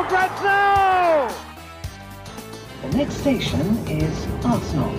for 0.00 0.08
grabs 0.08 0.42
now! 0.42 1.28
The 2.82 2.96
next 2.96 3.16
station 3.20 3.66
is 3.88 4.16
Arsenal. 4.44 4.94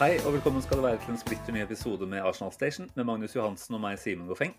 Hei 0.00 0.18
og 0.26 0.34
velkommen 0.34 0.64
skal 0.64 0.80
det 0.80 0.84
være 0.84 0.98
til 1.04 1.14
en 1.14 1.20
splitter 1.20 1.54
ny 1.54 1.62
episode 1.62 2.08
med 2.10 2.24
Arsenal 2.26 2.52
Station 2.52 2.90
med 2.98 3.06
Magnus 3.08 3.36
Johansen 3.36 3.78
og 3.78 3.80
meg, 3.84 4.00
Simen 4.02 4.28
Goffeng. 4.28 4.52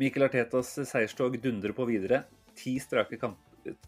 Mikkel 0.00 0.26
Artetas 0.26 0.72
seierstog 0.88 1.36
dundrer 1.44 1.76
på 1.76 1.86
videre. 1.90 2.24
Ti 2.58 2.74
strake, 2.82 3.20
kamp, 3.20 3.38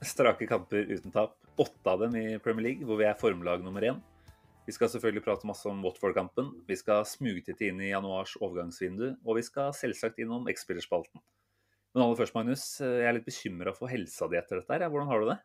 strake 0.04 0.46
kamper 0.46 0.86
uten 0.92 1.14
tap. 1.14 1.34
Åtte 1.58 1.90
av 1.90 2.04
dem 2.04 2.14
i 2.20 2.38
Premier 2.44 2.68
League, 2.68 2.86
hvor 2.86 3.00
vi 3.00 3.08
er 3.08 3.18
formlag 3.18 3.64
nummer 3.66 3.88
én. 3.88 3.98
Vi 4.68 4.76
skal 4.76 4.92
selvfølgelig 4.92 5.24
prate 5.26 5.48
masse 5.48 5.66
om 5.66 5.82
Watford-kampen. 5.82 6.54
Vi 6.70 6.78
skal 6.78 7.02
smugtitte 7.08 7.66
inn 7.66 7.82
i 7.82 7.90
januars 7.90 8.36
overgangsvindu, 8.38 9.08
og 9.24 9.40
vi 9.40 9.46
skal 9.48 9.74
selvsagt 9.74 10.22
innom 10.22 10.46
X-spillerspalten. 10.52 11.24
Men 11.94 12.04
aller 12.04 12.18
først, 12.20 12.34
Magnus, 12.36 12.64
jeg 12.80 13.06
er 13.08 13.16
litt 13.16 13.26
bekymra 13.26 13.72
for 13.74 13.90
helsa 13.90 14.28
di 14.30 14.38
etter 14.38 14.60
dette. 14.60 14.76
her. 14.76 14.90
Hvordan 14.92 15.08
har 15.10 15.22
du 15.22 15.30
det? 15.32 15.38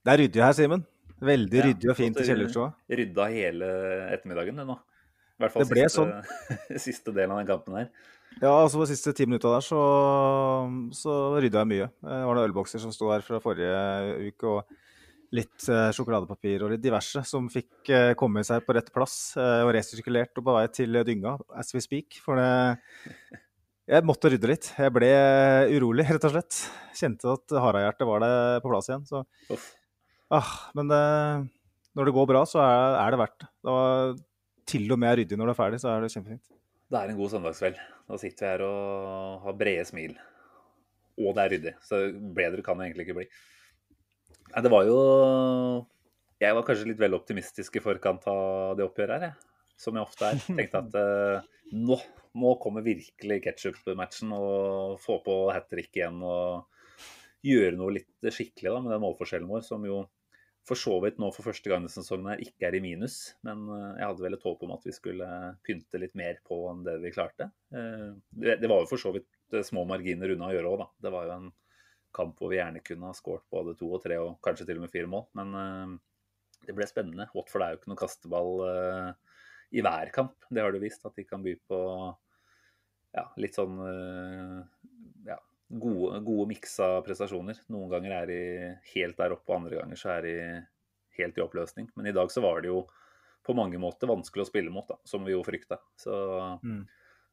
Det 0.00 0.12
er 0.12 0.22
ryddig 0.24 0.42
her, 0.42 0.54
Simen. 0.56 0.86
Veldig 1.20 1.58
Ja, 1.60 1.66
ryddig 1.68 1.90
og 1.92 1.98
fint 1.98 2.18
i 2.18 2.24
kjellerstua. 2.24 2.70
Rydda 2.88 3.26
hele 3.30 3.68
ettermiddagen, 4.16 4.56
det 4.56 4.66
nå. 4.66 4.78
I 4.80 5.44
hvert 5.44 5.52
fall 5.54 5.62
Det 5.64 5.70
ble 5.70 5.84
siste, 5.88 6.78
siste 6.86 7.14
delen 7.16 7.34
av 7.34 7.42
den 7.42 7.50
kampen 7.50 7.76
her. 7.78 7.90
Ja, 8.40 8.52
altså 8.54 8.78
på 8.80 8.86
de 8.86 8.94
siste 8.94 9.12
ti 9.16 9.26
minutta 9.26 9.50
der 9.52 9.64
så, 9.66 9.80
så 10.96 11.16
rydda 11.42 11.62
jeg 11.64 11.70
mye. 11.72 11.88
Det 12.00 12.20
var 12.28 12.38
noen 12.38 12.46
ølbokser 12.48 12.82
som 12.82 12.92
sto 12.94 13.10
her 13.12 13.24
fra 13.26 13.40
forrige 13.42 14.30
uke, 14.30 14.54
og 14.54 15.34
litt 15.36 15.68
eh, 15.70 15.90
sjokoladepapir 15.94 16.64
og 16.64 16.72
litt 16.72 16.82
diverse 16.82 17.22
som 17.28 17.46
fikk 17.52 17.90
eh, 17.94 18.12
komme 18.18 18.42
seg 18.46 18.64
på 18.66 18.74
rett 18.74 18.88
plass 18.94 19.36
eh, 19.38 19.60
og 19.62 19.70
resirkulert 19.76 20.40
og 20.40 20.46
på 20.48 20.56
vei 20.56 20.64
til 20.74 21.00
dynga 21.06 21.36
as 21.60 21.70
we 21.76 21.82
speak. 21.84 22.18
For 22.24 22.40
det 22.40 23.40
Jeg 23.90 24.06
måtte 24.06 24.30
rydde 24.30 24.46
litt. 24.46 24.68
Jeg 24.78 24.92
ble 24.94 25.10
urolig, 25.74 26.06
rett 26.14 26.26
og 26.28 26.34
slett. 26.34 26.58
Kjente 26.94 27.32
at 27.32 27.54
harehjertet 27.64 28.06
var 28.06 28.22
det 28.22 28.34
på 28.62 28.70
plass 28.70 28.90
igjen. 28.90 29.06
Så 29.08 29.24
ah, 30.30 30.52
Men 30.78 30.92
det, 30.92 31.00
når 31.98 32.10
det 32.10 32.14
går 32.14 32.28
bra, 32.30 32.44
så 32.46 32.62
er, 32.62 32.98
er 33.00 33.14
det 33.14 33.20
verdt 33.24 33.38
det. 33.42 33.50
var, 33.66 34.14
til 34.70 34.94
og 34.94 35.00
med 35.02 35.16
ryddig 35.18 35.38
når 35.38 35.50
det 35.50 35.54
er 35.56 35.58
ferdig, 35.58 35.82
så 35.82 35.90
er 35.90 36.04
det 36.04 36.12
kjempefint. 36.14 36.44
Det 36.90 36.98
er 37.00 37.10
en 37.10 37.18
god 37.18 37.34
søndagskveld. 37.34 37.82
Da 38.10 38.18
sitter 38.18 38.46
vi 38.46 38.50
her 38.52 38.66
og 38.68 39.44
har 39.46 39.58
brede 39.58 39.86
smil. 39.88 40.14
Og 41.20 41.34
det 41.34 41.42
er 41.42 41.54
ryddig. 41.56 41.74
Så 41.86 42.04
bedre 42.38 42.66
kan 42.66 42.78
det 42.78 42.88
egentlig 42.88 43.08
ikke 43.08 43.18
bli. 43.20 43.28
Nei, 44.50 44.62
det 44.66 44.70
var 44.72 44.86
jo 44.86 44.96
Jeg 46.42 46.56
var 46.56 46.64
kanskje 46.66 46.88
litt 46.88 47.02
vel 47.02 47.14
optimistisk 47.18 47.76
i 47.78 47.82
forkant 47.82 48.22
av 48.30 48.78
det 48.78 48.86
oppgjøret 48.86 49.18
her, 49.18 49.32
jeg. 49.32 49.49
Som 49.80 49.96
jeg 49.96 50.04
ofte 50.04 50.28
er. 50.28 50.40
Tenkte 50.60 50.82
at 50.84 50.96
eh, 51.00 51.50
nå, 51.80 51.96
nå 52.40 52.54
kommer 52.62 52.84
virkelig 52.84 53.40
ketsjup-matchen 53.46 54.32
og 54.36 54.98
få 55.02 55.20
på 55.24 55.40
hat 55.54 55.70
trick 55.72 55.94
igjen 55.96 56.20
og 56.20 56.66
gjøre 57.46 57.76
noe 57.80 57.94
litt 57.96 58.32
skikkelig 58.34 58.74
da, 58.74 58.80
med 58.84 58.92
den 58.92 59.04
målforskjellen 59.04 59.48
vår, 59.48 59.62
som 59.64 59.84
jo 59.88 60.02
for 60.68 60.76
så 60.76 60.98
vidt 61.02 61.16
nå 61.18 61.30
for 61.32 61.46
første 61.48 61.70
gang 61.72 61.86
i 61.86 61.90
sesongen 61.90 62.28
her 62.30 62.42
ikke 62.44 62.68
er 62.68 62.76
i 62.76 62.82
minus. 62.84 63.14
Men 63.46 63.64
eh, 63.72 63.86
jeg 64.02 64.06
hadde 64.10 64.24
vel 64.26 64.36
et 64.36 64.44
håp 64.46 64.66
om 64.66 64.74
at 64.76 64.84
vi 64.86 64.92
skulle 64.94 65.28
pynte 65.66 66.02
litt 66.02 66.12
mer 66.18 66.36
på 66.46 66.60
enn 66.70 66.84
det 66.86 66.98
vi 67.02 67.14
klarte. 67.14 67.48
Eh, 67.72 68.10
Det 68.60 68.68
var 68.68 68.84
jo 68.84 68.90
for 68.90 69.00
så 69.00 69.14
vidt 69.16 69.56
eh, 69.56 69.64
små 69.66 69.86
marginer 69.88 70.34
unna 70.34 70.50
å 70.50 70.54
gjøre 70.54 70.74
òg, 70.74 70.84
da. 70.84 70.88
Det 71.06 71.14
var 71.16 71.26
jo 71.26 71.38
en 71.38 71.48
kamp 72.14 72.38
hvor 72.42 72.52
vi 72.52 72.58
gjerne 72.58 72.84
kunne 72.84 73.08
ha 73.08 73.16
skåret 73.16 73.46
både 73.54 73.76
to 73.78 73.88
og 73.94 74.04
tre 74.04 74.18
og 74.20 74.36
kanskje 74.44 74.66
til 74.68 74.80
og 74.80 74.84
med 74.84 74.92
fire 74.92 75.08
mål. 75.10 75.28
Men 75.38 75.52
det 76.66 76.74
ble 76.74 76.88
spennende. 76.90 77.28
Watford 77.36 77.62
er 77.62 77.72
jo 77.72 77.78
ikke 77.78 77.92
noe 77.92 78.00
kasteball 78.00 78.50
i 79.70 79.82
hver 79.84 80.10
kamp. 80.14 80.34
Det 80.50 80.62
har 80.64 80.72
du 80.74 80.80
vist, 80.82 81.04
at 81.06 81.14
de 81.16 81.24
kan 81.28 81.42
by 81.44 81.54
på 81.68 81.78
ja, 83.14 83.24
litt 83.42 83.56
sånn 83.58 83.76
eh, 83.86 84.56
ja, 85.28 85.36
gode, 85.68 86.20
gode 86.26 86.48
miksa 86.50 87.00
prestasjoner. 87.06 87.58
Noen 87.74 87.90
ganger 87.92 88.16
er 88.20 88.30
de 88.30 88.40
helt 88.94 89.18
der 89.18 89.34
oppe, 89.36 89.48
og 89.50 89.60
andre 89.60 89.80
ganger 89.82 89.98
så 90.00 90.14
er 90.16 90.26
de 90.26 90.34
helt 91.20 91.38
i 91.38 91.44
oppløsning. 91.44 91.90
Men 91.98 92.10
i 92.10 92.14
dag 92.16 92.30
så 92.32 92.42
var 92.44 92.62
det 92.62 92.70
jo 92.72 92.84
på 93.46 93.54
mange 93.56 93.78
måter 93.80 94.10
vanskelig 94.10 94.44
å 94.44 94.50
spille 94.50 94.70
mot, 94.74 94.86
da, 94.90 94.98
som 95.08 95.24
vi 95.26 95.32
jo 95.34 95.42
frykta. 95.46 95.78
Så 95.98 96.12
Mm. 96.62 96.82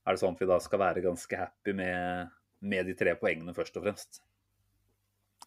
er 0.05 0.15
det 0.15 0.21
sånn 0.21 0.37
at 0.37 0.41
vi 0.41 0.47
da 0.49 0.59
skal 0.63 0.79
være 0.79 1.03
ganske 1.03 1.37
happy 1.37 1.73
med, 1.75 2.29
med 2.61 2.85
de 2.87 2.93
tre 2.95 3.13
poengene 3.19 3.53
først 3.53 3.75
og 3.77 3.83
fremst. 3.83 4.21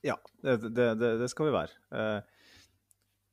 Ja, 0.05 0.17
det, 0.43 0.59
det, 0.75 0.99
det, 1.01 1.19
det 1.21 1.31
skal 1.33 1.49
vi 1.49 1.55
være. 1.55 1.75
Eh, 1.93 2.21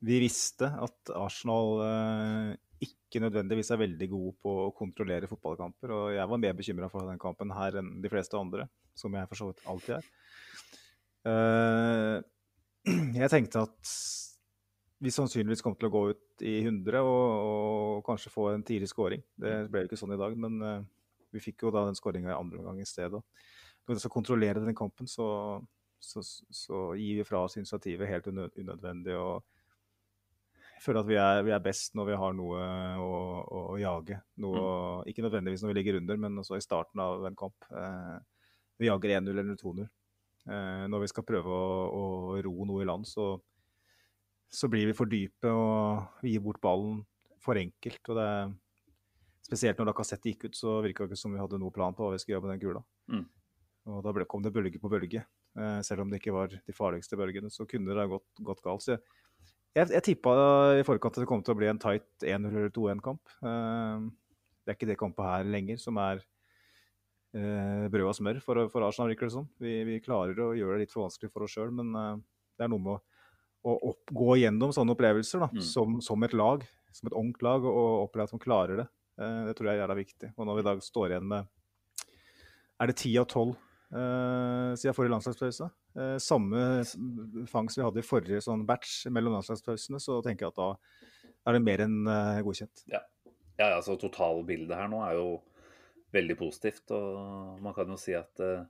vi 0.08 0.18
visste 0.22 0.68
at 0.78 1.12
Arsenal 1.16 1.80
eh, 1.84 2.56
ikke 2.84 3.22
nødvendigvis 3.22 3.72
er 3.74 3.80
veldig 3.80 4.08
god 4.12 4.36
på 4.42 4.54
å 4.66 4.70
kontrollere 4.76 5.28
fotballkamper. 5.30 5.92
Og 5.94 6.14
jeg 6.14 6.30
var 6.30 6.42
mer 6.42 6.56
bekymra 6.58 6.90
for 6.92 7.08
den 7.08 7.20
kampen 7.20 7.52
her 7.56 7.80
enn 7.80 7.96
de 8.02 8.12
fleste 8.12 8.38
andre, 8.38 8.68
som 8.98 9.14
jeg 9.14 9.30
for 9.30 9.40
så 9.40 9.50
vidt 9.50 9.64
alltid 9.72 9.96
er. 9.98 10.10
Eh, 11.32 12.16
jeg 13.22 13.32
tenkte 13.32 13.64
at 13.66 13.94
vi 14.98 15.14
sannsynligvis 15.14 15.62
kom 15.62 15.76
til 15.78 15.90
å 15.90 15.94
gå 15.94 16.04
ut 16.12 16.46
i 16.46 16.58
100 16.64 17.02
og, 17.06 17.26
og 17.48 18.06
kanskje 18.06 18.32
få 18.34 18.50
en 18.52 18.64
tidlig 18.66 18.90
scoring. 18.90 19.22
Det 19.38 19.54
ble 19.70 19.84
jo 19.84 19.90
ikke 19.90 20.00
sånn 20.00 20.14
i 20.14 20.20
dag, 20.20 20.34
men 20.38 20.58
eh, 20.62 20.86
vi 21.34 21.42
fikk 21.42 21.66
jo 21.66 21.74
da 21.74 21.84
den 21.86 21.98
skåringa 21.98 22.32
i 22.32 22.38
andre 22.38 22.62
omgang 22.62 22.80
i 22.82 22.88
stedet. 22.88 23.20
Når 23.86 23.96
vi 23.96 24.02
skal 24.02 24.12
kontrollere 24.12 24.62
den 24.64 24.76
kampen, 24.76 25.08
så, 25.10 25.28
så, 26.02 26.22
så 26.22 26.90
gir 26.98 27.20
vi 27.20 27.26
fra 27.26 27.44
oss 27.46 27.56
initiativet 27.58 28.10
helt 28.10 28.28
unødvendig. 28.28 29.16
og 29.16 29.46
jeg 30.78 30.84
føler 30.84 31.02
at 31.02 31.08
vi 31.10 31.16
er, 31.18 31.40
vi 31.42 31.52
er 31.56 31.62
best 31.62 31.96
når 31.98 32.06
vi 32.06 32.16
har 32.20 32.34
noe 32.38 32.64
å, 33.02 33.14
å, 33.42 33.62
å 33.74 33.78
jage. 33.80 34.20
Noe, 34.38 34.60
mm. 34.62 35.08
Ikke 35.10 35.24
nødvendigvis 35.24 35.64
når 35.64 35.72
vi 35.72 35.76
ligger 35.80 35.98
under, 35.98 36.20
men 36.22 36.38
også 36.38 36.54
i 36.54 36.62
starten 36.62 37.02
av 37.02 37.26
en 37.26 37.38
kamp. 37.38 37.66
Eh, 37.74 38.18
vi 38.78 38.86
jager 38.86 39.16
1-0 39.16 39.32
eller 39.32 39.58
2-0. 39.58 39.82
Eh, 39.82 40.84
når 40.86 41.02
vi 41.02 41.10
skal 41.10 41.26
prøve 41.26 41.50
å, 41.50 41.72
å 41.98 42.04
ro 42.46 42.68
noe 42.70 42.84
i 42.84 42.86
land, 42.86 43.08
så, 43.10 43.32
så 44.46 44.70
blir 44.70 44.86
vi 44.86 44.94
for 44.94 45.10
dype 45.10 45.50
og 45.50 46.22
vi 46.22 46.36
gir 46.36 46.46
bort 46.46 46.62
ballen 46.62 47.02
for 47.42 47.58
enkelt. 47.58 48.02
og 48.06 48.20
det 48.20 48.30
er 48.36 48.56
Spesielt 49.48 49.78
når 49.80 49.88
Lacassette 49.88 50.28
gikk 50.28 50.42
ut, 50.44 50.56
så 50.58 50.74
virka 50.84 51.06
det 51.06 51.14
ikke 51.14 51.22
som 51.22 51.32
vi 51.32 51.40
hadde 51.40 51.58
noen 51.58 51.72
plan 51.72 51.94
på 51.96 52.04
hva 52.04 52.12
vi 52.12 52.18
skulle 52.20 52.36
gjøre 52.36 52.44
med 52.44 52.50
den 52.52 52.62
kula. 52.66 52.82
Mm. 53.08 53.22
Og 53.88 54.02
da 54.04 54.12
ble, 54.12 54.26
kom 54.28 54.42
det 54.44 54.52
bølge 54.52 54.80
på 54.82 54.90
bølge. 54.92 55.22
Eh, 55.56 55.78
selv 55.86 56.04
om 56.04 56.10
det 56.12 56.20
ikke 56.20 56.34
var 56.36 56.52
de 56.52 56.74
farligste 56.76 57.16
bølgene, 57.16 57.48
så 57.50 57.64
kunne 57.66 57.94
det 57.94 58.02
ha 58.02 58.10
gått, 58.10 58.28
gått 58.44 58.60
galt. 58.66 58.84
Så 58.84 58.92
jeg, 58.92 59.00
jeg, 59.78 59.90
jeg 59.96 60.04
tippa 60.10 60.32
i 60.78 60.84
forkant 60.86 61.16
at 61.16 61.22
det 61.24 61.28
kom 61.30 61.42
til 61.44 61.54
å 61.54 61.58
bli 61.58 61.68
en 61.70 61.80
tight 61.82 62.06
1-0 62.24 62.48
eller 62.50 62.72
2-1-kamp. 62.74 63.36
Eh, 63.42 64.08
det 64.64 64.72
er 64.74 64.76
ikke 64.78 64.88
det 64.90 64.98
kampet 65.00 65.24
her 65.28 65.46
lenger 65.48 65.78
som 65.80 65.98
er 66.02 66.20
eh, 67.34 67.86
brød 67.92 68.08
og 68.10 68.16
smør 68.18 68.40
for, 68.44 68.64
for 68.72 68.86
Arsenal, 68.86 69.12
virker 69.12 69.28
det 69.30 69.36
som. 69.36 69.46
Vi, 69.62 69.76
vi 69.88 70.00
klarer 70.04 70.38
å 70.44 70.50
gjøre 70.56 70.76
det 70.78 70.86
litt 70.86 70.94
for 70.94 71.06
vanskelig 71.06 71.30
for 71.32 71.46
oss 71.46 71.54
sjøl, 71.56 71.70
men 71.74 71.94
eh, 71.96 72.16
det 72.58 72.66
er 72.66 72.72
noe 72.72 72.84
med 72.84 72.96
å, 72.96 73.00
å 73.68 73.76
opp, 73.92 74.12
gå 74.14 74.38
gjennom 74.42 74.74
sånne 74.74 74.94
opplevelser 74.96 75.44
da, 75.46 75.50
Mm. 75.54 75.62
som, 75.64 75.98
som 76.04 76.26
et 76.26 76.34
lag, 76.36 76.66
som 76.94 77.10
et 77.10 77.16
ungt 77.18 77.42
lag, 77.44 77.64
og 77.68 78.08
oppleve 78.08 78.28
at 78.28 78.36
man 78.36 78.44
klarer 78.44 78.82
det. 78.82 78.88
Eh, 79.20 79.40
det 79.48 79.56
tror 79.58 79.70
jeg 79.70 79.78
er 79.78 79.82
jævla 79.84 79.98
viktig. 79.98 80.32
Og 80.36 80.46
når 80.48 80.58
vi 80.58 80.64
i 80.64 80.68
dag 80.72 80.84
står 80.84 81.14
igjen 81.14 81.30
med 81.36 81.54
Er 82.78 82.86
det 82.86 82.94
ti 83.00 83.10
av 83.18 83.26
tolv 83.26 83.56
siden 83.90 84.94
forrige 84.96 85.12
landslagspause? 85.14 85.68
Eh, 85.96 86.16
samme 86.20 86.64
fangst 87.48 87.78
vi 87.78 87.84
hadde 87.86 88.02
i 88.02 88.06
forrige 88.06 88.42
sånn 88.44 88.66
batch 88.68 89.06
mellom 89.14 89.38
landslagspausene, 89.38 90.00
så 90.02 90.18
tenker 90.24 90.46
jeg 90.46 90.52
at 90.54 90.60
da 90.60 90.70
er 91.48 91.56
det 91.56 91.62
mer 91.64 91.84
enn 91.86 92.00
eh, 92.06 92.40
godkjent. 92.44 92.84
Ja, 92.92 93.00
ja, 93.58 93.70
altså 93.78 93.96
Totalbildet 94.00 94.76
her 94.76 94.90
nå 94.92 95.00
er 95.06 95.16
jo 95.16 95.28
veldig 96.14 96.36
positivt. 96.40 96.90
Og 96.94 97.58
man 97.64 97.74
kan 97.76 97.88
jo 97.88 97.96
si 98.00 98.14
at 98.18 98.40
eh, 98.44 98.66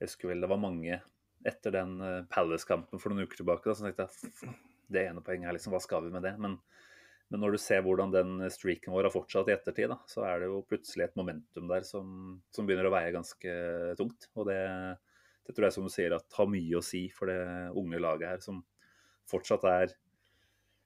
jeg 0.00 0.08
husker 0.08 0.32
vel 0.32 0.42
det 0.44 0.50
var 0.50 0.60
mange 0.62 1.00
etter 1.48 1.74
den 1.74 1.98
eh, 2.00 2.20
Palace-kampen 2.32 3.02
for 3.02 3.12
noen 3.12 3.26
uker 3.26 3.42
tilbake 3.42 3.68
da, 3.68 3.76
så 3.76 3.86
tenkte 3.88 4.08
"F- 4.08 4.56
det 4.92 5.06
ene 5.08 5.22
poenget 5.24 5.48
her, 5.48 5.56
liksom, 5.56 5.72
hva 5.74 5.80
skal 5.82 6.04
vi 6.06 6.12
med 6.14 6.24
det? 6.26 6.34
Men, 6.40 6.56
men 7.32 7.40
når 7.40 7.54
du 7.54 7.60
ser 7.62 7.80
hvordan 7.80 8.10
den 8.12 8.42
streaken 8.52 8.92
vår 8.92 9.06
har 9.08 9.14
fortsatt 9.14 9.48
i 9.48 9.54
ettertid, 9.54 9.88
da, 9.88 9.96
så 10.04 10.26
er 10.28 10.42
det 10.42 10.50
jo 10.50 10.58
plutselig 10.68 11.06
et 11.06 11.14
momentum 11.16 11.70
der 11.70 11.86
som, 11.88 12.34
som 12.52 12.66
begynner 12.68 12.90
å 12.90 12.92
veie 12.92 13.14
ganske 13.14 13.54
tungt. 13.96 14.28
Og 14.36 14.50
det, 14.50 14.58
det 15.48 15.54
tror 15.56 15.64
jeg 15.66 15.76
som 15.78 15.86
du 15.88 15.92
sier 15.94 16.12
at 16.12 16.36
har 16.36 16.50
mye 16.52 16.76
å 16.76 16.84
si 16.84 17.06
for 17.16 17.32
det 17.32 17.40
unge 17.80 18.00
laget 18.04 18.34
her, 18.34 18.42
som 18.44 18.60
fortsatt 19.32 19.64
er 19.70 19.94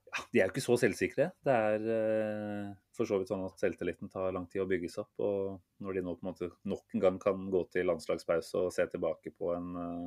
ja, 0.07 0.23
De 0.31 0.39
er 0.39 0.47
jo 0.47 0.53
ikke 0.53 0.63
så 0.63 0.77
selvsikre. 0.79 1.25
Det 1.43 1.57
er 1.67 1.89
eh, 1.91 2.69
for 2.95 3.09
så 3.09 3.19
vidt 3.19 3.27
sånn 3.33 3.43
at 3.43 3.59
selvtilliten 3.59 4.07
tar 4.13 4.31
lang 4.31 4.45
tid 4.47 4.63
å 4.63 4.69
bygges 4.69 4.95
opp. 5.03 5.11
Og 5.19 5.83
når 5.83 5.97
de 5.97 6.03
nå 6.05 6.13
på 6.15 6.23
en 6.23 6.29
måte 6.29 6.49
nok 6.63 6.95
en 6.95 7.03
gang 7.03 7.17
kan 7.19 7.43
gå 7.51 7.65
til 7.73 7.91
landslagspause 7.91 8.61
og 8.63 8.71
se 8.71 8.87
tilbake 8.93 9.35
på 9.35 9.51
en, 9.57 9.73
eh, 9.83 10.05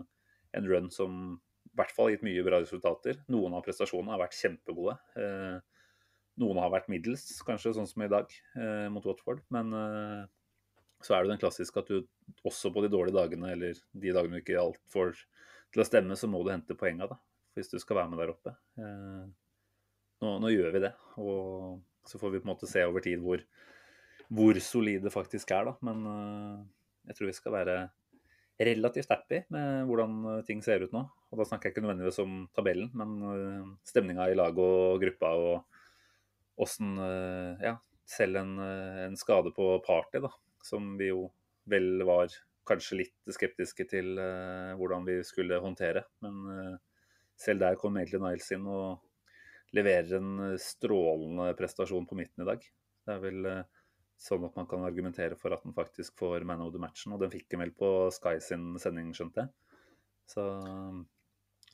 en 0.56 0.70
run 0.72 0.88
som 0.94 1.20
i 1.68 1.76
hvert 1.76 1.92
fall 1.92 2.08
har 2.08 2.16
gitt 2.16 2.24
mye 2.26 2.46
bra 2.48 2.62
resultater. 2.64 3.20
Noen 3.28 3.52
av 3.58 3.66
prestasjonene 3.66 4.16
har 4.16 4.24
vært 4.24 4.40
kjempegode. 4.40 4.96
Eh, 5.20 5.69
noen 6.40 6.60
har 6.62 6.72
vært 6.72 6.90
middels, 6.92 7.24
kanskje, 7.46 7.74
sånn 7.76 7.88
som 7.88 8.04
i 8.04 8.10
dag 8.10 8.30
eh, 8.56 8.86
mot 8.92 9.04
Watford. 9.06 9.42
Men 9.54 9.74
eh, 9.76 10.22
så 11.04 11.16
er 11.16 11.24
det 11.24 11.34
den 11.34 11.42
klassiske 11.42 11.80
at 11.80 11.90
du 11.90 12.04
også 12.46 12.72
på 12.72 12.84
de 12.84 12.90
dårlige 12.92 13.16
dagene, 13.16 13.52
eller 13.54 13.78
de 13.92 14.14
dagene 14.14 14.38
du 14.38 14.42
ikke 14.42 14.60
alt 14.60 14.80
får 14.92 15.14
til 15.70 15.84
å 15.84 15.86
stemme, 15.86 16.16
så 16.18 16.28
må 16.30 16.42
du 16.44 16.52
hente 16.52 16.76
poenga, 16.78 17.08
da. 17.10 17.20
Hvis 17.56 17.70
du 17.72 17.78
skal 17.82 18.00
være 18.00 18.12
med 18.12 18.20
der 18.22 18.32
oppe. 18.32 18.54
Eh, 18.80 19.24
nå, 20.24 20.34
nå, 20.42 20.50
gjør 20.52 20.74
vi 20.76 20.84
det. 20.86 20.92
Og 21.22 21.80
så 22.08 22.20
får 22.20 22.34
vi 22.34 22.42
på 22.42 22.48
en 22.48 22.52
måte 22.54 22.68
se 22.70 22.82
over 22.86 23.04
tid 23.04 23.22
hvor, 23.22 23.42
hvor 24.30 24.60
solide 24.64 25.12
faktisk 25.12 25.52
er, 25.56 25.70
da. 25.70 25.76
Men 25.86 26.04
eh, 26.10 26.60
jeg 27.10 27.18
tror 27.18 27.30
vi 27.30 27.38
skal 27.38 27.56
være 27.56 27.80
relativt 28.60 29.08
happy 29.08 29.40
med 29.54 29.88
hvordan 29.88 30.16
eh, 30.34 30.44
ting 30.48 30.60
ser 30.64 30.84
ut 30.84 30.94
nå. 30.94 31.04
Og 31.30 31.40
da 31.40 31.46
snakker 31.48 31.68
jeg 31.68 31.76
ikke 31.76 31.84
nødvendigvis 31.86 32.20
om 32.22 32.40
tabellen, 32.56 32.88
men 32.98 33.10
uh, 33.22 33.66
stemninga 33.86 34.24
i 34.26 34.34
laget 34.34 34.58
og 34.58 34.96
gruppa 34.98 35.28
og 35.38 35.76
åssen 36.60 36.94
uh, 36.98 37.56
Ja, 37.62 37.76
selv 38.08 38.40
en, 38.40 38.54
uh, 38.58 39.04
en, 39.06 39.18
skade 39.18 39.52
på 39.56 39.72
party, 39.86 40.22
da, 40.24 40.32
som 40.64 40.94
vi 41.00 41.10
jo 41.10 41.28
vel 41.70 42.04
var 42.08 42.32
kanskje 42.68 43.00
litt 43.00 43.32
skeptiske 43.34 43.86
til 43.90 44.18
hvordan 44.78 45.02
vi 45.06 45.16
skulle 45.26 45.56
håndtere. 45.58 46.04
Men 46.22 46.76
selv 47.40 47.64
der 47.64 47.78
kom 47.80 47.96
egentlig 47.98 48.20
Niles 48.22 48.50
inn 48.54 48.68
og 48.70 49.00
leverer 49.74 50.12
en 50.18 50.58
strålende 50.60 51.48
prestasjon 51.58 52.06
på 52.06 52.18
midten 52.18 52.44
i 52.44 52.46
dag. 52.46 52.66
Det 53.06 53.16
er 53.16 53.22
vel 53.24 53.48
sånn 54.20 54.44
at 54.46 54.58
man 54.60 54.68
kan 54.70 54.84
argumentere 54.86 55.38
for 55.40 55.56
at 55.56 55.64
den 55.66 55.74
faktisk 55.74 56.20
får 56.20 56.46
man 56.46 56.62
of 56.62 56.70
the 56.74 56.82
matchen. 56.82 57.16
Og 57.16 57.24
den 57.24 57.32
fikk 57.32 57.56
en 57.56 57.64
vel 57.64 57.74
på 57.74 57.90
Sky 58.14 58.36
sin 58.44 58.74
sending, 58.82 59.10
skjønte 59.16 59.46
jeg. 59.46 59.80
Så 60.30 60.46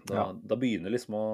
da, 0.06 0.14
ja. 0.14 0.26
da 0.32 0.58
begynner 0.58 0.94
liksom 0.94 1.18
å 1.18 1.26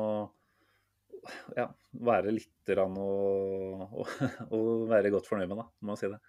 ja, 1.58 1.68
være 2.04 2.34
litt 2.34 2.72
rann 2.76 2.96
og, 3.00 3.82
og, 4.02 4.14
og, 4.48 4.70
være 4.90 5.12
godt 5.14 5.28
fornøyd 5.30 5.50
med, 5.50 5.62
da, 5.62 5.66
må 5.82 5.96
jeg 5.96 6.02
si 6.02 6.12
det. 6.14 6.20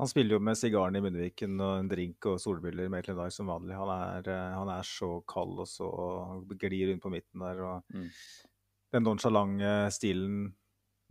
Han 0.00 0.08
spiller 0.08 0.38
jo 0.38 0.42
med 0.42 0.56
sigaren 0.58 0.96
i 0.96 1.02
munnviken 1.04 1.60
og 1.60 1.74
en 1.82 1.90
drink 1.90 2.26
og 2.30 2.40
solbriller 2.40 2.88
med 2.90 3.10
dag 3.12 3.28
som 3.34 3.50
vanlig. 3.52 3.76
Han 3.76 3.92
er, 3.92 4.30
eh, 4.32 4.54
han 4.56 4.70
er, 4.72 4.88
så 4.88 5.10
kald 5.28 5.60
og 5.62 5.68
så 5.68 5.90
glir 6.56 6.88
rundt 6.88 7.04
på 7.04 7.12
midten 7.12 7.44
der. 7.44 7.60
og 7.60 7.92
mm. 7.92 8.08
Den 8.92 9.06
nonchalante 9.06 9.74
stilen 9.94 10.40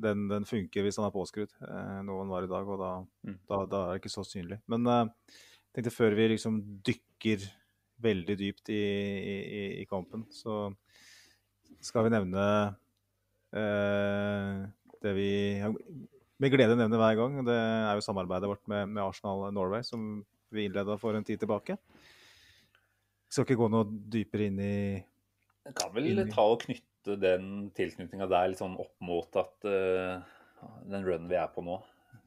den, 0.01 0.25
den, 0.31 0.47
funker 0.49 0.83
hvis 0.83 0.97
han 0.99 1.07
er 1.07 1.13
påskrudd. 1.13 1.53
Eh, 1.61 2.01
han 2.01 2.33
var 2.33 2.47
i 2.47 2.51
dag, 2.51 2.67
og 2.67 2.81
da, 2.81 2.91
mm. 3.29 3.39
da, 3.45 3.63
da, 3.69 3.83
er 3.85 3.93
det 3.93 4.01
ikke 4.01 4.15
så 4.17 4.25
synlig. 4.27 4.59
Men 4.71 4.89
eh, 4.89 5.05
jeg 5.69 5.77
tenkte 5.77 5.95
før 5.95 6.17
vi 6.17 6.29
liksom 6.33 6.59
dykker 6.81 7.47
veldig 8.01 8.37
dypt 8.39 8.73
i, 8.73 8.81
i, 8.81 9.63
i 9.83 9.85
kampen, 9.85 10.25
så 10.33 10.71
skal 11.79 12.06
vi 12.07 12.13
nevne 12.13 12.44
eh, 13.56 14.62
det 15.01 15.13
vi 15.18 15.31
med 16.41 16.53
glede 16.53 16.77
nevner 16.77 17.01
hver 17.01 17.18
gang. 17.19 17.39
Det 17.45 17.56
er 17.56 17.97
jo 17.97 18.06
samarbeidet 18.06 18.50
vårt 18.50 18.63
med, 18.71 18.89
med 18.89 19.03
Arsenal 19.03 19.51
Norway, 19.53 19.85
som 19.85 20.23
vi 20.51 20.65
innleda 20.68 20.97
for 21.00 21.15
en 21.15 21.25
tid 21.25 21.41
tilbake. 21.41 21.77
Jeg 21.77 23.35
skal 23.35 23.45
ikke 23.45 23.62
gå 23.62 23.69
noe 23.71 23.88
dypere 24.12 24.50
inn 24.50 24.59
i 24.59 24.75
Jeg 25.00 25.75
kan 25.77 25.94
vel 25.95 26.23
ta 26.33 26.44
og 26.51 26.65
knytte 26.65 27.15
den 27.21 27.69
tilknytninga 27.77 28.27
der 28.29 28.51
litt 28.51 28.59
sånn 28.59 28.75
opp 28.81 28.95
mot 29.06 29.38
at 29.39 29.69
uh, 29.69 30.17
den 30.89 31.06
runen 31.06 31.29
vi 31.31 31.38
er 31.39 31.47
på 31.53 31.63
nå 31.65 31.77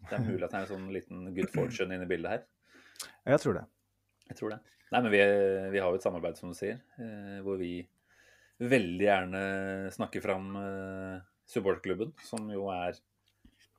Det 0.09 0.17
er 0.17 0.25
mulig 0.25 0.47
at 0.47 0.55
det 0.55 0.61
er 0.61 0.65
en 0.65 0.71
sånn 0.71 0.89
liten 0.95 1.27
good 1.37 1.51
fortune 1.53 1.95
inne 1.95 2.09
i 2.09 2.11
bildet 2.11 2.33
her? 2.33 2.47
Jeg 3.35 3.43
tror 3.43 3.59
det. 3.59 3.67
Jeg 4.31 4.39
tror 4.39 4.55
det. 4.55 4.61
Nei, 4.95 5.03
men 5.03 5.11
vi, 5.13 5.21
vi 5.75 5.83
har 5.83 5.91
jo 5.91 5.99
et 5.99 6.07
samarbeid, 6.07 6.39
som 6.39 6.55
du 6.55 6.57
sier, 6.57 6.81
uh, 7.03 7.43
hvor 7.45 7.59
vi 7.61 7.75
veldig 8.63 9.07
gjerne 9.07 9.41
snakke 9.95 10.23
fram 10.23 10.53
supportklubben, 10.55 11.23
supporterklubben, 11.45 12.13
som 12.25 12.47
jo 12.53 12.69
er 12.73 12.97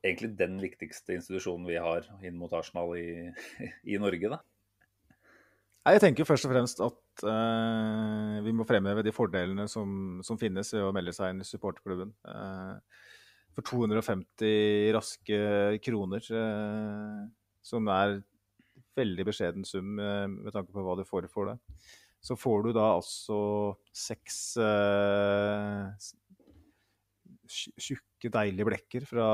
egentlig 0.04 0.34
den 0.38 0.60
viktigste 0.62 1.16
institusjonen 1.16 1.66
vi 1.68 1.78
har 1.82 2.06
inn 2.24 2.36
mot 2.38 2.52
Arsenal 2.54 2.92
i, 2.98 3.32
i 3.92 3.98
Norge, 4.02 4.36
da. 4.36 4.42
Jeg 5.86 6.02
tenker 6.02 6.26
først 6.26 6.48
og 6.48 6.50
fremst 6.50 6.80
at 6.82 7.22
uh, 7.22 8.38
vi 8.42 8.54
må 8.54 8.64
fremheve 8.66 9.04
de 9.06 9.12
fordelene 9.14 9.68
som, 9.70 10.18
som, 10.26 10.38
finnes 10.38 10.72
ved 10.74 10.82
å 10.82 10.94
melde 10.94 11.14
seg 11.14 11.30
inn 11.30 11.44
i 11.44 11.46
supporterklubben. 11.46 12.10
Uh, 12.26 12.74
for 13.54 13.66
250 13.70 14.90
raske 14.96 15.38
kroner, 15.86 16.26
uh, 16.34 17.22
som 17.62 17.86
er 17.94 18.18
veldig 18.98 19.28
beskjeden 19.28 19.66
sum 19.68 19.94
med 19.98 20.48
tanke 20.54 20.72
på 20.72 20.82
hva 20.82 20.94
du 20.96 21.02
får 21.04 21.26
for 21.28 21.52
det, 21.52 21.56
så 22.26 22.34
får 22.38 22.66
du 22.66 22.70
da 22.74 22.88
altså 22.96 23.38
seks 23.94 24.40
tjukke, 27.46 28.30
deilige 28.32 28.66
blekker 28.66 29.06
fra, 29.06 29.28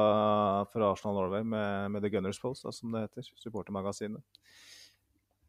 fra 0.73 0.91
Arsenal 0.93 1.17
Norway 1.17 1.47
med, 1.47 1.93
med 1.95 2.05
The 2.05 2.11
Gunners 2.13 2.41
Post, 2.43 2.67
da, 2.67 2.73
som 2.75 2.93
det 2.93 3.07
heter, 3.07 3.29
supportermagasinet. 3.41 4.41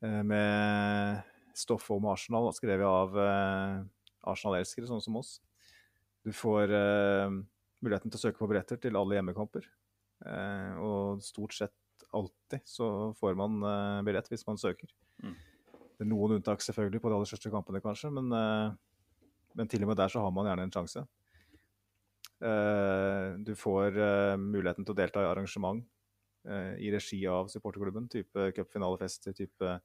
Eh, 0.03 0.23
med 0.23 1.21
stoff 1.55 1.89
om 1.91 2.07
Arsenal, 2.11 2.49
skrevet 2.55 2.87
av 2.87 3.17
eh, 3.19 3.77
Arsenal-elskere, 4.31 4.89
sånn 4.89 5.03
som 5.03 5.19
oss. 5.19 5.37
Du 6.23 6.31
får 6.35 6.73
eh, 6.75 7.39
muligheten 7.83 8.11
til 8.11 8.19
å 8.19 8.23
søke 8.25 8.41
på 8.41 8.49
billetter 8.51 8.79
til 8.81 8.99
alle 8.99 9.19
hjemmekamper. 9.19 9.71
og 10.79 11.19
stort 11.19 11.51
sett 11.51 12.05
alltid 12.15 12.61
så 12.63 12.85
får 13.19 13.33
man 13.35 13.57
billett 14.07 14.29
hvis 14.31 14.45
man 14.47 14.55
søker. 14.57 14.87
Mm. 15.19 15.33
Er 16.03 16.09
noen 16.09 16.37
unntak 16.37 16.63
selvfølgelig 16.63 17.01
på 17.01 17.09
de 17.11 17.17
aller 17.17 17.29
største 17.29 17.51
kampene, 17.53 17.81
kanskje, 17.83 18.11
men, 18.13 18.29
men, 19.55 19.69
til 19.71 19.85
og 19.85 19.93
med 19.93 19.99
der 19.99 20.11
så 20.11 20.23
har 20.23 20.33
man 20.35 20.49
gjerne 20.49 20.67
en 20.67 20.75
sjanse. 20.75 21.05
du 23.47 23.53
får 23.55 23.97
muligheten 24.35 24.83
til 24.83 24.91
å 24.91 24.97
delta 24.99 25.21
i 25.23 25.29
arrangement 25.29 25.79
i 26.83 26.89
regi 26.91 27.21
av 27.31 27.47
supporterklubben, 27.47 28.09
type 28.11 28.49
cupfinalefester, 28.57 29.31
type 29.37 29.77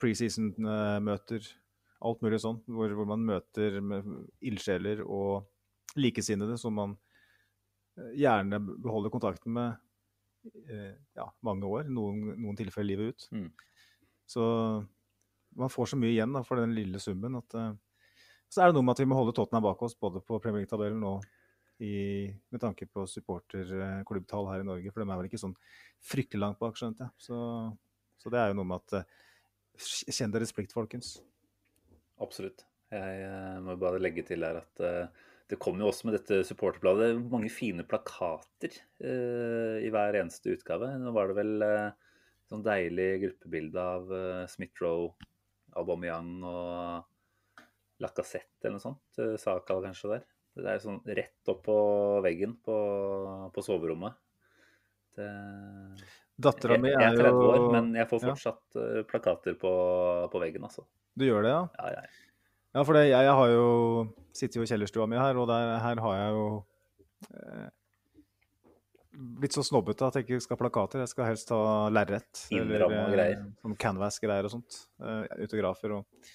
preseason-møter, 0.00 1.44
alt 2.08 2.24
mulig 2.24 2.40
sånn, 2.40 2.62
hvor, 2.70 2.94
hvor 2.96 3.08
man 3.10 3.26
møter 3.26 3.78
ildsjeler 4.40 5.02
og 5.04 5.44
likesinnede 5.98 6.58
som 6.60 6.76
man 6.78 6.94
eh, 7.98 8.12
gjerne 8.22 8.60
beholder 8.68 9.12
kontakten 9.12 9.54
med 9.56 10.52
eh, 10.68 10.94
ja, 11.18 11.26
mange 11.46 11.66
år, 11.66 11.88
noen, 11.92 12.34
noen 12.38 12.58
tilfeller 12.58 12.92
livet 12.92 13.14
ut. 13.14 13.28
Mm. 13.34 13.48
Så 14.28 14.44
man 15.60 15.72
får 15.72 15.92
så 15.92 15.98
mye 15.98 16.14
igjen 16.14 16.34
da, 16.34 16.44
for 16.46 16.60
den 16.60 16.74
lille 16.76 17.00
summen 17.02 17.38
at 17.40 17.58
uh, 17.58 17.72
Så 18.48 18.62
er 18.62 18.70
det 18.70 18.78
noe 18.78 18.86
med 18.86 18.96
at 18.96 19.02
vi 19.02 19.08
må 19.10 19.18
holde 19.18 19.34
Tottenham 19.36 19.66
bak 19.66 19.82
oss, 19.84 19.96
både 19.98 20.22
på 20.24 20.38
Premier 20.40 20.62
League-tabellen 20.62 21.02
og 21.04 21.26
i, 21.84 22.26
med 22.50 22.60
tanke 22.62 22.88
på 22.90 23.04
supporterklubbtall 23.06 24.48
her 24.50 24.64
i 24.64 24.66
Norge. 24.66 24.90
For 24.90 25.02
de 25.02 25.06
er 25.06 25.20
vel 25.20 25.28
ikke 25.28 25.40
sånn 25.40 25.54
fryktelig 26.02 26.40
langt 26.42 26.58
bak, 26.62 26.78
skjønte 26.78 27.06
jeg. 27.06 27.14
Så, 27.28 27.38
så 28.18 28.32
det 28.32 28.40
er 28.40 28.50
jo 28.50 28.58
noe 28.58 28.70
med 28.72 28.82
at 28.82 29.02
uh, 29.02 29.16
Kjenn 29.78 30.32
deres 30.34 30.50
plikt, 30.50 30.72
folkens. 30.74 31.20
Absolutt. 32.24 32.64
Jeg 32.90 33.28
uh, 33.30 33.60
må 33.62 33.76
bare 33.78 34.00
legge 34.02 34.24
til 34.26 34.42
her 34.42 34.58
at 34.64 34.82
det 35.48 35.56
kommer 35.62 35.84
jo 35.84 35.92
også 35.92 36.08
med 36.08 36.16
dette 36.18 36.40
supporterbladet 36.48 37.12
mange 37.30 37.52
fine 37.52 37.84
plakater 37.86 38.74
uh, 39.04 39.78
i 39.78 39.92
hver 39.92 40.18
eneste 40.18 40.56
utgave. 40.56 40.90
Nå 40.98 41.12
var 41.14 41.30
det 41.30 41.38
vel 41.38 41.68
sånn 42.48 42.64
deilig 42.64 43.10
gruppebilde 43.26 43.86
av 43.94 44.10
Smith-Roe, 44.50 45.12
Aubameyang 45.80 46.32
og 46.46 47.68
Lacassette 48.02 48.68
eller 48.68 48.78
noe 48.78 48.84
sånt. 48.84 49.22
Saka 49.40 49.78
kanskje 49.82 50.12
der. 50.16 50.26
Det 50.58 50.70
er 50.72 50.80
sånn 50.82 51.00
rett 51.06 51.50
opp 51.50 51.64
på 51.66 51.78
veggen 52.24 52.56
på, 52.64 52.76
på 53.54 53.62
soverommet. 53.64 54.18
Dattera 56.38 56.78
mi 56.78 56.92
er 56.92 56.94
jo 56.94 57.02
Jeg 57.02 57.10
er 57.10 57.20
30 57.24 57.48
år, 57.50 57.64
men 57.74 57.90
jeg 57.98 58.08
får 58.10 58.22
fortsatt 58.22 58.78
ja. 58.78 58.82
Eh, 58.84 59.04
plakater 59.10 59.56
på, 59.58 59.72
på, 60.30 60.42
veggen, 60.42 60.66
altså. 60.68 60.84
Du 61.18 61.26
gjør 61.26 61.42
det, 61.42 61.50
ja? 61.50 61.62
Ja, 61.80 61.88
ja. 61.96 62.02
ja 62.78 62.84
for 62.86 62.98
det, 62.98 63.08
jeg, 63.08 63.26
jeg, 63.26 63.34
har 63.40 63.50
jo 63.50 63.66
sitter 64.38 64.60
jo 64.60 64.66
i 64.66 64.70
kjellerstua 64.70 65.08
mi 65.10 65.18
her, 65.18 65.40
og 65.40 65.48
der, 65.50 65.74
her 65.82 66.02
har 66.04 66.20
jeg 66.20 66.36
jo 66.36 66.44
eh, 67.34 67.66
blitt 69.18 69.56
så 69.56 69.64
snobbete 69.66 70.06
at 70.06 70.18
jeg 70.18 70.26
ikke 70.26 70.42
skal 70.44 70.56
ha 70.56 70.60
plakater. 70.62 71.02
Jeg 71.02 71.12
skal 71.12 71.28
helst 71.28 71.50
ha 71.54 71.62
lerret. 71.92 72.44
Eller 72.54 72.84
eh, 72.86 73.46
sånn 73.62 73.78
canvas-greier 73.80 74.48
og 74.48 74.54
sånt. 74.54 74.82
Uh, 75.02 75.24
autografer 75.38 75.96
og 75.98 76.30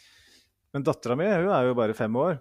Men 0.74 0.86
dattera 0.86 1.18
mi 1.20 1.28
hun 1.30 1.52
er 1.54 1.70
jo 1.70 1.78
bare 1.78 1.98
fem 1.98 2.16
år. 2.20 2.40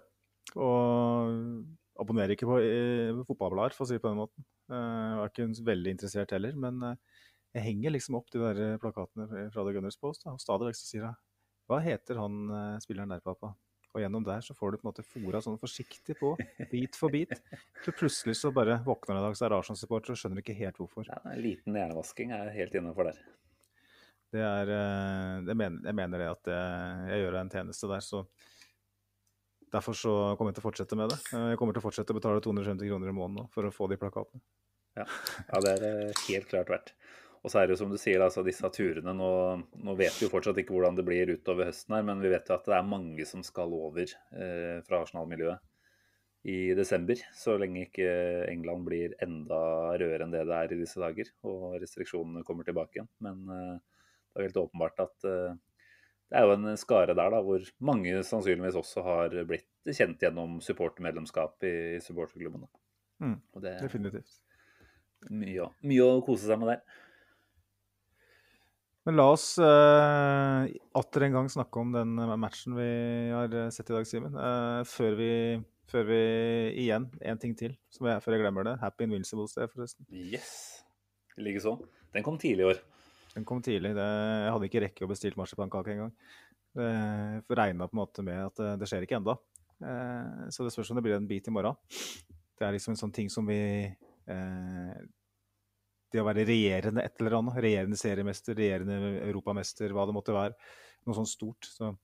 Og 0.57 2.03
abonnerer 2.03 2.35
ikke 2.35 2.49
på 2.49 2.59
uh, 2.59 3.25
fotballblader, 3.29 3.77
for 3.77 3.87
å 3.87 3.91
si 3.91 3.99
det 3.99 4.05
på 4.05 4.13
den 4.13 4.23
måten. 4.23 4.47
Jeg 4.73 5.19
er 5.21 5.33
ikke 5.33 5.67
veldig 5.67 5.93
interessert 5.93 6.33
heller. 6.33 6.57
Men 6.57 6.81
jeg 7.53 7.67
henger 7.67 7.95
liksom 7.97 8.17
opp 8.17 8.31
de 8.33 8.41
der 8.41 8.81
plakatene 8.81 9.29
fra 9.53 9.67
The 9.67 9.77
Gunners 9.77 10.01
Post, 10.01 10.25
da, 10.25 10.33
og 10.33 10.41
stadig 10.41 10.71
vekk 10.71 10.79
så 10.79 10.87
sier 10.89 11.05
jeg 11.05 11.19
Hva 11.69 11.83
heter 11.85 12.21
han 12.23 12.39
spilleren 12.81 13.13
der, 13.13 13.21
pappa? 13.25 13.53
Og 13.93 14.01
gjennom 14.01 14.25
der 14.25 14.41
så 14.45 14.55
får 14.57 14.73
du 14.73 14.79
på 14.81 14.87
en 14.87 14.91
måte 14.91 15.05
fora 15.05 15.43
sånn 15.45 15.59
forsiktig 15.61 16.17
på, 16.17 16.33
bit 16.71 16.97
for 16.97 17.13
bit. 17.13 17.35
Så 17.85 17.93
plutselig 17.93 18.39
så 18.41 18.53
bare 18.55 18.79
våkner 18.87 19.19
du 19.19 19.21
en 19.21 19.27
dag, 19.29 19.37
så 19.37 19.47
er 19.47 19.57
Arsenal-supporter 19.59 20.15
og 20.15 20.21
skjønner 20.21 20.41
ikke 20.41 20.57
helt 20.57 20.81
hvorfor. 20.81 21.05
Ja, 21.11 21.21
en 21.29 21.43
liten 21.45 21.77
hjernevasking 21.77 22.33
er 22.37 22.49
helt 22.57 22.79
innafor 22.79 23.11
der. 23.11 23.21
Det 24.33 24.41
er 24.41 24.73
eh, 24.73 25.45
jeg 25.45 25.59
mener, 25.61 25.83
jeg 25.85 25.99
mener 25.99 26.23
det 26.23 26.31
at 26.33 26.49
jeg, 26.55 27.05
jeg 27.11 27.25
gjør 27.25 27.37
deg 27.37 27.43
en 27.43 27.55
tjeneste 27.59 27.93
der, 27.93 28.05
så 28.07 28.25
Derfor 29.73 29.97
så 29.97 30.11
kommer 30.37 30.53
jeg 30.53 30.59
til 30.59 30.65
å 30.67 30.69
fortsette 30.69 30.97
med 31.01 31.13
det. 31.13 31.17
Eh, 31.33 31.47
Jeg 31.53 31.59
kommer 31.61 31.73
til 31.73 31.81
å 31.81 31.87
fortsette 31.87 32.13
å 32.13 32.19
betale 32.19 32.43
250 32.45 32.91
kroner 32.91 33.09
i 33.09 33.15
måneden 33.17 33.39
nå 33.41 33.47
for 33.55 33.65
å 33.65 33.73
få 33.73 33.89
de 33.89 33.97
plakatene. 34.01 34.43
Ja, 34.99 35.07
ja 35.49 35.61
det 35.65 35.73
er 35.79 35.87
eh, 35.89 36.25
helt 36.27 36.51
klart 36.51 36.73
verdt. 36.73 36.93
Og 37.43 37.51
så 37.51 37.59
er 37.59 37.67
det 37.67 37.75
jo 37.75 37.81
som 37.81 37.91
du 37.91 37.99
sier, 37.99 38.23
altså 38.23 38.45
disse 38.47 38.69
turene 38.71 39.13
nå, 39.19 39.31
nå 39.83 39.95
vet 39.99 40.15
vi 40.15 40.29
jo 40.29 40.31
fortsatt 40.31 40.61
ikke 40.63 40.77
hvordan 40.77 40.99
det 40.99 41.05
blir 41.07 41.33
utover 41.35 41.67
høsten 41.73 41.97
her, 41.97 42.05
men 42.07 42.23
vi 42.23 42.31
vet 42.31 42.47
jo 42.47 42.55
at 42.55 42.69
det 42.69 42.77
er 42.77 42.87
mange 42.87 43.27
som 43.27 43.43
skal 43.47 43.75
over 43.75 44.07
eh, 44.07 44.79
fra 44.87 45.01
Arsenal-miljøet 45.03 45.59
i 46.53 46.75
desember. 46.79 47.19
Så 47.35 47.57
lenge 47.59 47.89
ikke 47.89 48.07
England 48.51 48.87
blir 48.87 49.17
enda 49.23 49.59
rødere 49.95 50.27
enn 50.27 50.35
det 50.35 50.45
det 50.47 50.59
er 50.59 50.75
i 50.75 50.81
disse 50.85 51.03
dager 51.03 51.31
og 51.47 51.77
restriksjonene 51.83 52.47
kommer 52.47 52.67
tilbake 52.67 52.99
igjen. 53.01 53.11
Men 53.27 53.43
eh, 53.51 53.77
det 54.33 54.41
er 54.41 54.49
helt 54.49 54.63
åpenbart 54.63 55.03
at 55.09 55.29
eh, 55.29 55.61
det 56.33 56.41
er 56.41 56.47
jo 56.49 56.57
en 56.57 56.79
skare 56.81 57.13
der 57.13 57.35
da, 57.35 57.43
hvor 57.45 57.67
mange 57.85 58.23
sannsynligvis 58.25 58.79
også 58.79 59.03
har 59.05 59.35
blitt 59.51 59.69
kjent 59.93 60.23
gjennom 60.23 60.61
supportermedlemskap 60.65 61.67
i, 61.69 61.75
i 61.99 62.01
supporterklubben. 62.01 62.65
Mm, 63.21 63.37
Og 63.53 63.65
det 63.67 63.75
definitivt. 63.83 64.39
mye, 65.29 65.67
mye 65.85 66.07
å 66.07 66.23
kose 66.25 66.49
seg 66.49 66.63
med 66.63 66.73
der. 66.73 67.03
Men 69.03 69.19
la 69.19 69.25
oss 69.33 69.47
uh, 69.59 70.63
atter 70.99 71.25
en 71.27 71.37
gang 71.37 71.49
snakke 71.51 71.81
om 71.81 71.91
den 71.95 72.15
matchen 72.39 72.77
vi 72.77 72.89
har 73.33 73.55
eh, 73.59 73.71
sett 73.75 73.89
i 73.91 73.97
dag, 73.97 74.07
Simen. 74.07 74.37
Uh, 74.37 74.83
før, 74.87 75.17
vi, 75.19 75.33
før 75.91 76.07
vi 76.07 76.19
igjen, 76.85 77.09
En 77.19 77.41
ting 77.43 77.57
til 77.59 77.75
som 77.91 78.07
jeg, 78.07 78.23
før 78.23 78.37
jeg 78.37 78.45
glemmer 78.45 78.69
det. 78.69 78.77
Happy 78.83 79.09
Invincibles 79.09 79.57
Day, 79.57 79.67
forresten. 79.73 80.07
Yes. 80.07 80.53
Likeså. 81.35 81.75
Den 82.15 82.23
kom 82.27 82.39
tidlig 82.39 82.63
i 82.63 82.69
år. 82.71 82.83
Den 83.33 83.47
kom 83.49 83.63
tidlig. 83.65 83.91
Det, 83.99 84.07
jeg 84.45 84.55
hadde 84.55 84.69
ikke 84.71 84.85
rekke 84.87 85.09
å 85.09 85.11
bestille 85.11 85.41
marsipankake 85.41 85.97
engang. 85.97 86.13
Jeg 86.79 87.59
regna 87.59 87.89
på 87.89 87.97
en 87.97 88.03
måte 88.05 88.25
med 88.25 88.39
at 88.45 88.61
det, 88.61 88.71
det 88.85 88.91
skjer 88.91 89.09
ikke 89.09 89.19
enda. 89.19 89.35
Uh, 89.83 90.47
så 90.55 90.63
det 90.63 90.77
spørs 90.77 90.93
om 90.95 91.01
det 91.01 91.07
blir 91.09 91.19
en 91.19 91.27
bit 91.27 91.51
i 91.51 91.57
morgen. 91.57 91.75
Det 92.55 92.69
er 92.69 92.77
liksom 92.77 92.95
en 92.95 93.03
sånn 93.03 93.17
ting 93.17 93.33
som 93.33 93.51
vi 93.51 93.59
Det 96.13 96.21
å 96.21 96.27
være 96.29 96.45
regjerende 96.49 97.05
et 97.07 97.21
eller 97.23 97.39
annet, 97.39 97.59
regjerende 97.65 97.97
seriemester, 98.01 98.57
regjerende 98.59 98.97
europamester, 99.27 99.95
hva 99.97 100.05
det 100.09 100.15
måtte 100.17 100.35
være, 100.37 100.57
noe 101.09 101.17
sånt 101.17 101.31
stort. 101.33 101.69
Så 101.73 101.95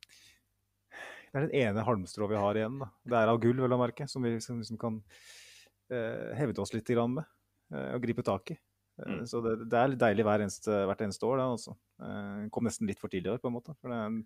det 1.29 1.37
er 1.37 1.45
den 1.47 1.57
ene 1.61 1.85
halmstrået 1.85 2.33
vi 2.33 2.41
har 2.41 2.57
igjen. 2.57 2.79
Da. 2.81 2.89
Det 3.05 3.19
er 3.21 3.33
av 3.35 3.41
gull, 3.43 3.61
vel 3.61 3.77
å 3.77 3.81
merke, 3.81 4.07
som 4.09 4.25
vi 4.25 4.33
liksom, 4.39 4.63
som 4.65 4.81
kan 4.81 4.97
eh, 5.93 6.33
hevde 6.39 6.63
oss 6.65 6.73
litt 6.73 6.89
grann 6.89 7.19
med 7.19 7.29
eh, 7.75 7.93
og 7.99 8.03
gripe 8.07 8.25
tak 8.27 8.55
i. 8.55 8.59
Eh, 8.59 8.65
Mm. 8.99 9.21
Så 9.31 9.39
det, 9.45 9.53
det 9.71 9.79
er 9.79 9.93
litt 9.93 10.01
deilig 10.01 10.25
eneste, 10.27 10.73
hvert 10.91 11.03
eneste 11.05 11.23
år. 11.29 11.37
Det, 11.39 11.45
altså. 11.53 11.77
Eh, 12.03 12.49
kom 12.51 12.67
nesten 12.67 12.89
litt 12.89 12.99
for 12.99 13.13
tidlig 13.13 13.29
i 13.31 13.35
år, 13.37 13.39
på 13.45 13.47
en 13.53 13.55
måte. 13.55 13.77
For 13.79 13.93
det 13.93 13.95
er 14.01 14.09
en, 14.09 14.17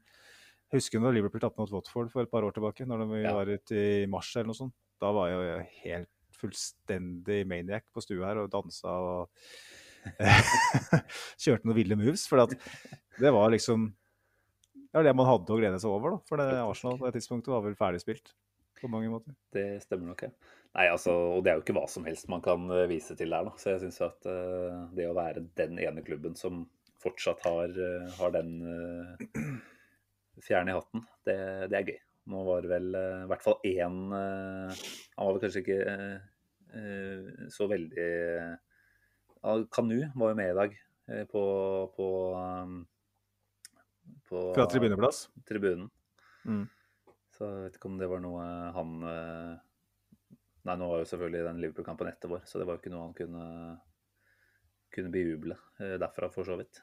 jeg 0.73 0.79
husker 0.81 1.03
når 1.03 1.13
Liverpool 1.19 1.43
tapte 1.45 1.61
mot 1.61 1.75
Watford 1.75 2.09
for 2.15 2.25
et 2.25 2.31
par 2.33 2.47
år 2.47 2.55
tilbake, 2.57 2.87
når 2.89 3.03
de 3.05 3.19
Ja. 3.21 3.35
var 3.37 3.51
ute 3.53 3.77
i 3.77 4.07
mars 4.09 4.31
eller 4.37 4.49
noe 4.49 4.57
sånt. 4.57 4.73
Da 5.03 5.11
var 5.13 5.29
jeg 5.29 5.43
jo 5.43 5.59
helt 5.83 6.09
fullstendig 6.43 7.43
maniac 7.49 7.89
på 7.95 8.05
stua 8.05 8.29
her 8.29 8.43
og 8.43 8.53
dansa 8.53 8.93
og 8.93 9.49
kjørte 11.43 11.67
noen 11.69 11.79
ville 11.79 11.99
moves. 11.99 12.27
For 12.29 12.43
det 12.43 13.35
var 13.35 13.55
liksom 13.55 13.93
var 14.93 15.07
det 15.07 15.15
man 15.17 15.29
hadde 15.29 15.55
å 15.55 15.57
glede 15.57 15.79
seg 15.81 15.93
over, 15.93 16.17
da. 16.17 16.25
For 16.29 16.41
det 16.41 16.49
Arsenal 16.61 16.99
på 17.01 17.09
det 17.09 17.17
tidspunktet 17.17 17.53
var 17.53 17.65
vel 17.65 17.77
ferdigspilt 17.79 18.35
på 18.83 18.91
mange 18.93 19.09
måter. 19.13 19.35
Det 19.55 19.81
stemmer 19.85 20.13
nok, 20.13 20.27
ja. 20.27 20.33
Nei, 20.73 20.87
altså, 20.89 21.15
og 21.37 21.43
det 21.45 21.53
er 21.53 21.59
jo 21.59 21.65
ikke 21.65 21.77
hva 21.77 21.85
som 21.91 22.07
helst 22.09 22.31
man 22.33 22.43
kan 22.45 22.65
eh, 22.73 22.89
vise 22.91 23.17
til 23.17 23.33
der, 23.33 23.49
da. 23.49 23.53
Så 23.61 23.75
jeg 23.75 23.83
syns 23.85 24.01
at 24.05 24.29
uh, 24.29 24.89
det 24.97 25.09
å 25.09 25.17
være 25.17 25.45
den 25.61 25.81
ene 25.81 26.05
klubben 26.05 26.37
som 26.39 26.65
fortsatt 27.03 27.43
har, 27.45 27.73
uh, 27.77 28.09
har 28.19 28.35
den 28.37 28.55
uh, 28.65 29.45
fjern 30.45 30.73
i 30.73 30.77
hatten, 30.77 31.05
det, 31.29 31.39
det 31.73 31.79
er 31.79 31.93
gøy. 31.93 32.01
Nå 32.33 32.45
var 32.47 32.63
det 32.63 32.71
vel 32.71 32.93
i 32.95 33.27
hvert 33.27 33.43
fall 33.43 33.57
én 33.67 33.97
Han 34.15 35.25
var 35.27 35.33
vel 35.33 35.41
kanskje 35.43 35.63
ikke 35.65 35.79
så 37.53 37.67
veldig 37.69 38.11
Kanu 39.43 39.99
var 40.15 40.31
jo 40.31 40.39
med 40.39 40.51
i 40.51 40.55
dag 40.55 40.77
eh, 41.09 41.25
på, 41.27 41.43
på, 41.97 42.07
um, 42.39 42.87
på 44.29 44.43
Fra 44.55 44.67
tribuneplass. 44.71 45.29
tribunen. 45.49 45.91
Mm. 46.47 46.69
Så 47.33 47.49
jeg 47.49 47.65
vet 47.67 47.79
ikke 47.79 47.91
om 47.91 47.99
det 47.99 48.11
var 48.11 48.23
noe 48.23 48.47
han 48.77 48.97
eh, 49.09 49.53
Nei, 50.63 50.77
nå 50.79 50.87
var 50.87 51.01
jo 51.03 51.09
selvfølgelig 51.11 51.47
den 51.49 51.59
Liverpool-kampen 51.59 52.07
etter 52.07 52.31
vår, 52.31 52.45
så 52.47 52.61
det 52.61 52.69
var 52.69 52.77
jo 52.77 52.83
ikke 52.85 52.91
noe 52.93 53.09
han 53.09 53.15
kunne, 53.19 53.47
kunne 54.95 55.11
bejuble 55.11 55.57
eh, 55.83 55.97
derfra, 55.99 56.29
for 56.31 56.47
så 56.47 56.55
vidt. 56.61 56.79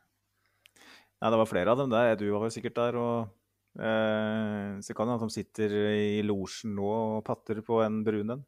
Nei, 0.75 1.29
det 1.31 1.39
var 1.39 1.47
flere 1.47 1.71
av 1.71 1.79
dem 1.79 1.93
der. 1.93 2.11
Du 2.19 2.25
var 2.33 2.43
jo 2.43 2.51
sikkert 2.51 2.75
der. 2.75 2.97
og 2.99 3.79
eh, 3.79 4.75
Så 4.83 4.91
kan 4.91 5.07
det 5.07 5.15
hende 5.15 5.15
at 5.15 5.23
de 5.23 5.37
sitter 5.37 5.77
i 5.95 6.19
losjen 6.27 6.75
nå 6.75 6.89
og 6.91 7.23
patter 7.27 7.63
på 7.63 7.79
en 7.85 8.01
brun 8.03 8.35
en. 8.35 8.43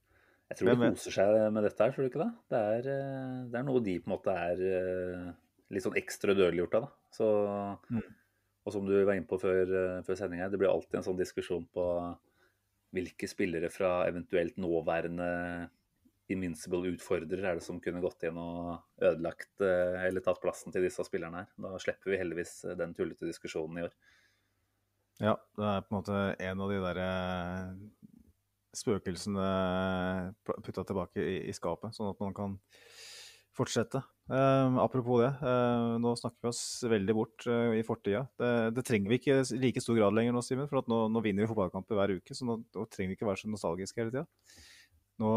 Jeg 0.51 0.59
tror 0.59 0.75
de 0.75 0.89
koser 0.91 1.15
seg 1.15 1.37
med 1.55 1.63
dette 1.63 1.85
her, 1.85 1.93
tror 1.95 2.03
du 2.03 2.09
ikke 2.09 2.25
det? 2.25 2.31
Det 2.51 2.61
er, 2.75 2.87
eh, 2.91 3.35
det 3.53 3.59
er 3.59 3.67
noe 3.67 3.83
de 3.83 3.93
på 4.01 4.09
en 4.09 4.13
måte 4.17 4.33
er 4.35 4.63
eh, 4.67 5.29
litt 5.71 5.85
sånn 5.85 5.99
ekstra 6.01 6.35
dødeliggjort 6.35 6.75
av. 6.79 6.87
da. 6.87 7.13
Så, 7.15 7.27
Mm. 7.91 8.09
Og 8.61 8.73
som 8.75 8.85
du 8.85 8.93
var 8.93 9.15
inne 9.15 9.25
på 9.25 9.39
før, 9.41 9.63
eh, 9.63 10.01
før 10.05 10.17
sendinga, 10.19 10.49
det 10.51 10.59
blir 10.59 10.69
alltid 10.69 10.99
en 10.99 11.07
sånn 11.07 11.17
diskusjon 11.17 11.63
på 11.73 11.85
hvilke 12.93 13.27
spillere 13.27 13.71
fra 13.71 14.05
eventuelt 14.05 14.59
nåværende 14.59 15.69
invincible 16.29 16.91
utfordrer 16.91 17.41
er 17.43 17.55
det 17.55 17.63
som 17.63 17.79
kunne 17.81 18.03
gått 18.03 18.23
inn 18.27 18.37
og 18.37 18.83
ødelagt 19.01 19.63
eller 19.63 20.21
tatt 20.21 20.39
plassen 20.43 20.71
til 20.71 20.83
disse 20.83 21.03
spillerne 21.03 21.41
her. 21.41 21.47
Da 21.57 21.79
slipper 21.79 22.11
vi 22.11 22.19
heldigvis 22.21 22.53
den 22.77 22.93
tullete 22.93 23.25
diskusjonen 23.25 23.79
i 23.79 23.87
år. 23.87 23.95
Ja, 25.21 25.35
det 25.57 25.65
er 25.65 25.81
på 25.85 25.93
en 25.93 25.97
måte 25.99 26.19
en 26.41 26.61
av 26.61 26.71
de 26.71 26.77
der 26.81 26.99
eh, 27.01 27.73
spøkelsene 28.75 29.47
putta 30.47 30.83
tilbake 30.87 31.23
i, 31.23 31.37
i 31.49 31.55
skapet, 31.55 31.95
sånn 31.95 32.11
at 32.13 32.21
man 32.23 32.35
kan 32.35 32.59
fortsette. 33.55 34.01
Eh, 34.31 34.77
apropos 34.79 35.19
det, 35.19 35.31
eh, 35.43 35.97
nå 35.99 36.13
snakker 36.15 36.39
vi 36.45 36.51
oss 36.51 36.63
veldig 36.87 37.15
bort 37.15 37.47
eh, 37.51 37.79
i 37.81 37.83
fortida. 37.83 38.23
Det, 38.39 38.51
det 38.77 38.85
trenger 38.87 39.11
vi 39.11 39.19
ikke 39.19 39.39
i 39.41 39.59
like 39.59 39.83
stor 39.83 39.97
grad 39.99 40.15
lenger 40.15 40.35
nå, 40.35 40.43
Simen, 40.45 40.69
for 40.71 40.81
at 40.81 40.91
nå, 40.91 41.03
nå 41.11 41.23
vinner 41.23 41.43
vi 41.43 41.51
fotballkamper 41.51 41.99
hver 41.99 42.15
uke, 42.19 42.37
så 42.37 42.47
nå, 42.47 42.61
nå 42.63 42.85
trenger 42.87 43.11
vi 43.11 43.19
ikke 43.19 43.27
være 43.27 43.43
så 43.43 43.51
nostalgiske 43.51 44.01
hele 44.01 44.13
tida. 44.13 44.25
Nå 45.21 45.31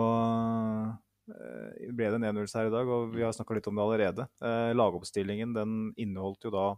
eh, 1.34 1.90
ble 1.90 2.12
det 2.12 2.20
en 2.20 2.28
1-0 2.30 2.54
her 2.54 2.70
i 2.70 2.74
dag, 2.76 2.92
og 2.96 3.16
vi 3.16 3.26
har 3.26 3.34
snakka 3.34 3.58
litt 3.58 3.70
om 3.70 3.80
det 3.80 3.86
allerede. 3.88 4.28
Eh, 4.46 4.70
lagoppstillingen 4.76 5.56
den 5.56 5.80
inneholdt 5.98 6.46
jo 6.46 6.54
da 6.54 6.68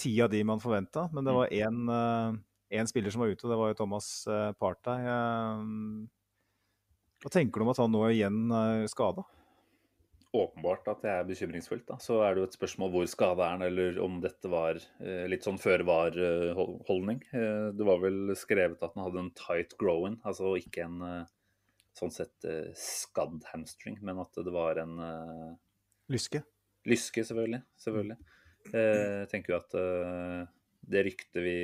ti 0.00 0.14
av 0.24 0.32
de 0.32 0.40
man 0.48 0.62
forventa, 0.62 1.10
men 1.12 1.28
det 1.28 1.36
var 1.36 1.52
én 1.52 1.84
én 2.72 2.88
spiller 2.90 3.12
som 3.14 3.22
var 3.24 3.32
ute, 3.34 3.44
og 3.46 3.52
det 3.52 3.58
var 3.60 3.70
jo 3.72 3.78
Thomas 3.82 4.08
eh, 4.30 4.50
Partey. 4.60 5.04
Eh, 5.04 5.62
Hva 7.22 7.30
tenker 7.30 7.60
du 7.60 7.66
om 7.66 7.70
at 7.74 7.80
han 7.84 7.92
nå 7.94 8.02
igjen 8.10 8.44
er 8.50 8.88
skada? 8.90 9.24
åpenbart 10.32 10.86
at 10.88 11.02
det 11.04 11.10
er 11.12 11.26
bekymringsfullt. 11.28 11.82
Da. 11.90 11.98
Så 12.00 12.14
er 12.24 12.32
det 12.32 12.40
jo 12.40 12.46
et 12.48 12.54
spørsmål 12.56 12.88
hvor 12.94 13.08
skada 13.10 13.44
er 13.44 13.50
han, 13.52 13.64
eller 13.66 13.98
om 14.00 14.14
dette 14.24 14.48
var 14.48 14.78
eh, 14.80 15.26
litt 15.28 15.44
sånn 15.44 15.58
føre 15.60 15.84
var-holdning. 15.84 17.18
Eh, 17.36 17.66
det 17.76 17.84
var 17.84 18.00
vel 18.00 18.32
skrevet 18.40 18.80
at 18.80 18.94
han 18.96 19.04
hadde 19.04 19.20
en 19.26 19.28
tight 19.36 19.74
growing, 19.76 20.16
altså 20.24 20.54
ikke 20.56 20.86
en 20.86 21.02
eh, 21.04 21.26
sånn 22.00 22.14
sett 22.16 22.48
eh, 22.48 22.70
skadd 22.80 23.44
hamstring, 23.50 23.98
men 24.00 24.22
at 24.24 24.40
det 24.40 24.54
var 24.56 24.80
en 24.80 24.94
eh, 25.04 25.52
Lyske? 26.16 26.40
lyske, 26.88 27.26
selvfølgelig. 27.28 27.60
selvfølgelig. 27.84 28.16
Eh, 28.72 29.04
Jeg 29.26 29.28
tenker 29.34 29.52
jo 29.52 29.60
at 29.60 29.76
eh, 29.84 30.46
det 30.82 31.04
ryktet 31.06 31.42
vi 31.44 31.58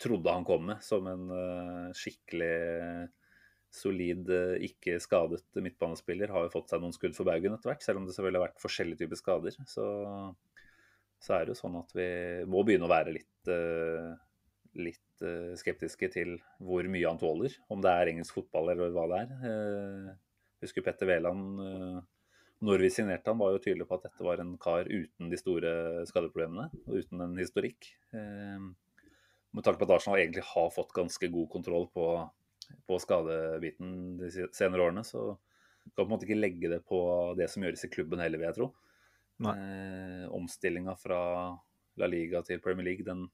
trodde 0.00 0.32
han 0.32 0.46
kom 0.46 0.64
med, 0.70 0.80
som 0.84 1.06
en 1.10 1.28
eh, 1.34 1.92
skikkelig 1.96 3.08
solid, 3.74 4.30
eh, 4.30 4.66
ikke 4.68 4.98
skadet 5.02 5.42
midtbanespiller, 5.58 6.32
har 6.32 6.46
jo 6.46 6.52
fått 6.54 6.72
seg 6.72 6.82
noen 6.82 6.94
skudd 6.94 7.16
for 7.16 7.28
baugen 7.28 7.56
etter 7.56 7.72
hvert. 7.72 7.84
Selv 7.84 8.00
om 8.00 8.08
det 8.08 8.16
selvfølgelig 8.16 8.40
har 8.40 8.48
vært 8.48 8.64
forskjellige 8.64 9.02
typer 9.02 9.20
skader. 9.20 9.58
Så, 9.70 9.86
så 11.22 11.36
er 11.36 11.44
det 11.44 11.54
jo 11.54 11.60
sånn 11.60 11.80
at 11.80 11.94
vi 11.96 12.08
må 12.50 12.64
begynne 12.66 12.88
å 12.88 12.94
være 12.94 13.16
litt, 13.18 13.52
eh, 13.52 14.14
litt 14.80 15.00
skeptiske 15.60 16.08
til 16.10 16.34
hvor 16.58 16.86
mye 16.90 17.06
han 17.06 17.20
tåler. 17.20 17.54
Om 17.70 17.84
det 17.84 17.92
er 17.92 18.10
engelsk 18.10 18.40
fotball 18.40 18.72
eller 18.72 18.94
hva 18.94 19.06
det 19.12 19.20
er. 19.24 19.34
Eh, 19.50 20.12
Husker 20.64 20.84
Petter 20.86 21.10
Wæland 21.10 21.60
når 22.64 22.84
vi 22.84 22.90
signerte 22.92 23.30
han, 23.32 23.40
var 23.40 23.54
jo 23.54 23.60
tydelig 23.62 23.86
på 23.88 23.98
at 23.98 24.06
dette 24.06 24.24
var 24.24 24.40
en 24.40 24.54
kar 24.60 24.88
uten 24.88 25.30
de 25.32 25.38
store 25.40 25.72
skadeproblemene 26.08 26.70
og 26.86 27.00
uten 27.02 27.24
en 27.24 27.36
historikk. 27.40 27.90
Eh, 28.16 28.70
Med 29.54 29.62
tanke 29.62 29.78
på 29.78 29.86
at 29.86 29.92
Arsenal 29.98 30.18
egentlig 30.18 30.42
har 30.48 30.70
fått 30.74 30.94
ganske 30.96 31.28
god 31.30 31.50
kontroll 31.52 31.84
på, 31.94 32.06
på 32.88 32.96
skadebiten 32.98 34.16
de 34.18 34.30
senere 34.50 34.82
årene, 34.82 35.04
så 35.06 35.36
kan 35.84 36.00
på 36.00 36.06
en 36.08 36.14
måte 36.14 36.26
ikke 36.26 36.40
legge 36.40 36.70
det 36.72 36.80
på 36.88 36.98
det 37.38 37.46
som 37.52 37.62
gjøres 37.62 37.84
i 37.86 37.92
klubben 37.92 38.22
heller, 38.24 38.40
vil 38.40 38.48
jeg 38.48 38.58
tro. 38.58 38.68
Eh, 39.52 40.24
Omstillinga 40.34 40.96
fra 40.98 41.20
La 42.00 42.08
Liga 42.10 42.42
til 42.42 42.62
Premier 42.64 42.88
League, 42.88 43.06
den, 43.06 43.28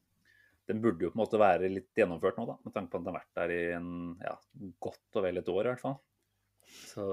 den 0.69 0.83
burde 0.85 1.07
jo 1.07 1.13
på 1.13 1.17
en 1.17 1.23
måte 1.23 1.41
være 1.41 1.71
litt 1.73 1.97
gjennomført 1.97 2.37
nå, 2.41 2.45
da, 2.51 2.59
med 2.67 2.75
tanke 2.75 2.93
på 2.93 3.01
at 3.01 3.07
den 3.07 3.15
har 3.15 3.21
vært 3.23 3.41
der 3.41 3.55
i 3.55 3.63
en, 3.79 3.91
ja, 4.21 4.37
godt 4.83 5.21
og 5.21 5.25
vel 5.29 5.41
et 5.41 5.53
år 5.55 5.63
i 5.63 5.71
hvert 5.73 5.85
fall. 5.87 5.99
Så 6.91 7.07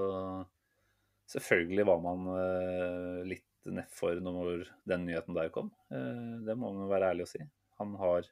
selvfølgelig 1.28 1.86
var 1.88 2.00
man 2.02 2.26
uh, 2.32 3.20
litt 3.28 3.44
nedfor 3.68 4.20
når 4.24 4.64
den 4.88 5.06
nyheten 5.08 5.36
der 5.36 5.52
kom. 5.52 5.70
Uh, 5.92 6.40
det 6.46 6.56
må 6.56 6.72
man 6.72 6.90
være 6.90 7.12
ærlig 7.12 7.26
å 7.26 7.30
si. 7.34 7.42
Han 7.82 7.94
har 8.00 8.28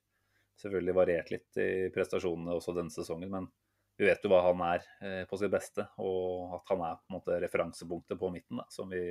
selvfølgelig 0.61 0.97
variert 0.97 1.33
litt 1.35 1.61
i 1.61 1.71
prestasjonene 1.95 2.57
også 2.57 2.75
denne 2.77 2.95
sesongen, 2.95 3.33
men 3.33 3.49
vi 3.97 4.09
vet 4.09 4.25
jo 4.25 4.31
hva 4.33 4.43
han 4.49 4.63
er 4.67 4.85
uh, 5.05 5.25
på 5.29 5.41
sitt 5.41 5.53
beste, 5.53 5.89
og 6.03 6.57
at 6.59 6.73
han 6.73 6.85
er 6.89 7.01
på 7.01 7.11
en 7.11 7.19
måte 7.19 7.41
referansepunktet 7.45 8.21
på 8.21 8.31
midten, 8.33 8.63
da, 8.63 8.69
som 8.73 8.93
vi 8.93 9.03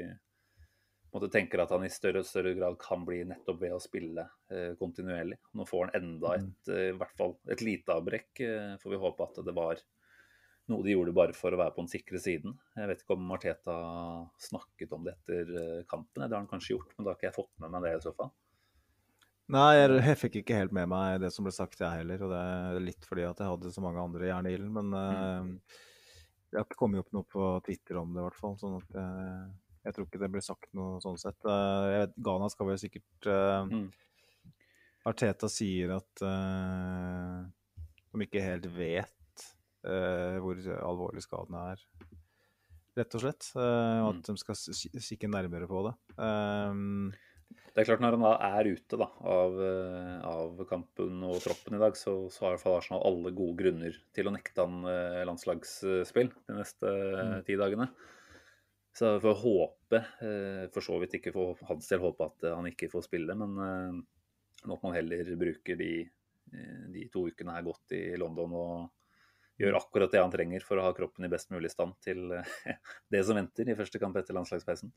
måte, 1.13 1.30
tenker 1.32 1.62
at 1.63 1.72
han 1.72 1.86
i 1.86 1.94
større 1.94 2.25
og 2.25 2.27
større 2.27 2.56
grad 2.58 2.75
kan 2.82 3.06
bli 3.08 3.22
nettopp 3.30 3.62
ved 3.62 3.72
å 3.72 3.80
spille 3.80 4.25
kontinuerlig. 4.82 5.38
Nå 5.56 5.63
får 5.70 5.86
han 5.86 5.94
enda 6.01 6.34
Mm. 6.36 6.50
et, 6.50 6.72
i 6.75 6.98
hvert 7.00 7.13
fall 7.15 7.38
et 7.54 7.62
lite 7.63 7.96
avbrekk, 7.96 8.42
får 8.82 8.92
vi 8.92 9.00
håpe 9.00 9.24
at 9.24 9.39
det 9.48 9.54
var 9.56 9.80
noe 10.72 10.86
de 10.86 10.95
gjorde 10.95 11.13
bare 11.15 11.36
for 11.38 11.53
å 11.53 11.60
være 11.60 11.75
på 11.75 11.84
den 11.84 11.91
sikre 11.91 12.22
siden. 12.22 12.55
Jeg 12.77 12.89
vet 12.89 13.03
ikke 13.03 13.17
om 13.17 13.27
Marteta 13.29 13.75
snakket 14.41 14.95
om 14.95 15.05
det 15.05 15.15
etter 15.17 15.51
eh, 15.62 15.86
kampen. 15.89 16.24
Det 16.24 16.31
har 16.31 16.41
han 16.41 16.50
kanskje 16.50 16.75
gjort, 16.75 16.95
men 16.95 17.05
da 17.05 17.12
har 17.12 17.19
ikke 17.19 17.29
jeg 17.29 17.38
fått 17.38 17.51
med 17.62 17.74
meg 17.74 17.86
det 17.86 17.95
i 17.98 18.03
så 18.05 18.13
fall. 18.17 18.31
Nei, 19.53 19.72
jeg, 19.77 20.15
fikk 20.17 20.39
ikke 20.41 20.57
helt 20.57 20.74
med 20.74 20.89
meg 20.89 21.19
det 21.22 21.29
som 21.34 21.45
ble 21.45 21.53
sagt, 21.53 21.77
jeg 21.81 22.01
heller. 22.01 22.24
Og 22.25 22.34
det 22.34 22.39
er 22.41 22.79
litt 22.88 23.05
fordi 23.05 23.27
at 23.27 23.43
jeg 23.43 23.51
hadde 23.51 23.74
så 23.75 23.84
mange 23.86 24.01
andre 24.01 24.31
jern 24.31 24.50
i 24.50 24.55
ilden. 24.57 24.74
Men 24.79 24.95
eh, 25.01 25.75
det 26.50 26.60
har 26.60 26.65
ikke 26.65 26.81
kommet 26.81 27.03
opp 27.03 27.13
noe 27.13 27.29
på 27.29 27.51
Twitter 27.67 28.01
om 28.01 28.15
det, 28.15 28.24
i 28.24 28.25
hvert 28.25 28.41
fall. 28.41 28.57
Sånn 28.62 28.79
at 28.79 28.98
jeg, 28.98 29.53
jeg 29.86 29.98
tror 29.98 30.10
ikke 30.10 30.24
det 30.24 30.31
ble 30.34 30.43
sagt 30.45 30.72
noe 30.77 30.98
sånn 31.03 31.22
sett. 31.22 31.38
Eh, 31.45 31.91
jeg 31.93 32.01
vet, 32.07 32.17
Ghana 32.29 32.50
skal 32.53 32.72
vel 32.72 32.81
sikkert 32.81 33.29
eh, 33.29 33.62
Mm. 33.69 33.88
Arteta 35.05 35.50
sier 35.51 35.93
at 36.00 36.24
uh, 36.25 37.45
de 38.15 38.25
ikke 38.25 38.41
helt 38.41 38.65
vet 38.74 38.98
eh, 38.98 39.14
hvor 40.42 40.58
alvorlig 40.80 41.22
skaden 41.25 41.58
er, 41.60 41.84
rett 42.96 43.15
og 43.18 43.22
slett. 43.25 43.51
eh, 43.60 44.01
og 44.01 44.15
Mm. 44.15 44.20
at 44.20 44.32
de 44.32 44.38
skal 44.42 44.56
kikke 45.04 45.27
nærmere 45.30 45.68
på 45.70 45.86
det. 45.89 45.96
Um, 46.18 47.13
Det 47.75 47.84
er 47.84 47.86
klart 47.89 48.00
Når 48.01 48.15
han 48.15 48.24
da 48.24 48.32
er 48.58 48.70
ute 48.72 48.98
da, 48.98 49.06
av, 49.22 49.58
eh, 49.62 50.20
av 50.24 50.62
kampen 50.70 51.22
og 51.27 51.42
troppen 51.44 51.75
i 51.75 51.82
dag, 51.82 51.98
så, 52.00 52.32
så 52.32 52.46
har 52.46 52.56
iallfall 52.56 52.77
Arsenal 52.80 53.04
alle 53.04 53.34
gode 53.36 53.58
grunner 53.60 53.98
til 54.15 54.30
å 54.30 54.32
nekte 54.34 54.63
han 54.63 54.86
eh, 54.88 55.25
landslagsspill 55.27 56.32
de 56.48 56.56
neste 56.56 56.88
mm. 56.88 57.44
ti 57.46 57.58
dagene. 57.60 57.89
Så 58.96 59.12
vi 59.18 59.25
får 59.27 59.42
håpe, 59.44 60.00
eh, 60.24 60.63
for 60.72 60.88
så 60.88 60.96
vidt 61.04 61.18
ikke 61.20 61.34
for 61.36 61.60
hans 61.68 61.92
del 61.92 62.00
håpe 62.00 62.30
at 62.30 62.48
eh, 62.48 62.56
han 62.56 62.70
ikke 62.72 62.88
får 62.94 63.10
spille, 63.10 63.36
men 63.36 63.60
eh, 63.60 64.72
at 64.72 64.82
man 64.88 64.96
heller 64.96 65.36
bruker 65.38 65.75
de, 65.75 65.92
eh, 66.56 66.86
de 66.96 67.10
to 67.12 67.27
ukene 67.27 67.58
her 67.58 67.68
godt 67.68 67.92
i 68.00 68.15
London 68.15 68.56
og 68.56 68.88
gjør 69.62 69.77
akkurat 69.79 70.12
det 70.12 70.21
han 70.21 70.33
trenger 70.33 70.63
for 70.65 70.79
å 70.79 70.88
ha 70.88 70.93
kroppen 70.95 71.27
i 71.27 71.31
best 71.31 71.51
mulig 71.53 71.71
stand 71.71 71.95
til 72.03 72.33
eh, 72.35 72.55
det 73.13 73.24
som 73.27 73.38
venter 73.39 73.69
i 73.69 73.77
første 73.77 74.01
kamp 74.01 74.17
etter 74.19 74.35
landslagspausen. 74.38 74.91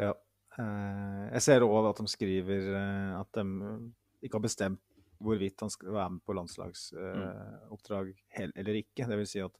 Ja. 0.00 0.14
Eh, 0.58 1.26
jeg 1.34 1.44
ser 1.44 1.66
òg 1.66 1.90
at 1.90 2.00
de 2.00 2.08
skriver 2.12 2.72
eh, 2.78 3.12
at 3.18 3.38
de 3.38 3.46
ikke 4.22 4.38
har 4.38 4.46
bestemt 4.46 4.82
hvorvidt 5.22 5.62
han 5.62 5.70
skal 5.70 5.94
være 5.94 6.14
med 6.16 6.24
på 6.26 6.34
landslagsoppdrag 6.34 8.10
hel- 8.34 8.56
eller 8.58 8.80
ikke. 8.80 9.06
Det 9.06 9.18
vil 9.20 9.28
si 9.30 9.42
at 9.44 9.54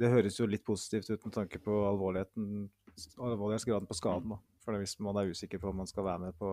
det 0.00 0.10
høres 0.12 0.36
jo 0.36 0.48
litt 0.48 0.64
positivt 0.66 1.08
ut 1.08 1.24
med 1.24 1.32
tanke 1.32 1.60
på 1.64 1.78
alvorligheten, 1.88 2.66
alvorlighetsgraden 3.16 3.88
på 3.88 3.96
skaden. 3.96 4.34
Da. 4.34 4.38
For 4.60 4.76
hvis 4.76 4.98
man 5.00 5.16
er 5.16 5.32
usikker 5.32 5.60
på 5.60 5.72
om 5.72 5.80
man 5.80 5.88
skal 5.88 6.04
være 6.04 6.26
med 6.26 6.36
på, 6.36 6.50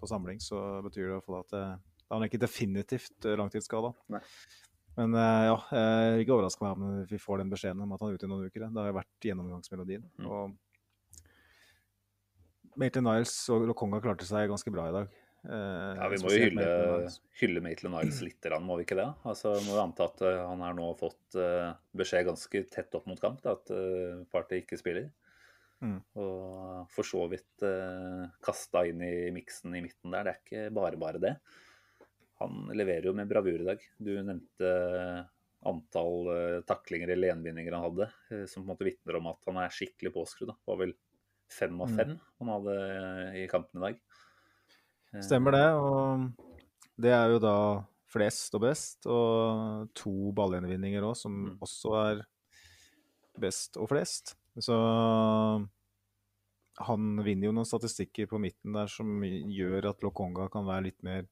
på 0.00 0.10
samling, 0.10 0.40
så 0.44 0.60
betyr 0.84 1.06
det 1.06 1.08
i 1.08 1.14
hvert 1.14 1.28
fall 1.28 1.40
at 1.40 1.54
det, 1.54 1.64
da 2.02 2.10
er 2.10 2.18
han 2.18 2.28
ikke 2.28 2.42
definitivt 2.42 3.28
langtidsskada. 3.40 3.94
Men 4.98 5.14
eh, 5.16 5.44
ja, 5.48 5.56
jeg 5.72 6.12
er 6.12 6.22
ikke 6.22 6.34
overraska 6.36 6.66
meg 6.66 6.76
om 6.76 6.82
vi 7.08 7.20
får 7.20 7.40
den 7.40 7.52
beskjeden 7.52 7.80
om 7.84 7.94
at 7.94 8.02
han 8.02 8.12
er 8.12 8.18
ute 8.18 8.28
i 8.28 8.30
noen 8.32 8.46
uker. 8.50 8.66
Det 8.66 8.82
har 8.82 8.90
jo 8.90 8.98
vært 8.98 9.26
gjennomgangsmelodien. 9.28 10.04
Mm. 10.20 10.28
og 10.28 10.44
Maitland 12.80 13.04
Niles 13.04 13.34
og 13.52 13.66
Lokonga 13.68 13.98
klarte 14.00 14.24
seg 14.24 14.48
ganske 14.48 14.72
bra 14.72 14.86
i 14.88 14.94
dag. 14.94 15.16
Eh, 15.44 15.90
Ja, 15.98 16.08
Vi 16.12 16.20
må 16.22 16.32
jo 16.32 16.44
hylle, 16.44 16.68
hylle 17.40 17.64
Maitland 17.64 17.96
Niles 17.96 18.20
litt, 18.24 18.48
må 18.60 18.76
vi 18.78 18.86
ikke 18.86 19.00
det? 19.00 19.08
Altså, 19.28 19.56
må 19.64 19.74
vi 19.74 19.82
anta 19.82 20.08
at 20.08 20.22
eh, 20.28 20.44
han 20.50 20.60
har 20.64 20.76
nå 20.76 20.86
fått 21.00 21.40
beskjed 21.96 22.28
ganske 22.28 22.64
tett 22.72 22.94
opp 22.96 23.08
mot 23.08 23.20
kamp 23.20 23.42
da, 23.44 23.56
at 23.56 23.72
uh, 23.72 24.24
Party 24.32 24.62
ikke 24.62 24.80
spiller. 24.80 25.10
Mm. 25.82 25.98
Og 26.22 26.86
for 26.94 27.04
så 27.06 27.24
vidt 27.32 27.64
uh, 27.66 28.28
kasta 28.44 28.84
inn 28.86 29.02
i 29.02 29.32
miksen 29.34 29.74
i 29.74 29.82
midten 29.82 30.14
der. 30.14 30.28
Det 30.28 30.32
er 30.32 30.40
ikke 30.44 30.74
bare 30.76 31.00
bare 31.00 31.22
det. 31.22 31.34
Han 32.42 32.72
leverer 32.76 33.08
jo 33.08 33.14
med 33.16 33.28
bravur 33.30 33.60
i 33.62 33.68
dag. 33.68 33.84
Du 33.98 34.12
nevnte 34.18 34.72
antall 35.64 36.26
uh, 36.26 36.60
taklinger 36.66 37.12
eller 37.14 37.30
gjenvinninger 37.30 37.72
han 37.76 37.84
hadde, 37.86 38.08
eh, 38.34 38.44
som 38.50 38.64
på 38.64 38.66
en 38.66 38.72
måte 38.74 38.86
vitner 38.88 39.18
om 39.20 39.28
at 39.30 39.46
han 39.46 39.60
er 39.62 39.70
skikkelig 39.74 40.10
påskrudd. 40.16 40.50
Det 40.50 40.66
var 40.72 40.80
vel 40.80 40.94
fem 41.52 41.80
av 41.84 41.92
fem 41.94 42.16
han 42.40 42.50
hadde 42.50 42.74
i 43.38 43.46
kampen 43.50 43.78
i 43.78 43.84
dag. 43.86 44.00
Eh, 45.12 45.22
Stemmer 45.22 45.54
det. 45.54 45.66
Og 45.78 46.56
det 47.06 47.12
er 47.14 47.34
jo 47.34 47.38
da 47.44 47.54
flest 48.12 48.54
og 48.58 48.64
best. 48.66 49.06
Og 49.06 49.86
to 49.96 50.32
ballgjenvinninger 50.36 51.04
òg, 51.06 51.14
som 51.16 51.36
Mm. 51.44 51.58
også 51.62 51.94
er 52.10 52.24
best 53.38 53.76
og 53.80 53.88
flest. 53.88 54.34
Så 54.58 54.74
han 56.82 57.22
vinner 57.24 57.46
jo 57.48 57.52
noen 57.54 57.68
statistikker 57.68 58.26
på 58.30 58.40
midten 58.40 58.74
der 58.76 58.90
som 58.90 59.20
gjør 59.22 59.90
at 59.92 60.02
Lokonga 60.04 60.48
kan 60.52 60.66
være 60.66 60.88
litt 60.88 61.02
mer 61.06 61.26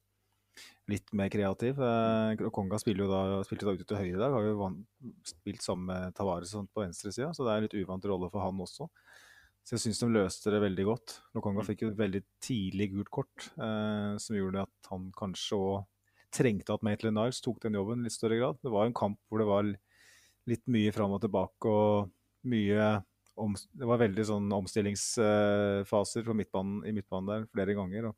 litt 0.91 1.11
mer 1.17 1.31
kreativ. 1.33 1.79
Eh, 1.79 2.41
Lokonga 2.41 2.79
spiller 2.81 3.05
jo 3.05 3.11
da, 3.11 3.41
spilte 3.47 3.67
da 3.67 3.75
ute 3.77 3.87
til 3.87 3.99
høyre 3.99 4.15
i 4.15 4.21
dag, 4.21 4.35
har 4.35 4.47
jo 4.47 4.57
van, 4.59 4.77
spilt 5.27 5.63
sammen 5.65 5.89
med 5.91 6.15
Tavares 6.17 6.53
og 6.53 6.61
sånt 6.61 6.73
på 6.73 6.83
venstresida, 6.83 7.31
så 7.35 7.45
det 7.45 7.53
er 7.53 7.61
en 7.61 7.67
litt 7.67 7.77
uvant 7.81 8.07
rolle 8.11 8.31
for 8.33 8.43
han 8.45 8.63
også. 8.65 8.89
Så 9.61 9.75
jeg 9.75 9.83
syns 9.83 10.01
de 10.01 10.09
løste 10.09 10.51
det 10.53 10.63
veldig 10.63 10.85
godt. 10.87 11.15
Lokonga 11.37 11.63
fikk 11.67 11.85
jo 11.85 11.91
et 11.91 11.99
veldig 11.99 12.23
tidlig 12.41 12.89
gult 12.95 13.11
kort, 13.13 13.51
eh, 13.61 14.17
som 14.21 14.37
gjorde 14.37 14.65
at 14.65 14.91
han 14.91 15.11
kanskje 15.17 15.59
òg 15.59 15.79
trengte 16.31 16.73
at 16.73 16.83
Maitland 16.87 17.17
Niles 17.19 17.41
tok 17.43 17.59
den 17.61 17.75
jobben 17.77 18.01
i 18.01 18.07
litt 18.07 18.15
større 18.15 18.39
grad. 18.39 18.59
Det 18.63 18.71
var 18.73 18.87
en 18.87 18.97
kamp 18.97 19.19
hvor 19.29 19.41
det 19.41 19.49
var 19.49 19.67
litt 20.49 20.63
mye 20.71 20.93
fram 20.95 21.13
og 21.13 21.21
tilbake 21.23 21.69
og 21.69 22.11
mye 22.49 22.91
om, 23.41 23.53
Det 23.53 23.87
var 23.87 24.01
veldig 24.01 24.23
sånn 24.27 24.53
omstillingsfaser 24.53 26.25
på 26.27 26.35
midtbanen, 26.37 26.81
i 26.85 26.93
midtbanen 26.95 27.29
der 27.29 27.45
flere 27.51 27.75
ganger. 27.77 28.09
og 28.11 28.15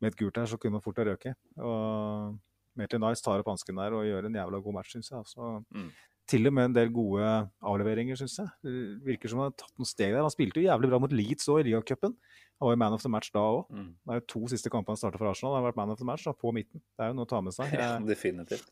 Med 0.00 0.12
et 0.12 0.16
gult 0.20 0.36
her 0.40 0.46
så 0.48 0.56
kunne 0.58 0.78
man 0.78 0.84
fort 0.84 0.96
ha 0.96 1.04
røket. 1.04 1.34
Og 1.60 2.38
Maitland 2.78 3.04
Nice 3.04 3.22
tar 3.24 3.42
opp 3.42 3.50
hansken 3.52 3.76
der 3.76 3.92
og 3.96 4.06
gjør 4.06 4.26
en 4.30 4.38
jævla 4.38 4.60
god 4.64 4.76
match, 4.78 4.94
syns 4.94 5.10
jeg. 5.10 5.18
Altså, 5.18 5.64
Mm. 5.74 5.90
til 6.30 6.46
og 6.46 6.52
med 6.54 6.64
en 6.70 6.72
del 6.76 6.92
gode 6.94 7.50
avleveringer, 7.60 8.16
syns 8.16 8.36
jeg. 8.38 8.48
Det 8.62 9.04
virker 9.04 9.28
som 9.28 9.40
han 9.42 9.50
har 9.50 9.56
tatt 9.58 9.74
noen 9.76 9.86
steg 9.90 10.12
der. 10.14 10.22
Han 10.22 10.30
spilte 10.30 10.60
jo 10.62 10.68
jævlig 10.70 10.88
bra 10.92 11.00
mot 11.02 11.10
Leeds 11.12 11.48
òg, 11.50 11.60
i 11.60 11.66
ligacupen. 11.70 12.14
Han 12.60 12.66
var 12.68 12.72
jo 12.72 12.80
man 12.84 12.92
of 12.94 13.02
the 13.02 13.08
match 13.10 13.32
da 13.34 13.40
òg. 13.40 13.66
Mm. 13.74 13.90
Det 14.06 14.14
er 14.14 14.20
jo 14.20 14.26
to 14.28 14.42
siste 14.48 14.70
kampene 14.70 14.94
han 14.94 15.00
starta 15.02 15.18
for 15.18 15.26
Arsenal. 15.28 15.54
Han 15.56 15.64
har 15.64 15.72
vært 15.72 15.76
man 15.82 15.90
of 15.90 15.98
the 15.98 16.04
match 16.06 16.24
da, 16.24 16.32
på 16.32 16.52
midten. 16.54 16.80
Det 16.96 17.04
er 17.04 17.08
jo 17.10 17.18
noe 17.18 17.26
å 17.26 17.32
ta 17.34 17.40
med 17.42 17.52
seg. 17.52 17.72
Ja, 17.80 17.98
definitivt. 17.98 18.70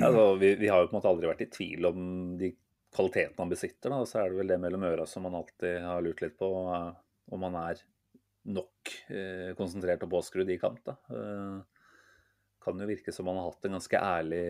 Altså, 0.00 0.38
vi, 0.40 0.54
vi 0.56 0.68
har 0.70 0.80
jo 0.80 0.88
på 0.88 0.94
en 0.94 1.00
måte 1.02 1.10
aldri 1.10 1.28
vært 1.28 1.42
i 1.44 1.50
tvil 1.52 1.84
om 1.90 2.36
de 2.40 2.54
kvalitetene 2.94 3.36
han 3.42 3.50
besitter. 3.52 3.90
Da. 3.92 3.98
Så 4.08 4.20
er 4.22 4.30
det 4.30 4.38
vel 4.38 4.48
det 4.54 4.60
mellom 4.62 4.86
øra 4.88 5.04
som 5.06 5.26
man 5.26 5.34
alltid 5.36 5.82
har 5.84 6.00
lurt 6.06 6.22
litt 6.24 6.38
på, 6.38 6.48
eh, 6.72 6.92
om 7.34 7.42
han 7.48 7.58
er 7.66 7.82
nok 8.48 8.94
eh, 9.12 9.50
konsentrert 9.58 10.06
og 10.06 10.12
påskrudd 10.14 10.50
i 10.52 10.58
kamp. 10.60 10.80
Da. 10.86 10.96
Eh, 11.12 11.60
kan 12.60 12.80
jo 12.80 12.88
virke 12.88 13.12
som 13.12 13.28
han 13.30 13.38
har 13.40 13.50
hatt 13.50 13.66
en 13.68 13.76
ganske 13.78 14.00
ærlig 14.00 14.46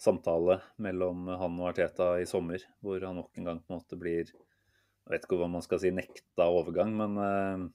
samtale 0.00 0.60
mellom 0.80 1.28
han 1.28 1.58
og 1.60 1.68
Arteta 1.70 2.14
i 2.20 2.28
sommer, 2.28 2.62
hvor 2.80 3.02
han 3.04 3.20
nok 3.20 3.36
en 3.36 3.50
gang 3.50 3.60
på 3.60 3.72
en 3.72 3.78
måte 3.78 3.98
blir 4.00 4.30
Jeg 4.30 5.16
vet 5.16 5.24
ikke 5.26 5.40
hva 5.40 5.48
man 5.50 5.64
skal 5.64 5.80
si 5.82 5.90
nekta 5.90 6.46
overgang, 6.50 6.92
men 6.94 7.18
eh, 7.18 7.68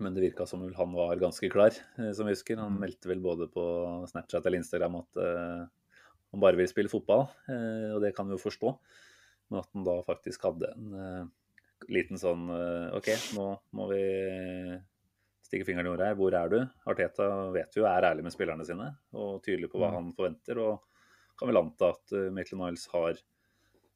men 0.00 0.14
det 0.16 0.22
virka 0.24 0.46
som 0.48 0.62
han 0.64 0.94
var 0.96 1.20
ganske 1.20 1.50
klar, 1.52 1.74
eh, 1.98 2.12
som 2.16 2.24
vi 2.24 2.32
husker. 2.32 2.56
Han 2.56 2.78
meldte 2.80 3.10
vel 3.10 3.20
både 3.20 3.50
på 3.52 3.62
Snapchat 4.08 4.46
eller 4.46 4.62
Instagram 4.62 4.96
at 5.02 5.20
eh, 5.20 5.66
han 6.30 6.42
bare 6.42 6.56
vil 6.56 6.70
spille 6.70 6.92
fotball, 6.92 7.26
eh, 7.50 7.90
og 7.94 8.00
det 8.04 8.14
kan 8.16 8.28
vi 8.28 8.36
jo 8.36 8.40
forstå. 8.40 8.72
Men 9.50 9.60
at 9.60 9.68
han 9.74 9.84
da 9.84 9.98
faktisk 10.06 10.46
hadde 10.48 10.72
en 10.72 10.96
eh, 10.96 11.28
liten 11.88 12.18
sånn 12.20 12.48
eh, 12.52 12.96
OK, 12.98 13.08
nå 13.36 13.46
må 13.78 13.86
vi 13.92 14.02
stikke 15.46 15.66
fingeren 15.66 15.88
i 15.88 15.90
jorda 15.94 16.10
her. 16.10 16.18
Hvor 16.18 16.36
er 16.36 16.52
du? 16.52 16.58
Arteta 16.90 17.26
vet 17.54 17.74
vi 17.74 17.80
jo 17.82 17.88
er 17.90 18.06
ærlig 18.10 18.26
med 18.26 18.34
spillerne 18.34 18.66
sine 18.68 18.90
og 19.16 19.40
tydelig 19.46 19.70
på 19.72 19.80
hva 19.80 19.90
Mm. 19.90 19.96
han 19.98 20.12
forventer. 20.14 20.60
Og 20.62 20.82
kan 21.40 21.48
vel 21.48 21.58
anta 21.62 21.88
at 21.94 22.12
uh, 22.12 22.28
Maitland 22.30 22.62
Niles 22.62 22.86
har 22.92 23.18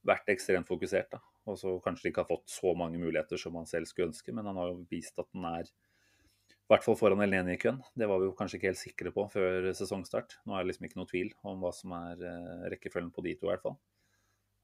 vært 0.04 0.28
ekstremt 0.32 0.66
fokusert. 0.68 1.10
da, 1.12 1.20
Og 1.46 1.58
så 1.60 1.76
kanskje 1.84 2.08
ikke 2.10 2.24
har 2.24 2.30
fått 2.32 2.48
så 2.48 2.74
mange 2.76 2.98
muligheter 2.98 3.36
som 3.38 3.54
han 3.54 3.66
selv 3.66 3.86
skulle 3.86 4.08
ønske, 4.08 4.32
men 4.34 4.46
han 4.46 4.56
har 4.56 4.72
jo 4.72 4.86
vist 4.90 5.18
at 5.18 5.28
han 5.34 5.44
er 5.60 5.68
i 5.68 6.68
hvert 6.72 6.84
fall 6.84 6.96
foran 6.96 7.20
Elneni 7.20 7.54
i 7.54 7.60
køen. 7.60 7.82
Det 7.94 8.08
var 8.08 8.18
vi 8.18 8.24
jo 8.30 8.34
kanskje 8.36 8.56
ikke 8.56 8.70
helt 8.72 8.80
sikre 8.80 9.12
på 9.12 9.26
før 9.30 9.68
sesongstart. 9.76 10.38
Nå 10.46 10.56
er 10.56 10.64
det 10.64 10.72
liksom 10.72 10.86
ikke 10.88 10.96
noe 10.96 11.10
tvil 11.10 11.32
om 11.44 11.60
hva 11.60 11.72
som 11.76 11.92
er 11.92 12.22
eh, 12.24 12.70
rekkefølgen 12.72 13.12
på 13.12 13.22
de 13.26 13.34
to, 13.36 13.46
i 13.46 13.50
hvert 13.52 13.62
fall. 13.62 13.76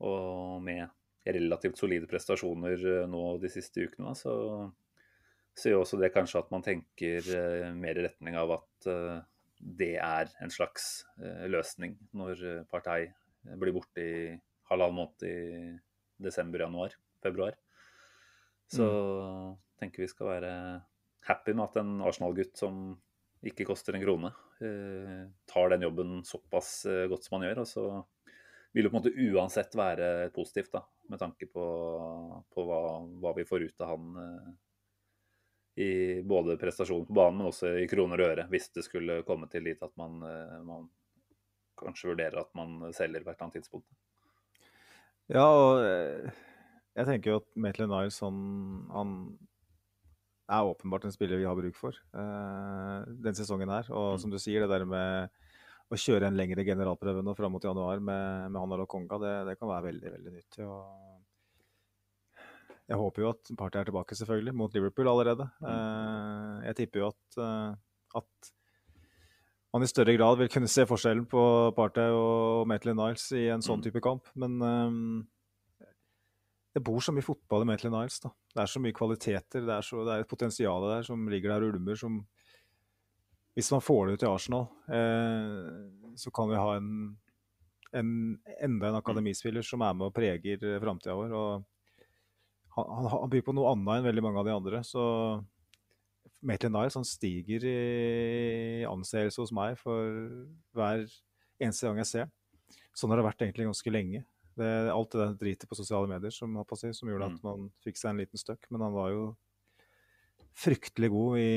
Og 0.01 0.63
med 0.65 0.89
relativt 1.25 1.79
solide 1.79 2.09
prestasjoner 2.11 2.85
eh, 2.93 3.09
nå 3.11 3.25
de 3.43 3.51
siste 3.53 3.85
ukene, 3.87 4.15
så 4.17 4.35
så 5.61 5.73
gjør 5.73 5.83
også 5.83 5.99
det 5.99 6.13
kanskje 6.15 6.41
at 6.41 6.53
man 6.55 6.63
tenker 6.65 7.27
eh, 7.37 7.73
mer 7.77 7.99
i 7.99 8.05
retning 8.07 8.37
av 8.39 8.53
at 8.55 8.87
eh, 8.89 9.17
det 9.61 9.97
er 10.01 10.31
en 10.41 10.53
slags 10.53 11.03
løsning 11.53 11.99
når 12.17 12.63
Partei 12.71 13.11
blir 13.61 13.75
borte 13.77 14.01
i 14.01 14.31
halvannen 14.71 14.97
måned 14.97 15.25
i 15.29 15.35
desember, 16.25 16.63
januar, 16.65 16.95
februar. 17.21 17.59
Så 18.73 18.87
tenker 19.77 20.07
vi 20.07 20.09
skal 20.09 20.31
være 20.31 20.53
happy 21.29 21.53
med 21.53 21.67
at 21.67 21.77
en 21.83 21.93
Arsenal-gutt 22.09 22.57
som 22.57 22.95
ikke 23.45 23.67
koster 23.69 23.99
en 23.99 24.07
krone, 24.07 24.33
tar 25.53 25.75
den 25.75 25.85
jobben 25.85 26.17
såpass 26.25 26.73
godt 27.13 27.29
som 27.29 27.37
han 27.37 27.51
gjør. 27.51 27.61
Og 27.67 27.69
så 27.69 27.85
vil 28.73 28.87
det 28.87 28.91
på 28.91 28.97
en 28.97 29.03
måte 29.03 29.31
uansett 29.35 29.75
være 29.79 30.31
positivt, 30.35 30.73
da, 30.75 30.85
med 31.11 31.21
tanke 31.23 31.49
på, 31.51 31.65
på 32.55 32.67
hva, 32.67 32.83
hva 33.23 33.33
vi 33.37 33.47
får 33.49 33.67
ut 33.67 33.85
av 33.85 33.95
han 33.95 34.21
eh, 34.25 34.51
i 35.81 35.91
både 36.27 36.59
prestasjonen 36.61 37.09
på 37.09 37.17
banen, 37.17 37.41
men 37.41 37.51
også 37.51 37.75
i 37.81 37.89
kroner 37.91 38.21
og 38.21 38.33
øre, 38.35 38.47
hvis 38.53 38.71
det 38.77 38.85
skulle 38.87 39.23
komme 39.27 39.49
til 39.51 39.67
dit 39.67 39.83
at 39.83 39.93
man, 39.99 40.23
eh, 40.27 40.57
man 40.67 40.89
kanskje 41.81 42.13
vurderer 42.13 42.43
at 42.43 42.55
man 42.59 42.93
selger 42.95 43.25
på 43.25 43.33
et 43.33 43.37
eller 43.37 43.49
annet 43.49 43.61
tidspunkt. 43.61 43.89
Ja, 45.31 45.47
og 45.47 45.85
eh, 45.87 46.43
jeg 46.99 47.07
tenker 47.07 47.33
jo 47.33 47.41
at 47.41 47.49
Maitland 47.55 47.93
Niles 47.95 48.19
han, 48.23 48.41
han 48.91 49.15
er 50.51 50.67
åpenbart 50.67 51.07
en 51.07 51.15
spiller 51.15 51.39
vi 51.39 51.47
har 51.47 51.59
bruk 51.59 51.77
for 51.79 51.95
eh, 51.95 52.97
den 53.25 53.39
sesongen 53.39 53.71
her. 53.71 53.91
Og 53.95 54.19
som 54.21 54.33
du 54.33 54.39
sier, 54.43 54.65
det 54.65 54.73
der 54.73 54.87
med 54.89 55.31
å 55.91 55.99
kjøre 55.99 56.29
en 56.31 56.39
lengre 56.39 56.65
generalprøve 56.67 57.23
nå 57.27 57.35
fram 57.39 57.57
mot 57.57 57.65
januar 57.67 57.99
med, 57.99 58.51
med 58.53 58.61
han 58.63 58.75
og 58.77 58.89
Konga, 58.91 59.19
det, 59.23 59.33
det 59.49 59.57
kan 59.59 59.71
være 59.73 59.89
veldig 59.89 60.13
veldig 60.15 60.35
nyttig. 60.37 60.67
og 60.67 60.85
Jeg 62.91 63.01
håper 63.01 63.25
jo 63.25 63.33
at 63.33 63.53
Party 63.59 63.81
er 63.81 63.91
tilbake, 63.91 64.19
selvfølgelig, 64.19 64.55
mot 64.63 64.75
Liverpool 64.75 65.11
allerede. 65.11 65.49
Eh, 65.67 66.55
jeg 66.69 66.79
tipper 66.83 67.03
jo 67.03 67.11
at, 67.11 67.27
eh, 67.43 67.71
at 68.23 68.53
man 69.75 69.87
i 69.87 69.91
større 69.91 70.15
grad 70.19 70.39
vil 70.39 70.51
kunne 70.51 70.71
se 70.71 70.87
forskjellen 70.87 71.27
på 71.31 71.43
Party 71.77 72.07
og 72.15 72.67
Maitland 72.71 72.99
Niles 72.99 73.27
i 73.39 73.49
en 73.55 73.63
sånn 73.63 73.83
type 73.83 74.03
kamp. 74.03 74.31
Men 74.39 74.59
eh, 74.67 74.91
det 76.75 76.83
bor 76.87 77.03
så 77.03 77.15
mye 77.15 77.27
fotball 77.27 77.67
i 77.67 77.71
Maitland 77.73 77.97
Niles. 77.99 78.23
da. 78.23 78.31
Det 78.55 78.63
er 78.63 78.71
så 78.71 78.83
mye 78.83 78.95
kvaliteter, 78.95 79.67
det 79.67 79.75
er, 79.75 79.87
så, 79.87 80.05
det 80.07 80.15
er 80.15 80.23
et 80.23 80.31
potensial 80.31 80.87
der 80.87 81.07
som 81.07 81.27
ligger 81.31 81.57
der 81.57 81.67
og 81.67 81.75
ulmer. 81.75 81.99
som 81.99 82.23
Hvis 83.55 83.71
man 83.75 83.83
får 83.83 84.07
det 84.07 84.13
ut 84.13 84.25
i 84.25 84.31
Arsenal, 84.31 84.67
eh, 84.95 86.15
så 86.17 86.31
kan 86.35 86.51
vi 86.51 86.59
ha 86.61 86.75
en, 86.77 86.91
en, 87.93 88.13
enda 88.63 88.89
en 88.89 88.99
akademispiller 89.01 89.65
som 89.67 89.83
er 89.83 89.97
med 89.97 90.11
og 90.11 90.17
preger 90.17 90.63
eh, 90.63 90.81
framtida 90.83 91.17
vår. 91.19 91.35
og 91.35 91.65
han, 92.77 92.93
han, 92.97 93.09
han 93.17 93.33
byr 93.33 93.47
på 93.49 93.55
noe 93.57 93.73
annet 93.75 93.97
enn 93.97 94.07
veldig 94.07 94.25
mange 94.29 94.43
av 94.43 94.47
de 94.47 94.55
andre. 94.55 94.85
så 94.87 95.07
Maitland 96.41 96.73
Niles 96.73 96.97
han 96.97 97.05
stiger 97.05 97.65
i 97.69 98.85
anseelse 98.89 99.43
hos 99.43 99.53
meg 99.53 99.77
for 99.81 100.15
hver 100.77 101.03
eneste 101.61 101.89
gang 101.89 102.01
jeg 102.01 102.11
ser. 102.11 102.31
Sånn 102.97 103.13
har 103.13 103.21
det 103.21 103.27
vært 103.27 103.45
egentlig 103.45 103.69
ganske 103.69 103.93
lenge. 103.93 104.23
Det 104.61 104.71
alt 104.93 105.13
det 105.13 105.21
der 105.21 105.37
dritet 105.41 105.69
på 105.69 105.79
sosiale 105.79 106.09
medier 106.11 106.33
som, 106.35 106.57
si, 106.77 106.93
som 106.97 107.11
gjorde 107.11 107.29
at 107.29 107.45
man 107.45 107.69
fikk 107.85 108.01
seg 108.01 108.13
en 108.13 108.23
liten 108.23 108.41
støkk. 108.41 108.71
Men 108.73 108.87
han 108.87 108.97
var 108.97 109.13
jo 109.13 109.25
fryktelig 110.57 111.11
god 111.13 111.39
i, 111.39 111.51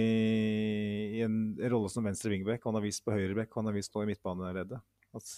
i 1.17 1.21
en 1.25 1.37
rolle 1.71 1.89
som 1.91 2.05
venstre 2.05 2.31
wingback. 2.33 2.63
Han 2.65 2.77
har 2.77 2.85
vist 2.85 3.03
på 3.05 3.13
høyre 3.15 3.35
back, 3.37 3.51
han 3.55 3.69
har 3.69 3.75
vist 3.75 3.93
nå 3.95 4.03
i 4.03 4.09
midtbaneleddet. 4.11 4.83
At 5.13 5.33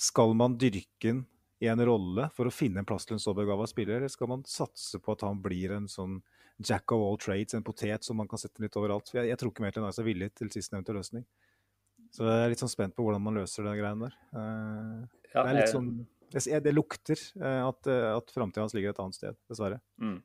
skal 0.00 0.34
man 0.36 0.58
dyrke 0.60 1.10
ham 1.10 1.24
i 1.62 1.68
en 1.70 1.80
rolle 1.86 2.28
for 2.36 2.48
å 2.48 2.52
finne 2.52 2.82
en 2.82 2.88
plass 2.88 3.06
til 3.06 3.16
en 3.16 3.22
så 3.22 3.32
begava 3.36 3.66
spiller, 3.70 4.00
eller 4.00 4.12
skal 4.12 4.28
man 4.30 4.42
satse 4.48 4.98
på 5.00 5.14
at 5.14 5.22
han 5.24 5.40
blir 5.42 5.72
en 5.76 5.86
sånn 5.88 6.18
jack 6.58 6.92
of 6.92 7.02
all 7.02 7.18
trades, 7.18 7.54
en 7.54 7.64
potet 7.66 8.04
som 8.04 8.18
man 8.20 8.28
kan 8.30 8.40
sette 8.40 8.62
litt 8.62 8.76
overalt? 8.78 9.12
Jeg, 9.14 9.30
jeg 9.30 9.40
tror 9.40 9.52
ikke 9.52 9.64
Maitland 9.64 9.88
Nice 9.88 10.02
er 10.02 10.08
villig 10.08 10.30
til 10.36 10.50
sistnevnte 10.52 10.96
løsning. 10.96 11.24
Så 12.14 12.26
jeg 12.26 12.42
er 12.44 12.52
litt 12.52 12.62
sånn 12.62 12.70
spent 12.70 12.94
på 12.94 13.06
hvordan 13.06 13.22
man 13.22 13.38
løser 13.40 13.66
den 13.66 13.78
greien 13.80 14.02
der. 14.04 14.18
Eh, 14.34 15.24
Ja, 15.34 15.42
det 15.42 15.48
er 15.48 15.56
litt 15.58 15.72
sånn 15.72 15.88
Det 16.30 16.74
lukter 16.74 17.18
eh, 17.40 17.62
at, 17.64 17.88
eh, 17.90 18.10
at 18.14 18.30
framtida 18.34 18.62
hans 18.62 18.74
ligger 18.76 18.92
et 18.92 19.00
annet 19.02 19.18
sted, 19.18 19.38
dessverre. 19.50 19.80
Mm. 20.02 20.20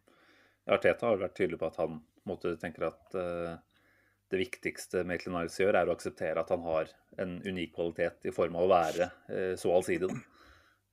Arteta 0.69 1.09
har 1.09 1.21
vært 1.21 1.37
tydelig 1.37 1.59
på 1.61 1.69
at 1.69 1.79
han 1.81 1.99
måte, 2.29 2.55
tenker 2.61 2.89
at 2.89 3.15
eh, 3.17 3.53
det 4.29 4.41
viktigste 4.41 5.03
Maitland 5.07 5.39
Niles 5.39 5.57
gjør, 5.59 5.79
er 5.79 5.89
å 5.89 5.95
akseptere 5.95 6.41
at 6.41 6.51
han 6.53 6.65
har 6.65 6.91
en 7.21 7.39
unik 7.45 7.73
kvalitet 7.75 8.29
i 8.29 8.33
form 8.35 8.59
av 8.59 8.67
å 8.67 8.73
være 8.73 9.07
eh, 9.33 9.53
så 9.59 9.73
allsidig. 9.75 10.11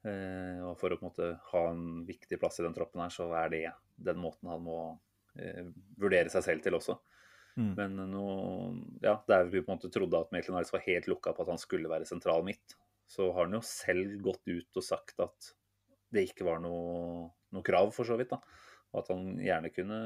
Eh, 0.06 0.62
og 0.62 0.76
for 0.80 0.94
å 0.94 1.00
måte 1.02 1.32
ha 1.50 1.66
en 1.72 2.04
viktig 2.08 2.38
plass 2.40 2.60
i 2.60 2.64
den 2.66 2.76
troppen 2.76 3.02
her, 3.04 3.12
så 3.12 3.28
er 3.36 3.52
det 3.52 3.64
den 3.96 4.20
måten 4.22 4.52
han 4.52 4.64
må 4.64 4.80
vurdere 6.00 6.30
seg 6.32 6.44
selv 6.46 6.62
til 6.64 6.78
også. 6.78 6.94
Mm. 7.60 7.72
Men 7.76 7.98
nå, 8.08 8.28
ja, 9.04 9.18
der 9.28 9.50
vi 9.52 9.60
på 9.60 9.68
en 9.68 9.76
måte 9.76 9.90
trodde 9.92 10.16
at 10.16 10.30
Maitland 10.32 10.56
Niles 10.56 10.72
var 10.72 10.84
helt 10.86 11.08
lukka 11.10 11.34
på 11.36 11.44
at 11.44 11.50
han 11.52 11.60
skulle 11.60 11.90
være 11.92 12.08
sentral 12.08 12.44
midt, 12.46 12.72
så 13.04 13.28
har 13.34 13.44
han 13.44 13.58
jo 13.58 13.60
selv 13.64 14.14
gått 14.24 14.48
ut 14.48 14.80
og 14.80 14.86
sagt 14.86 15.20
at 15.20 15.50
det 16.14 16.24
ikke 16.30 16.46
var 16.46 16.62
noe, 16.64 17.26
noe 17.52 17.66
krav, 17.66 17.92
for 17.92 18.08
så 18.08 18.16
vidt. 18.16 18.32
da. 18.32 18.40
Og 18.96 19.02
at 19.02 19.10
han 19.12 19.24
gjerne 19.44 19.70
kunne 19.74 19.96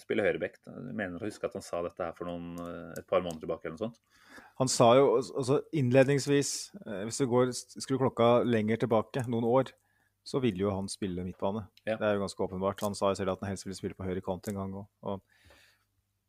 spille 0.00 0.24
høyreback. 0.26 0.58
Jeg 0.66 0.92
mener 0.92 1.16
å 1.16 1.24
huske 1.24 1.48
at 1.48 1.54
han 1.56 1.64
sa 1.64 1.80
dette 1.86 2.04
her 2.04 2.12
for 2.16 2.28
noen, 2.28 2.52
eh, 2.60 3.00
et 3.00 3.06
par 3.08 3.22
måneder 3.24 3.46
tilbake. 3.46 3.64
eller 3.64 3.78
noe 3.78 3.86
sånt. 3.88 4.00
Han 4.60 4.68
sa 4.68 4.90
jo 4.98 5.06
altså 5.16 5.62
innledningsvis, 5.72 6.50
eh, 6.84 7.04
hvis 7.08 7.18
du 7.22 7.26
går, 7.26 7.54
skrur 7.80 8.02
klokka 8.04 8.44
lenger 8.44 8.76
tilbake, 8.84 9.24
noen 9.26 9.48
år, 9.48 9.72
så 10.22 10.40
ville 10.44 10.60
jo 10.60 10.70
han 10.70 10.86
spille 10.86 11.24
midtbane. 11.24 11.64
Ja. 11.86 11.96
Det 11.96 12.04
er 12.04 12.18
jo 12.18 12.26
ganske 12.26 12.44
åpenbart. 12.44 12.84
Han 12.84 12.94
sa 12.94 13.08
jo 13.08 13.14
selv 13.14 13.32
at 13.32 13.40
han 13.40 13.48
helst 13.48 13.64
ville 13.64 13.78
spille 13.78 13.96
på 13.96 14.04
høyre 14.04 14.20
kant 14.20 14.46
en 14.48 14.60
gang 14.60 14.74
òg. 14.76 15.20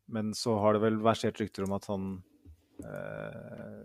Men 0.08 0.32
så 0.32 0.58
har 0.60 0.74
det 0.74 0.82
vel 0.82 0.98
versert 1.04 1.40
rykter 1.40 1.68
om 1.68 1.76
at 1.76 1.86
han 1.92 2.24
eh, 2.88 3.84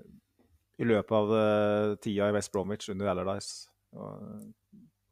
i 0.78 0.86
løpet 0.86 1.10
av 1.10 1.34
eh, 1.34 1.96
tida 1.96 2.30
i 2.30 2.36
West 2.38 2.52
Bromwich 2.54 2.88
under 2.88 3.10
Allardyce 3.10 3.66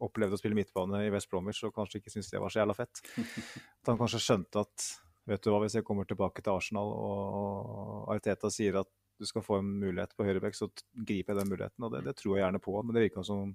opplevde 0.05 0.37
å 0.37 0.41
spille 0.41 0.57
midtbane 0.59 1.05
i 1.07 1.13
West 1.15 1.31
Bromwich 1.33 1.63
og 1.67 1.75
kanskje 1.77 2.01
ikke 2.01 2.13
syntes 2.13 2.31
det 2.33 2.43
var 2.43 2.53
så 2.53 2.63
jævla 2.63 2.77
fett. 2.77 3.03
At 3.83 3.93
han 3.93 4.01
kanskje 4.01 4.23
skjønte 4.23 4.65
at 4.65 4.91
vet 5.29 5.45
du 5.45 5.51
hva, 5.51 5.63
hvis 5.63 5.79
jeg 5.79 5.87
kommer 5.87 6.09
tilbake 6.09 6.45
til 6.45 6.53
Arsenal 6.53 6.91
og 6.93 8.11
Arteta 8.13 8.51
sier 8.53 8.83
at 8.83 8.91
du 9.21 9.25
skal 9.29 9.45
få 9.47 9.61
en 9.61 9.69
mulighet 9.81 10.13
på 10.17 10.27
høyrebekk, 10.27 10.57
så 10.59 10.69
griper 10.93 11.33
jeg 11.33 11.39
den 11.39 11.53
muligheten. 11.53 11.87
Og 11.87 11.93
det, 11.95 12.03
det 12.09 12.17
tror 12.19 12.35
jeg 12.35 12.43
gjerne 12.45 12.61
på, 12.61 12.75
men 12.83 12.97
det 12.97 13.05
virka 13.07 13.25
som 13.25 13.45
om 13.47 13.55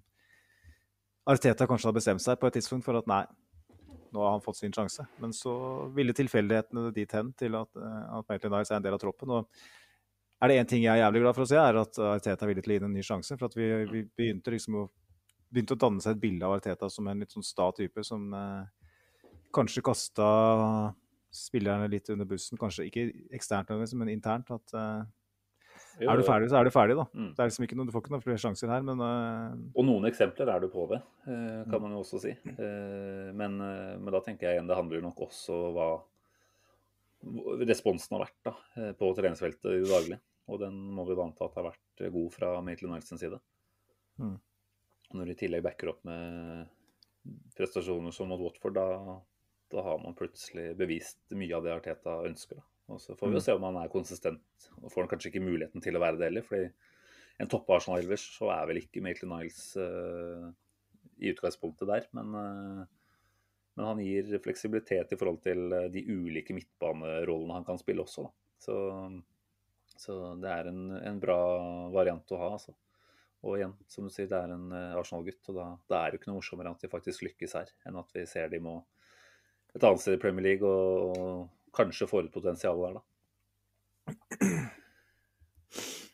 Arteta 1.29 1.67
kanskje 1.69 1.91
har 1.91 1.97
bestemt 1.97 2.23
seg 2.23 2.39
på 2.41 2.49
et 2.49 2.55
tidspunkt 2.57 2.87
for 2.87 2.97
at 2.97 3.09
nei, 3.11 3.21
nå 4.15 4.23
har 4.23 4.31
han 4.33 4.41
fått 4.41 4.61
sin 4.61 4.73
sjanse. 4.73 5.05
Men 5.21 5.35
så 5.35 5.53
ville 5.93 6.15
tilfeldighetene 6.17 6.93
dit 6.95 7.11
hen 7.13 7.33
til 7.37 7.59
at, 7.59 7.69
eh, 7.77 8.07
at 8.17 8.31
Maitland 8.31 8.55
Niles 8.55 8.71
er 8.71 8.79
en 8.79 8.87
del 8.87 8.97
av 8.97 9.03
troppen. 9.03 9.35
og 9.35 9.61
er 10.39 10.47
det 10.47 10.57
én 10.61 10.69
ting 10.71 10.83
jeg 10.85 10.95
er 10.95 11.03
jævlig 11.03 11.21
glad 11.21 11.35
for 11.35 11.43
å 11.43 11.49
se, 11.51 11.59
er 11.59 11.77
at 11.81 11.99
Arteta 11.99 12.45
er 12.45 12.49
villig 12.53 12.63
til 12.63 12.71
å 12.71 12.77
gi 12.77 12.83
en 12.87 12.93
ny 12.95 13.03
sjanse. 13.03 13.37
For 13.37 13.49
at 13.49 13.57
vi, 13.59 13.67
vi 13.91 14.03
begynte 14.07 14.53
liksom 14.53 14.77
å 14.79 14.85
begynte 15.49 15.75
å 15.75 15.81
danne 15.81 16.03
seg 16.03 16.15
et 16.15 16.23
bilde 16.23 16.45
av 16.45 16.57
Arteta 16.57 16.89
som 16.91 17.07
en 17.09 17.21
litt 17.23 17.33
sånn 17.33 17.45
sta 17.45 17.69
type 17.75 18.03
som 18.05 18.27
eh, 18.37 18.65
kanskje 19.55 19.83
kasta 19.85 20.27
spillerne 21.33 21.89
litt 21.89 22.09
under 22.13 22.27
bussen. 22.29 22.57
Kanskje 22.59 22.87
ikke 22.89 23.07
eksternt, 23.35 23.71
men 23.97 24.11
internt. 24.11 24.49
At 24.53 24.73
eh, 24.73 25.01
Jo, 25.99 26.11
er 26.11 26.21
du 26.21 26.25
ferdig, 26.25 26.49
så 26.51 26.59
er 26.59 26.69
du 26.69 26.73
ferdig, 26.73 26.97
da. 26.99 27.05
Mm. 27.13 27.31
Det 27.35 27.43
er 27.43 27.51
liksom 27.51 27.65
ikke 27.67 27.79
noe, 27.79 27.89
du 27.89 27.93
får 27.95 28.05
ikke 28.05 28.13
noen 28.15 28.25
flere 28.25 28.43
sjanser 28.45 28.73
her, 28.73 28.85
men 28.85 29.03
eh, 29.05 29.57
Og 29.75 29.87
noen 29.87 30.09
eksempler 30.09 30.53
er 30.53 30.63
du 30.63 30.69
på 30.73 30.85
det, 30.91 31.01
eh, 31.29 31.61
kan 31.69 31.83
man 31.83 31.95
jo 31.95 32.03
også 32.03 32.21
si. 32.25 32.35
Eh, 32.55 33.29
Men, 33.39 33.59
men 33.59 34.13
da 34.15 34.23
tenker 34.25 34.49
jeg 34.49 34.57
igjen 34.57 34.69
det 34.69 34.77
handler 34.77 35.05
nok 35.05 35.27
også 35.29 35.59
hva 35.75 35.91
responsen 37.67 38.15
har 38.15 38.21
vært 38.23 38.45
da, 38.47 38.53
på 38.95 39.09
treningsfeltet 39.17 39.73
i 39.73 39.81
det 39.83 39.89
daglige. 39.91 40.21
Og 40.49 40.61
den 40.61 40.77
må 40.95 41.03
vi 41.05 41.17
da 41.17 41.25
anta 41.27 41.45
at 41.45 41.57
har 41.59 41.67
vært 41.67 42.03
god 42.15 42.29
fra 42.33 42.53
Maitland 42.63 42.95
Niles 42.95 43.11
side. 43.11 43.37
Mm. 44.17 44.37
Når 45.13 45.25
de 45.25 45.33
i 45.33 45.39
tillegg 45.39 45.63
backer 45.65 45.89
opp 45.93 46.03
med 46.05 46.67
prestasjoner 47.57 48.13
som 48.13 48.29
mot 48.29 48.41
Watford, 48.41 48.77
da, 48.77 49.15
da 49.73 49.85
har 49.85 49.97
man 50.03 50.15
plutselig 50.17 50.71
bevist 50.77 51.21
mye 51.37 51.55
av 51.57 51.65
det 51.65 51.73
Arteta 51.73 52.19
ønsker. 52.27 52.61
Da. 52.61 52.65
Og 52.93 53.01
så 53.01 53.15
får 53.17 53.27
vi 53.29 53.37
jo 53.37 53.41
Mm. 53.41 53.45
se 53.45 53.53
om 53.57 53.65
han 53.67 53.75
er 53.83 53.91
konsistent. 53.93 54.69
Og 54.81 54.91
får 54.91 55.03
han 55.03 55.09
kanskje 55.11 55.31
ikke 55.31 55.45
muligheten 55.45 55.81
til 55.81 55.97
å 55.97 56.01
være 56.01 56.17
det 56.17 56.29
heller. 56.29 56.45
fordi 56.45 56.71
en 57.39 57.47
topp 57.47 57.69
Arsenal-elvers 57.69 58.25
så 58.37 58.49
er 58.51 58.65
vel 58.67 58.81
ikke 58.81 59.01
Maitland 59.01 59.31
Niles 59.31 59.77
uh, 59.77 60.51
i 61.19 61.29
utgangspunktet 61.31 61.87
der. 61.87 62.07
Men, 62.17 62.33
uh, 62.35 62.85
men 63.77 63.85
han 63.85 64.01
gir 64.03 64.39
fleksibilitet 64.43 65.13
i 65.13 65.15
forhold 65.15 65.41
til 65.41 65.71
eh, 65.71 65.85
de 65.93 66.01
ulike 66.03 66.51
midtbanerollene 66.51 67.53
han 67.53 67.63
kan 67.63 67.77
spille 67.79 68.03
også. 68.03 68.25
Da. 68.25 68.31
Så, 68.59 68.75
så 69.95 70.17
det 70.41 70.49
er 70.51 70.67
en, 70.67 70.81
en 70.99 71.19
bra 71.21 71.37
variant 71.93 72.33
å 72.35 72.41
ha. 72.41 72.49
altså. 72.57 72.75
Og 73.47 73.55
igjen, 73.55 73.75
som 73.87 74.07
du 74.07 74.11
sier, 74.11 74.27
det 74.31 74.39
er 74.39 74.53
en 74.55 74.71
eh, 74.75 74.97
Arsenal-gutt. 74.99 75.41
Og 75.51 75.55
da, 75.55 75.67
det 75.89 75.99
er 75.99 76.11
jo 76.11 76.19
ikke 76.19 76.31
noe 76.31 76.39
morsommere 76.39 76.73
at 76.75 76.83
de 76.83 76.91
faktisk 76.91 77.23
lykkes 77.27 77.55
her, 77.59 77.71
enn 77.87 77.99
at 78.01 78.15
vi 78.15 78.25
ser 78.29 78.51
de 78.51 78.59
må 78.63 78.79
et 79.75 79.83
annet 79.85 80.01
sted 80.01 80.17
i 80.17 80.21
Premier 80.21 80.47
League 80.47 80.65
og, 80.65 81.13
og 81.13 81.75
kanskje 81.77 82.09
får 82.09 82.27
ut 82.27 82.33
potensial 82.33 82.81
der, 82.81 82.99
da. 82.99 83.05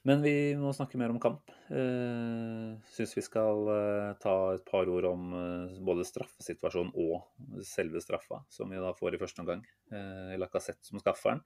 Men 0.05 0.21
vi 0.21 0.33
må 0.59 0.69
snakke 0.75 0.99
mer 1.01 1.09
om 1.09 1.17
kamp. 1.21 1.49
Uh, 1.65 2.77
Syns 2.93 3.15
vi 3.17 3.23
skal 3.25 3.69
eh, 3.73 4.11
ta 4.21 4.35
et 4.53 4.65
par 4.67 4.85
ord 4.91 5.07
om 5.09 5.31
eh, 5.33 5.79
både 5.87 6.05
straffesituasjonen 6.05 6.91
og 7.01 7.63
selve 7.65 8.03
straffa, 8.03 8.43
som 8.53 8.69
vi 8.69 8.77
da 8.83 8.91
får 8.93 9.17
i 9.17 9.21
første 9.23 9.41
omgang. 9.41 9.63
Uh, 9.89 10.35
Lacassette 10.37 10.85
som 10.85 11.01
skaffer 11.01 11.33
den. 11.33 11.41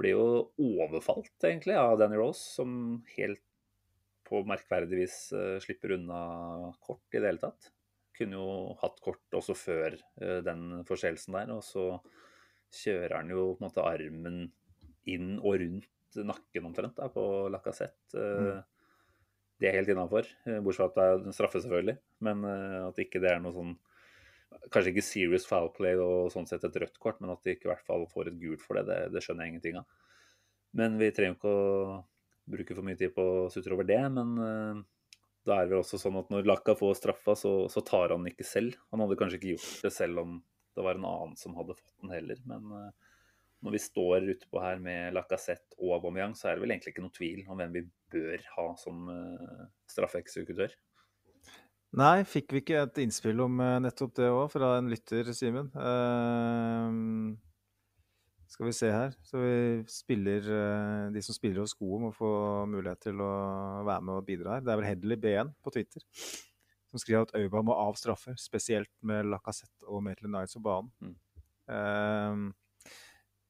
blir 0.00 0.16
jo 0.16 0.24
overfalt, 0.56 1.36
egentlig, 1.44 1.76
av 1.76 1.98
Danny 2.00 2.16
Rose, 2.16 2.40
som 2.56 3.04
helt 3.18 3.44
på 4.24 4.42
merkverdig 4.48 5.04
vis 5.04 5.16
eh, 5.36 5.56
slipper 5.62 5.96
unna 5.98 6.20
kort 6.84 7.04
i 7.12 7.20
det 7.20 7.30
hele 7.30 7.42
tatt. 7.42 7.70
Kunne 8.14 8.38
jo 8.38 8.74
hatt 8.80 9.00
kort 9.04 9.36
også 9.36 9.56
før 9.58 9.96
eh, 9.96 10.40
den 10.46 10.84
forseelsen 10.88 11.36
der, 11.36 11.54
og 11.56 11.64
så 11.66 11.88
kjører 12.74 13.20
han 13.20 13.32
jo 13.32 13.52
på 13.54 13.62
en 13.62 13.68
måte 13.68 13.86
armen 13.86 14.38
inn 15.10 15.34
og 15.40 15.58
rundt 15.62 15.90
nakken 16.24 16.68
omtrent 16.70 16.96
da, 16.98 17.08
på 17.12 17.24
Lacassette. 17.50 18.14
Mm. 18.14 18.62
Det 19.60 19.68
er 19.70 19.76
helt 19.78 19.90
innafor, 19.92 20.28
bortsett 20.64 20.94
fra 20.94 21.08
at 21.10 21.22
det 21.24 21.30
er 21.30 21.36
straffe, 21.36 21.60
selvfølgelig. 21.62 21.98
Men 22.26 22.46
eh, 22.48 22.80
at 22.88 23.02
ikke 23.02 23.22
det 23.22 23.34
er 23.34 23.44
noe 23.44 23.56
sånn 23.56 23.74
Kanskje 24.70 24.92
ikke 24.92 25.02
serious 25.02 25.44
foul 25.50 25.66
play 25.74 25.96
og 25.98 26.28
sånn 26.30 26.46
sett 26.46 26.62
et 26.62 26.76
rødt 26.78 27.00
kort, 27.02 27.16
men 27.18 27.32
at 27.32 27.40
de 27.42 27.56
ikke 27.56 27.66
i 27.66 27.70
hvert 27.72 27.88
fall 27.88 28.04
får 28.06 28.28
et 28.30 28.36
gult 28.38 28.62
for 28.62 28.78
det, 28.78 28.84
det, 28.86 28.98
det 29.10 29.22
skjønner 29.24 29.48
jeg 29.48 29.50
ingenting 29.50 29.80
av. 29.80 30.04
Men 30.78 30.94
vi 31.00 31.08
trenger 31.14 31.34
ikke 31.34 31.50
å 31.50 31.96
bruke 32.50 32.76
for 32.76 32.86
mye 32.86 32.98
tid 33.00 33.14
på 33.16 33.24
å 33.24 33.46
sutre 33.52 33.76
over 33.76 33.88
det. 33.88 34.00
Men 34.14 34.34
eh, 34.44 34.82
da 35.44 35.58
er 35.58 35.66
det 35.66 35.74
vel 35.74 35.82
også 35.82 36.00
sånn 36.00 36.18
at 36.20 36.30
når 36.32 36.48
Laka 36.48 36.76
får 36.78 36.98
straffa, 37.00 37.36
så, 37.38 37.54
så 37.72 37.84
tar 37.84 38.14
han 38.14 38.24
den 38.24 38.32
ikke 38.32 38.46
selv. 38.48 38.76
Han 38.92 39.04
hadde 39.04 39.18
kanskje 39.20 39.40
ikke 39.40 39.54
gjort 39.56 39.88
det 39.88 39.94
selv 39.94 40.24
om 40.24 40.38
det 40.74 40.82
var 40.82 40.98
en 40.98 41.06
annen 41.06 41.36
som 41.38 41.54
hadde 41.58 41.76
fått 41.78 41.98
den 42.02 42.14
heller. 42.14 42.40
Men 42.48 42.72
eh, 42.78 43.12
når 43.64 43.76
vi 43.76 43.80
står 43.80 44.30
utpå 44.34 44.60
her 44.60 44.80
med 44.82 45.14
Lacassette 45.16 45.78
og 45.78 45.96
Aubameyang, 45.98 46.34
så 46.36 46.50
er 46.50 46.56
det 46.56 46.64
vel 46.64 46.74
egentlig 46.74 46.94
ikke 46.94 47.04
noe 47.04 47.14
tvil 47.14 47.44
om 47.48 47.60
hvem 47.60 47.78
vi 47.78 47.84
bør 48.12 48.42
ha 48.58 48.66
som 48.76 49.06
uh, 49.08 49.62
straffeeksekutør. 49.88 50.74
Nei, 51.96 52.24
fikk 52.26 52.52
vi 52.52 52.60
ikke 52.60 52.82
et 52.82 53.00
innspill 53.04 53.40
om 53.44 53.60
eh, 53.62 53.78
nettopp 53.84 54.16
det 54.18 54.28
òg, 54.28 54.48
fra 54.52 54.74
en 54.80 54.90
lytter, 54.90 55.30
Simen? 55.36 55.70
Ehm, 55.78 57.36
skal 58.54 58.70
vi 58.70 58.74
se 58.78 58.90
her. 58.94 59.14
Så 59.26 59.42
vi 59.42 59.54
spiller 59.90 60.48
eh, 60.56 61.12
De 61.14 61.22
som 61.26 61.36
spiller 61.36 61.64
hos 61.64 61.74
Gode, 61.76 62.00
må 62.06 62.14
få 62.14 62.32
mulighet 62.70 63.08
til 63.10 63.22
å 63.22 63.34
være 63.86 64.06
med 64.06 64.16
og 64.20 64.26
bidra 64.28 64.56
her. 64.56 64.66
Det 64.66 64.72
er 64.74 64.80
vel 64.80 64.90
Hedley 64.92 65.20
B1 65.20 65.54
på 65.64 65.74
Twitter 65.74 66.04
som 66.94 67.02
skriver 67.02 67.26
at 67.26 67.34
Øyba 67.34 67.62
må 67.66 67.74
av 67.74 67.96
straffer, 67.98 68.36
spesielt 68.38 68.92
med 69.02 69.26
Lacassette 69.26 69.82
og 69.90 70.04
Maitland 70.06 70.36
Nights 70.36 70.54
på 70.54 70.62
banen. 70.62 70.92
Mm. 71.02 71.16
Um, 71.74 72.44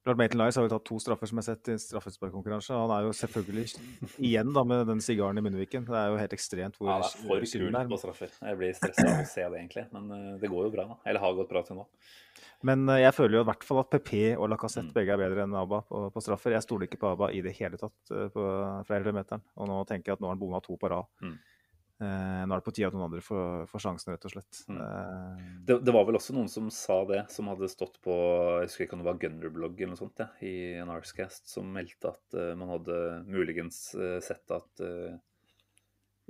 Lord 0.05 0.17
Maitland 0.17 0.41
Niles 0.41 0.57
har 0.57 0.65
jo 0.65 0.71
tatt 0.71 0.85
to 0.85 0.97
straffer 1.01 1.29
som 1.29 1.39
jeg 1.39 1.45
har 1.45 1.55
sett 1.55 1.69
i 1.73 1.75
straffesparkkonkurranse. 1.81 2.73
Han 2.77 2.93
er 2.93 3.05
jo 3.05 3.13
selvfølgelig 3.17 3.65
igjen 4.29 4.51
da 4.53 4.65
med 4.65 4.83
den 4.89 5.01
sigaren 5.01 5.37
i 5.37 5.45
munnviken. 5.45 5.85
Det 5.85 5.97
er 5.97 6.11
jo 6.13 6.19
helt 6.21 6.35
ekstremt 6.37 6.77
hvor 6.77 6.89
Ja, 6.89 6.99
det 7.01 7.09
er 7.09 7.21
for 7.21 7.45
kult 7.53 7.93
på 7.93 8.01
straffer. 8.01 8.35
Jeg 8.49 8.59
blir 8.61 8.75
stressa 8.77 9.07
av 9.11 9.23
å 9.23 9.29
se 9.29 9.45
det, 9.45 9.61
egentlig. 9.61 9.87
Men 9.93 10.13
eh, 10.17 10.27
det 10.41 10.51
går 10.53 10.67
jo 10.67 10.73
bra 10.73 10.87
da. 10.91 10.99
Eller 11.05 11.25
har 11.25 11.37
gått 11.37 11.49
bra 11.53 11.65
til 11.65 11.81
nå. 11.81 11.87
Men 12.63 12.87
eh, 12.89 13.01
jeg 13.03 13.13
føler 13.17 13.39
jo 13.39 13.41
i 13.43 13.49
hvert 13.49 13.63
fall 13.67 13.81
at 13.83 13.89
PP 13.89 14.13
og 14.37 14.49
Lacassette 14.49 14.91
Mm. 14.91 14.93
begge 14.93 15.13
er 15.13 15.17
bedre 15.17 15.43
enn 15.43 15.55
Abba 15.55 15.81
på, 15.81 16.05
på 16.13 16.21
straffer. 16.23 16.51
Jeg 16.55 16.63
stoler 16.63 16.87
ikke 16.87 17.01
på 17.01 17.11
Abba 17.11 17.31
i 17.31 17.41
det 17.41 17.55
hele 17.57 17.77
tatt 17.77 18.11
eh, 18.11 18.29
på, 18.29 18.45
fra 18.85 19.01
11-meteren. 19.01 19.43
Og 19.57 19.67
nå 19.67 19.83
tenker 19.89 20.11
jeg 20.11 20.17
at 20.19 20.23
nå 20.23 20.27
har 20.29 20.35
han 20.37 20.39
bomma 20.45 20.61
to 20.61 20.77
på 20.77 20.89
rad. 20.89 21.05
Mm. 21.21 21.35
Eh, 21.95 22.41
nå 22.43 22.51
er 22.51 22.59
det 22.59 22.65
på 22.65 22.73
tide 22.75 22.89
at 22.89 22.95
noen 22.95 23.05
andre 23.07 23.21
får, 23.23 23.67
får 23.71 23.83
sjansen, 23.85 24.11
rett 24.11 24.25
og 24.27 24.33
slett. 24.33 24.57
Mm. 24.67 24.79
Eh, 24.83 25.45
Det, 25.69 25.77
det 25.87 25.93
var 25.95 26.03
vel 26.09 26.17
også 26.19 26.35
noen 26.35 26.49
som 26.51 26.67
sa 26.73 26.97
det, 27.07 27.21
som 27.31 27.47
hadde 27.47 27.69
stått 27.71 28.01
på 28.03 28.11
jeg 28.59 28.67
husker 28.67 28.83
ikke 28.85 28.97
om 28.97 29.03
det 29.05 29.07
var 29.07 29.21
Gunner-blogg 29.21 29.79
eller 29.79 29.93
noe 29.93 30.01
sånt, 30.01 30.19
ja, 30.19 30.27
i 30.43 30.75
en 30.81 30.91
Arscast, 30.91 31.47
som 31.47 31.71
meldte 31.71 32.11
at 32.11 32.35
uh, 32.35 32.51
man 32.59 32.73
hadde 32.73 32.99
muligens 33.31 33.79
uh, 33.95 34.19
sett 34.19 34.51
at 34.51 34.83
uh, 34.83 35.15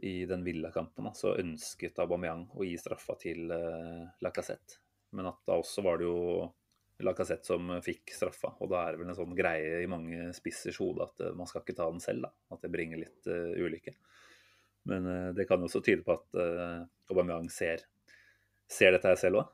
i 0.05 0.25
den 0.29 0.43
Villa-kampen 0.45 1.09
så 1.17 1.33
ønsket 1.39 1.97
Aubameyang 2.03 2.45
å 2.53 2.65
gi 2.67 2.75
straffa 2.77 3.15
til 3.17 3.49
uh, 3.49 4.05
Lacassette. 4.21 4.83
Men 5.15 5.31
at 5.31 5.41
da 5.47 5.57
også 5.59 5.83
var 5.85 5.99
det 5.99 6.07
jo 6.09 6.19
Lacassette 7.03 7.49
som 7.49 7.73
fikk 7.83 8.13
straffa. 8.15 8.53
Og 8.63 8.69
da 8.71 8.85
er 8.85 8.93
det 8.93 9.01
vel 9.01 9.11
en 9.11 9.17
sånn 9.17 9.35
greie 9.35 9.81
i 9.83 9.89
mange 9.91 10.29
spissers 10.35 10.77
hode 10.79 11.03
at 11.03 11.25
eh, 11.25 11.33
man 11.35 11.49
skal 11.49 11.63
ikke 11.63 11.75
ta 11.75 11.89
den 11.91 12.03
selv. 12.03 12.27
da, 12.27 12.31
At 12.55 12.63
det 12.63 12.71
bringer 12.71 13.01
litt 13.01 13.27
uh, 13.27 13.51
ulykke. 13.59 13.95
Men 14.91 15.09
uh, 15.09 15.29
det 15.35 15.47
kan 15.49 15.59
jo 15.59 15.67
også 15.67 15.83
tyde 15.83 16.05
på 16.07 16.15
at 16.15 16.39
uh, 16.39 16.85
Aubameyang 17.11 17.49
ser 17.51 17.83
ser 18.71 18.95
dette 18.95 19.05
her 19.05 19.19
selv 19.19 19.43
òg. 19.43 19.49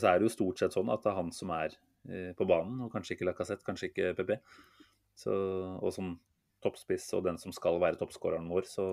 Så 0.00 0.06
er 0.08 0.16
det 0.16 0.24
jo 0.24 0.30
stort 0.32 0.62
sett 0.62 0.72
sånn 0.72 0.88
at 0.88 1.02
det 1.04 1.10
er 1.10 1.16
han 1.18 1.26
som 1.36 1.50
er 1.52 1.74
på 2.32 2.46
banen, 2.48 2.78
og 2.80 2.88
kanskje 2.88 3.12
ikke 3.12 3.26
Lacassette, 3.28 3.66
kanskje 3.66 3.90
ikke 3.90 4.14
PP. 4.16 4.30
Så, 5.12 5.34
og 5.76 5.92
som 5.92 6.14
toppspiss 6.64 7.10
og 7.18 7.26
den 7.26 7.36
som 7.42 7.52
skal 7.52 7.76
være 7.82 8.00
toppskåreren 8.00 8.48
vår, 8.48 8.64
så, 8.64 8.86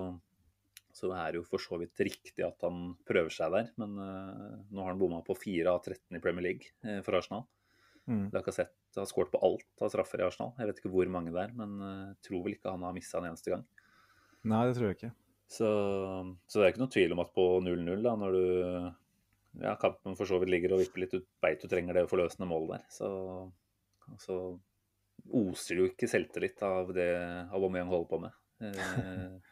så 0.98 1.12
er 1.14 1.30
det 1.32 1.40
jo 1.40 1.46
for 1.46 1.62
så 1.62 1.78
vidt 1.80 2.00
riktig 2.02 2.44
at 2.46 2.66
han 2.66 2.92
prøver 3.08 3.32
seg 3.34 3.54
der. 3.54 3.70
Men 3.80 3.94
eh, 4.02 4.58
nå 4.74 4.82
har 4.82 4.92
han 4.92 5.00
bomma 5.00 5.22
på 5.26 5.36
4 5.38 5.70
av 5.70 5.80
13 5.84 6.18
i 6.18 6.22
Premier 6.24 6.48
League 6.50 6.74
eh, 6.84 7.00
for 7.06 7.18
Arsenal. 7.18 7.46
mm. 8.10 8.28
Lacassette 8.34 8.98
har 8.98 9.08
skåret 9.08 9.32
på 9.32 9.40
alt 9.46 9.84
av 9.84 9.92
straffer 9.92 10.22
i 10.22 10.26
Arsenal. 10.26 10.54
Jeg 10.58 10.70
vet 10.70 10.82
ikke 10.82 10.92
hvor 10.92 11.10
mange 11.14 11.34
det 11.34 11.44
er, 11.46 11.54
men 11.56 11.78
jeg 11.84 12.20
tror 12.28 12.44
vel 12.46 12.56
ikke 12.56 12.74
han 12.74 12.86
har 12.88 12.96
missa 12.96 13.20
en 13.20 13.30
eneste 13.30 13.54
gang. 13.54 13.66
Nei, 14.48 14.62
det 14.66 14.78
tror 14.78 14.90
jeg 14.90 14.98
ikke. 14.98 15.14
Så, 15.48 15.68
så 16.44 16.58
det 16.58 16.64
er 16.64 16.72
ikke 16.74 16.82
noen 16.82 16.92
tvil 16.92 17.14
om 17.14 17.22
at 17.22 17.30
på 17.36 17.44
0-0, 17.64 18.02
da, 18.04 18.14
når 18.20 18.34
du 18.36 18.42
ja, 19.62 19.74
kampen 19.80 20.16
for 20.18 20.28
så 20.28 20.38
vidt 20.40 20.52
ligger 20.52 20.74
og 20.74 20.82
vipper 20.82 21.04
litt, 21.04 21.14
du 21.14 21.24
veit 21.42 21.62
du 21.62 21.70
trenger 21.70 21.96
det 21.96 22.08
forløsende 22.10 22.48
målet 22.50 22.76
der, 22.76 22.84
så, 22.92 23.08
så 24.20 24.36
oser 25.34 25.74
det 25.74 25.82
jo 25.82 25.88
ikke 25.90 26.10
selvtillit 26.10 26.62
av 26.66 26.92
det 26.96 27.08
Aubameyang 27.48 27.90
holder 27.90 28.10
på 28.10 28.20
med. 28.22 28.36
Eh, 28.64 29.47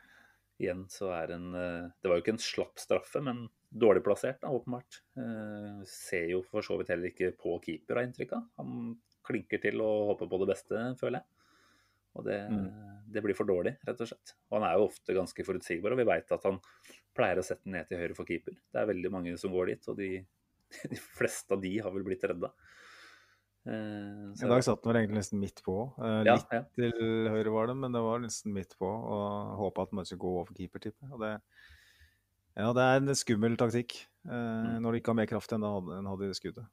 igjen 0.63 0.85
så 0.93 1.11
er 1.17 1.35
en 1.37 1.49
eh, 1.55 1.89
Det 2.01 2.11
var 2.11 2.19
jo 2.19 2.25
ikke 2.25 2.35
en 2.37 2.43
slapp 2.43 2.81
straffe, 2.81 3.23
men 3.25 3.47
dårlig 3.69 4.03
plassert, 4.07 4.41
da, 4.43 4.53
åpenbart. 4.55 5.01
Eh, 5.21 5.81
ser 5.91 6.31
jo 6.33 6.43
for 6.47 6.65
så 6.65 6.79
vidt 6.81 6.93
heller 6.95 7.13
ikke 7.13 7.33
på 7.39 7.59
keeper, 7.65 7.99
har 7.99 8.09
inntrykk 8.09 8.37
av. 8.39 8.47
Han 8.63 8.95
klinker 9.27 9.61
til 9.63 9.83
og 9.85 10.13
håper 10.13 10.31
på 10.31 10.41
det 10.43 10.51
beste, 10.53 10.85
føler 11.01 11.21
jeg. 11.21 11.33
Og 12.17 12.25
det, 12.25 12.39
det 13.13 13.21
blir 13.25 13.37
for 13.37 13.49
dårlig, 13.49 13.75
rett 13.85 14.01
og 14.01 14.09
slett. 14.09 14.33
Og 14.49 14.57
han 14.57 14.65
er 14.69 14.79
jo 14.79 14.87
ofte 14.87 15.17
ganske 15.17 15.45
forutsigbar, 15.45 15.93
og 15.93 16.01
vi 16.01 16.09
veit 16.09 16.33
at 16.33 16.47
han 16.49 16.61
pleier 17.17 17.41
å 17.41 17.45
sette 17.45 17.67
den 17.67 17.77
ned 17.77 17.91
til 17.91 18.01
høyre 18.01 18.17
for 18.17 18.29
keeper. 18.29 18.57
Det 18.73 18.81
er 18.81 18.89
veldig 18.89 19.11
mange 19.13 19.35
som 19.41 19.53
går 19.53 19.73
dit, 19.73 19.91
og 19.93 19.99
de, 20.01 20.11
de 20.95 21.01
fleste 21.03 21.53
av 21.53 21.61
de 21.61 21.75
har 21.85 21.93
vel 21.93 22.07
blitt 22.07 22.25
redda. 22.25 22.53
Eh, 23.67 24.45
I 24.47 24.49
dag 24.51 24.63
satt 24.63 24.83
den 24.85 24.93
vel 24.93 25.01
egentlig 25.01 25.19
nesten 25.21 25.41
midt 25.43 25.63
på. 25.67 25.77
Eh, 25.99 26.21
Ja, 26.29 26.37
litt 26.37 26.53
ja. 26.55 26.61
til 26.79 27.31
høyre 27.33 27.53
var 27.55 27.67
den, 27.73 27.81
men 27.83 27.93
det 27.97 28.03
var 28.05 28.21
nesten 28.23 28.55
midt 28.55 28.77
på. 28.79 28.87
Og 28.87 29.57
håpa 29.61 29.83
at 29.89 29.93
man 29.97 30.07
skulle 30.07 30.23
gå 30.23 30.33
over 30.41 30.55
keeper, 30.55 30.79
tipper. 30.85 31.11
Og 31.13 31.21
det, 31.25 31.33
ja, 32.57 32.73
det 32.73 32.85
er 32.87 33.01
en 33.03 33.15
skummel 33.19 33.57
taktikk 33.61 33.97
eh, 34.29 34.33
Mm. 34.33 34.83
når 34.83 34.91
du 34.93 34.99
ikke 35.01 35.13
har 35.15 35.21
mer 35.21 35.31
kraft 35.31 35.53
enn 35.53 35.61
du 35.63 36.11
hadde, 36.11 36.31
i 36.31 36.39
skuddet. 36.39 36.67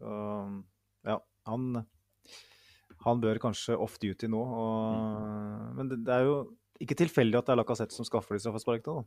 Og, 0.00 0.62
ja, 1.06 1.18
han, 1.46 1.86
han 3.06 3.20
bør 3.20 3.38
kanskje 3.42 3.78
off 3.78 3.98
duty 3.98 4.26
nå. 4.28 4.40
Og, 4.40 5.74
Men 5.76 5.88
det, 5.88 6.04
det 6.06 6.14
er 6.14 6.24
jo 6.26 6.36
ikke 6.80 6.96
tilfeldig 6.96 7.38
at 7.38 7.46
det 7.46 7.52
er 7.54 7.60
Lacassette 7.62 7.92
som 7.94 8.04
skaffer 8.08 8.34
de 8.34 8.40
straffesparkene. 8.42 9.04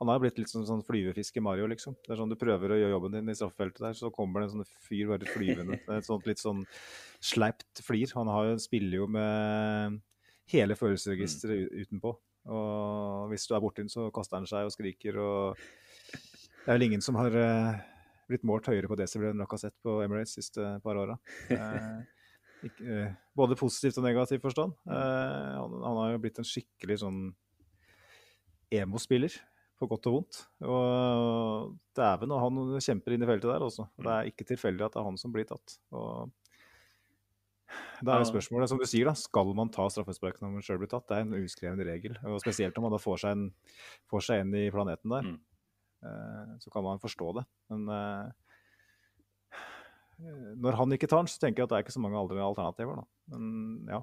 Han 0.00 0.10
har 0.12 0.20
blitt 0.20 0.36
litt 0.36 0.50
sånn, 0.52 0.66
sånn 0.68 0.82
flyvefisk 0.84 1.38
i 1.38 1.42
Mario, 1.44 1.66
liksom. 1.72 1.94
Det 2.04 2.10
er 2.12 2.18
sånn 2.20 2.28
Du 2.28 2.36
prøver 2.36 2.74
å 2.74 2.76
gjøre 2.76 2.92
jobben 2.92 3.14
din 3.16 3.30
i 3.32 3.34
straffefeltet 3.38 3.80
der, 3.80 3.94
så 3.96 4.10
kommer 4.12 4.42
det 4.42 4.50
en 4.50 4.58
sånn 4.58 4.68
fyr 4.84 5.08
bare 5.08 5.30
flyvende. 5.30 5.78
Et 5.96 6.04
sånt 6.04 6.26
litt 6.28 6.42
sånn 6.42 6.60
sleipt 7.24 7.80
flir. 7.86 8.10
Han 8.18 8.28
har 8.28 8.50
jo, 8.50 8.58
spiller 8.60 8.98
jo 9.00 9.06
med 9.08 9.96
hele 10.52 10.76
følelsesregisteret 10.76 11.64
u- 11.64 11.80
utenpå. 11.80 12.12
Og 12.52 13.30
hvis 13.32 13.48
du 13.48 13.54
er 13.56 13.62
borti 13.64 13.82
den, 13.82 13.88
så 13.90 14.10
kaster 14.14 14.36
han 14.38 14.46
seg 14.46 14.68
og 14.68 14.74
skriker 14.76 15.16
og 15.18 15.56
Det 16.12 16.68
er 16.68 16.76
vel 16.76 16.84
ingen 16.90 17.02
som 17.02 17.16
har 17.18 17.32
eh, 17.40 17.80
blitt 18.28 18.44
målt 18.46 18.68
høyere 18.68 18.86
på 18.92 18.98
desibel 19.00 19.32
enn 19.32 19.40
Lacassette 19.40 19.80
på 19.82 19.96
Emirates 20.04 20.36
de 20.36 20.42
siste 20.44 20.68
par 20.84 21.00
åra. 21.00 21.16
Eh, 21.50 23.10
både 23.36 23.56
positivt 23.58 23.98
og 24.00 24.04
negativt 24.06 24.42
forstand. 24.44 24.76
Eh, 24.86 25.56
han, 25.56 25.80
han 25.88 25.98
har 26.04 26.12
jo 26.14 26.22
blitt 26.22 26.38
en 26.42 26.46
skikkelig 26.52 27.00
sånn 27.02 27.20
emo-spiller, 28.74 29.32
på 29.76 29.88
godt 29.90 30.08
og 30.08 30.16
vondt. 30.16 30.40
Og 30.64 31.76
dæven, 31.96 32.32
og 32.32 32.42
han 32.42 32.82
kjemper 32.82 33.14
inn 33.14 33.24
i 33.24 33.28
feltet 33.28 33.50
der 33.52 33.64
også. 33.66 33.88
Det 34.00 34.12
er 34.12 34.30
ikke 34.30 34.48
tilfeldig 34.48 34.86
at 34.86 34.96
det 34.96 35.02
er 35.02 35.08
han 35.08 35.20
som 35.20 35.34
blir 35.34 35.48
tatt. 35.48 35.78
Og 35.96 36.32
da 38.04 38.14
er 38.14 38.22
jo 38.22 38.28
spørsmålet, 38.30 38.70
som 38.70 38.80
du 38.80 38.86
sier, 38.88 39.08
da, 39.08 39.14
skal 39.18 39.52
man 39.56 39.70
ta 39.74 39.86
straffespark 39.90 40.38
når 40.40 40.54
man 40.54 40.64
sjøl 40.64 40.80
blir 40.82 40.90
tatt? 40.92 41.06
Det 41.08 41.18
er 41.18 41.26
en 41.26 41.36
uskreven 41.40 41.82
regel. 41.88 42.16
Og 42.28 42.40
spesielt 42.44 42.76
om 42.78 42.86
man 42.86 42.94
da 42.94 43.00
får 43.02 43.22
seg 43.24 43.36
en, 43.36 43.46
får 44.12 44.26
seg 44.28 44.42
en 44.44 44.56
i 44.58 44.66
planeten 44.72 45.12
der. 45.12 45.30
Mm. 45.30 45.38
Eh, 46.06 46.52
så 46.62 46.72
kan 46.72 46.84
man 46.86 47.02
forstå 47.02 47.32
det. 47.40 47.46
Men 47.72 47.88
eh, 47.96 48.26
når 50.62 50.78
han 50.80 50.96
ikke 50.96 51.08
tar 51.10 51.24
den, 51.24 51.32
så 51.32 51.40
tenker 51.42 51.62
jeg 51.62 51.68
at 51.68 51.72
det 51.72 51.78
er 51.80 51.86
ikke 51.86 51.96
så 51.96 52.04
mange 52.04 52.20
alternativer. 52.20 53.02
Da. 53.02 53.04
Men 53.34 53.90
ja. 53.90 54.00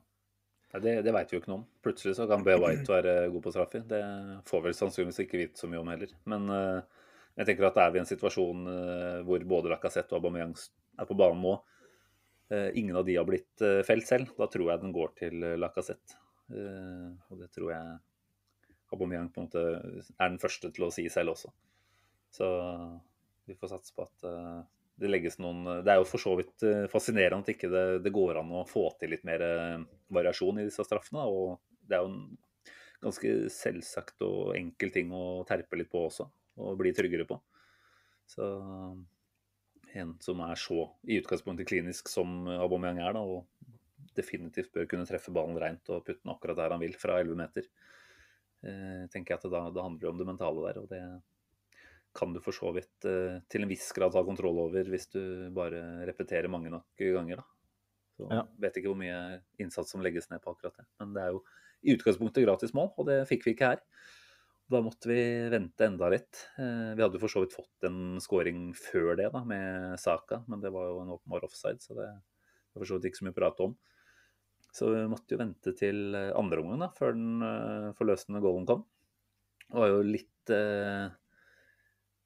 Det 0.82 0.94
det 1.06 1.12
veit 1.14 1.30
vi 1.30 1.38
jo 1.38 1.42
ikke 1.42 1.52
noe 1.52 1.62
om. 1.62 1.66
Plutselig 1.86 2.16
så 2.18 2.26
kan 2.30 2.44
Bay 2.46 2.58
White 2.58 2.90
være 2.90 3.28
god 3.34 3.44
på 3.46 3.52
straffer. 3.54 3.84
Det 3.86 4.02
får 4.50 4.64
vel 4.66 4.78
sannsynligvis 4.78 5.22
ikke 5.22 5.42
vite 5.44 5.62
så 5.62 5.70
mye 5.70 5.82
om 5.84 5.92
heller. 5.94 6.16
Men 6.30 6.50
eh, 6.50 7.04
jeg 7.38 7.50
tenker 7.50 7.68
at 7.68 7.78
er 7.84 7.94
vi 7.94 8.02
i 8.02 8.02
en 8.02 8.10
situasjon 8.10 8.72
eh, 8.72 9.20
hvor 9.28 9.46
både 9.52 9.70
Lacassette 9.70 10.16
og 10.16 10.24
Aubameyang 10.24 10.56
er 10.58 11.10
på 11.10 11.18
banen 11.20 11.46
nå, 11.46 11.54
eh, 12.54 12.72
ingen 12.82 12.98
av 12.98 13.06
de 13.06 13.20
har 13.20 13.28
blitt 13.30 13.66
felt 13.86 14.10
selv, 14.10 14.34
da 14.40 14.50
tror 14.50 14.72
jeg 14.72 14.82
den 14.82 14.96
går 14.98 15.14
til 15.22 15.48
Lacassette. 15.62 16.18
Og 16.54 17.38
det 17.40 17.48
tror 17.54 17.70
jeg 17.72 17.94
Aubameyang 18.94 19.30
på 19.34 19.42
en 19.42 19.48
måte 19.48 19.64
er 20.18 20.28
den 20.28 20.42
første 20.42 20.74
til 20.74 20.88
å 20.88 20.94
si 20.94 21.06
selv 21.10 21.34
også. 21.34 21.54
Så 22.34 22.50
vi 23.46 23.56
får 23.58 23.76
satse 23.76 23.94
på 23.94 24.06
at 24.06 24.26
det 25.04 25.12
legges 25.12 25.40
noen 25.44 25.66
Det 25.86 25.92
er 25.92 26.00
jo 26.00 26.08
for 26.08 26.22
så 26.22 26.34
vidt 26.40 26.64
eh, 26.68 26.86
fascinerende 26.92 27.44
at 27.44 27.54
ikke 27.54 27.70
det, 27.72 27.86
det 28.06 28.14
går 28.16 28.40
an 28.42 28.52
å 28.56 28.66
få 28.70 28.88
til 29.00 29.14
litt 29.14 29.26
mer 29.28 29.44
eh, 29.46 29.84
variasjon 30.14 30.62
i 30.62 30.68
disse 30.68 30.86
straffene. 30.88 31.26
Og 31.28 31.60
det 31.84 31.98
er 31.98 32.06
jo 32.06 32.12
en 32.12 32.38
ganske 33.04 33.34
selvsagt 33.52 34.24
og 34.24 34.54
enkel 34.58 34.94
ting 34.96 35.12
å 35.14 35.44
terpe 35.48 35.80
litt 35.80 35.92
på 35.92 36.06
også, 36.08 36.30
og 36.64 36.78
bli 36.80 36.94
tryggere 36.96 37.28
på. 37.28 37.40
Så 38.32 38.46
en 39.94 40.14
som 40.24 40.40
er 40.46 40.58
så 40.58 40.86
i 41.06 41.20
utgangspunktet 41.20 41.68
klinisk 41.70 42.10
som 42.10 42.48
Aubameyang 42.56 43.02
er, 43.04 43.18
da, 43.18 43.22
og 43.22 44.16
definitivt 44.18 44.72
bør 44.74 44.88
kunne 44.90 45.08
treffe 45.10 45.34
ballen 45.36 45.60
rent 45.60 45.90
og 45.92 46.06
putte 46.06 46.24
den 46.24 46.34
akkurat 46.34 46.60
der 46.60 46.74
han 46.74 46.82
vil, 46.82 46.96
fra 47.00 47.20
11 47.22 47.38
meter, 47.38 47.68
eh, 48.64 49.04
tenker 49.14 49.36
jeg 49.36 49.42
at 49.42 49.52
da, 49.52 49.68
det 49.74 49.86
handler 49.86 50.14
om 50.14 50.22
det 50.22 50.30
mentale 50.32 50.66
der. 50.70 50.82
og 50.82 50.90
det 50.92 51.04
kan 52.16 52.34
du 52.34 52.40
for 52.44 52.56
så 52.56 52.70
vidt 52.76 53.06
eh, 53.10 53.40
til 53.50 53.66
en 53.66 53.72
viss 53.72 53.88
grad 53.96 54.14
ha 54.18 54.24
kontroll 54.26 54.60
over 54.68 54.90
hvis 54.90 55.08
du 55.14 55.20
bare 55.56 56.06
repeterer 56.08 56.52
mange 56.52 56.70
nok 56.74 56.86
ganger. 57.00 57.42
da. 57.42 57.46
Så 58.18 58.28
Ja. 58.32 58.44
Vet 58.62 58.78
ikke 58.78 58.92
hvor 58.92 59.00
mye 59.00 59.42
innsats 59.60 59.92
som 59.92 60.02
legges 60.06 60.30
ned 60.30 60.42
på 60.44 60.54
akkurat 60.54 60.78
det. 60.78 60.86
Men 61.00 61.14
det 61.16 61.24
er 61.24 61.32
jo 61.34 61.44
i 61.84 61.96
utgangspunktet 61.98 62.46
gratis 62.46 62.74
mål, 62.74 62.94
og 62.98 63.08
det 63.10 63.24
fikk 63.28 63.46
vi 63.48 63.56
ikke 63.56 63.72
her. 63.74 63.82
Da 64.72 64.80
måtte 64.82 65.10
vi 65.10 65.20
vente 65.52 65.86
enda 65.86 66.08
litt. 66.14 66.46
Eh, 66.58 66.94
Vi 66.96 67.02
hadde 67.04 67.20
for 67.20 67.28
så 67.28 67.42
vidt 67.44 67.56
fått 67.58 67.84
en 67.90 68.20
scoring 68.24 68.72
før 68.78 69.18
det, 69.18 69.32
da, 69.34 69.44
med 69.44 70.00
Saka, 70.00 70.44
men 70.48 70.62
det 70.62 70.72
var 70.72 70.88
jo 70.88 71.02
en 71.02 71.12
åpenbar 71.18 71.44
offside, 71.44 71.82
så 71.82 71.98
det 71.98 72.08
var 72.08 72.80
for 72.80 72.86
så 72.86 72.98
vidt 73.00 73.10
ikke 73.12 73.20
så 73.22 73.26
mye 73.28 73.36
å 73.36 73.42
prate 73.42 73.68
om. 73.68 73.76
Så 74.74 74.90
vi 74.90 75.02
måtte 75.10 75.36
jo 75.36 75.42
vente 75.42 75.74
til 75.78 76.16
andre 76.16 76.62
omgang 76.64 76.80
da, 76.80 76.88
før 76.98 77.14
den 77.14 77.42
eh, 77.46 77.92
forløsende 77.98 78.42
goalen 78.42 78.66
kom. 78.70 78.86
Det 79.68 79.82
var 79.82 79.90
jo 79.92 80.00
litt 80.06 80.54
eh, 80.54 81.10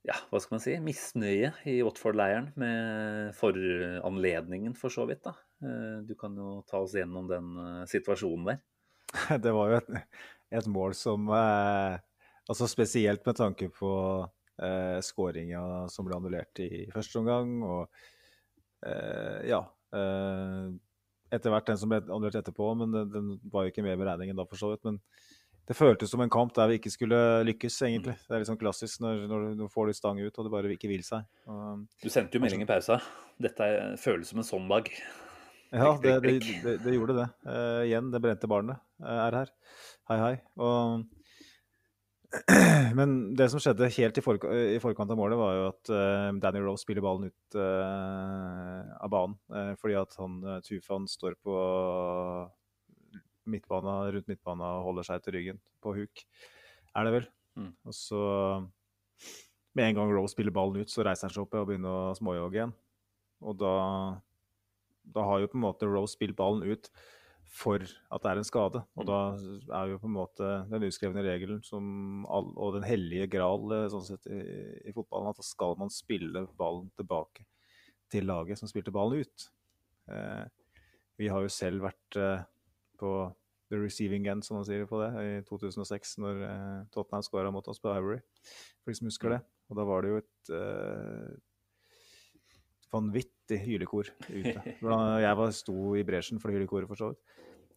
ja, 0.08 0.15
hva 0.32 0.39
skal 0.39 0.56
man 0.56 0.63
si, 0.63 0.74
misnøye 0.84 1.52
i 1.67 1.78
Watford-leiren 1.84 2.52
med 2.60 3.36
foranledningen, 3.36 4.76
for 4.80 4.93
så 4.93 5.06
vidt. 5.10 5.26
da. 5.28 5.36
Eh, 5.63 6.00
Du 6.08 6.15
kan 6.20 6.36
jo 6.38 6.62
ta 6.70 6.80
oss 6.86 6.96
gjennom 6.96 7.28
den 7.28 7.54
eh, 7.63 7.84
situasjonen 7.91 8.54
der. 8.54 8.62
Det 9.43 9.54
var 9.56 9.72
jo 9.72 9.82
et, 9.82 9.91
et 10.62 10.67
mål 10.72 10.96
som 10.98 11.30
eh, 11.32 12.00
Altså 12.48 12.67
spesielt 12.72 13.26
med 13.28 13.36
tanke 13.36 13.67
på 13.76 13.89
eh, 14.63 15.00
skåringa 15.04 15.62
som 15.91 16.08
ble 16.08 16.15
annullert 16.15 16.62
i 16.63 16.86
første 16.93 17.20
omgang, 17.20 17.58
og 17.67 17.89
eh, 18.88 19.50
ja 19.52 19.65
eh, 19.91 20.70
Etter 21.36 21.52
hvert 21.52 21.67
den 21.67 21.80
som 21.82 21.91
ble 21.91 22.00
annullert 22.06 22.39
etterpå, 22.39 22.70
men 22.80 22.93
den, 22.96 23.10
den 23.12 23.34
var 23.52 23.65
jo 23.65 23.74
ikke 23.74 23.84
med 23.84 23.98
i 23.98 24.00
beregningen 24.00 24.38
da, 24.39 24.46
for 24.48 24.56
så 24.56 24.70
vidt. 24.72 24.86
Men 24.88 25.02
det 25.68 25.76
føltes 25.76 26.12
som 26.14 26.22
en 26.24 26.32
kamp 26.32 26.54
der 26.56 26.70
vi 26.72 26.78
ikke 26.80 26.94
skulle 26.94 27.20
lykkes, 27.48 27.82
egentlig. 27.84 28.16
Det 28.24 28.34
er 28.36 28.42
litt 28.42 28.50
sånn 28.50 28.60
klassisk 28.60 29.02
når, 29.04 29.26
når 29.28 29.48
du 29.60 29.66
får 29.72 29.90
litt 29.90 30.00
stang 30.00 30.22
ut 30.22 30.32
og 30.40 30.48
det 30.48 30.54
bare 30.54 30.72
ikke 30.72 30.92
vil 30.92 31.04
seg. 31.04 31.28
Og, 31.52 31.84
Du 32.04 32.08
sendte 32.14 32.40
jo 32.40 32.44
melding 32.44 32.64
i 32.64 32.70
pausa. 32.70 33.02
Dette 33.42 33.68
føles 34.00 34.32
som 34.32 34.40
en 34.40 34.48
sånn 34.48 34.70
dag. 34.72 34.88
Ja, 35.76 35.98
det, 36.00 36.14
det, 36.24 36.34
det, 36.64 36.78
det 36.86 36.96
gjorde 36.96 37.18
det. 37.18 37.28
Uh, 37.44 37.84
igjen, 37.84 38.08
det 38.14 38.24
brente 38.24 38.48
barnet 38.48 38.80
eh, 39.04 39.20
er 39.28 39.36
her. 39.42 39.50
Hei, 40.08 40.18
hei. 40.22 40.34
Og, 40.64 41.04
men 43.00 43.18
det 43.36 43.50
som 43.52 43.60
skjedde 43.60 43.90
helt 43.98 44.20
i, 44.20 44.24
fork 44.24 44.48
i 44.48 44.80
forkant 44.84 45.12
av 45.12 45.20
målet, 45.20 45.40
var 45.40 45.58
jo 45.58 45.66
at 45.74 45.92
uh, 45.92 46.30
Danny 46.44 46.64
Rose 46.64 46.86
spiller 46.88 47.04
ballen 47.04 47.28
ut 47.28 47.60
uh, 47.60 48.88
av 49.04 49.12
banen. 49.12 49.36
eh, 49.52 49.74
fordi 49.82 50.00
at 50.00 50.16
han 50.22 50.40
Tufan 50.64 51.12
står 51.12 51.36
på 51.44 51.60
midtbana, 53.50 54.00
rundt 54.14 54.30
midtbana 54.32 54.78
og 54.80 54.90
holder 54.92 55.10
seg 55.10 55.26
til 55.26 55.38
ryggen 55.38 55.62
på 55.84 55.96
huk, 55.98 56.24
er 56.98 57.08
det 57.08 57.14
vel. 57.18 57.28
Mm. 57.58 57.74
Og 57.90 57.96
så 57.96 58.22
med 59.78 59.92
en 59.92 60.00
gang 60.00 60.14
Rose 60.16 60.34
spiller 60.34 60.54
ballen 60.54 60.82
ut, 60.82 60.92
så 60.92 61.06
reiser 61.06 61.28
han 61.28 61.36
seg 61.36 61.44
opp 61.44 61.58
og 61.58 61.68
begynner 61.70 62.10
å 62.10 62.16
småjogge 62.18 62.60
igjen. 62.60 62.74
Og 63.46 63.60
da, 63.62 63.74
da 65.06 65.26
har 65.28 65.44
jo 65.44 65.52
på 65.52 65.60
en 65.60 65.66
måte 65.68 65.90
Rose 65.90 66.16
spilt 66.18 66.38
ballen 66.40 66.66
ut 66.66 66.90
for 67.58 67.82
at 67.82 68.24
det 68.24 68.32
er 68.32 68.42
en 68.42 68.48
skade. 68.48 68.82
Og 68.98 69.08
da 69.08 69.20
er 69.80 69.92
jo 69.94 70.00
på 70.02 70.10
en 70.10 70.18
måte 70.18 70.50
den 70.72 70.88
uskrevne 70.88 71.24
regelen 71.26 71.62
som 71.66 72.26
all, 72.26 72.50
og 72.56 72.76
den 72.76 72.88
hellige 72.88 73.30
gral 73.38 73.72
eh, 73.76 73.86
sånn 73.94 74.06
sett 74.08 74.28
i, 74.30 74.42
i 74.90 74.96
fotballen, 74.96 75.32
at 75.32 75.40
da 75.40 75.46
skal 75.46 75.78
man 75.80 75.94
spille 75.94 76.48
ballen 76.60 76.90
tilbake 76.98 77.46
til 78.12 78.28
laget 78.28 78.60
som 78.60 78.70
spilte 78.72 78.94
ballen 78.96 79.24
ut. 79.24 79.48
Eh, 80.12 80.44
vi 81.18 81.32
har 81.32 81.44
jo 81.44 81.54
selv 81.54 81.88
vært 81.88 82.20
eh, 82.20 82.46
på 83.00 83.12
the 83.70 83.76
receiving 83.82 84.28
end, 84.32 84.46
som 84.48 84.56
man 84.58 84.66
sier 84.68 84.86
på 84.88 85.00
det, 85.02 85.10
i 85.28 85.42
2006, 85.48 86.18
når 86.24 86.44
eh, 86.48 86.84
Tottenham 86.94 87.24
skåra 87.26 87.52
mot 87.52 87.68
oss 87.68 87.82
på 87.84 87.92
Ivory, 87.92 88.22
for 88.84 88.92
de 88.94 89.00
som 89.02 89.10
husker 89.10 89.34
det. 89.36 89.42
Og 89.68 89.76
da 89.80 89.84
var 89.90 90.06
det 90.06 90.14
jo 90.14 90.22
et 90.22 90.52
eh, 90.56 91.34
vanvittig 92.94 93.60
hylekor 93.66 94.08
ute. 94.30 94.54
Jeg 95.26 95.36
var 95.42 95.52
sto 95.56 95.76
i 96.00 96.06
bresjen 96.08 96.40
for 96.40 96.52
det 96.52 96.62
hylekoret, 96.62 96.88
for 96.90 97.00
så 97.00 97.10
vidt. 97.12 97.24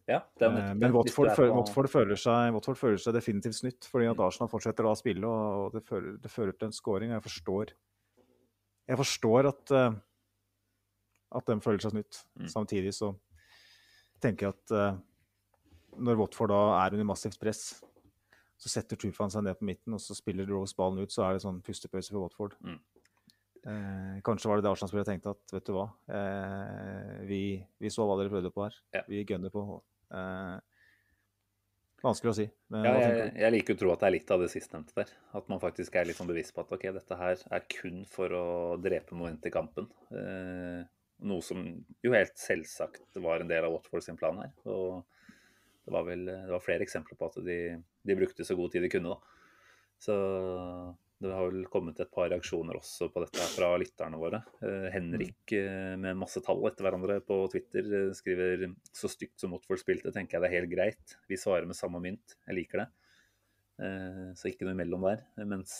Ja, 0.09 0.21
det 0.39 0.47
er 0.47 0.51
Eh, 0.51 0.55
nettopp 0.55 0.79
Men 0.81 0.93
Watford, 0.95 1.29
føler, 1.35 1.51
på- 1.51 1.57
Watford, 1.59 1.89
føler 1.91 2.17
seg, 2.19 2.53
Watford 2.55 2.79
føler 2.79 2.97
seg 3.03 3.13
definitivt 3.15 3.55
snytt, 3.59 3.85
fordi 3.91 4.07
at 4.09 4.19
Arsenal 4.23 4.49
fortsetter 4.51 4.87
å 4.89 4.95
spille, 4.97 5.27
og 5.27 5.67
og 5.67 5.75
det 5.75 5.83
fører, 5.87 6.15
det 6.23 6.31
fører 6.31 6.55
til 6.57 6.67
en 6.71 6.73
scoring. 6.75 7.11
og 7.11 7.19
Jeg 7.19 7.27
forstår, 7.27 7.73
jeg 8.89 8.97
forstår 8.97 9.47
at, 9.51 9.71
eh, 9.71 9.99
at 11.37 11.45
de 11.45 11.59
føler 11.61 11.79
seg 11.85 11.91
snytt. 11.93 12.23
Mm. 12.39 12.47
Samtidig 12.55 12.93
så 12.97 13.11
tenker 14.21 14.47
jeg 14.47 14.55
at 14.57 14.71
eh, 14.71 14.97
når 15.97 16.19
Watford 16.21 16.51
da 16.53 16.61
er 16.79 16.95
under 16.97 17.09
massivt 17.11 17.39
press, 17.41 17.81
så 18.61 18.69
setter 18.69 18.99
Tufan 18.99 19.31
seg 19.33 19.45
ned 19.45 19.57
på 19.57 19.65
midten, 19.65 19.95
og 19.97 20.01
så 20.03 20.15
spiller 20.17 20.49
Rose 20.49 20.77
ballen 20.77 21.01
ut, 21.01 21.13
så 21.13 21.25
er 21.25 21.35
det 21.35 21.45
sånn 21.45 21.61
pustepause 21.65 22.13
for 22.13 22.27
Watford. 22.27 22.57
Mm. 22.61 22.79
Eh, 23.61 24.17
kanskje 24.25 24.49
var 24.49 24.57
det 24.57 24.65
det 24.65 24.71
Arsenal-spillere 24.73 25.09
tenkte 25.09 25.33
at 25.35 25.53
vet 25.53 25.67
du 25.67 25.73
hva, 25.75 25.87
eh, 26.09 27.15
vi, 27.29 27.41
vi 27.81 27.91
så 27.93 28.05
hva 28.09 28.17
dere 28.19 28.33
prøvde 28.33 28.53
på 28.53 28.65
her. 28.65 28.77
Ja. 28.97 29.03
Vi 29.09 29.21
gønner 29.25 29.53
på. 29.53 29.65
Eh, 30.13 30.55
vanskelig 32.01 32.31
å 32.31 32.37
si. 32.37 32.47
Men 32.73 32.87
Ja, 32.87 32.95
jeg, 33.01 33.27
jeg 33.43 33.55
liker 33.57 33.77
å 33.77 33.81
tro 33.81 33.93
at 33.93 34.01
det 34.01 34.09
er 34.09 34.15
litt 34.17 34.33
av 34.33 34.45
det 34.45 34.49
sistnevnte 34.53 34.97
der. 34.97 35.13
At 35.37 35.49
man 35.53 35.61
faktisk 35.61 35.97
er 35.97 36.09
litt 36.09 36.17
sånn 36.17 36.29
bevisst 36.29 36.55
på 36.55 36.65
at 36.65 36.73
ok, 36.77 36.87
dette 36.97 37.19
her 37.19 37.45
er 37.57 37.69
kun 37.69 38.01
for 38.09 38.33
å 38.37 38.47
drepe 38.81 39.17
moment 39.17 39.45
i 39.45 39.53
kampen. 39.53 39.89
Eh, 40.09 40.81
noe 41.29 41.45
som 41.45 41.61
jo 42.01 42.13
helt 42.15 42.37
selvsagt 42.41 43.21
var 43.21 43.43
en 43.43 43.51
del 43.51 43.67
av 43.67 43.75
Watford 43.75 44.05
sin 44.05 44.17
plan 44.17 44.41
her. 44.41 44.53
Og 44.69 45.03
det 45.85 45.93
var 45.93 46.05
vel 46.07 46.27
det 46.29 46.51
var 46.51 46.63
flere 46.63 46.85
eksempler 46.85 47.17
på 47.17 47.29
at 47.31 47.39
de, 47.45 47.59
de 48.07 48.17
brukte 48.17 48.45
så 48.47 48.57
god 48.57 48.73
tid 48.73 48.85
de 48.85 48.91
kunne, 48.93 49.15
da. 49.15 49.39
Så 50.01 50.17
det 51.21 51.33
har 51.37 51.51
vel 51.51 51.67
kommet 51.69 51.99
et 52.01 52.09
par 52.09 52.31
reaksjoner 52.31 52.79
også 52.79 53.11
på 53.13 53.21
dette 53.21 53.45
fra 53.53 53.69
lytterne 53.77 54.17
våre. 54.17 54.39
Eh, 54.65 54.87
Henrik 54.95 55.53
eh, 55.53 55.93
med 56.01 56.17
masse 56.17 56.41
tall 56.41 56.63
etter 56.65 56.87
hverandre 56.87 57.19
på 57.25 57.37
Twitter 57.53 57.85
eh, 57.97 58.13
skriver 58.17 58.65
så 58.97 59.09
stygt 59.11 59.37
som 59.43 59.53
Watford 59.53 59.83
spilte, 59.83 60.13
tenker 60.15 60.37
jeg 60.39 60.43
det 60.43 60.49
er 60.49 60.55
helt 60.55 60.71
greit. 60.73 61.15
Vi 61.29 61.37
svarer 61.37 61.69
med 61.69 61.77
samme 61.77 62.01
mynt. 62.01 62.37
Jeg 62.47 62.57
liker 62.57 62.83
det. 62.83 62.89
Så 64.37 64.45
ikke 64.45 64.67
noe 64.67 64.75
imellom 64.75 65.01
der. 65.07 65.23
Mens 65.49 65.79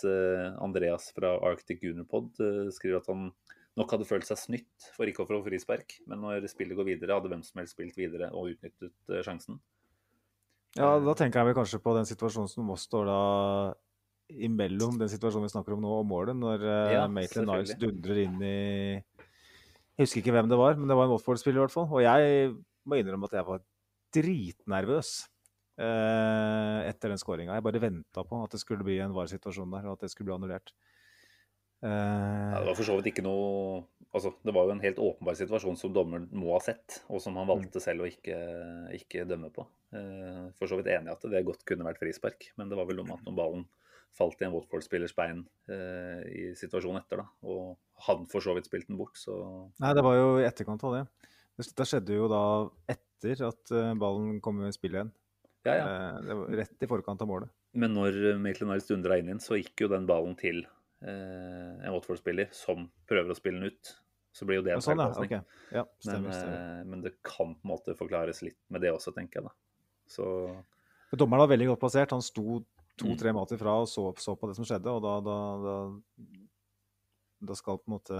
Andreas 0.57 1.11
fra 1.13 1.35
Arctic 1.45 1.83
Gunnerpod 1.83 2.39
skriver 2.73 2.97
at 2.97 3.09
han 3.11 3.27
nok 3.77 3.93
hadde 3.93 4.07
følt 4.09 4.25
seg 4.25 4.39
snytt 4.41 4.87
for 4.95 5.05
ikke 5.05 5.21
å 5.21 5.27
få 5.29 5.37
frispark, 5.45 5.99
men 6.09 6.23
når 6.23 6.47
spillet 6.49 6.79
går 6.79 6.87
videre, 6.87 7.19
hadde 7.19 7.29
hvem 7.29 7.43
som 7.45 7.61
helst 7.61 7.75
spilt 7.75 7.99
videre 7.99 8.31
og 8.33 8.55
utnyttet 8.55 9.13
sjansen. 9.27 9.59
Ja, 10.79 10.91
da 11.03 11.13
tenker 11.19 11.41
jeg 11.41 11.49
vel 11.49 11.57
kanskje 11.57 11.81
på 11.83 11.93
den 11.97 12.07
situasjonen 12.07 12.47
som 12.51 12.67
Moss 12.69 12.85
står 12.87 13.09
da 13.09 13.21
imellom 14.31 14.95
den 15.01 15.09
situasjonen 15.11 15.49
vi 15.49 15.51
snakker 15.51 15.75
om 15.75 15.81
nå, 15.83 15.91
og 15.99 16.07
målet, 16.07 16.37
når 16.39 16.63
uh, 16.63 16.93
Ja, 16.93 17.01
Maitland 17.11 17.49
Niles 17.51 17.75
dundrer 17.79 18.21
inn 18.23 18.37
i 18.39 18.53
Jeg 18.95 20.05
husker 20.05 20.21
ikke 20.21 20.35
hvem 20.37 20.47
det 20.51 20.59
var, 20.59 20.77
men 20.79 20.87
det 20.87 20.95
var 20.95 21.09
en 21.09 21.13
Watford-spiller 21.17 21.59
i 21.59 21.63
hvert 21.65 21.75
fall. 21.75 21.89
Og 21.91 21.99
jeg 22.05 22.53
må 22.87 22.97
innrømme 22.97 23.27
at 23.27 23.35
jeg 23.35 23.47
var 23.49 23.59
dritnervøs 24.15 25.09
eh, 25.79 26.79
etter 26.87 27.11
den 27.11 27.19
skåringa. 27.21 27.57
Jeg 27.57 27.65
bare 27.67 27.83
venta 27.83 28.23
på 28.27 28.39
at 28.43 28.55
det 28.55 28.61
skulle 28.63 28.87
bli 28.87 28.97
en 29.03 29.13
var-situasjon 29.15 29.75
der, 29.75 29.85
og 29.91 29.99
at 29.99 30.07
det 30.07 30.11
skulle 30.13 30.31
bli 30.31 30.37
annullert. 30.39 30.73
Eh, 31.83 31.91
Ja, 31.91 32.63
det 32.63 32.71
var 32.71 32.79
for 32.79 32.87
så 32.87 32.97
vidt 32.97 33.11
ikke 33.11 33.25
noe 33.27 33.83
Altså, 34.11 34.33
det 34.43 34.51
var 34.51 34.65
jo 34.67 34.73
en 34.75 34.83
helt 34.83 34.97
åpenbar 34.99 35.37
situasjon 35.39 35.77
som 35.79 35.93
dommeren 35.95 36.25
må 36.35 36.51
ha 36.51 36.59
sett, 36.63 36.97
og 37.07 37.21
som 37.23 37.37
han 37.39 37.47
valgte 37.47 37.79
selv 37.79 38.03
å 38.03 38.09
ikke, 38.09 38.35
ikke 38.97 39.23
dømme 39.29 39.47
på. 39.55 39.63
Eh, 39.95 40.49
For 40.57 40.67
så 40.67 40.79
vidt 40.79 40.89
enig 40.91 41.07
i 41.07 41.13
at 41.13 41.23
det 41.31 41.45
godt 41.47 41.63
kunne 41.67 41.87
vært 41.87 42.01
frispark, 42.01 42.49
men 42.59 42.67
det 42.71 42.75
var 42.79 42.89
vel 42.89 42.99
noe 42.99 43.07
med 43.07 43.21
at 43.21 43.29
når 43.29 43.37
ballen 43.37 43.63
falt 44.17 44.41
i 44.43 44.47
en 44.47 44.51
Watford-spillers 44.51 45.13
bein 45.15 45.45
eh, 45.71 46.25
i 46.27 46.43
situasjonen 46.59 46.99
etter, 46.99 47.21
da, 47.23 47.29
og 47.47 47.77
han 48.09 48.25
for 48.27 48.43
så 48.43 48.51
vidt 48.57 48.67
spilt 48.67 48.89
den 48.89 48.99
bort, 48.99 49.15
så 49.15 49.37
Nei, 49.79 49.93
det 49.95 50.03
var 50.03 50.17
jo 50.19 50.27
i 50.41 50.47
etterkant 50.49 50.83
av 50.89 50.97
det. 50.97 51.05
Det 51.61 51.87
skjedde 51.87 52.17
jo 52.17 52.27
da 52.31 52.43
etter 52.91 53.45
at 53.47 53.71
eh, 53.71 53.93
ballen 54.01 54.41
kom 54.43 54.59
i 54.67 54.73
spill 54.75 54.97
igjen. 54.99 55.13
ja, 55.63 55.77
ja. 55.79 55.87
Det 56.25 56.35
var 56.41 56.55
rett 56.59 56.83
i 56.83 56.91
forkant 56.91 57.23
av 57.23 57.31
målet. 57.31 57.51
Men 57.79 57.93
når 57.95 58.17
Maitland 58.43 58.73
Niles 58.73 58.89
dundra 58.91 59.15
inn, 59.21 59.39
så 59.39 59.55
gikk 59.55 59.85
jo 59.85 59.91
den 59.93 60.07
ballen 60.09 60.35
til 60.35 60.65
eh, 61.05 61.73
en 61.79 61.93
Watford-spiller 61.95 62.51
som 62.55 62.89
prøver 63.07 63.31
å 63.31 63.37
spille 63.39 63.61
den 63.61 63.71
ut. 63.71 63.93
Så 64.33 64.45
blir 64.47 64.61
jo 64.61 64.63
det 64.63 64.73
en 64.77 64.81
sånn, 64.83 64.97
ja. 65.01 65.09
Okay. 65.11 65.41
Ja, 65.75 65.83
Men, 66.07 66.25
eh, 66.31 66.83
men 66.87 67.01
det 67.03 67.17
kan 67.21 67.55
på 67.55 67.65
en 67.65 67.71
måte 67.73 67.95
forklares 67.99 68.41
litt 68.45 68.57
med 68.69 68.81
det 68.81 68.91
også, 68.93 69.11
tenker 69.13 69.41
jeg. 69.41 69.49
da. 69.49 69.51
Så 70.07 70.25
Dommeren 71.11 71.43
var 71.43 71.51
veldig 71.51 71.67
godt 71.73 71.81
plassert. 71.81 72.11
Han 72.15 72.21
sto 72.23 72.61
Mm. 73.01 73.15
to-tre 73.17 73.31
meter 73.33 73.57
fra 73.57 73.79
og 73.81 73.87
så, 73.87 74.11
så 74.19 74.35
på 74.37 74.47
det 74.47 74.55
som 74.55 74.65
skjedde, 74.67 74.85
og 74.91 75.01
da, 75.01 75.13
da, 75.25 75.35
da, 75.63 76.25
da 77.47 77.53
skal 77.57 77.77
på 77.79 77.87
en 77.87 77.95
måte 77.95 78.17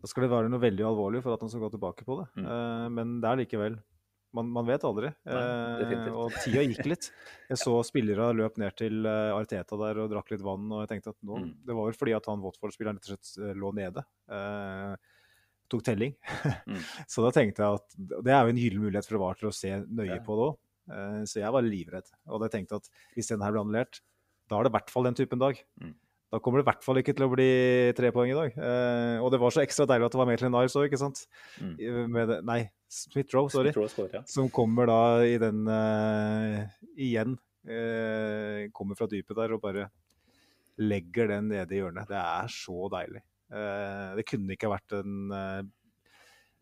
Da 0.00 0.06
skal 0.06 0.22
det 0.22 0.30
være 0.30 0.48
noe 0.48 0.60
veldig 0.62 0.84
alvorlig 0.86 1.22
for 1.24 1.34
at 1.34 1.40
han 1.42 1.50
skal 1.50 1.60
gå 1.64 1.70
tilbake 1.74 2.04
på 2.06 2.20
det. 2.20 2.26
Mm. 2.38 2.46
Eh, 2.46 2.88
men 2.94 3.20
det 3.20 3.28
er 3.28 3.40
likevel 3.42 3.78
man, 4.36 4.48
man 4.52 4.66
vet 4.68 4.84
aldri. 4.84 5.08
Nei. 5.26 5.42
Eh, 5.88 6.08
og 6.12 6.32
tida 6.44 6.62
gikk 6.66 6.84
litt. 6.90 7.10
Jeg 7.50 7.58
så 7.62 7.74
spillere 7.86 8.30
løp 8.36 8.58
ned 8.60 8.74
til 8.76 9.06
eh, 9.08 9.30
Arteta 9.36 9.78
der 9.80 10.00
og 10.04 10.10
drakk 10.12 10.30
litt 10.34 10.42
vann. 10.44 10.66
og 10.72 10.82
jeg 10.84 10.90
tenkte 10.96 11.14
at 11.14 11.20
nå, 11.24 11.38
Mm. 11.38 11.52
Det 11.64 11.76
var 11.78 11.86
vel 11.88 11.96
fordi 11.96 12.14
at 12.18 12.26
han 12.28 12.42
Watford-spilleren 12.44 12.98
rett 13.00 13.08
og 13.08 13.14
slett 13.14 13.30
eh, 13.48 13.54
lå 13.56 13.72
nede. 13.78 14.04
Eh, 14.28 14.94
tok 15.72 15.84
telling. 15.84 16.14
Mm. 16.66 16.80
så 17.12 17.24
da 17.24 17.30
tenkte 17.36 17.60
jeg 17.64 17.80
at 17.80 17.96
Det 18.24 18.32
er 18.32 18.42
jo 18.44 18.52
en 18.54 18.60
gyllen 18.62 18.84
mulighet 18.86 19.08
for 19.08 19.20
VAR 19.22 19.36
til 19.40 19.50
å 19.50 19.54
se 19.56 19.72
nøye 19.84 20.14
Ja. 20.16 20.22
på 20.24 20.36
det 20.38 20.46
òg. 20.50 20.58
Eh, 20.88 21.22
så 21.28 21.40
jeg 21.42 21.52
var 21.52 21.66
livredd. 21.66 22.12
Og 22.32 22.44
jeg 22.46 22.54
tenkte 22.58 22.78
at 22.82 22.88
hvis 23.16 23.28
den 23.32 23.42
her 23.44 23.52
ble 23.52 23.64
annullert, 23.64 24.00
da 24.48 24.56
er 24.60 24.64
det 24.64 24.70
i 24.72 24.76
hvert 24.78 24.92
fall 24.92 25.04
den 25.08 25.16
typen 25.18 25.40
dag. 25.42 25.58
Mm. 25.82 25.94
Da 26.28 26.38
kommer 26.44 26.60
det 26.60 26.66
i 26.66 26.68
hvert 26.68 26.84
fall 26.84 26.98
ikke 27.00 27.14
til 27.16 27.24
å 27.24 27.30
bli 27.32 27.48
tre 27.96 28.10
poeng 28.12 28.28
i 28.28 28.36
dag. 28.36 28.56
Eh, 28.60 29.20
og 29.24 29.30
det 29.32 29.38
var 29.40 29.54
så 29.54 29.62
ekstra 29.62 29.86
deilig 29.88 30.08
at 30.10 30.12
det 30.12 30.20
var 30.20 30.28
Maitland 30.28 30.52
Niles 30.52 30.74
òg, 30.76 30.88
ikke 30.90 31.00
sant? 31.00 31.22
Mm. 31.56 32.10
Med 32.12 32.32
nei, 32.44 32.58
Smith-Roe, 32.92 33.48
sorry. 33.52 33.70
Smith 33.72 33.80
Rowe 33.80 33.92
scorer, 33.92 34.18
ja. 34.18 34.20
Som 34.28 34.50
kommer 34.52 34.90
da 34.90 34.98
i 35.24 35.38
den 35.40 35.62
eh, 35.72 36.66
igjen. 37.00 37.38
eh, 37.64 38.66
kommer 38.76 38.98
fra 38.98 39.08
dypet 39.08 39.36
der 39.40 39.54
og 39.56 39.62
bare 39.64 39.86
legger 40.78 41.32
den 41.32 41.48
nede 41.54 41.74
i 41.74 41.80
hjørnet. 41.80 42.10
Det 42.10 42.18
er 42.20 42.52
så 42.52 42.90
deilig. 42.92 43.22
Eh, 43.48 44.10
det 44.18 44.26
kunne 44.28 44.52
ikke 44.52 44.68
vært 44.70 44.94
en 44.98 45.32
eh, 45.32 45.62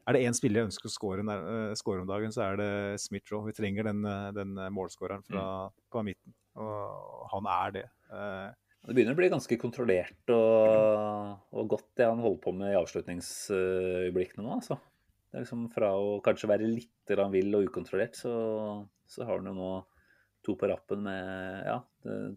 Er 0.06 0.14
det 0.14 0.20
én 0.28 0.36
spiller 0.38 0.62
jeg 0.62 0.68
ønsker 0.68 0.86
å 0.86 0.94
score, 0.94 1.24
eh, 1.34 1.72
score 1.74 2.04
om 2.04 2.06
dagen, 2.06 2.30
så 2.30 2.44
er 2.46 2.60
det 2.62 2.70
Smith-Roe. 3.02 3.48
Vi 3.50 3.56
trenger 3.58 3.90
den, 3.90 4.06
den 4.38 4.54
målskåreren 4.70 5.26
fra, 5.26 5.66
på 5.90 6.04
midten. 6.06 6.36
Og 6.54 7.26
han 7.34 7.50
er 7.50 7.74
det. 7.80 7.84
Eh, 8.14 8.54
Det 8.86 8.94
begynner 8.94 9.16
å 9.16 9.18
bli 9.18 9.30
ganske 9.32 9.58
kontrollert 9.58 10.30
og, 10.30 11.40
og 11.58 11.72
godt 11.72 11.88
det 11.98 12.06
han 12.06 12.22
holder 12.22 12.42
på 12.44 12.52
med 12.54 12.70
i 12.70 12.78
avslutningsøyeblikkene 12.78 14.46
nå, 14.46 14.60
altså. 14.60 14.78
Det 15.26 15.40
er 15.40 15.44
liksom 15.44 15.66
Fra 15.74 15.90
å 15.98 16.20
kanskje 16.24 16.48
være 16.52 16.70
litt 16.70 17.14
vill 17.32 17.58
og 17.58 17.66
ukontrollert, 17.66 18.14
så, 18.16 18.32
så 19.10 19.26
har 19.26 19.40
han 19.40 19.50
jo 19.50 19.56
nå 19.58 19.70
to 20.46 20.54
på 20.54 20.68
rappen 20.70 21.02
med 21.02 21.66
ja, 21.66 21.80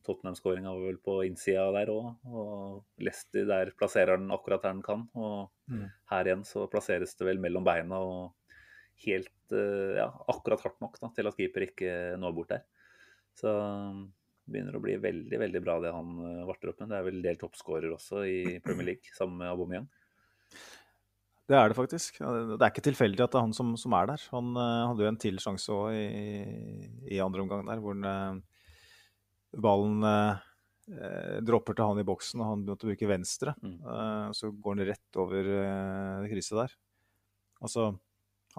Tottenham-skåringa 0.02 0.72
var 0.74 0.88
vel 0.88 0.98
på 1.06 1.20
innsida 1.28 1.68
der 1.76 1.92
òg. 1.94 2.08
Og 2.26 3.04
Leicester 3.06 3.46
der 3.46 3.70
plasserer 3.78 4.18
han 4.18 4.32
akkurat 4.34 4.66
der 4.66 4.74
han 4.74 4.84
kan. 4.86 5.08
Og 5.14 5.50
Mm. 5.70 5.84
her 6.10 6.26
igjen 6.26 6.42
så 6.50 6.64
plasseres 6.66 7.12
det 7.14 7.28
vel 7.28 7.38
mellom 7.38 7.62
beina 7.62 8.00
og 8.02 8.32
helt 9.06 9.54
eh, 9.54 10.00
ja, 10.00 10.08
akkurat 10.34 10.64
hardt 10.66 10.80
nok 10.82 10.96
da, 10.98 11.12
til 11.14 11.30
at 11.30 11.38
keeper 11.38 11.68
ikke 11.68 11.92
når 12.18 12.34
bort 12.34 12.50
der. 12.56 12.64
Så 13.38 13.52
begynner 14.52 14.76
å 14.76 14.82
bli 14.84 14.98
veldig 15.02 15.40
veldig 15.42 15.62
bra 15.64 15.78
det 15.84 15.94
han 15.94 16.12
eh, 16.26 16.44
varter 16.48 16.72
opp 16.72 16.82
med. 16.82 16.92
Det 16.92 17.00
er 17.00 17.08
vel 17.08 17.24
del 17.24 17.40
toppskårer 17.42 17.96
også 17.96 18.26
i 18.28 18.40
Premier 18.66 18.88
League, 18.92 19.16
sammen 19.16 19.40
med 19.42 19.52
Aubameyang. 19.54 19.88
Det 21.50 21.58
er 21.58 21.72
det 21.72 21.78
faktisk. 21.80 22.20
Det 22.22 22.60
er 22.60 22.70
ikke 22.70 22.86
tilfeldig 22.86 23.24
at 23.26 23.34
det 23.34 23.40
er 23.40 23.48
han 23.48 23.56
som, 23.58 23.72
som 23.80 23.96
er 23.98 24.12
der. 24.12 24.26
Han 24.36 24.52
uh, 24.54 24.90
hadde 24.92 25.02
jo 25.02 25.10
en 25.10 25.18
til 25.18 25.40
sjanse 25.42 25.74
òg 25.74 25.96
i, 25.98 26.90
i 27.10 27.22
andre 27.24 27.42
omgang 27.42 27.64
der, 27.66 27.82
hvor 27.82 27.98
den, 27.98 28.06
uh, 28.06 29.58
ballen 29.58 30.06
eh, 30.06 31.40
dropper 31.42 31.74
til 31.74 31.90
han 31.90 32.02
i 32.04 32.06
boksen, 32.06 32.44
og 32.44 32.52
han 32.52 32.68
måtte 32.68 32.86
bruke 32.86 33.10
venstre. 33.10 33.56
Mm. 33.66 33.80
Så 34.38 34.52
går 34.54 34.76
han 34.76 34.90
rett 34.92 35.20
over 35.22 35.50
det 35.50 36.30
krysset 36.30 36.60
der. 36.60 36.76
Altså, 37.66 37.88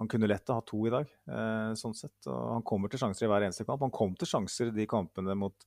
han 0.01 0.09
kunne 0.09 0.27
lett 0.31 0.49
ha 0.49 0.59
to 0.65 0.79
i 0.89 0.91
dag, 0.93 1.07
eh, 1.29 1.71
sånn 1.77 1.93
sett. 1.95 2.25
Og 2.25 2.53
han 2.55 2.63
kommer 2.65 2.89
til 2.89 2.99
sjanser 3.03 3.27
i 3.27 3.29
hver 3.29 3.45
eneste 3.45 3.65
kamp. 3.67 3.83
Han 3.85 3.93
kom 3.93 4.15
til 4.17 4.29
sjanser 4.31 4.71
i 4.71 4.75
de 4.75 4.87
kampene 4.89 5.35
mot, 5.37 5.65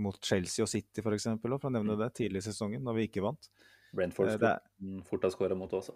mot 0.00 0.16
Chelsea 0.24 0.62
og 0.64 0.70
City, 0.72 1.02
f.eks., 1.04 1.26
for 1.42 1.58
å 1.58 1.72
nevne 1.74 1.98
det, 2.00 2.08
tidlig 2.16 2.40
i 2.40 2.46
sesongen, 2.48 2.80
når 2.86 2.96
vi 2.96 3.08
ikke 3.10 3.24
vant. 3.26 3.50
Brentford 3.92 4.28
Eh, 4.30 4.36
skulle 4.38 4.54
er- 4.54 4.62
mm, 4.80 5.02
fort 5.04 5.22
ha 5.24 5.30
skåra 5.34 5.56
mot 5.58 5.70
også. 5.70 5.92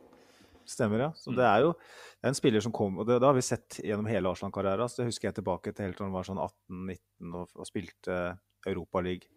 Stemmer, 0.65 0.99
ja. 1.01 1.09
Så 1.17 1.31
Mm. 1.33 1.37
det 1.37 1.45
er 1.45 1.61
jo 1.65 1.73
det 1.73 2.25
er 2.25 2.29
en 2.29 2.35
spiller 2.35 2.61
som 2.63 2.73
kom 2.73 2.99
og 2.99 3.07
det, 3.07 3.19
det 3.21 3.27
har 3.27 3.35
vi 3.35 3.41
sett 3.43 3.81
gjennom 3.83 4.07
hele 4.07 4.29
Arsenal-karrieren. 4.31 4.81
Altså, 4.85 4.99
det 5.03 5.07
husker 5.11 5.29
jeg 5.33 5.35
tilbake 5.41 5.75
til 5.75 5.87
helt 5.87 5.97
til 5.97 6.07
han 6.07 6.13
var 6.13 6.23
sånn 6.23 6.39
18-19 6.39 7.35
og, 7.35 7.49
og 7.57 7.67
spilte 7.67 8.39
Europaligaen 8.67 9.29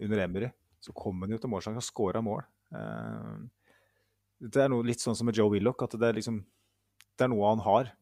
under 0.00 0.18
Emery. 0.18 0.50
Så 0.80 0.92
kom 0.94 1.20
han 1.22 1.30
jo 1.30 1.38
til 1.38 1.48
målsjansen 1.48 1.78
og 1.80 1.88
skåra 1.88 2.22
mål. 2.22 2.44
Eh, 2.74 3.48
det 4.42 4.56
er 4.64 4.68
noe 4.68 4.82
litt 4.82 4.98
sånn 4.98 5.16
som 5.16 5.24
med 5.26 5.36
Joe 5.36 5.48
Willoch, 5.48 5.80
at 5.82 5.90
det 5.98 6.02
er 6.02 6.12
liksom 6.20 6.44
Det 7.18 7.26
er 7.26 7.32
noe 7.32 7.52
han 7.52 7.62
har. 7.64 7.92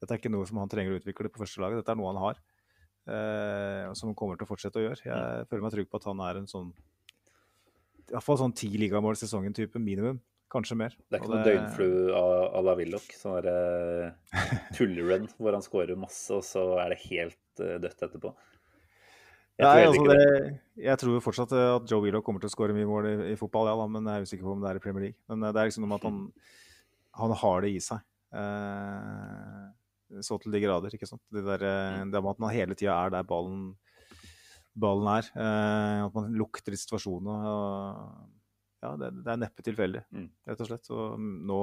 Dette 0.00 0.16
er 0.16 0.22
ikke 0.22 0.32
noe 0.32 0.46
som 0.48 0.60
han 0.62 0.70
trenger 0.72 0.94
å 0.94 1.00
utvikle 1.00 1.32
på 1.32 1.42
første 1.42 1.60
laget, 1.62 1.82
dette 1.82 1.92
er 1.92 2.00
noe 2.00 2.12
han 2.12 2.22
har. 2.22 2.40
Eh, 3.10 3.90
som 3.98 4.10
han 4.10 4.16
kommer 4.18 4.38
til 4.38 4.46
å 4.46 4.50
fortsette 4.50 4.80
å 4.80 4.84
gjøre. 4.84 5.04
Jeg 5.04 5.50
føler 5.50 5.66
meg 5.66 5.74
trygg 5.74 5.90
på 5.90 6.00
at 6.00 6.08
han 6.08 6.22
er 6.24 6.40
en 6.40 6.48
sånn 6.50 6.72
i 8.10 8.16
hvert 8.16 8.26
fall 8.26 8.40
sånn 8.40 8.54
ti 8.58 8.68
ligamål 8.74 9.14
i 9.14 9.20
sesongen-type 9.20 9.78
minimum. 9.78 10.18
Kanskje 10.50 10.74
mer. 10.80 10.94
Det 11.06 11.14
er 11.14 11.20
ikke 11.22 11.30
noe 11.30 11.44
døgnflue 11.46 12.22
à 12.58 12.62
la 12.66 12.72
Willoch. 12.74 13.06
Sånn 13.14 13.36
derre 13.38 14.48
tullerun 14.74 15.28
hvor 15.38 15.54
han 15.54 15.62
scorer 15.62 15.98
masse, 15.98 16.26
og 16.34 16.42
så 16.46 16.64
er 16.82 16.90
det 16.90 17.04
helt 17.04 17.62
uh, 17.62 17.76
dødt 17.78 18.02
etterpå. 18.08 18.32
Jeg 19.60 19.68
Nei, 19.68 19.84
altså 19.86 20.02
det. 20.08 20.16
det, 20.18 20.50
jeg 20.82 21.00
tror 21.02 21.22
fortsatt 21.22 21.50
eh, 21.52 21.70
at 21.76 21.90
Joe 21.92 22.02
Willoch 22.02 22.24
kommer 22.26 22.42
til 22.42 22.48
å 22.48 22.54
skåre 22.54 22.74
mye 22.74 22.88
mål 22.88 23.06
i, 23.10 23.14
i 23.28 23.38
fotball, 23.38 23.68
ja, 23.68 23.76
da, 23.76 23.86
men 23.92 24.08
jeg 24.08 24.22
er 24.22 24.26
usikker 24.26 24.46
på 24.48 24.54
om 24.56 24.62
det 24.64 24.70
er 24.70 24.78
i 24.80 24.82
Premier 24.82 25.04
League. 25.04 25.18
Men 25.30 25.44
eh, 25.44 25.52
det 25.52 25.60
er 25.60 25.68
liksom 25.68 25.84
noe 25.84 25.92
med 25.92 26.00
at 26.00 26.06
han, 26.08 26.22
han 27.20 27.34
har 27.44 27.66
det 27.66 27.72
i 27.76 27.82
seg. 27.84 28.02
Eh, 28.32 30.22
så 30.26 30.38
til 30.42 30.52
de 30.54 30.60
grader, 30.62 30.94
ikke 30.96 31.08
sant. 31.08 31.22
Det, 31.30 31.44
der, 31.46 31.62
eh, 31.66 32.00
det 32.10 32.22
med 32.22 32.32
at 32.34 32.42
man 32.42 32.54
hele 32.54 32.74
tida 32.78 32.96
er 33.06 33.12
der 33.14 33.26
ballen, 33.26 33.76
ballen 34.74 35.10
er. 35.18 35.30
Eh, 35.34 36.00
at 36.06 36.14
man 36.16 36.32
lukter 36.38 36.74
i 36.74 36.80
situasjonen. 36.80 37.30
Og, 37.30 38.40
ja, 38.82 38.94
det, 38.96 39.12
det 39.24 39.30
er 39.34 39.40
neppe 39.44 39.62
tilfeldig, 39.66 40.04
Mm. 40.10 40.28
rett 40.48 40.60
og 40.64 40.70
slett. 40.70 40.90
Og 40.90 41.18
nå 41.20 41.60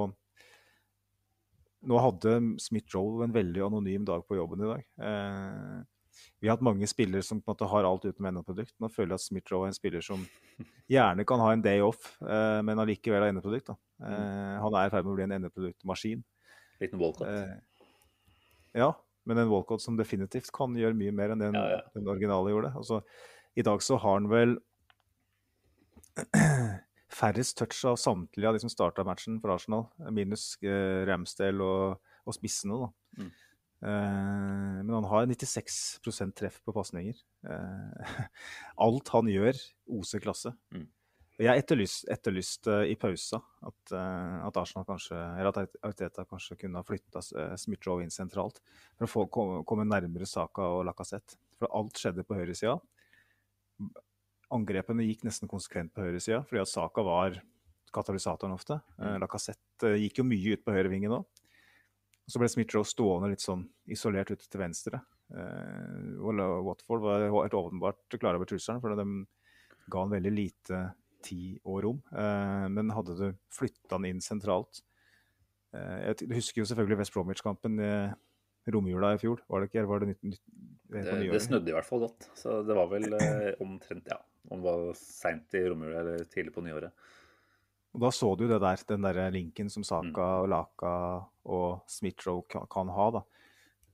nå 1.87 1.99
hadde 2.01 2.31
Smith-Joe 2.59 3.21
en 3.23 3.31
veldig 3.35 3.61
anonym 3.67 4.03
dag 4.07 4.23
på 4.27 4.35
jobben 4.35 4.63
i 4.65 4.69
dag. 4.71 4.81
Eh, 4.97 5.83
vi 6.41 6.47
har 6.49 6.55
hatt 6.57 6.65
mange 6.65 6.87
spillere 6.89 7.21
som 7.23 7.39
på 7.39 7.51
en 7.51 7.53
måte 7.53 7.69
har 7.69 7.85
alt 7.85 8.07
utenom 8.07 8.31
endeprodukt. 8.31 8.73
Nå 8.81 8.89
føler 8.91 9.13
jeg 9.13 9.21
at 9.21 9.25
Smith-Joe 9.27 9.61
er 9.63 9.69
en 9.71 9.77
spiller 9.77 10.01
som 10.03 10.23
gjerne 10.91 11.25
kan 11.29 11.39
ha 11.43 11.51
en 11.53 11.61
day 11.63 11.79
off, 11.85 12.09
eh, 12.25 12.61
men 12.65 12.81
allikevel 12.81 13.21
har 13.21 13.29
endeprodukt. 13.31 13.69
Eh, 14.01 14.55
han 14.63 14.73
er 14.81 14.89
i 14.89 14.93
ferd 14.95 15.05
med 15.05 15.13
å 15.13 15.17
bli 15.19 15.27
en 15.29 15.35
endeproduktmaskin. 15.37 16.25
Liten 16.81 16.99
Walcott. 17.01 17.27
Eh, 17.27 17.55
ja, 18.77 18.91
men 19.27 19.41
en 19.41 19.49
Walcott 19.51 19.81
som 19.83 19.97
definitivt 19.99 20.51
kan 20.55 20.75
gjøre 20.77 20.97
mye 20.97 21.13
mer 21.15 21.33
enn 21.33 21.41
den, 21.43 21.57
Ja, 21.57 21.77
ja. 21.77 21.81
den 21.95 22.07
originale 22.07 22.53
gjorde. 22.53 22.73
Altså, 22.77 23.01
I 23.57 23.65
dag 23.65 23.81
så 23.83 23.97
har 24.01 24.19
han 24.19 24.29
vel 24.31 24.57
færrest 27.17 27.57
touch 27.57 27.81
av 27.87 27.97
samtlige 28.01 28.47
av 28.49 28.55
de 28.57 28.61
som 28.63 28.71
starta 28.71 29.05
matchen 29.07 29.39
for 29.41 29.53
Arsenal, 29.55 29.87
minus 30.13 30.55
eh, 30.65 31.03
Ramsdale 31.09 31.63
og, 31.65 32.13
og 32.27 32.37
spissene. 32.37 32.77
da. 32.85 32.89
Mm. 33.21 33.31
Eh, 33.77 34.77
men 34.83 34.93
han 34.97 35.09
har 35.11 35.27
96% 35.29 36.33
treff 36.37 36.61
på 36.65 36.73
pasninger. 36.75 37.17
Eh, 37.47 38.13
alt 38.87 39.13
han 39.13 39.29
gjør, 39.31 39.59
oser 39.99 40.23
klasse. 40.23 40.53
Mm. 40.73 40.87
Jeg 41.37 41.61
etterlyste 41.61 42.09
etterlyst, 42.09 42.67
i 42.89 42.95
pausa 42.97 43.37
at, 43.61 43.91
eh, 43.93 44.37
at 44.47 44.57
Arsenal 44.57 44.87
kanskje, 44.87 45.17
eller 45.37 45.51
at 45.51 45.75
Arteta 45.85 46.25
kanskje 46.25 46.57
kunne 46.63 46.81
ha 46.81 46.85
flytta 46.87 47.21
Smith-Roe 47.61 48.01
inn 48.01 48.13
sentralt 48.13 48.57
for 48.97 49.05
å 49.05 49.11
få, 49.11 49.25
komme, 49.67 49.85
nærmere 49.85 50.25
Saka 50.25 50.65
og 50.65 50.87
Lacassette. 50.89 51.37
For 51.59 51.69
alt 51.77 51.99
skjedde 52.01 52.25
på 52.25 52.37
høyresida. 52.39 52.79
Angrepene 54.53 55.05
gikk 55.05 55.27
nesten 55.27 55.49
konsekvent 55.51 55.93
på 55.93 56.05
høyresida, 56.05 56.41
fordi 56.47 56.63
at 56.63 56.71
Saka 56.71 57.03
var 57.05 57.37
katalysatoren 57.93 58.55
ofte. 58.55 58.81
Eh, 58.97 59.13
Mm. 59.17 59.19
Lacassette 59.21 59.93
eh, 59.93 60.01
gikk 60.07 60.19
jo 60.19 60.23
mye 60.27 60.53
ut 60.53 60.65
på 60.65 60.73
høyrevingen 60.73 61.11
òg. 61.11 61.25
Så 62.27 62.39
ble 62.39 62.49
Smith-Roe 62.51 62.83
stående 62.83 63.29
litt 63.31 63.43
sånn 63.45 63.69
isolert 63.87 64.31
ute 64.31 64.49
til 64.49 64.59
venstre. 64.59 65.01
Eh, 65.31 66.17
Watford 66.19 67.01
var 67.01 67.29
helt 67.29 67.53
åpenbart 67.53 68.17
klare 68.19 68.35
over 68.35 68.45
trusselen, 68.45 68.81
for 68.81 68.95
de 68.95 69.25
ga 69.87 69.99
han 70.01 70.11
veldig 70.11 70.33
lite 70.33 70.81
tid 71.23 71.59
og 71.65 71.83
rom. 71.83 71.99
Eh, 72.11 72.67
men 72.73 72.89
hadde 72.95 73.15
du 73.17 73.27
flytta 73.53 73.95
han 73.97 74.05
inn 74.05 74.21
sentralt 74.23 74.81
eh, 75.73 76.13
Jeg 76.13 76.29
husker 76.35 76.61
jo 76.61 76.67
selvfølgelig 76.69 76.97
West 77.01 77.13
Bromwich-kampen 77.15 77.79
i 77.83 77.91
romjula 78.71 79.13
i 79.15 79.19
fjor. 79.21 79.39
Var 79.47 79.61
det 79.63 79.69
ikke? 79.69 79.79
Eller 79.79 79.89
var 79.91 79.99
det 80.03 80.09
nytt, 80.13 80.23
nytt, 80.27 80.41
det, 80.91 81.03
Det, 81.07 81.29
det 81.31 81.41
snødde 81.43 81.71
i 81.71 81.75
hvert 81.77 81.87
fall 81.87 82.01
godt. 82.03 82.29
Så 82.35 82.61
det 82.67 82.75
var 82.75 82.89
vel 82.91 83.07
eh, 83.15 83.53
omtrent 83.63 84.09
ja, 84.11 84.17
om 84.51 84.59
det 84.63 84.67
var 84.73 84.97
seint 84.99 85.55
i 85.55 85.63
romjula 85.69 86.01
eller 86.03 86.25
tidlig 86.31 86.53
på 86.55 86.63
nyåret. 86.65 86.91
Og 87.95 88.01
da 88.03 88.11
så 88.13 88.33
du 88.37 88.43
det 88.47 88.59
der, 88.61 88.81
den 88.91 89.01
der 89.07 89.31
linken 89.33 89.69
som 89.73 89.83
Saka 89.87 90.07
Mm. 90.11 90.41
og 90.43 90.49
Laka 90.51 90.91
og 91.49 91.81
Smith-Roe 91.89 92.43
kan, 92.51 92.67
kan 92.69 92.91
ha. 92.93 93.07
da. 93.15 93.21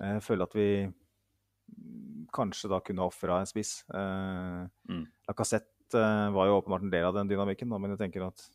Jeg 0.02 0.24
føler 0.26 0.44
at 0.50 0.56
vi 0.58 0.68
mm, 0.90 2.26
kanskje 2.34 2.72
da 2.74 2.80
kunne 2.84 3.06
ofra 3.06 3.40
en 3.40 3.48
spiss. 3.48 3.84
Eh, 3.94 4.66
Mm. 4.90 5.06
Lacassette 5.30 5.70
eh, 5.70 5.73
var 5.92 6.48
jo 6.48 6.60
åpenbart 6.62 6.86
en 6.86 6.92
del 6.94 7.06
av 7.06 7.18
den 7.18 7.28
dynamikken, 7.28 7.70
da, 7.70 7.78
men 7.82 7.92
jeg 7.92 8.00
tenker 8.06 8.24
at 8.30 8.46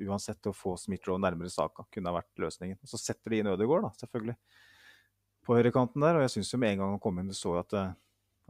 uansett 0.00 0.48
å 0.48 0.54
få 0.56 0.74
Smith-Roe 0.80 1.20
nærmere 1.20 1.52
Saka 1.52 1.84
kunne 1.92 2.10
ha 2.10 2.18
vært 2.18 2.40
løsningen. 2.40 2.78
Og 2.80 2.90
så 2.90 3.00
setter 3.00 3.32
de 3.32 3.42
inn 3.42 3.50
Ødegaard, 3.52 3.90
selvfølgelig, 4.00 4.36
på 5.46 5.58
høyrekanten 5.58 6.04
der. 6.04 6.18
Og 6.18 6.26
jeg 6.26 6.34
syns 6.36 6.52
jo 6.54 6.60
med 6.62 6.74
en 6.74 6.82
gang 6.82 6.94
han 6.94 7.02
kom 7.02 7.20
inn, 7.22 7.32
så 7.36 7.56
at, 7.60 7.76
eh, 7.76 7.94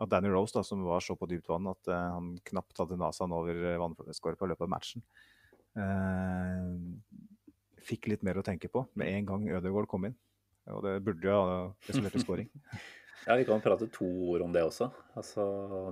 at 0.03 0.13
Danny 0.13 0.31
Rose, 0.33 0.55
da, 0.55 0.65
som 0.67 0.85
var 0.87 1.05
så 1.05 1.17
på 1.19 1.29
dypt 1.31 1.51
vann 1.51 1.71
at 1.73 1.91
eh, 1.91 2.09
han 2.17 2.35
knapt 2.53 2.83
hadde 2.85 3.01
nasaen 3.01 3.35
over 3.37 3.63
vannskåret 3.83 4.41
på 4.41 4.51
løpet 4.51 4.67
av 4.67 4.73
matchen. 4.73 5.05
Eh, 5.79 6.67
fikk 7.83 8.13
litt 8.13 8.27
mer 8.27 8.39
å 8.39 8.47
tenke 8.47 8.71
på 8.71 8.85
med 8.99 9.11
en 9.11 9.31
gang 9.33 9.49
Ødegaard 9.59 9.91
kom 9.91 10.07
inn. 10.09 10.19
Og 10.71 10.85
det 10.85 10.99
burde 11.03 11.27
jo 11.27 11.39
ha 11.39 11.63
resultert 11.89 12.19
i 12.19 12.27
skåring. 12.27 12.51
Ja, 13.23 13.37
vi 13.39 13.45
kan 13.47 13.61
prate 13.63 13.87
to 13.95 14.03
ord 14.33 14.43
om 14.43 14.51
det 14.51 14.65
også. 14.67 14.89
Altså, 15.15 15.45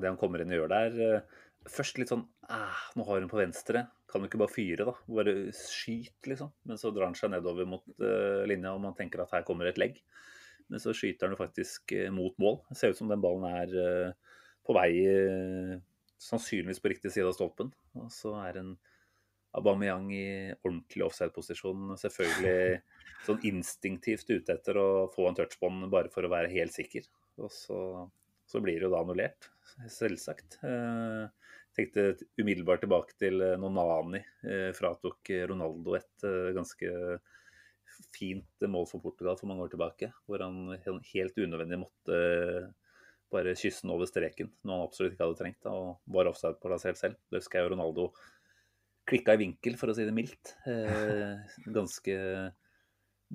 Det 0.02 0.08
han 0.08 0.16
kommer 0.18 0.42
inn 0.42 0.50
og 0.50 0.56
gjør 0.56 0.72
der. 0.72 1.20
Først 1.68 1.98
litt 2.00 2.08
sånn 2.08 2.22
ah, 2.48 2.78
Nå 2.96 3.04
har 3.08 3.20
hun 3.20 3.28
på 3.30 3.40
venstre. 3.40 3.84
Kan 4.10 4.22
du 4.22 4.30
ikke 4.30 4.40
bare 4.40 4.52
fyre, 4.54 4.86
da? 4.88 4.94
Bare 5.12 5.34
skyt, 5.54 6.16
liksom. 6.26 6.52
Men 6.66 6.80
så 6.80 6.92
drar 6.94 7.10
han 7.10 7.18
seg 7.18 7.34
nedover 7.34 7.68
mot 7.68 7.84
uh, 8.00 8.46
linja, 8.48 8.72
og 8.72 8.82
man 8.82 8.96
tenker 8.98 9.22
at 9.22 9.34
her 9.36 9.44
kommer 9.46 9.68
et 9.68 9.78
legg. 9.78 10.00
Men 10.70 10.82
så 10.82 10.94
skyter 10.96 11.28
han 11.28 11.36
jo 11.36 11.40
faktisk 11.42 11.94
uh, 11.94 12.08
mot 12.14 12.34
mål. 12.42 12.62
Det 12.70 12.78
ser 12.80 12.94
ut 12.94 12.98
som 12.98 13.12
den 13.12 13.22
ballen 13.22 13.46
er 13.50 13.76
uh, 13.76 14.36
på 14.66 14.76
vei 14.76 14.90
sannsynligvis 16.20 16.82
på 16.82 16.90
riktig 16.92 17.12
side 17.12 17.28
av 17.28 17.36
stolpen. 17.36 17.70
Og 17.96 18.10
så 18.12 18.34
er 18.42 18.60
en 18.60 18.74
Aubameyang 19.56 20.10
i 20.14 20.26
ordentlig 20.62 21.06
offside-posisjon. 21.06 21.94
Selvfølgelig 22.00 22.80
sånn 23.26 23.46
instinktivt 23.50 24.30
ute 24.30 24.54
etter 24.54 24.78
å 24.78 24.88
få 25.14 25.28
en 25.28 25.38
touchbånd 25.38 25.88
bare 25.92 26.12
for 26.12 26.26
å 26.26 26.32
være 26.32 26.52
helt 26.52 26.74
sikker. 26.76 27.08
Og 27.40 27.50
så, 27.54 27.80
så 28.48 28.62
blir 28.62 28.78
det 28.78 28.88
jo 28.88 28.92
da 28.94 29.00
annullert, 29.02 29.50
selvsagt. 29.90 30.58
Jeg 30.62 31.76
tenkte 31.76 32.26
umiddelbart 32.40 32.82
tilbake 32.84 33.14
til 33.20 33.42
eh, 33.44 33.58
når 33.60 34.16
eh, 34.18 34.70
fratok 34.76 35.30
Ronaldo 35.50 35.94
et 35.98 36.26
eh, 36.26 36.50
ganske 36.56 37.20
fint 38.14 38.66
mål 38.68 38.86
for 38.90 39.02
Portugal 39.02 39.38
for 39.38 39.50
mange 39.50 39.64
år 39.66 39.72
tilbake. 39.72 40.10
Hvor 40.26 40.42
han 40.44 40.76
helt 41.12 41.38
unødvendig 41.38 41.80
måtte 41.82 42.18
eh, 42.18 42.68
bare 43.30 43.54
kysse 43.58 43.84
den 43.84 43.94
over 43.94 44.08
streken, 44.10 44.50
noe 44.66 44.80
han 44.80 44.88
absolutt 44.88 45.14
ikke 45.14 45.28
hadde 45.28 45.40
trengt. 45.40 45.70
Og 45.70 46.14
var 46.16 46.30
offside-plassert 46.30 47.00
selv. 47.00 47.18
Det 47.30 47.42
husker 47.42 47.60
jeg 47.60 47.72
Ronaldo 47.74 48.10
klikka 49.10 49.34
i 49.34 49.42
vinkel, 49.42 49.76
for 49.78 49.90
å 49.90 49.96
si 49.96 50.06
det 50.06 50.14
mildt. 50.14 50.54
Eh, 50.70 51.58
ganske 51.70 52.18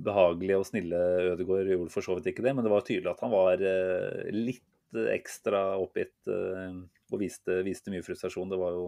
behagelige 0.06 0.60
og 0.60 0.68
snille 0.68 0.98
Ødegaard 1.32 1.72
gjorde 1.72 1.94
for 1.94 2.04
så 2.04 2.18
vidt 2.18 2.34
ikke 2.34 2.44
det, 2.44 2.52
men 2.56 2.66
det 2.66 2.72
var 2.74 2.84
tydelig 2.84 3.14
at 3.14 3.22
han 3.24 3.32
var 3.32 3.62
eh, 3.64 4.26
litt 4.94 5.12
ekstra 5.16 5.78
oppgitt 5.82 6.28
eh, 6.32 6.78
og 7.12 7.22
viste, 7.22 7.62
viste, 7.66 7.92
mye 7.94 8.06
frustrasjon. 8.06 8.50
Det 8.52 8.60
var 8.60 8.76
jo 8.78 8.88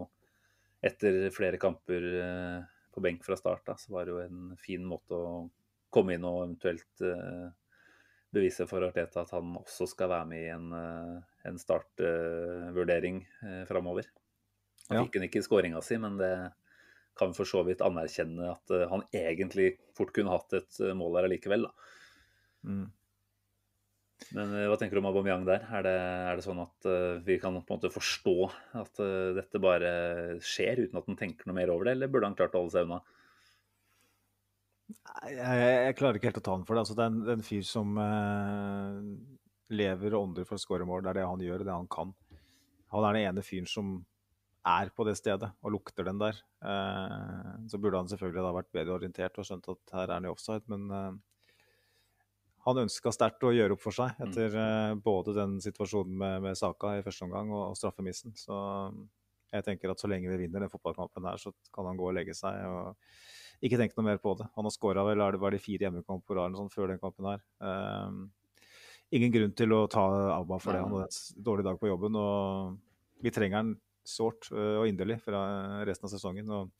etter 0.84 1.24
flere 1.34 1.58
kamper 1.60 2.08
eh, 2.22 2.58
på 2.94 3.02
benk 3.02 3.24
fra 3.26 3.36
start, 3.38 3.64
da, 3.66 3.76
så 3.78 3.94
var 3.94 4.06
det 4.06 4.14
jo 4.14 4.20
en 4.22 4.52
fin 4.60 4.84
måte 4.86 5.14
å 5.14 5.48
komme 5.90 6.14
inn 6.14 6.26
og 6.28 6.44
eventuelt 6.44 7.02
eh, 7.04 7.48
bevise 8.34 8.66
for 8.68 8.84
Arteta 8.84 9.22
at 9.24 9.32
han 9.32 9.54
også 9.56 9.88
skal 9.88 10.10
være 10.12 10.28
med 10.28 10.44
i 10.44 10.52
en, 10.52 10.70
eh, 10.76 11.18
en 11.48 11.60
startvurdering 11.60 13.22
eh, 13.42 13.62
framover. 13.70 14.10
Han 14.88 14.96
Ja. 14.98 15.04
fikk 15.04 15.18
han 15.18 15.28
ikke 15.28 15.42
i 15.42 15.46
skåringa 15.46 15.82
si, 15.84 15.98
men 16.00 16.16
det 16.20 16.32
kan 17.18 17.34
for 17.34 17.48
så 17.48 17.64
vidt 17.66 17.82
anerkjenne 17.84 18.52
at 18.52 18.70
eh, 18.74 18.86
han 18.90 19.04
egentlig 19.12 19.74
fort 19.96 20.12
kunne 20.16 20.32
hatt 20.32 20.54
et 20.60 20.80
eh, 20.84 20.94
mål 20.96 21.18
der 21.18 21.28
allikevel. 21.28 21.66
Mm. 22.64 22.86
Men 24.34 24.50
eh, 24.52 24.66
hva 24.68 24.76
tenker 24.78 24.98
du 24.98 25.00
om 25.00 25.08
Aubameyang 25.08 25.46
der? 25.48 25.64
Er 25.78 25.84
det, 25.86 25.94
er 26.28 26.38
det 26.38 26.44
sånn 26.44 26.60
at 26.60 26.88
uh, 26.90 27.20
vi 27.24 27.38
kan 27.40 27.54
på 27.56 27.62
en 27.62 27.78
måte 27.78 27.92
forstå 27.92 28.34
at 28.80 29.00
uh, 29.00 29.30
dette 29.36 29.62
bare 29.62 29.92
skjer 30.44 30.84
uten 30.84 30.98
at 31.00 31.06
han 31.08 31.18
tenker 31.18 31.48
noe 31.48 31.56
mer 31.56 31.72
over 31.72 31.88
det, 31.88 31.96
eller 31.96 32.12
burde 32.12 32.28
han 32.28 32.36
klart 32.38 32.56
å 32.58 32.64
holde 32.64 32.74
seg 32.74 32.88
unna? 32.88 33.00
Jeg, 34.88 35.38
Jeg, 35.38 35.72
jeg 35.86 35.96
klarer 36.00 36.18
ikke 36.18 36.30
helt 36.30 36.42
å 36.42 36.44
ta 36.44 36.56
han 36.58 36.66
for 36.68 36.76
det. 36.76 36.84
Altså, 36.84 36.98
det 36.98 37.06
er 37.06 37.12
en, 37.12 37.22
det 37.24 37.32
er 37.32 37.38
en 37.38 37.48
fyr 37.48 37.64
som 37.68 37.96
uh, 38.02 39.00
lever 39.78 40.18
og 40.18 40.28
ånder 40.28 40.48
for 40.48 40.58
å 40.58 40.64
skåre 40.66 40.88
mål. 40.88 41.06
Det 41.06 41.14
er 41.14 41.20
det 41.20 41.30
han 41.30 41.46
gjør, 41.48 41.64
og 41.64 41.70
det 41.70 41.78
han 41.78 41.90
kan. 41.96 42.12
Han 42.92 43.06
er 43.06 43.16
den 43.16 43.30
ene 43.30 43.46
fyren 43.46 43.70
som 43.70 43.96
er 44.68 44.90
på 44.92 45.06
det 45.06 45.14
stedet 45.16 45.48
og 45.64 45.72
lukter 45.72 46.04
den 46.04 46.18
der. 46.20 46.36
Så 47.70 47.78
burde 47.80 48.00
han 48.00 48.08
selvfølgelig 48.10 48.42
da 48.44 48.50
vært 48.52 48.70
bedre 48.74 48.96
orientert 48.96 49.38
og 49.40 49.46
skjønt 49.48 49.68
at 49.72 49.92
her 49.94 50.02
er 50.08 50.12
han 50.16 50.26
i 50.26 50.32
offside, 50.32 50.64
men 50.68 51.20
han 52.66 52.82
ønska 52.84 53.12
sterkt 53.14 53.44
å 53.46 53.52
gjøre 53.54 53.76
opp 53.76 53.82
for 53.84 53.94
seg 53.94 54.18
etter 54.24 54.54
mm. 54.54 55.02
både 55.04 55.34
den 55.36 55.56
situasjonen 55.62 56.16
med, 56.20 56.42
med 56.44 56.58
Saka 56.58 56.96
i 56.98 57.04
første 57.04 57.24
omgang 57.28 57.52
og, 57.54 57.70
og 57.70 57.78
straffemissen. 57.78 58.34
Så 58.36 58.56
jeg 59.52 59.64
tenker 59.64 59.92
at 59.92 60.02
så 60.02 60.10
lenge 60.10 60.30
vi 60.32 60.42
vinner 60.42 60.64
den 60.64 60.72
fotballkampen 60.72 61.28
her, 61.30 61.40
så 61.40 61.54
kan 61.74 61.88
han 61.88 61.98
gå 61.98 62.10
og 62.10 62.16
legge 62.18 62.34
seg. 62.36 62.58
og 62.68 62.96
ikke 63.64 63.78
tenk 63.80 63.94
noe 63.96 64.06
mer 64.06 64.20
på 64.22 64.34
det. 64.38 64.46
Han 64.54 64.68
har 64.68 64.74
skåra 64.74 65.04
vel 65.06 65.22
er 65.22 65.34
det 65.34 65.42
bare 65.42 65.56
de 65.56 65.62
fire 65.62 65.88
hjemmekamper 65.88 66.42
sånt 66.54 66.74
før 66.74 66.92
den 66.92 67.00
kampen 67.02 67.26
her. 67.26 67.40
Um, 67.58 68.20
ingen 69.14 69.32
grunn 69.34 69.54
til 69.58 69.74
å 69.74 69.80
ta 69.90 70.04
Abba 70.36 70.60
for 70.62 70.76
det. 70.76 70.82
Han 70.84 70.94
hadde 70.94 71.08
en 71.08 71.44
dårlig 71.48 71.66
dag 71.66 71.80
på 71.80 71.90
jobben. 71.90 72.18
og 72.20 73.24
Vi 73.24 73.32
trenger 73.34 73.62
han 73.62 73.72
sårt 74.06 74.50
og 74.52 74.86
inderlig 74.88 75.18
fra 75.24 75.40
resten 75.88 76.06
av 76.06 76.14
sesongen. 76.14 76.50
og 76.50 76.70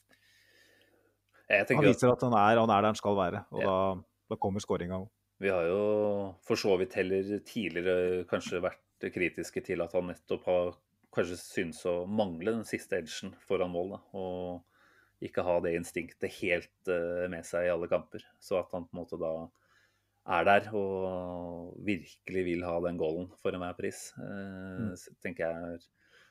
Han 1.48 1.84
viser 1.84 2.12
at 2.12 2.22
han 2.22 2.36
er, 2.36 2.60
han 2.60 2.70
er 2.70 2.82
der 2.82 2.92
han 2.92 3.00
skal 3.00 3.16
være, 3.16 3.44
og 3.50 3.60
Ja. 3.62 3.66
da, 3.66 4.02
da 4.30 4.36
kommer 4.36 4.60
skåringa 4.60 5.00
òg. 5.00 5.08
Vi 5.38 5.50
har 5.54 5.68
jo 5.68 5.82
for 6.46 6.58
så 6.58 6.74
vidt 6.80 6.96
heller 6.98 7.38
tidligere 7.46 8.24
kanskje 8.30 8.62
vært 8.64 9.10
kritiske 9.14 9.62
til 9.66 9.84
at 9.84 9.94
han 9.94 10.10
nettopp 10.10 10.48
har 10.50 10.72
kanskje 11.14 11.38
synes 11.40 11.84
å 11.88 12.00
mangle 12.10 12.56
den 12.56 12.66
siste 12.68 12.98
edgen 12.98 13.34
foran 13.46 13.70
mål. 13.72 13.94
Da, 13.94 14.00
og 14.18 15.24
ikke 15.24 15.44
ha 15.46 15.56
det 15.62 15.74
instinktet 15.78 16.34
helt 16.40 16.90
eh, 16.90 17.24
med 17.30 17.46
seg 17.46 17.66
i 17.66 17.72
alle 17.72 17.88
kamper. 17.90 18.24
Så 18.42 18.58
at 18.60 18.74
han 18.74 18.86
på 18.86 18.94
en 18.94 19.00
måte 19.02 19.18
da 19.20 19.32
er 20.28 20.44
der 20.44 20.68
og 20.76 21.72
virkelig 21.86 22.44
vil 22.44 22.66
ha 22.66 22.76
den 22.84 22.98
goalen 23.00 23.30
for 23.40 23.54
enhver 23.56 23.78
pris, 23.78 24.10
mm. 24.20 24.90
tenker 25.24 25.46
jeg 25.46 25.70
er 25.78 25.86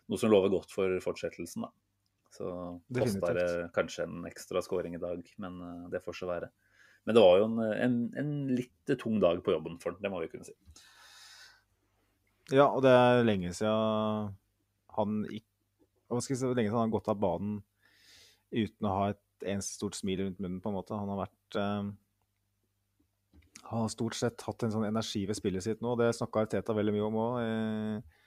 noe 0.08 0.22
som 0.22 0.30
lover 0.30 0.54
godt 0.54 0.72
for 0.76 0.94
fortsettelsen. 1.04 1.66
da. 1.66 1.72
Så 2.38 2.48
koster 2.94 3.40
det 3.40 3.50
kanskje 3.74 4.06
en 4.06 4.28
ekstra 4.30 4.62
scoring 4.62 4.96
i 4.96 5.02
dag, 5.02 5.24
men 5.42 5.60
eh, 5.66 5.86
det 5.96 6.04
får 6.06 6.22
så 6.22 6.30
være. 6.30 6.52
Men 7.08 7.16
det 7.16 7.24
var 7.24 7.38
jo 7.40 7.48
en, 7.48 7.60
en, 7.72 7.98
en 8.20 8.32
litt 8.52 8.94
tung 9.00 9.22
dag 9.24 9.40
på 9.44 9.54
jobben 9.56 9.78
for 9.80 9.94
han, 9.94 10.02
det 10.04 10.12
må 10.12 10.20
vi 10.20 10.30
kunne 10.32 10.48
si. 10.48 10.56
Ja, 12.52 12.68
og 12.68 12.82
det 12.84 12.92
er 12.92 13.26
lenge 13.28 13.54
siden 13.56 14.34
han 14.98 15.22
gikk 15.28 15.46
Hva 16.08 16.20
skal 16.24 16.34
jeg 16.34 16.40
si, 16.40 16.50
lenge 16.52 16.70
siden 16.70 16.78
han 16.78 16.86
har 16.86 16.96
gått 16.96 17.10
av 17.12 17.20
banen 17.20 17.58
uten 18.56 18.88
å 18.88 18.94
ha 18.96 19.08
et 19.12 19.48
eneste 19.48 19.76
stort 19.76 19.98
smil 19.98 20.22
rundt 20.24 20.38
munnen, 20.40 20.62
på 20.64 20.72
en 20.72 20.78
måte. 20.78 20.96
Han 20.96 21.10
har 21.12 21.20
vært 21.26 21.58
eh, 21.60 21.90
Han 23.68 23.84
har 23.84 23.92
stort 23.92 24.16
sett 24.16 24.46
hatt 24.48 24.64
en 24.64 24.72
sånn 24.72 24.88
energi 24.88 25.26
ved 25.28 25.36
spillet 25.40 25.66
sitt 25.66 25.84
nå, 25.84 25.92
og 25.94 26.00
det 26.00 26.14
snakka 26.16 26.46
Teta 26.54 26.76
veldig 26.76 26.96
mye 26.96 27.08
om 27.10 27.20
òg. 27.24 27.36
Eh, 27.44 28.24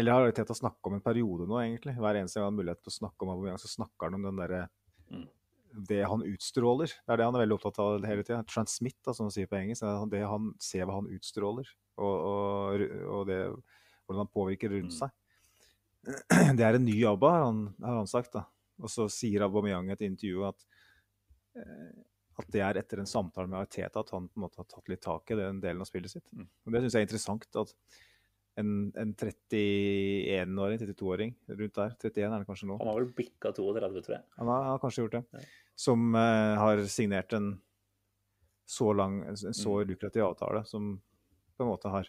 eller 0.00 0.16
har 0.16 0.28
Arteta 0.28 0.56
snakka 0.56 0.90
om 0.90 0.98
en 0.98 1.04
periode 1.04 1.46
nå, 1.48 1.56
egentlig. 1.62 1.94
Hver 1.96 2.18
eneste 2.18 2.40
gang 2.40 2.48
han 2.48 2.52
har 2.52 2.60
mulighet 2.60 2.80
til 2.82 2.92
å 2.92 2.98
snakke 2.98 3.24
om 3.24 3.32
Aubameyang, 3.34 3.60
så 3.62 3.70
snakker 3.70 4.08
han 4.08 4.18
om 4.20 4.28
den 4.30 4.40
derre 4.42 4.66
Mm. 5.04 5.26
Det 5.74 6.04
han 6.06 6.22
utstråler. 6.22 6.86
Det 6.86 7.10
er 7.10 7.16
det 7.18 7.24
han 7.26 7.34
er 7.34 7.42
veldig 7.42 7.56
opptatt 7.58 7.78
av 7.82 8.04
hele 8.06 8.22
tida. 8.22 8.44
Transmit, 8.46 8.96
da, 9.02 9.12
som 9.12 9.26
han 9.26 9.34
sier 9.34 9.48
på 9.50 9.56
engelsk. 9.58 9.82
Det 9.82 10.10
Det 10.18 10.22
han 10.30 10.52
ser 10.62 10.84
hva 10.86 11.00
han 11.00 11.08
utstråler, 11.10 11.66
og, 11.98 12.14
og, 12.30 12.84
og 13.10 13.26
det, 13.26 13.38
hvordan 14.06 14.22
han 14.26 14.32
påvirker 14.34 14.70
rundt 14.70 14.94
Mm. 14.94 14.98
seg. 15.00 15.10
Det 16.58 16.64
er 16.64 16.74
en 16.78 16.84
ny 16.84 16.98
ABBA, 17.08 17.30
har 17.32 17.44
han, 17.48 17.74
har 17.82 17.96
han 18.02 18.06
sagt. 18.10 18.32
da. 18.36 18.44
Og 18.82 18.90
så 18.92 19.08
sier 19.10 19.42
Aubameyang 19.46 19.88
i 19.88 19.94
et 19.94 20.02
intervju 20.06 20.44
at, 20.46 20.64
eh, 21.56 21.92
at 22.38 22.48
det 22.50 22.60
er 22.66 22.78
etter 22.80 22.98
en 23.00 23.06
samtale 23.06 23.46
med 23.48 23.60
Arteta 23.62 24.00
at 24.02 24.10
han 24.10 24.26
på 24.28 24.36
en 24.38 24.44
måte 24.46 24.58
har 24.58 24.66
tatt 24.68 24.88
litt 24.90 25.00
tak 25.02 25.30
i 25.30 25.38
den 25.38 25.60
delen 25.62 25.80
av 25.80 25.86
spillet 25.88 26.10
sitt. 26.10 26.26
Mm. 26.34 26.46
Og 26.66 26.72
Det 26.74 26.82
syns 26.82 26.94
jeg 26.98 27.02
er 27.02 27.08
interessant. 27.08 27.46
at 27.56 27.74
en, 28.58 28.92
en 28.94 29.14
31-åring, 29.18 30.78
32-åring 30.78 31.32
rundt 31.48 31.74
der, 31.78 31.94
31 31.98 32.26
er 32.34 32.38
det 32.42 32.46
kanskje 32.48 32.68
nå, 32.70 32.76
Han 32.78 32.90
har 32.90 33.00
vel 33.00 33.08
bikka 33.16 33.50
32, 33.56 34.02
tror 34.06 34.14
jeg. 34.18 34.24
han 34.38 34.50
har, 34.50 34.60
han 34.68 34.72
har 34.76 34.82
kanskje 34.82 35.02
gjort 35.06 35.16
det. 35.16 35.24
Ja. 35.32 35.40
Som 35.76 36.14
eh, 36.14 36.54
har 36.60 36.82
signert 36.86 37.32
en 37.32 37.60
så 38.66 38.92
lang, 38.96 39.22
en 39.28 39.36
så 39.36 39.80
Mm. 39.82 39.88
lukrativ 39.90 40.22
avtale, 40.24 40.64
som 40.66 41.00
på 41.58 41.64
en 41.64 41.68
måte 41.68 41.90
har 41.90 42.08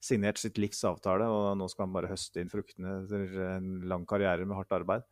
signert 0.00 0.38
sitt 0.38 0.58
livs 0.58 0.84
avtale, 0.84 1.24
og 1.24 1.56
nå 1.58 1.68
skal 1.70 1.86
han 1.86 1.92
bare 1.94 2.10
høste 2.10 2.40
inn 2.40 2.50
fruktene 2.52 3.04
etter 3.04 3.56
en 3.56 3.80
lang 3.88 4.04
karriere 4.06 4.44
med 4.46 4.56
hardt 4.56 4.72
arbeid. 4.76 5.02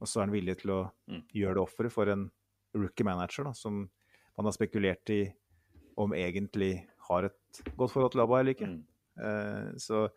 Og 0.00 0.06
så 0.06 0.20
er 0.20 0.26
han 0.26 0.34
villig 0.36 0.58
til 0.60 0.70
å 0.70 0.92
Mm. 1.08 1.22
gjøre 1.34 1.54
det 1.54 1.62
offeret 1.64 1.92
for 1.92 2.08
en 2.08 2.30
rookie 2.74 3.04
manager, 3.04 3.44
da, 3.44 3.52
som 3.52 3.88
man 4.36 4.44
har 4.46 4.52
spekulert 4.52 5.08
i 5.10 5.32
om 5.98 6.12
egentlig 6.12 6.86
har 7.08 7.24
et 7.24 7.62
godt 7.76 7.90
forhold 7.90 8.12
til 8.12 8.20
ABBA 8.20 8.40
eller 8.40 8.54
ikke. 8.54 8.66
Mm. 8.68 8.84
Eh, 9.18 9.72
så 9.78 10.10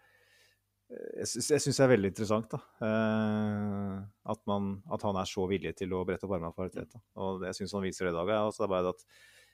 jeg 0.89 1.27
syns, 1.29 1.77
det 1.77 1.83
er 1.85 1.91
veldig 1.91 2.09
interessant 2.09 2.47
da. 2.49 2.59
Eh, 2.85 3.97
at, 4.33 4.39
man, 4.49 4.71
at 4.89 5.03
han 5.05 5.19
er 5.21 5.29
så 5.29 5.45
villig 5.49 5.75
til 5.77 5.93
å 5.93 6.01
brette 6.07 6.25
opp 6.25 6.33
armene 6.37 6.55
for 6.55 6.69
Arteta. 6.69 7.01
Og 7.21 7.45
jeg 7.45 7.59
syns 7.59 7.75
han 7.77 7.85
viser 7.85 8.07
det 8.07 8.13
i 8.15 8.17
dag. 8.17 8.31
Ja. 8.33 8.39
Altså, 8.47 8.63
det 8.63 8.67
er 8.69 8.73
bare 8.73 8.93
at 8.95 9.03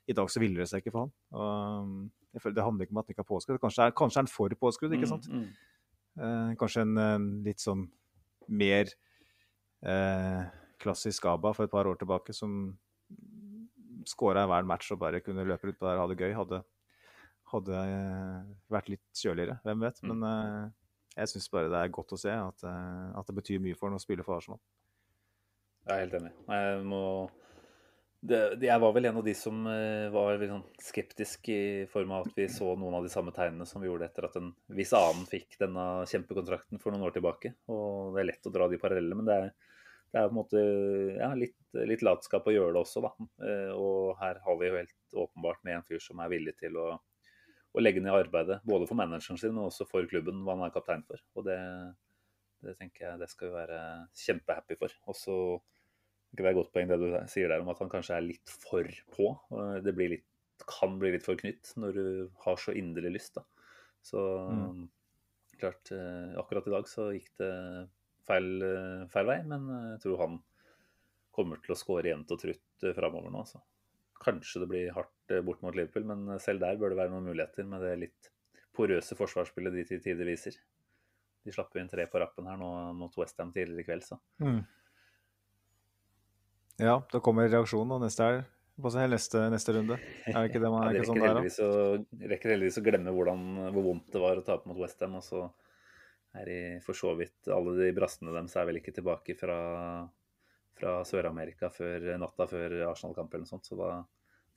I 0.05 0.15
dag 0.15 0.31
så 0.31 0.41
ville 0.43 0.61
det 0.61 0.69
seg 0.71 0.83
ikke 0.83 0.93
for 0.95 1.07
han. 1.07 1.13
Og, 1.35 1.95
jeg 2.35 2.43
føler 2.43 2.55
Det 2.55 2.67
handler 2.67 2.87
ikke 2.87 2.95
om 2.95 3.01
at 3.01 3.07
han 3.07 3.15
ikke 3.15 3.23
har 3.25 3.31
påskudd. 3.31 3.59
Kanskje 3.63 3.87
er, 3.87 3.95
kanskje 3.95 4.19
er 4.19 4.25
han 4.25 4.31
for 4.31 4.55
påskudd, 4.59 4.95
ikke 4.95 5.11
sant? 5.11 5.27
Mm, 5.31 5.43
mm. 5.43 5.75
Eh, 6.15 6.53
kanskje 6.61 6.85
en, 6.85 6.95
en 7.03 7.27
litt 7.43 7.63
sånn 7.63 7.83
mer 8.47 8.91
eh, 9.83 10.41
klassisk 10.83 11.27
ABBA 11.31 11.53
for 11.57 11.67
et 11.67 11.73
par 11.73 11.89
år 11.89 11.99
tilbake, 11.99 12.35
som 12.35 12.75
skåra 14.05 14.45
i 14.45 14.49
hver 14.51 14.67
match 14.67 14.91
og 14.93 15.01
bare 15.01 15.23
kunne 15.25 15.47
løpe 15.47 15.71
ut 15.71 15.79
på 15.79 15.87
der 15.87 15.99
og 15.99 16.05
ha 16.05 16.09
det 16.11 16.19
gøy. 16.21 16.35
Hadde, 16.37 16.63
hadde 17.51 17.85
eh, 17.91 18.41
vært 18.71 18.91
litt 18.95 19.23
kjøligere, 19.23 19.59
hvem 19.67 19.87
vet. 19.87 20.03
Mm. 20.03 20.11
Men 20.13 20.27
eh, 20.31 20.73
jeg 21.15 21.31
syns 21.31 21.49
bare 21.53 21.71
det 21.71 21.79
er 21.81 21.95
godt 21.95 22.13
å 22.15 22.19
se 22.19 22.33
at, 22.33 22.67
eh, 22.67 23.07
at 23.15 23.29
det 23.29 23.37
betyr 23.39 23.63
mye 23.63 23.77
for 23.77 23.89
ham 23.89 23.99
å 23.99 24.03
spille 24.03 24.25
for 24.25 24.37
Arsenal. 24.37 24.61
Jeg 25.85 25.95
er 25.95 26.05
helt 26.07 26.17
enig. 26.19 26.31
Jeg 26.49 26.85
må 26.89 27.01
det, 28.25 28.39
jeg 28.65 28.81
var 28.81 28.93
vel 28.95 29.05
en 29.05 29.19
av 29.19 29.25
de 29.25 29.33
som 29.37 29.65
eh, 29.69 30.07
var 30.13 30.39
litt 30.41 30.49
sånn 30.49 30.63
skeptisk 30.81 31.49
i 31.53 31.59
form 31.91 32.13
av 32.15 32.25
at 32.25 32.37
vi 32.37 32.47
så 32.49 32.71
noen 32.79 32.97
av 32.97 33.05
de 33.05 33.11
samme 33.13 33.33
tegnene 33.35 33.67
som 33.69 33.83
vi 33.83 33.89
gjorde 33.89 34.07
etter 34.07 34.25
at 34.25 34.37
en 34.39 34.49
viss 34.77 34.93
annen 34.97 35.27
fikk 35.29 35.59
denne 35.61 35.83
kjempekontrakten 36.09 36.81
for 36.81 36.93
noen 36.93 37.05
år 37.05 37.13
tilbake. 37.15 37.53
Og 37.69 38.15
det 38.15 38.23
er 38.23 38.29
lett 38.31 38.49
å 38.49 38.53
dra 38.55 38.69
de 38.71 38.81
parallellene, 38.81 39.19
men 39.19 39.29
det 39.29 39.35
er, 39.37 39.51
det 40.09 40.21
er 40.21 40.29
på 40.29 40.33
en 40.33 40.39
måte 40.39 40.63
ja, 41.19 41.29
litt, 41.37 41.57
litt, 41.77 42.05
latskap 42.07 42.49
å 42.49 42.55
gjøre 42.55 42.73
det 42.77 42.81
også, 42.81 43.05
da. 43.05 43.13
Eh, 43.45 43.73
og 43.75 44.15
her 44.21 44.41
har 44.47 44.61
vi 44.61 44.71
jo 44.71 44.79
helt 44.79 45.19
åpenbart 45.25 45.61
med 45.67 45.79
en 45.79 45.85
fyr 45.85 46.01
som 46.03 46.23
er 46.23 46.33
villig 46.33 46.55
til 46.63 46.81
å, 46.81 46.89
å 47.75 47.83
legge 47.83 48.01
ned 48.03 48.15
arbeidet, 48.15 48.61
både 48.67 48.87
for 48.89 48.97
manageren 48.99 49.39
sin 49.39 49.57
og 49.59 49.69
også 49.69 49.87
for 49.89 50.07
klubben, 50.09 50.43
hva 50.45 50.55
han 50.55 50.67
er 50.67 50.73
kaptein 50.73 51.03
for. 51.07 51.21
Og 51.35 51.47
det, 51.47 51.59
det 52.63 52.75
tenker 52.79 53.09
jeg 53.09 53.21
det 53.21 53.29
skal 53.31 53.49
vi 53.49 53.57
være 53.57 53.79
kjempehappy 54.25 54.77
for. 54.79 54.95
Og 55.11 55.17
så 55.19 55.37
det 56.35 56.47
er 56.49 56.57
godt 56.57 56.71
poeng 56.75 56.89
det 56.89 56.99
du 56.99 57.09
sier 57.31 57.51
der 57.51 57.63
om 57.63 57.71
at 57.71 57.79
han 57.83 57.91
kanskje 57.91 58.17
er 58.17 58.25
litt 58.25 58.55
for 58.63 58.87
på. 59.15 59.29
Det 59.83 59.93
litt, 59.99 60.25
kan 60.67 60.97
bli 60.99 61.11
litt 61.15 61.25
for 61.25 61.39
knytt 61.39 61.73
når 61.79 61.95
du 61.99 62.07
har 62.45 62.59
så 62.59 62.75
inderlig 62.75 63.17
lyst. 63.17 63.37
Da. 63.37 63.43
Så 64.05 64.23
mm. 64.51 64.81
klart, 65.59 65.91
eh, 65.95 66.35
akkurat 66.39 66.67
i 66.67 66.73
dag 66.75 66.89
så 66.89 67.09
gikk 67.15 67.31
det 67.41 67.53
feil, 68.27 68.51
eh, 68.65 69.05
feil, 69.11 69.29
vei, 69.29 69.39
men 69.47 69.67
jeg 69.93 70.03
tror 70.05 70.21
han 70.23 70.37
kommer 71.35 71.59
til 71.63 71.75
å 71.75 71.79
skåre 71.79 72.11
jevnt 72.11 72.31
og 72.31 72.41
trutt 72.41 72.85
eh, 72.87 72.95
framover 72.95 73.33
nå. 73.33 73.43
Altså. 73.43 73.63
Kanskje 74.25 74.63
det 74.63 74.69
blir 74.71 74.93
hardt 74.95 75.35
bort 75.45 75.61
mot 75.61 75.75
Liverpool, 75.77 76.07
men 76.09 76.39
selv 76.41 76.63
der 76.63 76.79
bør 76.81 76.93
det 76.93 77.01
være 77.03 77.13
noen 77.13 77.29
muligheter 77.29 77.67
med 77.69 77.85
det 77.85 77.93
litt 78.07 78.31
porøse 78.75 79.17
forsvarsspillet 79.17 79.75
de 79.75 79.85
til 79.89 80.01
tider 80.03 80.27
viser. 80.27 80.57
De 81.45 81.53
slapp 81.53 81.75
inn 81.77 81.89
tre 81.91 82.07
på 82.09 82.19
rappen 82.21 82.47
her 82.49 82.57
nå 82.57 82.71
mot 82.97 83.13
Westham 83.19 83.53
tidligere 83.53 83.85
i 83.85 83.87
kveld, 83.87 84.05
så. 84.07 84.17
Mm. 84.41 84.63
Ja, 86.81 86.97
da 87.11 87.21
kommer 87.23 87.47
reaksjonen, 87.47 87.95
og 87.95 88.03
neste 88.03 88.25
er 88.25 88.41
neste, 89.07 89.45
neste 89.53 89.75
runde. 89.77 89.99
Er 90.27 90.35
det 90.35 90.49
ikke 90.49 90.63
det 90.63 90.71
man 90.73 90.83
ja, 90.87 90.89
det 90.89 90.97
rekker, 90.97 91.07
sånn 91.11 91.21
der, 91.21 91.29
heldigvis 91.29 91.59
å, 91.63 91.69
rekker 92.33 92.55
heldigvis 92.55 92.79
å 92.81 92.83
glemme 92.89 93.13
hvordan, 93.15 93.45
hvor 93.75 93.85
vondt 93.91 94.09
det 94.11 94.23
var 94.25 94.41
å 94.41 94.43
tape 94.47 94.67
mot 94.67 94.81
Westham. 94.81 95.15
Og 95.21 95.23
så 95.23 95.45
er 96.35 96.49
de 96.49 96.57
for 96.83 96.97
så 96.97 97.13
vidt 97.15 97.47
Alle 97.53 97.77
de 97.77 97.93
brassene 97.95 98.33
deres 98.35 98.57
er 98.59 98.67
vel 98.67 98.81
ikke 98.81 98.95
tilbake 98.97 99.37
fra, 99.39 99.59
fra 100.75 100.97
Sør-Amerika 101.07 101.69
før 101.73 102.11
natta 102.21 102.47
før 102.51 102.75
Arsenal-kamp 102.89 103.33
eller 103.33 103.45
noe 103.45 103.53
sånt. 103.53 103.69
Så 103.69 103.79
da 103.79 103.97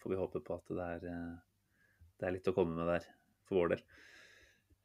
får 0.02 0.14
vi 0.14 0.20
håpe 0.20 0.42
på 0.44 0.58
at 0.58 0.74
det 0.74 0.90
er, 0.96 1.08
det 2.18 2.28
er 2.28 2.36
litt 2.36 2.50
å 2.50 2.56
komme 2.56 2.78
med 2.78 2.90
der 2.90 3.08
for 3.48 3.62
vår 3.62 3.74
del. 3.74 3.86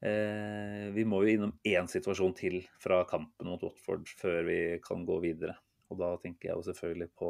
Eh, 0.03 0.87
vi 0.91 1.05
må 1.07 1.21
jo 1.23 1.31
innom 1.31 1.53
én 1.63 1.87
situasjon 1.87 2.33
til 2.35 2.57
fra 2.81 3.03
kampen 3.07 3.47
mot 3.47 3.61
Watford 3.63 4.09
før 4.19 4.41
vi 4.49 4.59
kan 4.83 5.05
gå 5.07 5.19
videre. 5.23 5.55
Og 5.91 5.99
da 6.01 6.15
tenker 6.19 6.49
jeg 6.49 6.57
jo 6.57 6.65
selvfølgelig 6.67 7.09
på 7.19 7.29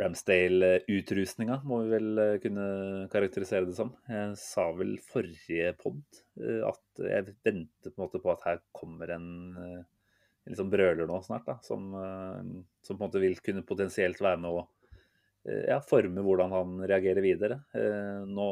Ramsdale-utrustninga, 0.00 1.60
må 1.68 1.82
vi 1.84 1.92
vel 1.94 2.20
eh, 2.22 2.36
kunne 2.42 2.66
karakterisere 3.12 3.68
det 3.68 3.76
som. 3.76 3.92
Jeg 4.08 4.36
sa 4.40 4.68
vel 4.76 4.94
forrige 5.04 5.74
pod 5.80 6.00
eh, 6.40 6.62
at 6.66 7.02
jeg 7.04 7.34
venter 7.44 7.94
på 7.96 8.08
på 8.14 8.32
at 8.32 8.46
her 8.46 8.62
kommer 8.76 9.12
eh, 9.12 9.18
en 9.20 9.84
liksom 10.50 10.70
brøler 10.72 11.08
nå 11.08 11.20
snart, 11.24 11.46
da, 11.46 11.56
som, 11.64 11.88
som, 12.82 12.96
på 12.96 12.98
en 12.98 13.06
måte 13.06 13.22
vil 13.22 13.38
kunne 13.44 13.66
potensielt 13.66 14.20
være 14.22 14.42
med 14.42 14.50
å 14.50 14.62
ja, 15.46 15.78
forme 15.80 16.20
hvordan 16.26 16.52
han 16.52 16.72
reagerer 16.84 17.24
videre. 17.24 17.60
Nå 18.28 18.46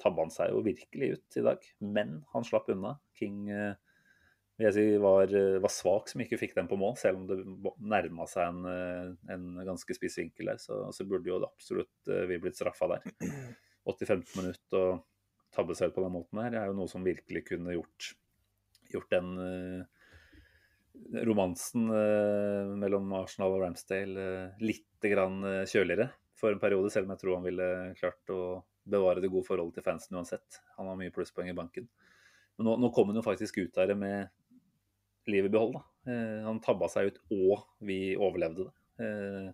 tabba 0.00 0.24
han 0.24 0.32
seg 0.32 0.54
jo 0.54 0.62
virkelig 0.64 1.08
ut 1.16 1.38
i 1.38 1.44
dag, 1.44 1.66
men 1.84 2.20
han 2.32 2.46
slapp 2.46 2.70
unna. 2.72 2.94
King 3.18 3.50
vil 4.62 4.68
jeg 4.68 4.74
si, 4.76 4.98
var, 5.00 5.32
eh, 5.34 5.58
var, 5.62 5.72
svak 5.72 6.10
som 6.10 6.22
ikke 6.22 6.38
fikk 6.40 6.54
den 6.56 6.68
på 6.70 6.78
mål, 6.80 6.94
selv 7.00 7.22
om 7.22 7.28
det 7.28 7.38
nærma 7.80 8.26
seg 8.30 8.50
en, 8.50 8.66
eh, 8.68 9.32
en, 9.34 9.46
ganske 9.66 9.96
spiss 9.96 10.18
vinkel 10.20 10.52
der. 10.52 10.60
Så, 10.62 10.78
så, 10.94 11.06
burde 11.08 11.30
jo 11.30 11.40
absolutt 11.46 12.10
eh, 12.10 12.26
vi 12.30 12.40
blitt 12.42 12.58
straffa 12.58 12.90
der. 12.94 13.08
85 13.88 14.36
minutter 14.38 14.78
og 14.78 15.00
tabbe 15.52 15.74
seg 15.74 15.90
ut 15.90 15.96
på 15.96 16.04
den 16.04 16.14
måten 16.14 16.38
her 16.38 16.54
er 16.54 16.68
jo 16.70 16.76
noe 16.78 16.90
som 16.90 17.02
virkelig 17.02 17.42
kunne 17.48 17.74
gjort, 17.74 18.12
gjort 18.92 19.10
den 19.10 19.32
romansen 21.26 21.88
uh, 21.90 22.72
mellom 22.78 23.10
Arsenal 23.18 23.56
og 23.56 23.64
Ramsdale 23.64 24.26
uh, 24.26 24.60
litt 24.64 25.08
grann 25.10 25.40
kjøligere 25.68 26.10
for 26.38 26.54
en 26.54 26.62
periode, 26.62 26.90
selv 26.90 27.06
om 27.06 27.14
jeg 27.14 27.22
tror 27.22 27.38
han 27.38 27.46
ville 27.46 27.68
klart 27.98 28.32
å 28.34 28.42
bevare 28.82 29.22
det 29.22 29.30
gode 29.30 29.46
forholdet 29.46 29.78
til 29.78 29.86
fansen 29.86 30.18
uansett. 30.18 30.62
Han 30.78 30.88
har 30.90 30.98
mye 30.98 31.12
plusspoeng 31.14 31.50
i 31.52 31.56
banken. 31.56 31.86
Men 32.58 32.68
nå, 32.68 32.76
nå 32.82 32.90
kom 32.94 33.10
han 33.10 33.18
jo 33.20 33.24
faktisk 33.24 33.60
ut 33.62 33.74
der 33.76 33.94
med 33.98 34.30
livet 35.30 35.50
i 35.50 35.54
behold. 35.54 35.78
Da. 35.78 36.12
Eh, 36.12 36.42
han 36.46 36.60
tabba 36.64 36.88
seg 36.90 37.12
ut, 37.12 37.20
og 37.34 37.64
vi 37.86 38.14
overlevde 38.18 38.68
det. 38.68 39.06
Eh, 39.06 39.48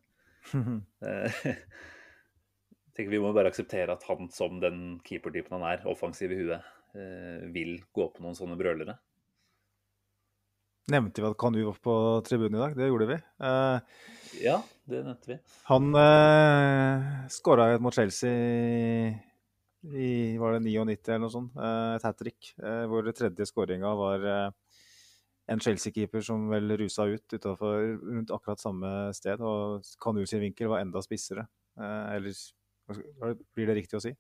eh, 1.09 1.43
jeg 1.45 1.57
tenker 2.97 3.15
Vi 3.15 3.21
må 3.23 3.35
bare 3.37 3.53
akseptere 3.53 3.95
at 3.95 4.07
han 4.09 4.31
som 4.35 4.59
den 4.63 4.99
keepertypen 5.07 5.59
han 5.59 5.69
er, 5.69 5.87
offensiv 5.91 6.35
i 6.35 6.43
huet, 6.43 6.75
vil 7.55 7.77
gå 7.95 8.07
på 8.11 8.23
noen 8.25 8.35
sånne 8.35 8.57
brølere. 8.59 8.95
Nevnte 10.89 11.21
vi 11.21 11.29
at 11.29 11.37
Kanu 11.37 11.59
var 11.67 11.81
på 11.85 11.95
tribunen 12.25 12.57
i 12.57 12.63
dag? 12.63 12.77
Det 12.77 12.87
gjorde 12.89 13.07
vi. 13.11 13.17
Eh, 13.45 13.81
ja, 14.41 14.59
det 14.89 15.03
nevnte 15.05 15.35
vi. 15.35 15.39
Han 15.69 15.91
uh, 15.93 17.27
skåra 17.29 17.75
mot 17.79 17.95
Chelsea 17.95 19.19
i 19.85 20.37
var 20.41 20.57
det 20.57 20.65
99 20.65 20.97
eller 21.09 21.21
noe 21.23 21.33
sånt, 21.33 21.55
eh, 21.57 21.95
et 21.97 22.07
hat 22.07 22.19
trick. 22.19 22.53
Eh, 22.59 22.85
hvor 22.91 23.07
tredje 23.15 23.47
skåringa 23.47 23.93
var 23.97 24.25
eh, 24.27 24.49
en 25.49 25.63
Chelsea-keeper 25.63 26.25
som 26.25 26.49
vel 26.51 26.75
rusa 26.81 27.07
ut 27.09 27.37
utenfor, 27.37 27.85
rundt 28.03 28.33
akkurat 28.35 28.61
samme 28.61 28.91
sted. 29.17 29.41
Og 29.41 29.87
Kanu 30.03 30.25
sin 30.27 30.43
vinkel 30.43 30.73
var 30.73 30.83
enda 30.83 31.03
spissere. 31.05 31.47
Eh, 31.79 32.17
eller 32.17 32.35
blir 32.89 33.69
det 33.69 33.77
riktig 33.81 33.99
å 33.99 34.03
si? 34.03 34.13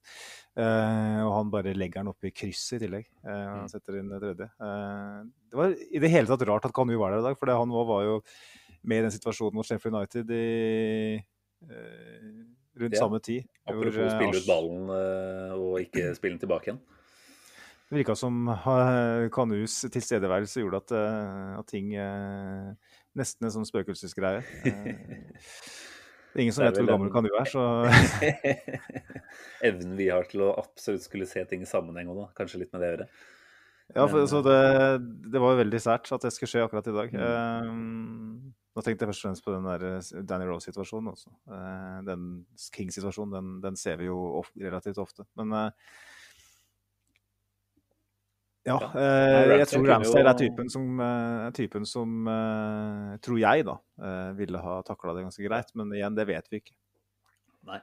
Eh, 0.59 1.21
og 1.25 1.33
han 1.35 1.53
bare 1.53 1.75
legger 1.77 2.03
den 2.03 2.13
opp 2.13 2.29
i 2.29 2.33
krysset 2.35 2.79
i 2.79 2.83
tillegg. 2.85 3.09
Eh, 3.25 3.47
og 3.55 3.65
mm. 3.65 3.71
setter 3.73 3.99
inn 4.01 4.13
det 4.13 4.21
tredje. 4.25 4.51
Eh, 4.69 5.17
det 5.49 5.61
var 5.63 5.75
i 5.75 6.03
det 6.05 6.13
hele 6.13 6.31
tatt 6.31 6.47
rart 6.51 6.69
at 6.69 6.77
Kanu 6.77 6.95
var 7.01 7.15
der 7.15 7.25
i 7.25 7.29
dag, 7.31 7.39
for 7.41 7.55
han 7.55 7.75
var 7.93 8.05
jo 8.07 8.21
med 8.89 9.01
i 9.01 9.09
den 9.09 9.15
situasjonen 9.15 9.59
mot 9.59 9.67
Sheffield 9.67 9.99
United 9.99 10.31
i 10.37 10.45
eh, 11.19 12.29
rundt 12.79 12.95
ja. 12.95 13.03
samme 13.03 13.23
tid. 13.25 13.49
Apropos 13.65 13.97
hvor, 13.97 14.15
spille 14.15 14.43
ut 14.43 14.49
ballen 14.49 14.95
og 15.59 15.81
ikke 15.83 16.13
spille 16.19 16.37
den 16.37 16.45
tilbake 16.47 16.71
igjen. 16.71 16.85
Det 17.89 17.97
virka 18.03 18.13
som 18.21 18.51
Kanus 19.33 19.81
tilstedeværelse 19.89 20.61
gjorde 20.61 20.83
at, 20.83 20.93
eh, 20.93 21.53
at 21.57 21.71
ting 21.73 21.95
eh, 21.97 22.73
Nesten 23.17 23.49
en 23.49 23.55
sånn 23.55 23.67
spøkelsesgreie. 23.67 24.45
Eh, 26.35 26.43
ingen 26.43 26.55
som 26.55 26.67
vet 26.67 26.79
hvor 26.79 26.91
gammel 26.91 27.11
Kanu 27.13 27.31
er, 27.33 27.49
så 27.49 27.65
Evnen 29.69 29.97
vi 29.99 30.11
har 30.13 30.29
til 30.31 30.45
å 30.47 30.53
absolutt 30.61 31.07
skulle 31.07 31.29
se 31.29 31.43
ting 31.49 31.65
i 31.65 31.69
sammenheng 31.69 32.11
òg, 32.13 32.29
kanskje 32.39 32.63
litt 32.63 32.73
med 32.75 32.85
det 32.85 32.89
å 32.89 32.95
gjøre. 32.95 33.09
Ja, 33.97 34.05
for, 34.05 34.27
så 34.29 34.43
det, 34.45 34.61
det 35.33 35.41
var 35.41 35.55
jo 35.55 35.63
veldig 35.63 35.81
sært 35.81 36.11
at 36.13 36.25
det 36.27 36.35
skulle 36.35 36.51
skje 36.53 36.65
akkurat 36.67 36.91
i 36.91 36.97
dag. 36.97 37.15
Mm. 37.15 37.71
Um, 37.71 38.53
nå 38.77 38.85
tenkte 38.85 39.07
jeg 39.07 39.11
først 39.11 39.23
og 39.23 39.29
fremst 39.29 39.47
på 39.47 39.55
den 39.55 39.69
der 39.69 40.25
Danny 40.29 40.49
Rose-situasjonen 40.51 41.15
også. 41.15 41.33
Uh, 41.49 41.97
den 42.05 42.27
King-situasjonen, 42.77 43.33
den, 43.39 43.55
den, 43.65 43.81
ser 43.81 43.97
vi 44.01 44.11
jo 44.11 44.19
of 44.43 44.53
relativt 44.61 45.01
ofte. 45.01 45.25
Men 45.41 45.57
uh, 45.57 45.97
ja, 48.69 48.79
eh, 49.01 49.53
jeg 49.63 49.69
tror 49.73 49.87
Ramsdale 49.89 50.33
er 50.33 50.39
typen 50.39 50.73
som, 50.73 50.89
eh, 51.01 51.45
typen 51.57 51.87
som 51.89 52.33
eh, 52.33 53.13
tror 53.25 53.39
jeg, 53.41 53.69
da, 53.69 53.79
ville 54.39 54.63
ha 54.63 54.81
takla 54.87 55.15
det 55.17 55.25
ganske 55.27 55.45
greit. 55.45 55.71
Men 55.79 55.95
igjen, 55.97 56.17
det 56.19 56.29
vet 56.29 56.51
vi 56.53 56.63
ikke. 56.63 56.77
Nei. 57.69 57.81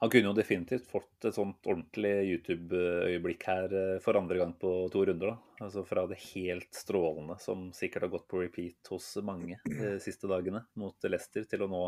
Han 0.00 0.08
kunne 0.08 0.30
jo 0.30 0.36
definitivt 0.36 0.86
fått 0.88 1.26
et 1.28 1.36
sånt 1.36 1.66
ordentlig 1.68 2.12
YouTube-øyeblikk 2.30 3.42
her 3.44 3.74
for 4.00 4.16
andre 4.16 4.38
gang 4.40 4.54
på 4.56 4.70
to 4.92 5.02
runder. 5.04 5.34
da. 5.34 5.64
Altså 5.66 5.82
Fra 5.84 6.06
det 6.08 6.16
helt 6.30 6.70
strålende, 6.72 7.36
som 7.42 7.66
sikkert 7.76 8.06
har 8.06 8.14
gått 8.14 8.24
på 8.30 8.40
repeat 8.40 8.92
hos 8.94 9.10
mange 9.26 9.58
de 9.66 9.98
siste 10.00 10.30
dagene, 10.30 10.62
mot 10.80 10.96
Leicester, 11.04 11.44
til 11.44 11.66
å 11.66 11.68
nå 11.68 11.82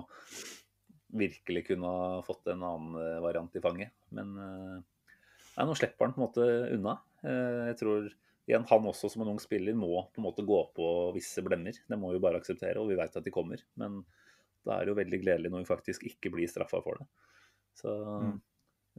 virkelig 1.16 1.64
kunne 1.70 1.88
ha 1.88 2.20
fått 2.26 2.52
en 2.52 2.66
annen 2.68 3.24
variant 3.24 3.56
i 3.56 3.64
fanget. 3.64 3.96
Men 4.12 4.36
nei, 4.36 5.64
nå 5.64 5.78
slipper 5.80 6.10
han 6.10 6.12
på 6.12 6.20
en 6.20 6.26
måte 6.26 6.50
unna. 6.76 6.98
Jeg 7.24 7.80
tror 7.80 8.12
igjen, 8.48 8.66
han 8.68 8.88
også 8.90 9.10
som 9.12 9.24
en 9.24 9.32
ung 9.34 9.40
spiller 9.42 9.76
må 9.78 9.90
på 10.10 10.20
en 10.20 10.26
måte 10.26 10.44
gå 10.46 10.58
på 10.76 10.86
visse 11.16 11.44
blemmer. 11.44 11.76
Det 11.88 11.98
må 11.98 12.12
vi 12.14 12.22
bare 12.22 12.40
akseptere, 12.42 12.80
og 12.80 12.90
vi 12.90 12.98
vet 12.98 13.18
at 13.18 13.26
de 13.26 13.34
kommer. 13.34 13.62
Men 13.78 14.02
da 14.66 14.76
er 14.76 14.86
det 14.86 14.92
jo 14.92 15.00
veldig 15.00 15.20
gledelig 15.22 15.52
når 15.52 15.64
vi 15.64 15.70
faktisk 15.70 16.06
ikke 16.08 16.32
blir 16.34 16.50
straffa 16.50 16.82
for 16.82 17.00
det. 17.00 17.06
Så 17.78 17.92
mm. 17.92 18.34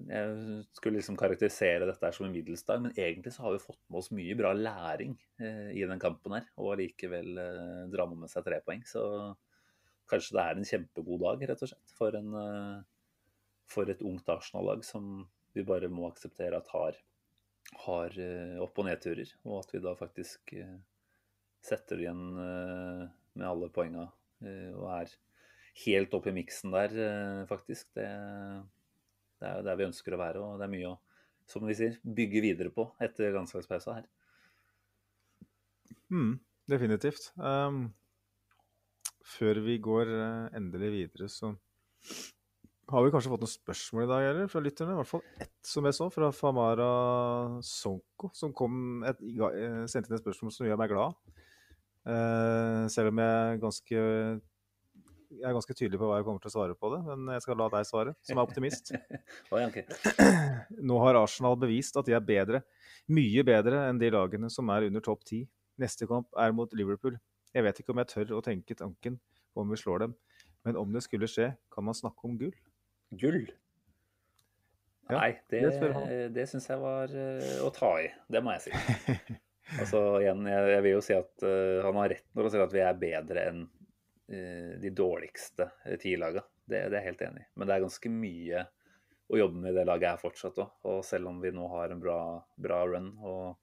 jeg 0.09 0.63
skulle 0.79 0.99
liksom 0.99 1.19
karakterisere 1.19 1.87
dette 1.89 2.11
som 2.15 2.27
en 2.27 2.35
middelsdag, 2.35 2.83
men 2.83 2.95
egentlig 2.95 3.35
så 3.35 3.45
har 3.45 3.55
vi 3.55 3.63
fått 3.63 3.81
med 3.87 4.01
oss 4.01 4.11
mye 4.15 4.37
bra 4.39 4.53
læring 4.57 5.15
eh, 5.39 5.69
i 5.75 5.85
den 5.89 6.01
kampen 6.01 6.37
her, 6.39 6.49
og 6.57 6.75
allikevel 6.75 7.43
eh, 7.43 7.83
dra 7.93 8.07
med 8.09 8.31
seg 8.31 8.47
tre 8.47 8.59
poeng. 8.65 8.83
Så 8.87 9.03
kanskje 10.09 10.37
det 10.37 10.43
er 10.43 10.59
en 10.59 10.71
kjempegod 10.71 11.23
dag, 11.23 11.47
rett 11.51 11.63
og 11.63 11.71
slett, 11.71 11.95
for, 11.99 12.19
en, 12.19 12.35
eh, 12.39 13.23
for 13.71 13.91
et 13.91 14.03
ungt 14.03 14.35
Arsenal-lag 14.35 14.83
som 14.87 15.25
vi 15.53 15.67
bare 15.67 15.91
må 15.91 16.07
akseptere 16.09 16.57
at 16.57 16.71
har 16.73 16.97
har 17.85 18.15
eh, 18.19 18.57
opp- 18.61 18.79
og 18.81 18.87
nedturer, 18.87 19.29
og 19.47 19.61
at 19.63 19.73
vi 19.73 19.81
da 19.83 19.95
faktisk 19.99 20.53
setter 20.53 20.81
setter 21.63 22.01
igjen 22.03 22.23
eh, 22.43 23.03
med 23.39 23.47
alle 23.47 23.69
poenga 23.71 24.09
og 24.43 24.87
er 24.91 25.11
helt 25.85 26.11
opp 26.17 26.25
i 26.27 26.33
miksen 26.35 26.73
der, 26.73 26.91
eh, 26.99 27.43
faktisk. 27.47 27.93
Det, 27.95 28.07
det 29.39 29.47
er 29.47 29.61
jo 29.61 29.65
der 29.69 29.77
vi 29.79 29.85
ønsker 29.87 30.15
å 30.15 30.19
være, 30.19 30.41
og 30.43 30.59
det 30.59 30.67
er 30.67 30.73
mye 30.73 30.91
å 30.91 30.97
som 31.47 31.63
vi 31.67 31.75
sier, 31.75 31.97
bygge 32.03 32.39
videre 32.43 32.71
på 32.71 32.85
etter 33.03 33.33
landslagspausa 33.35 33.97
her. 33.97 34.05
Mm, 36.07 36.37
definitivt. 36.71 37.31
Um, 37.35 37.89
før 39.27 39.59
vi 39.65 39.75
går 39.83 40.11
endelig 40.55 40.91
videre, 40.93 41.27
så 41.31 41.51
har 42.91 43.05
vi 43.05 43.11
kanskje 43.13 43.31
fått 43.31 43.43
noen 43.45 43.51
spørsmål 43.51 44.03
i 44.03 44.09
dag 44.09 44.25
eller, 44.29 44.47
fra 44.51 44.61
lytterne. 44.63 44.95
I 44.95 44.99
hvert 44.99 45.09
fall 45.09 45.23
ett 45.41 45.67
som 45.67 45.87
jeg 45.87 45.95
så, 45.97 46.09
fra 46.11 46.31
Famara 46.35 46.87
Sonko, 47.63 48.29
som 48.35 48.53
kom 48.55 49.05
et, 49.07 49.21
eh, 49.23 49.83
sendte 49.87 50.11
inn 50.11 50.17
et 50.17 50.23
spørsmål 50.23 50.51
som 50.51 50.67
gjør 50.67 50.79
meg 50.81 50.91
glad. 50.91 51.15
Uh, 52.03 52.83
selv 52.91 53.13
om 53.13 53.19
jeg 53.21 53.31
er 53.31 53.59
ganske 53.61 53.99
jeg 55.33 55.47
er 55.47 55.55
ganske 55.55 55.73
tydelig 55.73 55.99
på 56.01 56.07
hva 56.09 56.17
jeg 56.19 56.25
kommer 56.27 56.43
til 56.43 56.51
å 56.51 56.53
svare 56.53 56.75
på 56.77 56.89
det, 56.93 56.99
men 57.07 57.31
jeg 57.33 57.43
skal 57.45 57.57
la 57.57 57.69
deg 57.73 57.87
svare, 57.87 58.13
som 58.27 58.37
er 58.37 58.43
optimist. 58.43 58.91
Nå 60.89 60.99
har 61.01 61.19
Arsenal 61.21 61.57
bevist 61.59 61.97
at 61.97 62.09
de 62.09 62.15
er 62.17 62.25
bedre, 62.27 62.61
mye 63.07 63.45
bedre 63.47 63.85
enn 63.87 64.01
de 64.01 64.11
lagene 64.13 64.51
som 64.53 64.69
er 64.75 64.89
under 64.89 65.03
topp 65.03 65.23
ti. 65.31 65.41
Neste 65.81 66.05
kamp 66.09 66.27
er 66.37 66.53
mot 66.53 66.75
Liverpool. 66.77 67.17
Jeg 67.55 67.65
vet 67.65 67.81
ikke 67.81 67.95
om 67.95 68.03
jeg 68.03 68.11
tør 68.11 68.35
å 68.37 68.43
tenke 68.45 68.77
tanken 68.77 69.17
om 69.57 69.69
vi 69.71 69.79
slår 69.79 70.05
dem, 70.05 70.13
men 70.67 70.77
om 70.79 70.93
det 70.93 71.03
skulle 71.05 71.29
skje, 71.29 71.53
kan 71.73 71.85
man 71.87 71.97
snakke 71.97 72.29
om 72.29 72.37
gull? 72.37 72.53
Gull? 73.19 73.45
Ja, 75.09 75.17
Nei, 75.17 75.31
det, 75.51 75.61
det 75.81 76.19
det 76.33 76.45
syns 76.49 76.69
jeg 76.69 76.79
var 76.79 77.11
uh, 77.11 77.55
å 77.65 77.71
ta 77.75 77.91
i. 78.01 78.07
Det 78.31 78.41
må 78.43 78.53
jeg 78.55 78.69
si. 78.69 79.07
altså 79.81 80.03
igjen, 80.21 80.45
jeg, 80.47 80.69
jeg 80.73 80.85
vil 80.85 80.95
jo 80.95 81.01
si 81.03 81.17
at 81.17 81.45
uh, 81.45 81.81
han 81.83 81.99
har 81.99 82.13
rett 82.13 82.29
når 82.31 82.47
han 82.47 82.53
sier 82.53 82.65
at 82.65 82.75
vi 82.75 82.83
er 82.85 83.01
bedre 83.01 83.43
enn 83.51 83.65
uh, 83.65 84.71
de 84.79 84.93
dårligste 84.95 85.67
ti 86.01 86.15
laga. 86.19 86.45
Det, 86.63 86.77
det, 86.77 86.95
er 86.95 87.01
jeg 87.01 87.09
helt 87.11 87.25
enig 87.27 87.43
i. 87.43 87.49
Men 87.57 87.67
det 87.67 87.75
er 87.75 87.83
ganske 87.83 88.13
mye 88.13 88.63
å 89.33 89.39
jobbe 89.39 89.59
med 89.59 89.73
i 89.73 89.77
det 89.77 89.85
laget 89.89 90.13
her 90.13 90.23
fortsatt 90.23 90.63
òg. 90.63 90.79
Og 90.87 91.03
selv 91.07 91.31
om 91.31 91.43
vi 91.43 91.51
nå 91.55 91.67
har 91.73 91.91
en 91.91 92.01
bra, 92.03 92.19
bra 92.63 92.79
run, 92.87 93.11
og 93.19 93.59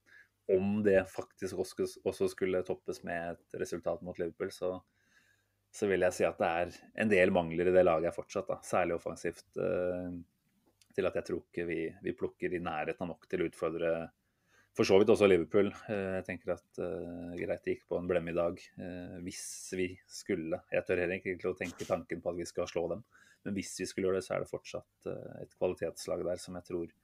om 0.51 0.81
det 0.85 1.05
faktisk 1.09 1.63
også, 1.63 1.87
også 2.05 2.29
skulle 2.33 2.63
toppes 2.67 3.05
med 3.07 3.37
et 3.37 3.61
resultat 3.61 4.03
mot 4.03 4.19
Liverpool, 4.19 4.51
så, 4.53 4.75
så 5.71 5.87
vil 5.91 6.03
jeg 6.03 6.17
si 6.17 6.27
at 6.27 6.39
det 6.41 6.51
er 6.63 6.79
en 7.05 7.11
del 7.11 7.33
mangler 7.35 7.71
i 7.71 7.75
det 7.75 7.85
laget 7.87 8.17
fortsatt. 8.17 8.49
Da. 8.49 8.59
Særlig 8.67 8.97
offensivt. 8.97 9.47
til 10.91 11.07
at 11.07 11.15
jeg 11.15 11.25
tror 11.25 11.45
ikke 11.45 11.65
vi, 11.69 11.83
vi 12.03 12.13
plukker 12.19 12.55
i 12.55 12.59
nærheten 12.59 13.05
av 13.05 13.13
nok 13.13 13.29
til 13.31 13.45
å 13.45 13.47
utfordre 13.47 13.93
for 14.77 14.87
så 14.87 15.01
vidt 15.01 15.11
også 15.11 15.27
Liverpool. 15.27 15.71
Jeg 15.91 16.27
tenker 16.27 16.55
at 16.55 16.79
uh, 16.79 17.33
greit 17.39 17.65
det 17.67 17.75
gikk 17.75 17.89
på 17.91 17.99
en 17.99 18.07
blemme 18.11 18.33
i 18.33 18.37
dag. 18.37 18.61
Uh, 18.79 19.19
hvis 19.27 19.43
vi 19.77 19.89
skulle 20.09 20.61
Jeg 20.71 20.87
tør 20.87 21.03
heller 21.03 21.19
ikke 21.19 21.51
å 21.51 21.59
tenke 21.59 21.89
tanken 21.89 22.23
på 22.23 22.31
at 22.31 22.39
vi 22.39 22.47
skal 22.49 22.71
slå 22.71 22.87
dem. 22.93 23.03
Men 23.45 23.57
hvis 23.57 23.75
vi 23.81 23.89
skulle 23.89 24.09
gjøre 24.09 24.21
det, 24.21 24.27
så 24.29 24.37
er 24.37 24.45
det 24.45 24.53
fortsatt 24.53 25.11
uh, 25.11 25.43
et 25.43 25.57
kvalitetslag 25.59 26.23
der 26.27 26.43
som 26.43 26.59
jeg 26.59 26.69
tror 26.71 26.95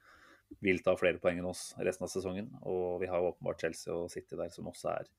vil 0.63 0.79
ta 0.85 0.95
flere 0.95 1.19
poeng 1.19 1.41
enn 1.41 1.51
oss 1.51 1.73
resten 1.83 2.07
av 2.07 2.13
sesongen. 2.13 2.53
Og 2.71 3.01
vi 3.03 3.11
har 3.11 3.25
åpenbart 3.33 3.67
Chelsea 3.67 3.95
og 3.95 4.13
City 4.15 4.39
der 4.39 4.53
som 4.55 4.71
også 4.71 4.93
er 4.95 5.11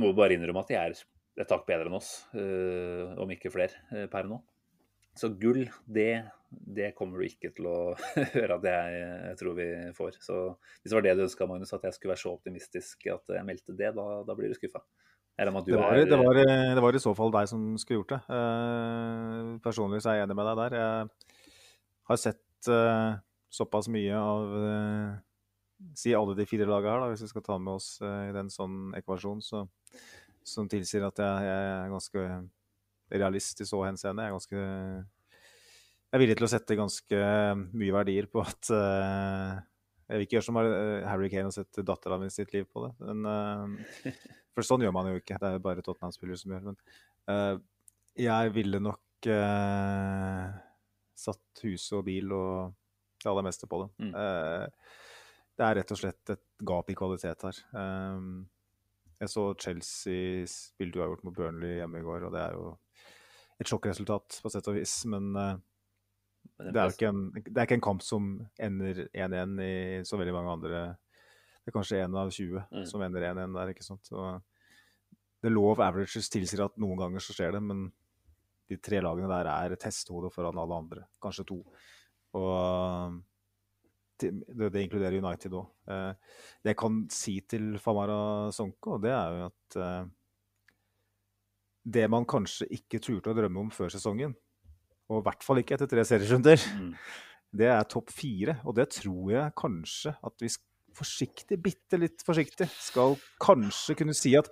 Må 0.00 0.14
bare 0.16 0.36
innrømme 0.38 0.64
at 0.64 0.72
de 0.72 0.78
er 0.80 0.96
et 1.40 1.48
takk 1.50 1.66
bedre 1.68 1.88
enn 1.88 1.96
oss, 1.96 2.10
om 2.34 3.30
ikke 3.32 3.52
flere, 3.52 4.06
per 4.12 4.28
nå. 4.28 4.40
Så 5.18 5.28
gull, 5.40 5.64
det, 5.90 6.22
det, 6.48 6.92
kommer 6.98 7.20
du 7.20 7.26
ikke 7.26 7.50
til 7.54 7.66
å 7.68 7.76
høre 8.36 8.56
at 8.56 8.66
jeg, 8.70 9.00
jeg, 9.02 9.38
tror 9.40 9.56
vi 9.58 9.68
får. 9.96 10.18
Så 10.22 10.40
hvis 10.80 10.92
det 10.92 10.96
var 10.96 11.06
det 11.06 11.14
du 11.18 11.24
ønska, 11.26 11.48
Magnus, 11.50 11.72
at 11.76 11.86
jeg 11.88 11.96
skulle 11.96 12.14
være 12.14 12.22
så 12.22 12.34
optimistisk 12.36 13.08
at 13.12 13.34
jeg 13.36 13.46
meldte 13.48 13.76
det, 13.76 13.92
da, 13.96 14.06
da 14.26 14.36
blir 14.38 14.52
du 14.52 14.58
skuffa. 14.58 14.82
Det 15.40 15.48
var, 15.48 15.64
det, 15.64 16.16
var, 16.20 16.36
det 16.76 16.82
var, 16.84 16.94
i 16.94 17.00
så 17.00 17.14
fall 17.16 17.30
deg 17.32 17.46
som 17.48 17.62
skulle 17.80 18.02
gjort 18.02 18.12
det. 18.12 18.18
Uh, 18.28 19.56
personlig 19.64 20.02
så 20.04 20.10
er 20.12 20.18
jeg 20.18 20.26
enig 20.26 20.36
med 20.36 20.48
deg 20.50 20.58
der. 20.58 20.74
Jeg 20.76 21.38
har 22.10 22.18
sett 22.20 22.68
uh, 22.68 23.14
såpass 23.48 23.88
mye 23.88 24.18
av 24.20 24.52
uh, 24.52 25.14
si 25.96 26.12
alle 26.12 26.36
de 26.36 26.44
fire 26.44 26.68
lagene 26.68 26.92
her, 26.92 27.06
da, 27.06 27.08
hvis 27.14 27.24
vi 27.24 27.30
skal 27.30 27.46
ta 27.46 27.56
med 27.56 27.78
oss 27.78 27.94
i 28.04 28.34
den 28.36 28.52
sånn 28.52 28.92
ekvasjon, 28.98 29.40
så, 29.40 29.64
som 30.46 30.68
tilsier 30.70 31.04
at 31.06 31.20
jeg, 31.20 31.46
jeg 31.46 31.70
er 31.70 31.92
ganske 31.92 32.26
realist 33.10 33.60
i 33.60 33.68
så 33.68 33.80
henseende. 33.84 34.24
Jeg 34.24 34.30
er 34.30 34.38
ganske 34.38 34.64
jeg 36.10 36.18
er 36.18 36.22
villig 36.24 36.34
til 36.40 36.46
å 36.48 36.50
sette 36.50 36.74
ganske 36.74 37.18
mye 37.70 37.94
verdier 37.94 38.26
på 38.26 38.42
at 38.42 38.70
uh, 38.74 39.60
Jeg 40.08 40.16
vil 40.16 40.24
ikke 40.24 40.36
gjøre 40.36 40.46
som 40.48 40.56
uh, 40.58 41.04
Harry 41.06 41.28
Kane 41.30 41.52
og 41.52 41.54
sette 41.54 41.84
dattera 41.86 42.18
mi 42.18 42.26
sitt 42.34 42.50
liv 42.50 42.66
på 42.66 42.82
det. 42.82 42.90
Men, 43.06 43.28
uh, 43.30 44.16
for 44.56 44.66
sånn 44.66 44.82
gjør 44.82 44.96
man 44.96 45.12
jo 45.12 45.20
ikke. 45.20 45.38
Det 45.38 45.46
er 45.46 45.54
jo 45.54 45.62
bare 45.62 45.84
Tottenham-spillere 45.86 46.40
som 46.40 46.56
gjør 46.56 46.66
Men 46.66 46.80
jeg 48.18 48.50
ville 48.56 48.80
nok 48.82 49.28
satt 51.20 51.62
hus 51.62 51.84
og 51.94 52.02
bil 52.08 52.32
og 52.34 52.72
det 53.22 53.28
aller 53.30 53.46
meste 53.46 53.68
på 53.70 53.78
det. 53.84 53.88
Mm. 54.02 54.14
det 55.60 55.66
er 55.66 55.76
rett 55.78 55.92
og 55.94 56.00
slett 56.00 56.32
et 56.34 56.42
gap 56.66 56.90
i 56.90 56.96
kvalitet 56.98 57.44
her. 57.46 57.60
Um, 57.70 58.48
jeg 59.20 59.32
så 59.32 59.42
Chelsea 59.60 60.46
har 60.46 60.94
uavgjort 60.96 61.24
mot 61.26 61.36
Burnley 61.36 61.76
hjemme 61.78 62.00
i 62.00 62.04
går, 62.04 62.24
og 62.26 62.32
det 62.34 62.40
er 62.40 62.56
jo 62.56 62.70
et 63.60 63.68
sjokkresultat 63.68 64.40
på 64.40 64.52
sett 64.52 64.70
og 64.72 64.78
vis. 64.78 64.94
Men 65.12 65.30
uh, 65.36 65.52
det, 66.60 66.72
er 66.72 66.94
ikke 66.94 67.10
en, 67.12 67.26
det 67.36 67.66
ikke 67.66 67.78
en 67.78 67.86
kamp 67.90 68.04
som 68.04 68.32
ender 68.60 69.04
1-1 69.12 69.56
i 69.64 69.72
så 70.08 70.20
veldig 70.20 70.34
mange 70.36 70.54
andre 70.56 70.82
Det 71.60 71.68
er 71.68 71.76
kanskje 71.76 72.00
én 72.00 72.16
av 72.16 72.32
20 72.32 72.62
mm. 72.72 72.86
som 72.88 73.04
ender 73.04 73.28
1-1 73.32 73.58
der, 73.58 73.74
ikke 73.74 73.84
sant. 73.84 74.12
Og 74.16 74.40
the 75.44 75.52
law 75.52 75.74
of 75.74 75.82
averages 75.84 76.32
tilsier 76.32 76.64
at 76.64 76.80
noen 76.80 76.98
ganger 77.00 77.24
så 77.24 77.36
skjer 77.36 77.58
det, 77.58 77.64
men 77.64 77.90
de 78.70 78.78
tre 78.80 79.02
lagene 79.02 79.28
der 79.28 79.50
er 79.50 79.74
et 79.74 79.84
hestehode 79.84 80.30
foran 80.32 80.58
alle 80.62 80.80
andre. 80.84 81.04
Kanskje 81.20 81.48
to. 81.52 81.60
Og 82.38 83.20
det, 84.22 84.70
det 84.74 84.84
inkluderer 84.84 85.18
United 85.18 85.56
òg. 85.56 85.66
Eh, 85.90 86.38
det 86.62 86.74
jeg 86.74 86.78
kan 86.82 87.02
si 87.14 87.36
til 87.48 87.72
Famara 87.82 88.50
Sonko, 88.54 88.98
det 89.02 89.12
er 89.14 89.36
jo 89.36 89.48
at 89.48 89.80
eh, 89.80 90.12
det 91.96 92.06
man 92.12 92.28
kanskje 92.28 92.68
ikke 92.76 93.00
turte 93.02 93.32
å 93.32 93.36
drømme 93.36 93.64
om 93.64 93.74
før 93.74 93.92
sesongen, 93.92 94.36
og 95.10 95.20
i 95.20 95.26
hvert 95.26 95.44
fall 95.44 95.60
ikke 95.62 95.76
etter 95.76 95.90
tre 95.90 96.04
serierunder, 96.06 96.60
mm. 96.78 96.90
det 97.60 97.70
er 97.72 97.88
topp 97.90 98.12
fire. 98.14 98.60
Og 98.68 98.76
det 98.78 98.90
tror 99.00 99.32
jeg 99.34 99.56
kanskje 99.58 100.14
at 100.14 100.44
vi 100.44 100.52
forsiktig, 101.00 101.58
bitte 101.62 101.98
litt 102.00 102.24
forsiktig, 102.26 102.68
skal 102.82 103.16
kanskje 103.42 103.96
kunne 103.98 104.14
si 104.16 104.34
at 104.38 104.50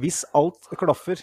hvis 0.00 0.24
alt 0.36 0.68
klaffer, 0.76 1.22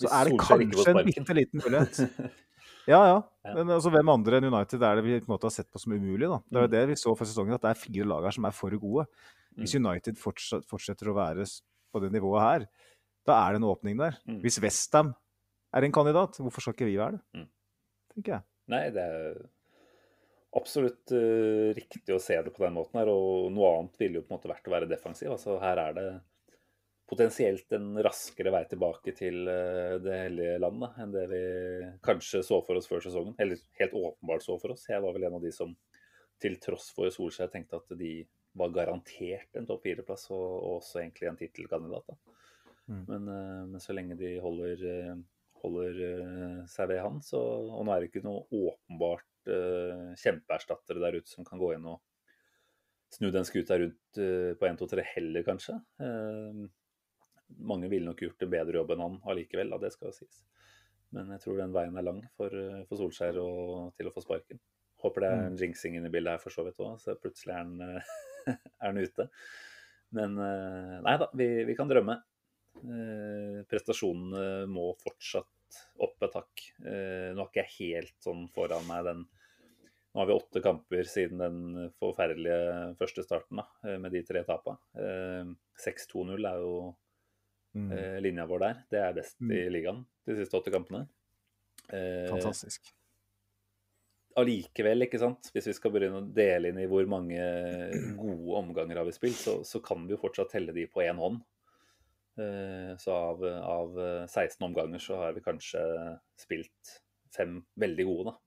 så 0.00 0.08
er 0.08 0.30
det 0.30 0.38
kanskje 0.40 0.94
en 0.94 1.04
bitte 1.06 1.36
liten 1.36 1.62
mulighet. 1.62 2.00
Ja, 2.90 3.00
ja. 3.06 3.18
Men 3.54 3.70
altså, 3.74 3.90
hvem 3.94 4.10
andre 4.10 4.38
enn 4.38 4.48
United 4.50 4.82
er 4.86 4.98
det 4.98 5.04
vi 5.06 5.18
på 5.20 5.28
en 5.28 5.34
måte 5.34 5.48
har 5.48 5.54
sett 5.54 5.70
på 5.70 5.80
som 5.82 5.94
umulig? 5.94 6.28
da? 6.30 6.40
Det 6.46 6.58
er 6.58 6.64
jo 6.64 6.70
mm. 6.70 6.74
det 6.74 6.82
vi 6.90 6.98
så 6.98 7.14
for 7.18 7.28
sesongen, 7.28 7.54
at 7.56 7.64
det 7.64 7.72
er 7.72 7.80
fire 7.82 8.08
lag 8.10 8.26
her 8.26 8.36
som 8.36 8.46
er 8.48 8.56
for 8.56 8.78
gode. 8.82 9.06
Hvis 9.58 9.74
mm. 9.76 9.86
United 9.86 10.20
fortsetter 10.20 11.10
å 11.10 11.16
være 11.16 11.46
på 11.92 12.02
det 12.02 12.12
nivået 12.14 12.46
her, 12.46 12.68
da 13.28 13.38
er 13.44 13.54
det 13.54 13.62
en 13.62 13.68
åpning 13.70 13.98
der. 14.00 14.18
Mm. 14.26 14.40
Hvis 14.42 14.58
Westham 14.62 15.12
er 15.72 15.86
en 15.86 15.94
kandidat, 15.94 16.38
hvorfor 16.42 16.64
skal 16.64 16.76
ikke 16.76 16.90
vi 16.90 17.00
være 17.00 17.18
det? 17.18 17.46
Tenker 18.12 18.36
jeg. 18.36 18.46
Nei, 18.72 18.84
det 18.94 19.04
er 19.04 19.42
absolutt 20.58 21.14
uh, 21.16 21.72
riktig 21.76 22.12
å 22.14 22.20
se 22.22 22.36
det 22.44 22.52
på 22.54 22.64
den 22.64 22.76
måten 22.76 23.00
her. 23.00 23.10
Og 23.12 23.48
noe 23.54 23.72
annet 23.78 24.02
ville 24.02 24.20
jo 24.20 24.26
på 24.26 24.32
en 24.32 24.38
måte 24.38 24.50
vært 24.50 24.68
å 24.68 24.74
være 24.74 24.90
defensiv. 24.90 25.32
Altså 25.34 25.56
her 25.62 25.80
er 25.80 25.96
det 25.96 26.08
potensielt 27.12 27.74
en 27.76 27.92
raskere 28.04 28.52
vei 28.54 28.62
tilbake 28.70 29.12
til 29.16 29.42
uh, 29.44 29.98
det 30.00 30.18
hellige 30.24 30.60
landet 30.64 31.00
enn 31.02 31.12
det 31.12 31.24
vi 31.28 31.42
kanskje 32.04 32.40
så 32.46 32.62
for 32.64 32.80
oss 32.80 32.88
før 32.88 33.04
sesongen. 33.04 33.36
Eller 33.42 33.60
helt 33.80 33.96
åpenbart 33.98 34.46
så 34.46 34.56
for 34.62 34.72
oss. 34.72 34.88
Jeg 34.88 35.04
var 35.04 35.12
vel 35.12 35.28
en 35.28 35.36
av 35.36 35.44
de 35.44 35.52
som 35.52 35.76
til 36.42 36.58
tross 36.62 36.90
for 36.94 37.12
Solskjær 37.12 37.52
tenkte 37.52 37.78
at 37.78 37.92
de 37.98 38.14
var 38.58 38.72
garantert 38.74 39.56
en 39.56 39.68
topp 39.68 39.84
fireplass 39.86 40.28
og, 40.32 40.42
og, 40.42 40.78
også 40.80 41.02
egentlig 41.02 41.28
en 41.30 41.38
tittelkandidat. 41.40 42.16
Mm. 42.90 43.04
Men, 43.08 43.28
eh, 43.30 43.60
men, 43.70 43.80
så 43.80 43.96
lenge 43.96 44.18
de 44.20 44.34
holder, 44.42 44.84
eh, 44.92 45.20
holder 45.62 46.00
eh, 46.08 46.58
seg 46.70 46.90
ved 46.90 47.02
han, 47.04 47.20
så 47.24 47.40
Og 47.40 47.86
nå 47.86 47.94
er 47.94 48.02
det 48.02 48.10
ikke 48.10 48.24
noe 48.26 48.44
åpenbart 48.50 49.28
uh, 49.48 50.12
kjempeerstattere 50.18 51.02
der 51.02 51.16
ute 51.18 51.30
som 51.30 51.46
kan 51.46 51.58
gå 51.58 51.72
inn 51.74 51.86
og 51.90 52.02
snu 53.12 53.30
den 53.34 53.46
skuta 53.46 53.78
rundt 53.80 54.20
uh, 54.20 54.52
på 54.58 54.68
1, 54.68 54.78
2, 54.82 54.90
3 54.92 55.06
heller, 55.14 55.46
kanskje. 55.46 55.78
Uh, 56.02 56.66
mange 57.58 57.90
ville 57.92 58.08
nok 58.08 58.22
gjort 58.24 58.44
en 58.44 58.52
bedre 58.52 58.80
jobb 58.80 58.94
enn 58.94 59.04
han 59.04 59.20
allikevel, 59.32 59.74
det 59.82 59.92
skal 59.94 60.10
jo 60.10 60.16
sies. 60.16 60.42
Men 61.12 61.32
jeg 61.34 61.44
tror 61.44 61.60
den 61.60 61.74
veien 61.74 61.96
er 61.98 62.06
lang 62.06 62.22
for, 62.38 62.54
for 62.88 63.00
Solskjær 63.00 63.40
og, 63.42 63.92
til 63.98 64.08
å 64.08 64.14
få 64.14 64.24
sparken. 64.24 64.60
Håper 65.02 65.24
det 65.24 65.28
er 65.28 65.40
en 65.42 65.56
mm. 65.56 65.60
jinxing 65.60 65.98
inne 65.98 66.08
i 66.08 66.14
bildet 66.14 66.36
her 66.36 66.42
for 66.42 66.54
så 66.54 66.64
vidt 66.64 66.80
òg, 66.80 66.94
så 67.02 67.16
plutselig 67.20 67.52
er 67.52 67.64
han, 67.64 68.02
er 68.54 68.86
han 68.86 69.00
ute. 69.02 69.28
Men 70.16 70.36
nei 70.36 71.16
da, 71.20 71.28
vi, 71.36 71.48
vi 71.68 71.76
kan 71.76 71.90
drømme. 71.90 72.20
Eh, 72.82 73.60
prestasjonene 73.70 74.66
må 74.70 74.88
fortsatt 75.02 75.78
opp 76.02 76.24
et 76.26 76.34
hakk. 76.38 76.64
Eh, 76.82 77.30
nå 77.32 77.44
har 77.44 77.50
ikke 77.50 77.62
jeg 77.62 77.76
helt 77.76 78.16
sånn 78.24 78.48
foran 78.54 78.88
meg 78.88 79.06
den 79.10 79.24
Nå 80.12 80.20
har 80.20 80.26
vi 80.28 80.34
åtte 80.36 80.60
kamper 80.60 81.06
siden 81.08 81.38
den 81.40 81.84
forferdelige 81.96 82.90
første 82.98 83.22
starten 83.24 83.62
da, 83.62 83.62
eh, 83.88 83.94
med 83.96 84.12
de 84.12 84.20
tre 84.28 84.42
tapene. 84.44 84.76
6-2-0 85.80 86.34
er 86.50 86.58
jo 86.60 86.74
Mm. 87.74 87.92
eh, 87.92 88.18
linja 88.20 88.44
vår 88.46 88.58
der. 88.60 88.80
Det 88.90 88.98
er 89.00 89.12
best 89.16 89.38
i 89.40 89.44
Mm. 89.46 89.72
ligaen 89.72 90.02
de 90.26 90.34
siste 90.36 90.58
åtte 90.58 90.70
kampene. 90.74 91.06
Eh, 91.88 92.28
Fantastisk. 92.30 92.90
allikevel, 94.36 95.02
ikke 95.06 95.18
sant, 95.20 95.50
hvis 95.52 95.66
vi 95.68 95.72
skal 95.76 95.90
begynne 95.92 96.20
å 96.22 96.28
dele 96.34 96.68
inn 96.72 96.78
i 96.80 96.86
hvor 96.88 97.04
mange 97.10 97.36
gode 98.16 98.58
omganger 98.62 98.96
har 98.96 99.04
vi 99.08 99.12
spilt, 99.16 99.36
så, 99.40 99.58
så 99.64 99.80
kan 99.84 100.06
vi 100.06 100.14
jo 100.14 100.20
fortsatt 100.22 100.50
telle 100.54 100.72
de 100.72 100.86
på 100.86 101.02
én 101.04 101.16
hånd. 101.20 101.40
Eh, 102.38 102.94
Så 102.96 103.12
av, 103.12 103.42
av 103.44 103.96
16 104.28 104.64
omganger 104.68 104.98
så 105.02 105.16
har 105.20 105.32
vi 105.36 105.40
kanskje 105.44 105.82
spilt 106.40 106.94
fem 107.32 107.58
veldig 107.80 108.04
gode, 108.08 108.32
da. 108.32 108.38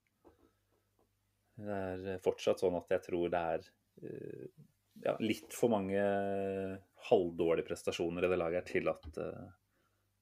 Det 1.57 1.75
er 2.15 2.19
fortsatt 2.25 2.59
sånn 2.59 2.75
at 2.77 2.89
jeg 2.91 3.01
tror 3.05 3.29
det 3.31 3.39
er 3.39 3.61
eh, 4.03 4.47
ja, 5.05 5.13
litt 5.21 5.53
for 5.55 5.69
mange 5.71 6.01
halvdårlige 7.09 7.67
prestasjoner 7.67 8.25
i 8.25 8.29
det 8.31 8.39
laget 8.39 8.69
til 8.71 8.89
at, 8.91 9.07
eh, 9.21 9.47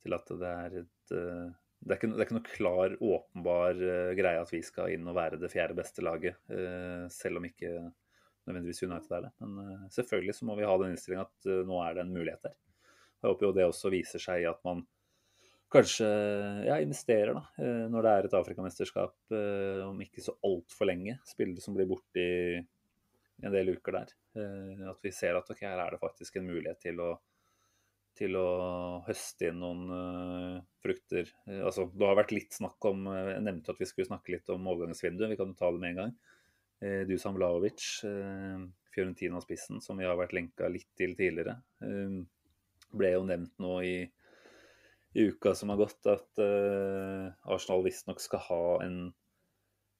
til 0.03 0.15
at 0.17 0.31
det 0.39 0.53
er 0.53 0.79
et 0.83 1.13
eh, 1.17 1.51
det 1.83 1.91
er, 1.91 1.97
ikke, 1.99 2.07
det 2.13 2.21
er 2.21 2.27
ikke 2.29 2.35
noe 2.37 2.47
klar, 2.47 2.93
åpenbar 3.03 3.79
eh, 3.83 4.13
greie 4.15 4.39
at 4.39 4.51
vi 4.53 4.61
skal 4.63 4.93
inn 4.93 5.07
og 5.11 5.17
være 5.17 5.39
det 5.41 5.51
fjerde 5.51 5.75
beste 5.75 6.03
laget, 6.05 6.37
selv 7.11 7.41
om 7.41 7.47
ikke 7.49 7.73
nødvendigvis 8.47 8.85
United 8.85 9.11
er 9.17 9.25
det. 9.25 9.31
Men 9.43 9.89
selvfølgelig 9.91 10.35
så 10.37 10.47
må 10.47 10.55
vi 10.55 10.67
ha 10.67 10.77
den 10.79 10.93
innstillinga 10.93 11.25
at 11.27 11.49
nå 11.67 11.81
er 11.83 11.97
det 11.97 12.05
en 12.05 12.13
mulighet 12.15 12.47
der. 12.47 12.55
Jeg 13.19 13.27
håper 13.27 13.47
jo 13.49 13.51
det 13.57 13.65
også 13.67 13.91
viser 13.91 14.23
seg 14.23 14.45
i 14.45 14.47
at 14.47 14.63
man 14.63 14.85
kanskje 15.75 16.07
ja, 16.69 16.79
investerer 16.79 17.35
da, 17.35 17.43
når 17.91 18.07
det 18.07 18.13
er 18.13 18.29
et 18.29 18.37
Afrikamesterskap 18.39 19.35
om 19.83 20.01
ikke 20.07 20.23
så 20.23 20.37
altfor 20.47 20.87
lenge. 20.87 21.17
Spillere 21.27 21.63
som 21.63 21.75
blir 21.75 21.89
borte 21.91 22.23
i 22.23 22.63
en 23.43 23.53
del 23.53 23.73
uker 23.75 23.97
der. 23.99 24.11
Eh, 24.39 24.83
At 24.89 25.05
vi 25.05 25.13
ser 25.15 25.37
at 25.39 25.49
okay, 25.49 25.67
her 25.67 25.81
er 25.83 25.95
det 25.95 26.01
faktisk 26.01 26.39
en 26.39 26.49
mulighet 26.49 26.81
til 26.87 27.03
å 27.03 27.13
til 28.13 28.35
å 28.37 28.49
høste 29.07 29.47
inn 29.49 29.57
noen 29.57 29.87
eh, 29.89 30.57
frukter. 30.85 31.31
Eh, 31.47 31.63
altså, 31.65 31.87
det 31.89 32.05
har 32.05 32.19
vært 32.19 32.35
litt 32.35 32.53
snakk 32.53 32.85
om 32.85 33.07
Jeg 33.09 33.41
nevnte 33.41 33.73
at 33.73 33.81
vi 33.81 33.87
skulle 33.89 34.11
snakke 34.11 34.35
litt 34.35 34.51
om 34.53 34.69
overgangsvinduet. 34.69 35.31
Vi 35.31 35.39
kan 35.39 35.49
jo 35.49 35.57
ta 35.57 35.71
det 35.73 35.81
med 35.81 35.95
en 35.95 36.01
gang. 36.03 36.13
Dusan 37.07 37.37
Vlaovic, 37.37 37.79
Fiorentina-spissen, 38.91 39.79
som 39.79 39.95
vi 39.95 40.03
har 40.03 40.17
vært 40.19 40.33
lenka 40.35 40.67
litt 40.67 40.89
til 40.99 41.13
tidligere, 41.15 41.53
ble 41.79 43.11
jo 43.13 43.23
nevnt 43.23 43.53
nå 43.63 43.77
i, 43.87 43.97
i 45.15 45.27
uka 45.29 45.53
som 45.57 45.71
har 45.73 45.81
gått, 45.81 46.01
at 46.09 46.41
uh, 46.41 47.29
Arsenal 47.53 47.85
visstnok 47.85 48.21
skal 48.23 48.43
ha 48.47 48.63
en, 48.85 48.97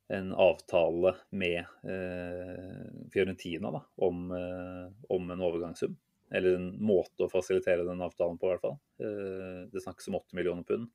en 0.08 0.34
avtale 0.34 1.14
med 1.30 1.60
eh, 1.60 3.08
Fiorentina 3.14 3.72
da, 3.72 3.84
om, 3.96 4.32
eh, 4.32 5.06
om 5.10 5.32
en 5.32 5.42
overgangssum. 5.42 5.96
Eller 6.34 6.58
en 6.58 6.70
måte 6.82 7.26
å 7.26 7.32
fasilitere 7.32 7.86
den 7.88 8.02
avtalen 8.04 8.40
på, 8.42 8.50
i 8.50 8.54
hvert 8.54 8.66
fall. 8.66 8.78
Eh, 9.00 9.64
Det 9.72 9.84
snakkes 9.84 10.10
om 10.10 10.20
8 10.20 10.38
millioner 10.38 10.68
pund. 10.68 10.90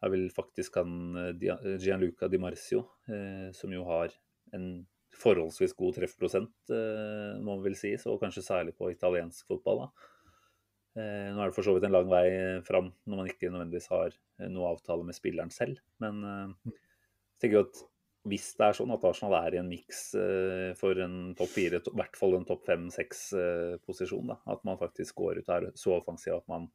Jeg 0.00 0.14
vil 0.14 0.30
faktisk 0.32 0.78
han 0.80 1.34
Gianluca 1.36 2.28
Di 2.28 2.38
Marcio, 2.40 2.86
som 3.52 3.72
jo 3.74 3.82
har 3.84 4.14
en 4.56 4.86
forholdsvis 5.12 5.74
god 5.76 5.98
treffprosent, 5.98 6.54
må 6.72 7.58
man 7.58 7.60
vel 7.60 7.76
si, 7.76 7.90
så 8.00 8.14
kanskje 8.16 8.46
særlig 8.46 8.72
på 8.78 8.88
italiensk 8.94 9.52
fotball. 9.52 9.82
da. 9.82 11.04
Nå 11.36 11.42
er 11.44 11.50
det 11.50 11.58
for 11.58 11.68
så 11.68 11.74
vidt 11.76 11.84
en 11.84 11.92
lang 11.92 12.08
vei 12.08 12.24
fram 12.64 12.88
når 13.04 13.20
man 13.20 13.28
ikke 13.28 13.52
nødvendigvis 13.52 13.90
har 13.92 14.16
noe 14.48 14.72
avtale 14.72 15.04
med 15.04 15.18
spilleren 15.20 15.52
selv. 15.52 15.84
Men 16.00 16.24
jeg 16.24 17.44
tenker 17.44 17.58
jo 17.60 17.66
at 17.68 17.84
hvis 18.28 18.50
det 18.58 18.66
er 18.66 18.76
sånn 18.76 18.92
at 18.92 19.04
Arsenal 19.08 19.36
er 19.38 19.56
i 19.56 19.60
en 19.62 19.70
miks 19.70 20.10
eh, 20.18 20.70
for 20.76 20.98
en 21.00 21.32
topp 21.38 21.54
fire, 21.54 21.80
i 21.80 21.96
hvert 21.96 22.18
fall 22.18 22.36
en 22.36 22.46
topp 22.48 22.66
fem-seks-posisjon, 22.68 24.32
da, 24.34 24.36
at 24.52 24.64
man 24.68 24.80
faktisk 24.80 25.22
går 25.22 25.40
ut 25.40 25.48
og 25.48 25.54
er 25.56 25.68
så 25.80 25.94
offensiv 25.96 26.36
at 26.36 26.48
man 26.50 26.68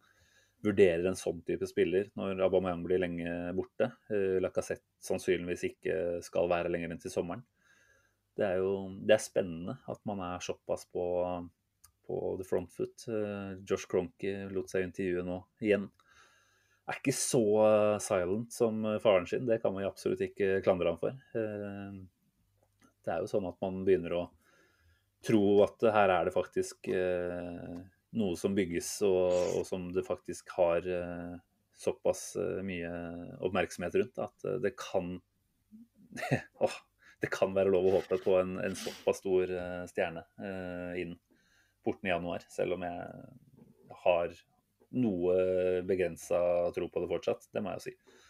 vurderer 0.66 1.06
en 1.06 1.20
sånn 1.20 1.44
type 1.46 1.68
spiller 1.70 2.10
når 2.18 2.42
Aubameyang 2.48 2.82
blir 2.86 3.02
lenge 3.04 3.34
borte. 3.58 3.92
Eh, 4.10 4.40
Lacassette 4.42 4.88
sannsynligvis 5.06 5.68
ikke 5.70 6.00
skal 6.26 6.50
være 6.50 6.72
lenger 6.74 6.96
enn 6.96 7.04
til 7.04 7.14
sommeren. 7.14 7.46
Det 8.36 8.48
er 8.48 8.64
jo 8.64 8.72
det 9.06 9.16
er 9.16 9.24
spennende 9.24 9.78
at 9.92 10.02
man 10.10 10.24
er 10.26 10.42
såpass 10.44 10.88
på, 10.92 11.06
på 12.08 12.22
the 12.40 12.48
front 12.48 12.74
foot. 12.74 13.06
Eh, 13.06 13.54
Josh 13.62 13.86
Cronky 13.92 14.34
lot 14.50 14.74
seg 14.74 14.90
intervjue 14.90 15.28
nå 15.28 15.40
igjen. 15.62 15.88
Er 16.86 17.00
ikke 17.00 17.16
så 17.18 17.42
eh, 17.66 17.96
silent 18.04 18.54
som 18.54 18.84
eh, 18.86 19.00
faren 19.02 19.26
sin, 19.30 19.48
det 19.50 19.58
kan 19.64 19.74
man 19.74 19.86
jo 19.86 19.90
absolutt 19.90 20.22
ikke 20.22 20.60
klandre 20.66 20.92
ham 20.92 21.00
for. 21.02 21.18
Eh, 21.38 21.96
Det 23.06 23.14
er 23.14 23.22
jo 23.22 23.30
sånn 23.30 23.46
at 23.50 23.58
man 23.62 23.84
begynner 23.86 24.14
å 24.18 24.24
tro 25.26 25.42
at 25.66 25.82
her 25.94 26.10
er 26.14 26.26
det 26.26 26.34
faktisk 26.34 26.88
noe 28.16 28.38
som 28.38 28.56
bygges, 28.58 28.90
og, 29.06 29.60
og 29.60 29.66
som 29.66 29.88
det 29.94 30.04
faktisk 30.06 30.50
har 30.58 30.86
såpass 31.78 32.24
mye 32.66 32.90
oppmerksomhet 33.46 33.98
rundt 34.00 34.22
at 34.26 34.48
det 34.64 34.72
kan 34.80 35.20
det 37.22 37.30
kan 37.34 37.54
være 37.54 37.74
lov 37.74 37.90
å 37.90 37.96
håpe 38.00 38.20
på 38.26 38.38
en, 38.40 38.58
en 38.62 38.78
såpass 38.80 39.22
stor 39.22 39.54
stjerne 39.92 40.26
innen 40.42 41.14
inn 41.14 41.16
porten 41.86 42.10
i 42.10 42.14
januar, 42.14 42.46
selv 42.50 42.80
om 42.80 42.86
jeg 42.86 42.98
har 44.02 44.38
noe 44.96 45.82
begrensa 45.88 46.40
tro 46.76 46.88
på 46.92 47.04
det 47.04 47.12
fortsatt. 47.12 47.50
Det 47.54 47.64
må 47.64 47.74
jeg 47.74 47.82
jo 47.82 47.86
si. 47.90 48.24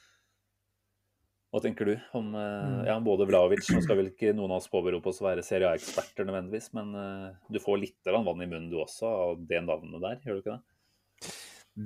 Hva 1.55 1.61
tenker 1.63 1.87
du 1.87 1.93
om 2.19 2.33
eh, 2.35 2.87
ja, 2.89 2.97
både 2.99 3.23
Vlaovic 3.29 3.69
Nå 3.71 3.79
skal 3.85 3.95
vel 3.95 4.09
ikke 4.09 4.33
noen 4.35 4.51
av 4.51 4.59
oss 4.59 4.67
påberope 4.67 5.07
oss 5.07 5.21
å 5.21 5.29
være 5.29 5.43
Serie 5.45 5.69
A-eksperter 5.69 6.27
nødvendigvis, 6.27 6.73
men 6.75 6.89
eh, 6.99 7.29
du 7.47 7.61
får 7.63 7.79
litt 7.79 8.09
vann 8.11 8.41
i 8.43 8.47
munnen 8.49 8.65
du 8.67 8.75
også 8.81 9.07
av 9.07 9.45
det 9.47 9.61
navnet 9.63 10.03
der, 10.03 10.17
gjør 10.25 10.35
du 10.35 10.41
ikke 10.41 10.57
det? 10.57 11.29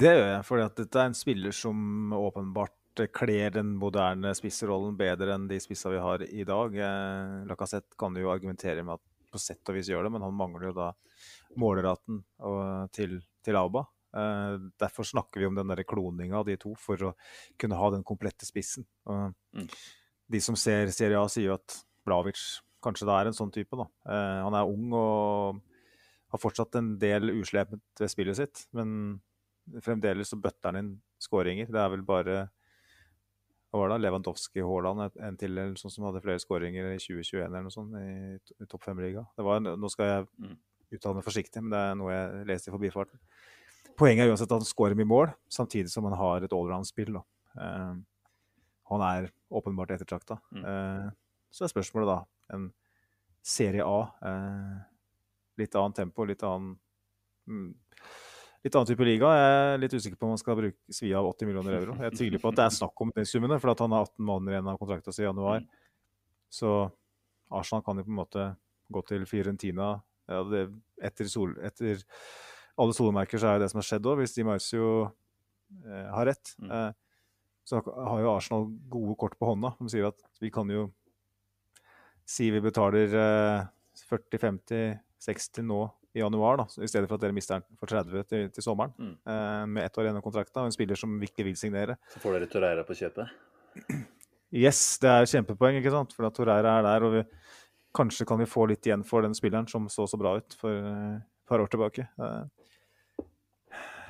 Det 0.01 0.15
gjør 0.15 0.25
jeg, 0.31 0.63
at 0.65 0.81
dette 0.81 1.03
er 1.03 1.11
en 1.11 1.17
spiller 1.19 1.53
som 1.53 2.15
åpenbart 2.17 3.03
kler 3.13 3.53
den 3.59 3.75
moderne 3.79 4.33
spissrollen 4.35 4.97
bedre 4.97 5.37
enn 5.37 5.45
de 5.51 5.61
spissa 5.61 5.93
vi 5.93 6.01
har 6.01 6.25
i 6.25 6.47
dag. 6.49 6.81
Eh, 6.89 7.37
Lacassette 7.51 7.93
kan 8.01 8.17
jo 8.17 8.33
argumentere 8.33 8.81
med 8.81 8.97
at 8.97 9.05
på 9.29 9.37
sett 9.37 9.69
og 9.69 9.77
vis 9.77 9.93
gjør 9.93 10.07
det, 10.07 10.15
men 10.17 10.25
han 10.25 10.33
mangler 10.33 10.71
jo 10.71 10.75
da 10.79 10.89
måleraten 11.61 12.23
til, 12.89 13.19
til 13.45 13.61
Auba. 13.61 13.85
Eh, 14.13 14.57
derfor 14.81 15.03
snakker 15.05 15.39
vi 15.39 15.45
om 15.45 15.55
den 15.55 15.83
kloninga 15.85 16.39
av 16.39 16.45
de 16.45 16.57
to, 16.57 16.73
for 16.75 16.97
å 16.97 17.15
kunne 17.59 17.75
ha 17.77 17.89
den 17.91 18.03
komplette 18.03 18.45
spissen. 18.47 18.85
Mm. 19.07 19.33
De 20.29 20.39
som 20.41 20.55
ser 20.55 20.87
Serie 20.93 21.17
A, 21.19 21.27
sier 21.29 21.49
jo 21.49 21.53
at 21.57 21.83
Blavic 22.05 22.61
kanskje 22.81 23.05
da 23.05 23.19
er 23.21 23.27
en 23.27 23.33
sånn 23.37 23.51
type. 23.53 23.75
da. 23.77 23.85
Eh, 24.07 24.43
han 24.45 24.53
er 24.55 24.65
ung 24.69 24.91
og 24.93 25.61
har 26.31 26.39
fortsatt 26.39 26.75
en 26.75 26.97
del 27.01 27.29
uslepent 27.41 27.81
ved 27.99 28.09
spillet 28.09 28.35
sitt, 28.37 28.67
men 28.73 29.19
fremdeles 29.81 30.29
så 30.29 30.39
bøtter 30.41 30.71
han 30.71 30.75
inn 30.77 31.01
skåringer. 31.21 31.67
Det 31.69 31.75
er 31.81 31.89
vel 31.89 32.01
bare 32.05 32.49
hva 33.71 33.81
var 33.83 33.89
det, 33.89 33.99
Lewandowski 34.01 34.61
Haaland 34.65 35.11
en- 35.21 35.37
til 35.37 35.51
eller 35.57 35.75
sånn 35.75 35.91
som 35.91 36.05
hadde 36.05 36.23
flere 36.23 36.39
skåringer 36.41 36.95
i 36.95 36.97
2021 36.97 37.45
eller 37.45 37.61
noe 37.61 37.69
sånt 37.69 37.93
i, 37.93 38.65
topp 38.65 38.81
fem-liga. 38.81 39.27
Det 39.37 39.45
var, 39.45 39.57
en- 39.57 39.79
Nå 39.79 39.89
skal 39.91 40.05
jeg 40.05 40.27
Mm. 40.41 40.57
uttale 40.93 41.15
meg 41.15 41.23
forsiktig, 41.23 41.61
men 41.61 41.69
det 41.69 41.77
er 41.77 41.95
noe 41.95 42.09
jeg 42.11 42.47
leste 42.47 42.67
i 42.69 42.71
forbifarten. 42.77 43.19
Poenget 43.99 44.23
er 44.23 44.31
uansett 44.31 44.47
at 44.47 44.61
han 44.61 44.67
skårer 44.67 44.95
mye 44.95 45.07
mål, 45.09 45.31
samtidig 45.51 45.91
som 45.91 46.05
han 46.07 46.15
har 46.19 46.45
et 46.45 46.53
allround-spill. 46.55 47.17
Eh, 47.19 47.95
han 48.89 49.03
er 49.05 49.31
åpenbart 49.51 49.91
ettertrakta. 49.95 50.39
Mm. 50.55 50.63
Eh, 50.63 51.09
så 51.51 51.65
er 51.65 51.73
spørsmålet 51.73 52.13
da 52.13 52.19
en 52.55 52.69
Serie 53.45 53.85
A. 53.85 53.99
Uh, 54.21 54.79
litt 55.59 55.75
annet 55.75 55.95
tempo, 56.03 56.25
litt 56.27 56.43
annen 56.43 56.75
mm, 57.47 57.69
Litt 58.59 58.75
annen 58.75 58.89
type 58.89 59.05
liga. 59.07 59.27
Jeg 59.31 59.51
er 59.55 59.77
litt 59.79 59.93
usikker 59.95 60.19
på 60.19 60.27
om 60.27 60.33
han 60.33 60.39
skal 60.41 60.57
bruke, 60.59 60.75
svi 60.91 61.13
av 61.15 61.29
80 61.29 61.47
millioner 61.47 61.77
euro. 61.77 61.93
Jeg 62.03 62.17
tviler 62.19 62.41
på 62.43 62.49
at 62.51 62.57
det 62.57 62.65
er 62.65 62.73
snakk 62.75 63.03
om 63.05 63.13
de 63.15 63.23
summene, 63.23 63.55
for 63.63 63.71
at 63.71 63.83
han 63.85 63.93
har 63.95 64.03
18 64.09 64.25
måneder 64.27 64.57
igjen 64.57 64.67
av 64.67 64.79
kontrakta 64.81 65.13
si 65.15 65.21
i 65.23 65.27
januar. 65.29 65.63
Så 66.51 66.73
Arsenal 67.55 67.85
kan 67.85 68.01
jo 68.01 68.03
på 68.03 68.11
en 68.11 68.17
måte 68.17 68.47
gå 68.91 69.03
til 69.07 69.23
Fiorentina 69.29 69.93
ja, 70.27 70.41
det, 70.51 70.65
etter, 71.07 71.29
sol, 71.31 71.53
etter 71.63 72.03
alle 72.79 72.95
solemerker 72.95 73.41
så 73.41 73.49
er 73.49 73.57
jo 73.57 73.63
det 73.65 73.69
som 73.73 73.81
har 73.81 73.87
skjedd 73.89 74.09
òg, 74.09 74.21
hvis 74.21 74.35
Di 74.37 74.45
Marcio 74.47 74.89
eh, 75.03 76.07
har 76.15 76.29
rett. 76.31 76.53
Mm. 76.61 76.71
Eh, 76.71 76.91
så 77.69 77.81
har 77.83 78.23
jo 78.23 78.31
Arsenal 78.33 78.69
gode 78.89 79.15
kort 79.19 79.37
på 79.37 79.51
hånda. 79.51 79.75
De 79.77 79.91
sier 79.91 80.09
at 80.09 80.23
vi 80.41 80.51
kan 80.53 80.69
jo 80.73 80.87
si 82.29 82.49
vi 82.53 82.61
betaler 82.63 83.13
eh, 83.19 83.69
40-50-60 84.09 85.65
nå 85.67 85.83
i 86.13 86.23
januar, 86.23 86.57
da, 86.57 86.65
i 86.81 86.87
stedet 86.89 87.05
for 87.05 87.19
at 87.19 87.23
dere 87.23 87.35
mister 87.37 87.59
den 87.59 87.77
for 87.77 87.89
30 87.91 88.25
til, 88.29 88.47
til 88.53 88.65
sommeren. 88.65 88.93
Mm. 88.97 89.15
Eh, 89.33 89.65
med 89.75 89.85
ett 89.85 89.97
år 89.97 90.07
igjen 90.07 90.17
av 90.17 90.25
kontrakten 90.25 90.63
og 90.63 90.69
en 90.69 90.73
spiller 90.73 90.97
som 90.97 91.13
ikke 91.25 91.45
vil 91.45 91.57
signere. 91.59 91.99
Så 92.13 92.21
får 92.23 92.37
dere 92.37 92.49
Torreira 92.49 92.85
på 92.87 92.97
kjøpet. 92.97 93.35
Yes, 94.49 94.81
det 95.03 95.09
er 95.13 95.29
kjempepoeng, 95.29 95.77
ikke 95.77 95.93
sant? 95.93 96.15
For 96.17 96.25
Torreira 96.33 96.79
er 96.79 96.87
der, 96.87 97.05
og 97.05 97.17
vi, 97.19 97.23
kanskje 97.93 98.25
kan 98.29 98.41
vi 98.41 98.49
få 98.49 98.65
litt 98.71 98.87
igjen 98.87 99.05
for 99.05 99.25
den 99.25 99.37
spilleren 99.37 99.69
som 99.69 99.85
så 99.93 100.07
så 100.09 100.17
bra 100.17 100.35
ut 100.39 100.57
for 100.57 100.73
eh, 100.73 101.19
et 101.19 101.49
par 101.49 101.61
år 101.61 101.69
tilbake. 101.69 102.07
Eh, 102.17 102.68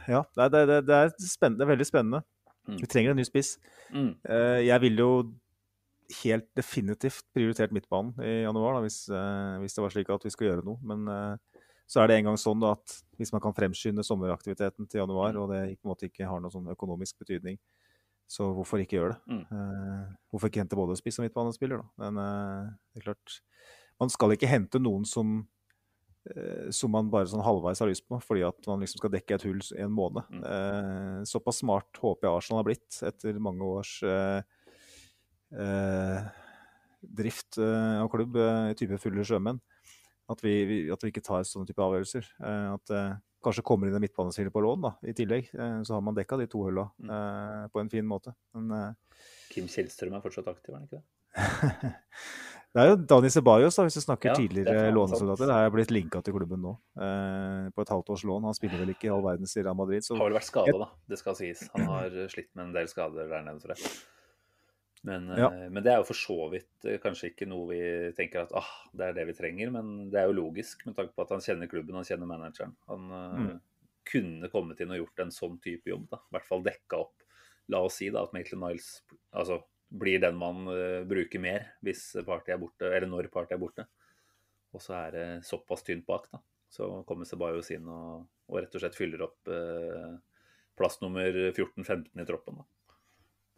ja, 0.09 0.23
det 0.35 0.45
er, 0.45 0.49
det, 0.55 0.79
det, 0.89 0.95
er 0.95 1.13
det 1.13 1.63
er 1.63 1.69
veldig 1.69 1.87
spennende. 1.87 2.23
Mm. 2.69 2.79
Vi 2.81 2.89
trenger 2.89 3.13
en 3.13 3.19
ny 3.21 3.25
spiss. 3.27 3.55
Mm. 3.93 4.11
Uh, 4.25 4.59
jeg 4.65 4.83
ville 4.83 5.05
jo 5.05 5.13
helt 6.23 6.47
definitivt 6.57 7.27
prioritert 7.37 7.73
midtbanen 7.75 8.15
i 8.25 8.39
januar, 8.43 8.77
da, 8.77 8.83
hvis, 8.85 9.03
uh, 9.13 9.57
hvis 9.61 9.77
det 9.77 9.83
var 9.85 9.93
slik 9.93 10.09
at 10.13 10.25
vi 10.25 10.31
skulle 10.33 10.53
gjøre 10.53 10.65
noe. 10.65 10.81
Men 10.91 11.05
uh, 11.09 11.65
Så 11.89 12.01
er 12.01 12.09
det 12.09 12.19
en 12.19 12.29
gang 12.29 12.37
sånn 12.37 12.61
da, 12.61 12.75
at 12.77 12.99
hvis 13.17 13.33
man 13.33 13.41
kan 13.41 13.55
fremskynde 13.57 14.05
sommeraktiviteten 14.05 14.89
til 14.89 15.01
januar, 15.01 15.37
og 15.41 15.49
det 15.53 15.61
på 15.79 15.87
en 15.87 15.93
måte 15.93 16.09
ikke 16.09 16.27
har 16.29 16.41
noen 16.41 16.53
sånn 16.53 16.69
økonomisk 16.69 17.17
betydning, 17.23 17.57
så 18.29 18.51
hvorfor 18.53 18.77
ikke 18.83 18.99
gjøre 18.99 19.15
det? 19.15 19.39
Mm. 19.39 20.11
Hvorfor 20.29 20.51
ikke 20.51 20.61
hente 20.61 20.77
både 20.77 20.99
spiss 20.99 21.17
og 21.17 21.25
midtbanespiller, 21.25 21.81
da? 21.81 22.03
Men 22.03 22.19
det 22.93 23.01
er 23.01 23.07
klart 23.07 23.39
Man 23.97 24.13
skal 24.13 24.35
ikke 24.35 24.51
hente 24.51 24.77
noen 24.77 25.01
som 25.09 25.47
som 26.75 26.91
man 26.93 27.07
bare 27.09 27.29
sånn 27.31 27.41
halvveis 27.45 27.79
har 27.81 27.89
lyst 27.89 28.03
på, 28.07 28.17
fordi 28.21 28.43
at 28.45 28.67
man 28.67 28.81
liksom 28.83 28.99
skal 29.01 29.11
dekke 29.13 29.37
et 29.37 29.45
hull 29.47 29.61
i 29.77 29.81
en 29.85 29.93
måned. 29.95 30.27
Mm. 30.29 30.43
Eh, 30.43 31.21
såpass 31.29 31.61
smart 31.63 31.95
håper 32.03 32.27
jeg 32.27 32.35
Arsenal 32.37 32.59
har 32.61 32.67
blitt 32.67 32.99
etter 33.07 33.39
mange 33.41 33.63
års 33.65 33.93
eh, 34.03 34.41
eh, 35.55 36.27
drift 37.01 37.57
eh, 37.57 37.95
av 38.03 38.09
klubb, 38.11 38.35
eh, 38.35 38.73
type 38.77 38.99
fulle 39.01 39.23
sjømenn. 39.25 39.61
At 40.29 40.43
vi, 40.45 40.53
vi, 40.69 40.77
at 40.93 41.01
vi 41.01 41.09
ikke 41.13 41.23
tar 41.25 41.47
sånne 41.47 41.65
type 41.71 41.81
avgjørelser. 41.81 42.27
Eh, 42.43 42.67
at 42.75 42.85
det 42.91 43.03
kanskje 43.45 43.63
kommer 43.65 43.87
inn 43.87 43.95
en 43.95 44.03
midtbanespiller 44.03 44.51
på 44.53 44.61
lån 44.65 44.83
da, 44.83 44.91
i 45.07 45.13
tillegg. 45.17 45.47
Eh, 45.55 45.77
så 45.87 45.95
har 45.95 46.03
man 46.05 46.17
dekka 46.17 46.37
de 46.41 46.49
to 46.51 46.65
hulla 46.67 46.89
Mm. 46.99 47.09
eh, 47.15 47.63
på 47.73 47.79
en 47.81 47.89
fin 47.89 48.05
måte. 48.05 48.35
Men 48.53 48.71
eh, 48.75 49.23
Kim 49.53 49.65
Kjellstrøm 49.71 50.13
er 50.19 50.21
fortsatt 50.27 50.51
aktiv, 50.51 50.75
er 50.75 50.77
han 50.77 50.89
ikke 50.89 50.99
det? 50.99 51.95
det 52.75 52.83
er 52.83 52.91
jo 52.91 52.99
Dani 53.09 53.31
Ceballos, 53.33 53.77
da, 53.79 53.87
hvis 53.87 53.97
du 53.97 54.03
snakker 54.03 54.29
Ja, 54.29 54.35
er 54.35 54.41
tidligere 54.43 54.91
lånesoldater. 54.93 55.49
Er 55.55 55.71
blitt 55.73 55.93
linka 55.93 56.21
til 56.21 56.35
klubben 56.35 56.61
nå, 56.61 56.75
eh, 57.01 57.71
på 57.73 57.81
et 57.81 57.91
halvt 57.95 58.13
års 58.13 58.23
lån. 58.29 58.45
Han 58.45 58.57
spiller 58.57 58.83
vel 58.83 58.93
ikke 58.93 59.09
i 59.09 59.11
all 59.15 59.25
verdens 59.25 59.55
i 59.57 59.63
Real 59.65 59.77
Madrid. 59.79 60.05
Så 60.05 60.17
Har 60.19 60.29
vel 60.29 60.37
vært 60.37 60.49
skada, 60.51 60.77
da. 60.77 60.89
Det 61.09 61.17
skal 61.17 61.37
sies. 61.39 61.65
Han 61.73 61.89
har 61.89 62.13
slitt 62.29 62.51
med 62.53 62.67
en 62.67 62.77
del 62.77 62.91
skader 62.91 63.29
der 63.31 63.45
nede, 63.47 63.63
tror 63.63 63.73
jeg. 63.73 63.99
Men, 65.03 65.27
Ja. 65.27 65.47
eh, 65.47 65.69
men 65.69 65.83
det 65.83 65.93
er 65.93 65.97
jo 66.01 66.09
for 66.09 66.19
så 66.19 66.49
vidt 66.51 66.85
eh, 66.85 66.99
kanskje 66.99 67.31
ikke 67.31 67.47
noe 67.47 67.69
vi 67.71 67.81
tenker 68.17 68.43
at 68.43 68.53
ah, 68.53 68.69
det 68.93 69.07
er 69.07 69.13
det 69.13 69.27
vi 69.31 69.37
trenger, 69.37 69.71
men 69.71 70.09
det 70.11 70.19
er 70.19 70.27
jo 70.27 70.35
logisk 70.41 70.85
med 70.85 70.95
tanke 70.97 71.15
på 71.15 71.23
at 71.23 71.29
han 71.29 71.43
kjenner 71.43 71.71
klubben, 71.71 71.95
han 71.95 72.07
kjenner 72.07 72.27
manageren. 72.27 72.75
Han 72.91 73.07
mm. 73.07 73.47
uh, 73.47 73.59
kunne 74.09 74.49
kommet 74.51 74.79
inn 74.81 74.91
og 74.91 74.99
gjort 75.03 75.23
en 75.23 75.31
sånn 75.31 75.57
type 75.63 75.89
jobb, 75.89 76.09
da. 76.11 76.17
I 76.17 76.35
hvert 76.35 76.49
fall 76.49 76.65
dekka 76.65 76.99
opp. 76.99 77.15
La 77.69 77.81
oss 77.85 77.99
si 78.01 78.09
da 78.09 78.25
at 78.25 78.33
Maitland 78.33 78.65
Niles 78.65 79.03
altså, 79.31 79.61
blir 79.89 80.19
den 80.21 80.35
man 80.37 80.67
eh, 80.69 81.03
bruker 81.09 81.41
mer 81.41 81.65
hvis 81.85 82.11
partiet 82.25 82.55
er 82.55 82.61
borte, 82.61 82.85
eller 82.93 83.07
når 83.09 83.29
partiet 83.33 83.57
er 83.57 83.61
borte. 83.63 83.85
Og 84.73 84.81
så 84.85 84.93
er 84.99 85.11
det 85.15 85.27
såpass 85.47 85.81
tynt 85.87 86.05
bak, 86.05 86.27
da. 86.31 86.41
Så 86.69 86.85
kommer 87.09 87.25
Sebajos 87.25 87.71
inn 87.73 87.87
og, 87.89 88.27
og 88.47 88.59
rett 88.61 88.75
og 88.77 88.83
slett 88.83 88.97
fyller 88.97 89.23
opp 89.25 89.49
eh, 89.49 90.11
plass 90.77 90.99
nummer 91.01 91.25
14-15 91.49 92.21
i 92.21 92.25
troppen. 92.29 92.59
da. 92.61 92.67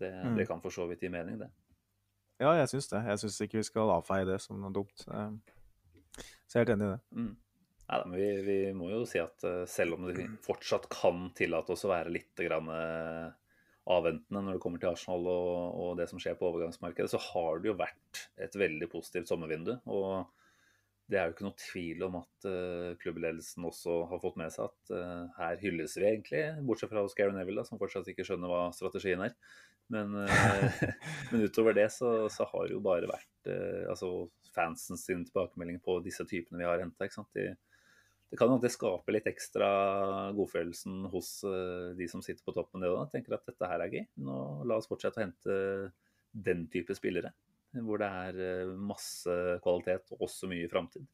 Det, 0.02 0.12
Mm. 0.24 0.36
det 0.40 0.48
kan 0.48 0.62
for 0.64 0.72
så 0.74 0.88
vidt 0.90 1.04
gi 1.04 1.10
mening, 1.14 1.38
det. 1.38 1.50
ja, 2.42 2.56
jeg 2.58 2.70
syns 2.72 2.88
det. 2.90 3.04
Jeg 3.06 3.20
syns 3.22 3.42
ikke 3.44 3.60
vi 3.60 3.68
skal 3.68 3.92
avfeie 4.00 4.26
det 4.26 4.40
som 4.42 4.58
noe 4.62 4.72
dumt. 4.74 5.04
Eh, 5.12 5.30
Så 6.48 6.58
jeg 6.58 6.64
er 6.64 6.66
helt 6.66 6.74
enig 6.74 6.88
i 6.88 6.94
det. 6.96 7.02
Mm. 7.20 7.36
Neida, 7.92 8.06
men 8.08 8.18
vi, 8.18 8.30
vi 8.48 8.56
må 8.74 8.90
jo 8.90 9.04
si 9.06 9.20
at 9.20 9.44
eh, 9.44 9.66
selv 9.70 9.94
om 10.00 10.08
vi 10.08 10.26
fortsatt 10.42 10.88
kan 10.90 11.30
tillate 11.38 11.76
oss 11.76 11.84
å 11.86 11.92
være 11.92 12.10
litt 12.16 12.36
grann, 12.40 12.68
eh, 12.72 13.32
avventende 13.90 14.44
når 14.46 14.58
det 14.58 14.62
kommer 14.62 14.82
til 14.82 14.92
Arsenal 14.92 15.26
og, 15.32 15.80
og 15.82 15.96
det 15.98 16.08
som 16.12 16.22
skjer 16.22 16.38
på 16.38 16.50
overgangsmarkedet, 16.52 17.10
så 17.14 17.22
har 17.32 17.62
det 17.62 17.72
jo 17.72 17.80
vært 17.80 18.22
et 18.42 18.58
veldig 18.60 18.90
positivt 18.92 19.32
sommervindu. 19.32 19.74
Og 19.90 20.30
det 21.12 21.20
er 21.20 21.28
jo 21.28 21.34
ikke 21.36 21.48
noe 21.48 21.60
tvil 21.60 22.06
om 22.08 22.20
at 22.22 22.48
uh, 22.48 22.92
klubbledelsen 23.02 23.66
også 23.68 23.98
har 24.12 24.22
fått 24.24 24.38
med 24.40 24.54
seg 24.54 24.70
at 24.70 24.94
uh, 24.96 25.26
her 25.40 25.58
hylles 25.60 25.98
vi 26.00 26.08
egentlig, 26.08 26.44
bortsett 26.68 26.92
fra 26.94 27.04
hos 27.04 27.18
Gary 27.18 27.36
Neville, 27.36 27.60
da, 27.60 27.68
som 27.68 27.82
fortsatt 27.82 28.08
ikke 28.12 28.26
skjønner 28.28 28.52
hva 28.52 28.62
strategien 28.76 29.26
er. 29.26 29.36
Men, 29.92 30.14
uh, 30.24 30.86
men 31.34 31.44
utover 31.44 31.76
det 31.76 31.90
så, 31.98 32.14
så 32.32 32.48
har 32.54 32.70
det 32.70 32.78
jo 32.78 32.86
bare 32.86 33.10
vært 33.12 33.28
altså 33.90 34.30
fansen 34.54 35.00
tilbakemelding 35.02 35.80
på 35.82 35.96
disse 36.06 36.24
typene 36.30 36.62
vi 36.62 36.68
har 36.70 36.80
henta. 36.84 37.08
De, 37.34 37.48
det 38.32 38.38
kan 38.40 38.48
jo 38.48 38.56
at 38.58 38.64
det 38.64 38.72
skaper 38.72 39.12
litt 39.18 39.28
ekstra 39.28 39.68
godfølelsen 40.38 41.06
hos 41.12 41.32
eh, 41.44 41.92
de 42.00 42.08
som 42.08 42.22
sitter 42.24 42.44
på 42.48 42.54
toppen. 42.56 42.80
det 42.84 42.90
også. 42.90 43.12
Tenker 43.12 43.36
at 43.36 43.46
dette 43.50 43.68
her 43.68 43.84
er 43.84 43.92
gøy. 43.92 44.06
Nå 44.24 44.38
La 44.70 44.78
oss 44.80 44.88
fortsette 44.88 45.20
å 45.20 45.26
hente 45.26 45.58
den 46.32 46.68
type 46.72 46.96
spillere. 46.96 47.34
Hvor 47.76 48.00
det 48.00 48.08
er 48.08 48.40
eh, 48.46 48.72
masse 48.76 49.36
kvalitet 49.64 50.14
og 50.16 50.24
også 50.30 50.48
mye 50.52 50.70
framtid. 50.72 51.06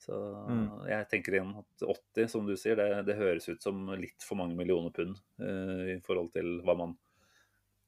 Så 0.00 0.16
Mm. 0.48 0.86
jeg 0.88 1.08
tenker 1.12 1.34
igjen 1.36 1.52
at 1.60 1.82
80, 1.84 2.28
som 2.32 2.46
du 2.48 2.54
sier, 2.56 2.74
det, 2.80 3.04
det 3.04 3.18
høres 3.18 3.50
ut 3.52 3.60
som 3.60 3.82
litt 4.00 4.24
for 4.24 4.40
mange 4.40 4.56
millioner 4.56 4.88
pund 4.96 5.18
eh, 5.44 5.90
i 5.92 6.00
forhold 6.00 6.32
til 6.32 6.62
hva 6.64 6.72
man 6.80 6.94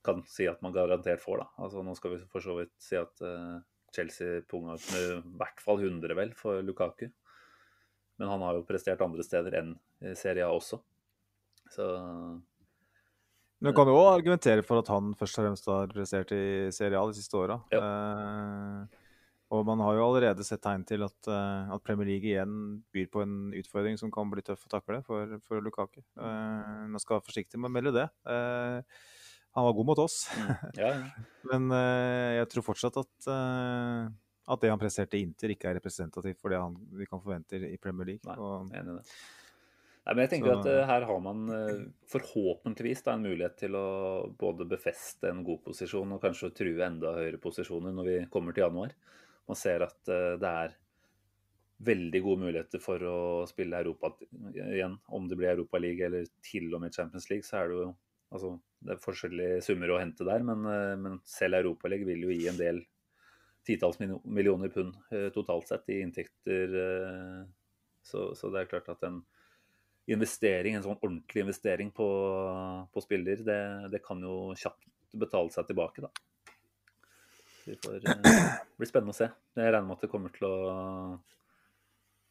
kan 0.04 0.20
si 0.28 0.44
at 0.50 0.60
man 0.60 0.74
garantert 0.76 1.22
får. 1.24 1.40
da. 1.40 1.46
Altså 1.64 1.80
Nå 1.86 1.94
skal 1.96 2.12
vi 2.18 2.20
for 2.28 2.44
så 2.44 2.58
vidt 2.58 2.74
si 2.84 2.98
at 3.00 3.24
eh, 3.24 3.56
Chelsea 3.96 4.42
punga 4.48 4.76
ut 4.76 4.92
med 4.92 5.08
i 5.08 5.36
hvert 5.40 5.64
fall 5.64 5.80
100 5.80 6.14
vel 6.20 6.34
for 6.36 6.60
Lukaku. 6.60 7.08
Men 8.22 8.30
han 8.30 8.46
har 8.46 8.54
jo 8.54 8.66
prestert 8.68 9.02
andre 9.02 9.26
steder 9.26 9.58
enn 9.58 9.74
Serie 10.14 10.46
A 10.46 10.52
også. 10.54 10.78
Så 11.74 11.86
Men 13.58 13.72
du 13.72 13.74
kan 13.74 13.88
jo 13.90 13.96
også 13.98 14.16
argumentere 14.20 14.62
for 14.62 14.78
at 14.78 14.90
han 14.92 15.10
først 15.18 15.40
og 15.40 15.46
fremst 15.48 15.70
har 15.70 15.90
prestert 15.90 16.34
i 16.36 16.44
Serie 16.74 17.00
A 17.00 17.08
de 17.10 17.16
siste 17.18 17.38
åra. 17.40 17.58
Ja. 17.74 17.82
Eh, 17.82 19.00
og 19.52 19.66
man 19.68 19.82
har 19.84 19.98
jo 19.98 20.04
allerede 20.06 20.44
sett 20.46 20.62
tegn 20.64 20.84
til 20.88 21.04
at, 21.04 21.28
eh, 21.28 21.72
at 21.74 21.84
Premier 21.84 22.08
League 22.08 22.30
igjen 22.30 22.54
byr 22.94 23.10
på 23.12 23.24
en 23.24 23.34
utfordring 23.58 23.98
som 24.00 24.12
kan 24.12 24.30
bli 24.32 24.44
tøff 24.44 24.64
å 24.64 24.72
takle 24.78 25.02
for, 25.04 25.34
for 25.44 25.64
Lukaku. 25.64 26.00
Eh, 26.00 26.86
man 26.88 27.02
skal 27.02 27.18
være 27.18 27.26
forsiktig 27.28 27.60
med 27.60 27.68
å 27.68 27.74
melde 27.74 27.92
det. 27.98 28.06
Eh, 28.32 28.80
han 29.52 29.66
var 29.66 29.74
god 29.76 29.88
mot 29.90 30.00
oss, 30.00 30.22
mm, 30.32 30.52
ja, 30.80 30.92
ja. 30.94 31.24
men 31.50 31.66
eh, 31.76 32.38
jeg 32.38 32.48
tror 32.54 32.64
fortsatt 32.70 32.96
at, 33.02 33.26
at 34.48 34.62
det 34.62 34.72
han 34.72 34.80
presterte 34.80 35.18
i 35.18 35.22
Inter, 35.26 35.52
ikke 35.54 35.70
er 35.70 35.78
representativt 35.78 36.40
for 36.42 36.50
det 36.50 36.58
han, 36.58 36.74
vi 36.98 37.06
kan 37.06 37.22
forvente 37.22 37.60
i 37.62 37.78
Premier 37.80 38.12
League. 38.14 38.26
Nei. 38.26 38.36
Og, 38.42 38.72
enig 38.74 38.96
i 38.96 38.98
det. 38.98 39.16
Nei, 40.02 40.14
men 40.16 40.24
jeg 40.24 40.30
tenker 40.32 40.50
Så- 40.50 40.58
at 40.58 40.66
eh, 40.66 40.86
her 40.86 41.04
har 41.06 41.20
man 41.22 41.48
eh, 41.54 41.82
forhåpentligvis 42.10 43.04
da, 43.06 43.14
en 43.14 43.22
mulighet 43.22 43.56
til 43.56 43.76
å 43.78 43.86
både 44.38 44.66
befeste 44.66 45.30
en 45.30 45.44
god 45.46 45.62
posisjon 45.62 46.16
og 46.16 46.22
kanskje 46.24 46.50
true 46.58 46.82
enda 46.82 47.14
høyere 47.20 47.38
posisjoner 47.38 47.94
når 47.94 48.08
vi 48.08 48.16
kommer 48.32 48.52
til 48.52 48.64
januar. 48.64 48.96
Man 49.46 49.58
ser 49.58 49.86
at 49.86 50.10
eh, 50.10 50.34
det 50.42 50.50
er 50.64 50.74
veldig 51.82 52.22
gode 52.22 52.42
muligheter 52.42 52.82
for 52.82 52.98
å 52.98 53.46
spille 53.46 53.78
Europa 53.78 54.10
igjen. 54.50 54.98
Om 55.06 55.28
det 55.30 55.38
blir 55.38 55.54
Europa 55.54 55.78
League 55.78 56.02
eller 56.04 56.26
til 56.42 56.66
og 56.74 56.82
med 56.82 56.94
Champions 56.94 57.30
League, 57.30 57.46
så 57.46 57.62
er 57.62 57.70
det 57.70 57.78
jo 57.78 57.88
altså, 58.30 58.52
det 58.82 58.94
er 58.94 59.02
forskjellige 59.02 59.62
summer 59.66 59.90
å 59.90 59.98
hente 60.02 60.26
der. 60.26 60.42
Men, 60.46 60.62
men 61.02 61.18
selv 61.26 61.58
Europa 61.58 61.90
League 61.90 62.06
vil 62.06 62.22
jo 62.26 62.34
gi 62.34 62.46
en 62.50 62.58
del 62.58 62.78
titalls 63.66 63.98
millioner 64.24 64.68
pund 64.68 64.96
eh, 65.10 65.28
totalt 65.34 65.68
sett 65.68 65.88
i 65.88 66.00
inntekter. 66.00 66.74
eh, 66.84 67.42
så, 68.02 68.34
så 68.34 68.50
det 68.50 68.62
er 68.62 68.70
klart 68.70 68.90
at 68.90 69.04
en 69.06 69.20
investering, 70.10 70.74
en 70.74 70.82
sånn 70.82 70.98
ordentlig 70.98 71.44
investering 71.44 71.92
på, 71.94 72.08
på 72.90 73.04
spiller, 73.04 73.44
det, 73.46 73.60
det 73.92 74.02
kan 74.02 74.22
jo 74.22 74.50
kjapt 74.58 74.88
betale 75.14 75.52
seg 75.54 75.68
tilbake, 75.68 76.02
da. 76.02 76.10
Det 77.62 77.78
får 77.84 78.00
eh, 78.00 78.56
bli 78.80 78.90
spennende 78.90 79.14
å 79.14 79.20
se. 79.20 79.30
Jeg 79.54 79.70
regner 79.70 79.86
med 79.86 80.00
at 80.00 80.06
det 80.06 80.10
kommer 80.10 80.34
til 80.34 80.48
å, 80.48 80.56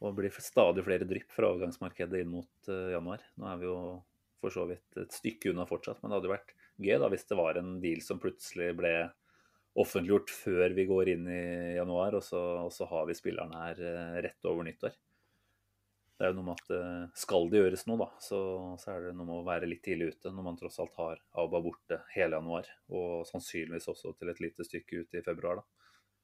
å 0.03 0.13
bli 0.17 0.33
stadig 0.35 0.83
flere 0.83 1.07
drypp 1.07 1.31
fra 1.31 1.53
overgangsmarkedet 1.53 2.25
inn 2.25 2.35
mot 2.35 2.71
januar. 2.91 3.23
Nå 3.39 3.47
er 3.47 3.61
vi 3.61 3.69
jo 3.69 3.77
for 4.41 4.53
så 4.53 4.65
vidt 4.67 4.97
et 4.97 5.15
stykke 5.15 5.53
unna 5.53 5.67
fortsatt, 5.69 6.01
men 6.01 6.11
det 6.11 6.17
hadde 6.17 6.29
jo 6.31 6.35
vært 6.35 6.53
gøy 6.81 6.95
da 6.99 7.09
hvis 7.13 7.27
det 7.29 7.37
var 7.37 7.59
en 7.59 7.75
deal 7.83 8.01
som 8.03 8.19
plutselig 8.19 8.71
ble 8.75 8.93
offentliggjort 9.79 10.33
før 10.33 10.73
vi 10.75 10.87
går 10.89 11.13
inn 11.13 11.29
i 11.31 11.43
januar, 11.77 12.17
og 12.17 12.25
så, 12.25 12.41
og 12.65 12.73
så 12.75 12.87
har 12.89 13.07
vi 13.07 13.15
spillerne 13.17 13.63
her 13.65 13.81
eh, 13.87 14.19
rett 14.27 14.49
over 14.49 14.67
nyttår. 14.67 14.95
Det 16.21 16.27
er 16.27 16.33
jo 16.33 16.37
noe 16.37 16.49
med 16.51 16.59
at 16.59 16.73
eh, 16.75 17.05
skal 17.17 17.47
det 17.49 17.61
gjøres 17.63 17.85
noe, 17.89 17.99
da, 18.03 18.09
så, 18.21 18.39
så 18.81 18.93
er 18.93 19.07
det 19.07 19.13
noe 19.17 19.29
med 19.29 19.39
å 19.39 19.47
være 19.47 19.69
litt 19.69 19.83
tidlig 19.85 20.11
ute 20.13 20.33
når 20.33 20.47
man 20.49 20.59
tross 20.59 20.79
alt 20.83 20.97
har 20.99 21.21
Auba 21.41 21.63
borte 21.63 22.01
hele 22.15 22.37
januar, 22.37 22.67
og 22.93 23.23
sannsynligvis 23.29 23.89
også 23.93 24.13
til 24.19 24.33
et 24.33 24.43
lite 24.43 24.67
stykke 24.67 25.03
ut 25.03 25.17
i 25.17 25.23
februar. 25.25 25.63
da. 25.63 25.67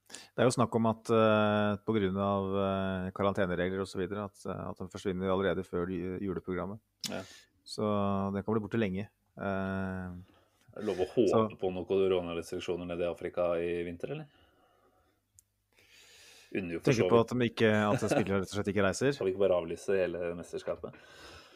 Det 0.08 0.44
er 0.44 0.48
jo 0.48 0.56
snakk 0.56 0.76
om 0.78 0.86
at 0.88 1.10
uh, 1.12 1.74
pga. 1.84 2.10
Uh, 2.16 3.08
karanteneregler 3.12 3.82
osv. 3.84 4.06
At, 4.08 4.38
uh, 4.48 4.70
at 4.70 4.80
den 4.80 4.88
forsvinner 4.94 5.34
allerede 5.34 5.66
før 5.68 5.92
juleprogrammet. 5.92 6.80
Ja. 7.12 7.20
Så 7.68 7.84
den 8.32 8.46
kan 8.46 8.56
bli 8.56 8.64
borte 8.64 8.80
lenge. 8.80 9.10
Eh, 9.38 10.37
Er 10.78 10.84
det 10.84 10.90
lov 10.92 11.00
å 11.02 11.08
håpe 11.10 11.30
Så- 11.32 11.58
på 11.58 11.72
noen 11.74 11.86
koronarestriksjoner 11.90 12.86
nede 12.86 13.02
i 13.02 13.10
Afrika 13.10 13.48
i 13.58 13.84
vinter, 13.88 14.12
eller? 14.14 14.28
Tenker 16.54 17.10
på 17.10 17.20
at, 17.20 17.32
de 17.34 17.48
ikke, 17.50 17.70
at 17.70 18.04
spillere 18.04 18.40
rett 18.40 18.52
og 18.54 18.56
slett 18.56 18.70
ikke 18.72 18.84
reiser. 18.86 19.12
Skal 19.16 19.28
vi 19.28 19.34
ikke 19.34 19.42
bare 19.44 19.58
avlyse 19.58 19.98
hele 19.98 20.30
mesterskapet? 20.38 20.94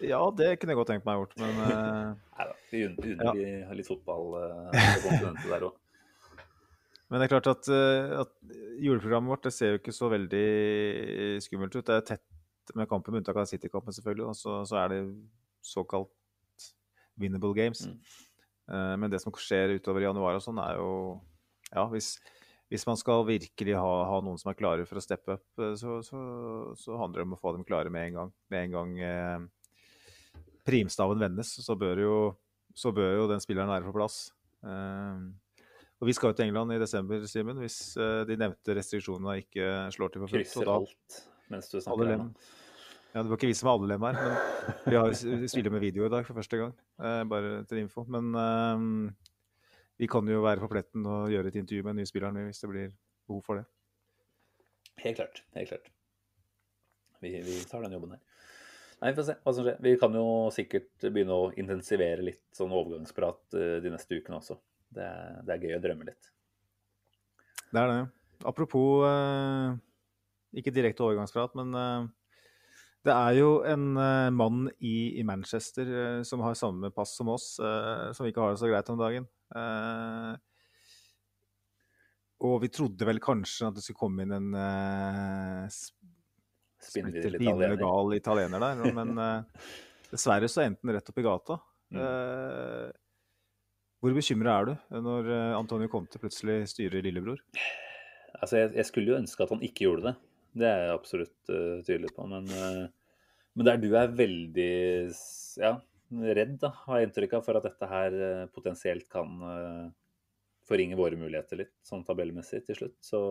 Ja, 0.02 0.20
det 0.34 0.56
kunne 0.60 0.74
jeg 0.74 0.80
godt 0.82 0.90
tenkt 0.90 1.06
meg 1.06 1.20
gjort, 1.22 1.36
men 1.38 1.60
eh, 1.66 2.10
Nei 2.40 2.48
da, 2.50 2.56
vi 2.72 2.82
unner, 2.88 3.38
Ja. 3.38 3.74
litt 3.78 3.88
fotball 3.88 4.34
eh, 4.42 5.06
på 5.06 5.48
der 5.54 5.68
òg. 5.70 5.78
Men 7.12 7.20
det 7.20 7.26
er 7.28 7.32
klart 7.34 7.48
at, 7.52 7.68
eh, 7.68 8.14
at 8.24 8.30
juleprogrammet 8.80 9.34
vårt 9.34 9.44
det 9.44 9.52
ser 9.54 9.74
jo 9.74 9.80
ikke 9.82 9.92
så 9.94 10.08
veldig 10.14 10.44
skummelt 11.44 11.76
ut. 11.76 11.84
Det 11.86 11.98
er 11.98 12.06
tett 12.14 12.72
med 12.74 12.88
kampen, 12.88 13.12
med 13.12 13.20
unntak 13.22 13.36
av 13.42 13.50
City-kampen 13.52 13.92
selvfølgelig. 13.92 14.30
Og 14.32 14.38
så, 14.40 14.62
så 14.70 14.78
er 14.80 14.94
det 14.94 15.00
såkalt 15.60 16.08
winnable 17.20 17.52
games. 17.58 17.84
Mm. 17.90 17.98
Eh, 18.72 18.94
men 19.00 19.12
det 19.12 19.22
som 19.24 19.34
skjer 19.36 19.76
utover 19.78 20.06
januar 20.06 20.38
og 20.38 20.46
sånn, 20.46 20.62
er 20.64 20.80
jo 20.80 20.92
Ja, 21.72 21.86
hvis, 21.88 22.18
hvis 22.72 22.84
man 22.88 22.98
skal 23.00 23.24
virkelig 23.28 23.78
ha, 23.80 23.92
ha 24.10 24.18
noen 24.24 24.40
som 24.40 24.52
er 24.52 24.58
klare 24.60 24.86
for 24.88 25.00
å 25.00 25.04
steppe 25.04 25.38
opp, 25.38 25.48
eh, 25.60 25.76
så, 25.80 26.00
så, 26.04 26.20
så, 26.80 26.98
handler 27.00 27.22
det 27.22 27.28
om 27.30 27.38
å 27.38 27.42
få 27.42 27.56
dem 27.56 27.68
klare 27.68 27.94
med 27.94 28.10
en 28.10 28.18
gang. 28.20 28.34
Med 28.52 28.68
en 28.68 28.76
gang 28.76 28.98
eh, 29.08 29.46
primstaven 30.68 31.22
vendes, 31.22 31.54
så 31.64 31.78
bør, 31.80 32.04
jo, 32.04 32.18
så 32.76 32.92
bør 32.96 33.22
jo 33.22 33.30
den 33.32 33.44
spilleren 33.44 33.72
være 33.72 33.88
på 33.88 33.96
plass. 33.96 34.26
Eh, 34.68 35.32
og 36.02 36.10
Vi 36.10 36.16
skal 36.18 36.32
jo 36.32 36.38
til 36.40 36.50
England 36.50 36.74
i 36.74 36.82
desember, 36.82 37.28
Simen, 37.30 37.60
hvis 37.62 37.96
eh, 38.02 38.24
de 38.26 38.40
nevnte 38.42 38.74
restriksjonene 38.74 39.38
ikke 39.44 39.68
slår 39.94 40.14
til 40.14 40.24
for 40.24 40.34
fullt. 40.34 40.48
Krysser 40.50 40.72
alt 40.74 41.22
mens 41.52 41.68
du 41.70 41.78
snakker 41.84 42.08
lem. 42.08 42.30
Ja, 43.12 43.24
Det 43.24 43.30
var 43.30 43.38
ikke 43.38 43.50
vi 43.50 43.58
som 43.60 43.68
var 43.68 43.80
alle 43.80 43.98
her, 43.98 44.00
men 44.00 44.16
vi 44.86 44.96
har 44.96 45.14
spiller 45.52 45.74
med 45.74 45.84
video 45.84 46.06
i 46.06 46.12
dag 46.14 46.24
for 46.28 46.38
første 46.38 46.60
gang. 46.62 46.74
Eh, 47.02 47.24
bare 47.28 47.64
til 47.68 47.82
info. 47.82 48.06
Men 48.08 48.32
eh, 48.40 48.86
vi 50.00 50.08
kan 50.08 50.28
jo 50.32 50.44
være 50.46 50.64
på 50.64 50.70
pletten 50.72 51.06
og 51.06 51.32
gjøre 51.34 51.52
et 51.52 51.60
intervju 51.60 51.84
med 51.84 51.96
en 51.96 52.00
ny 52.02 52.06
spiller 52.08 52.38
hvis 52.48 52.64
det 52.64 52.70
blir 52.72 52.94
behov 53.28 53.44
for 53.46 53.60
det. 53.60 53.66
Helt 55.04 55.20
klart. 55.20 55.44
Helt 55.58 55.74
klart. 55.74 55.92
Vi, 57.22 57.34
vi 57.46 57.58
tar 57.70 57.84
den 57.84 57.98
jobben 57.98 58.16
her. 58.16 58.22
Nei, 59.02 59.12
får 59.18 59.28
se 59.28 59.36
hva 59.42 59.54
som 59.58 59.66
skjer. 59.66 59.78
Vi 59.82 59.96
kan 59.98 60.16
jo 60.16 60.26
sikkert 60.54 61.08
begynne 61.10 61.34
å 61.36 61.52
intensivere 61.58 62.24
litt 62.26 62.44
sånn 62.54 62.72
overgangsprat 62.72 63.58
eh, 63.58 63.78
de 63.84 63.92
neste 63.94 64.18
ukene 64.18 64.38
også. 64.38 64.60
Det 64.92 65.04
er, 65.04 65.38
det 65.48 65.56
er 65.56 65.68
gøy 65.68 65.78
å 65.78 65.84
drømme 65.84 66.08
litt. 66.10 66.32
Det 67.72 67.82
er 67.82 67.92
det. 67.92 68.02
Apropos 68.46 69.06
eh, 69.08 69.76
ikke 70.62 70.74
direkte 70.76 71.06
overgangsprat, 71.06 71.58
men 71.58 71.74
eh, 71.78 72.10
det 73.02 73.14
er 73.14 73.36
jo 73.40 73.50
en 73.66 73.96
uh, 73.98 74.30
mann 74.34 74.68
i, 74.78 75.18
i 75.18 75.24
Manchester 75.26 75.90
uh, 75.90 76.22
som 76.28 76.44
har 76.46 76.58
samme 76.58 76.92
pass 76.94 77.16
som 77.18 77.32
oss, 77.34 77.56
uh, 77.58 78.12
som 78.14 78.28
ikke 78.30 78.44
har 78.44 78.54
det 78.54 78.62
så 78.62 78.70
greit 78.70 78.92
om 78.94 79.00
dagen. 79.02 79.28
Og 82.42 82.56
vi 82.64 82.72
trodde 82.74 83.06
vel 83.06 83.20
kanskje 83.22 83.68
at 83.68 83.78
det 83.78 83.84
skulle 83.86 84.02
komme 84.02 84.26
inn 84.26 84.36
en 84.38 84.54
uh, 84.54 85.66
splitter 86.82 87.38
italiener. 87.38 88.16
italiener 88.18 88.66
der, 88.68 88.86
men 88.98 89.18
dessverre 90.14 90.50
så 90.50 90.66
endte 90.66 90.86
den 90.86 90.96
rett 90.98 91.10
opp 91.12 91.22
i 91.22 91.26
gata. 91.26 91.58
Mm. 91.92 92.02
Hvor 94.02 94.14
bekymra 94.16 94.54
er 94.56 94.70
du 94.70 95.02
når 95.04 95.28
Antonio 95.58 95.90
Conte 95.92 96.22
plutselig 96.22 96.64
styrer 96.72 97.04
lillebror? 97.04 97.42
Altså, 98.40 98.62
jeg, 98.62 98.72
jeg 98.80 98.88
skulle 98.88 99.12
jo 99.12 99.20
ønske 99.20 99.44
at 99.44 99.52
han 99.54 99.66
ikke 99.66 99.86
gjorde 99.86 100.10
det. 100.10 100.16
Det 100.58 100.68
er 100.68 100.84
jeg 100.86 100.96
absolutt 100.96 101.52
uh, 101.54 101.80
tydelig 101.86 102.12
på. 102.16 102.26
Men, 102.32 102.50
uh, 102.52 103.22
men 103.56 103.68
der 103.68 103.80
du 103.80 103.90
er 103.96 104.12
veldig 104.16 104.74
ja, 105.62 105.74
redd, 106.40 106.58
da, 106.64 106.74
har 106.88 107.00
jeg 107.00 107.10
inntrykk 107.10 107.38
av, 107.38 107.46
for 107.48 107.60
at 107.60 107.68
dette 107.68 107.92
her 107.92 108.18
uh, 108.20 108.50
potensielt 108.54 109.08
kan 109.12 109.32
forringe 110.68 111.00
våre 111.00 111.18
muligheter 111.20 111.64
litt, 111.64 111.74
sånn 111.84 112.06
tabellmessig 112.08 112.62
til 112.68 112.78
slutt, 112.78 113.00
så, 113.04 113.22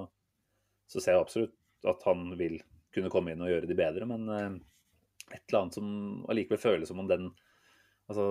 så 0.91 1.01
ser 1.01 1.17
jeg 1.17 1.25
absolutt 1.25 1.89
at 1.89 2.03
han 2.09 2.35
vil 2.37 2.59
kunne 2.93 3.13
komme 3.13 3.33
inn 3.33 3.45
og 3.45 3.53
gjøre 3.53 3.69
de 3.71 3.77
bedre. 3.79 4.09
Men 4.09 4.27
et 5.31 5.45
eller 5.47 5.61
annet 5.61 5.79
som 5.79 5.87
allikevel 6.29 6.61
føles 6.61 6.91
som 6.91 7.01
om 7.01 7.09
den 7.09 7.31
Altså, 8.11 8.25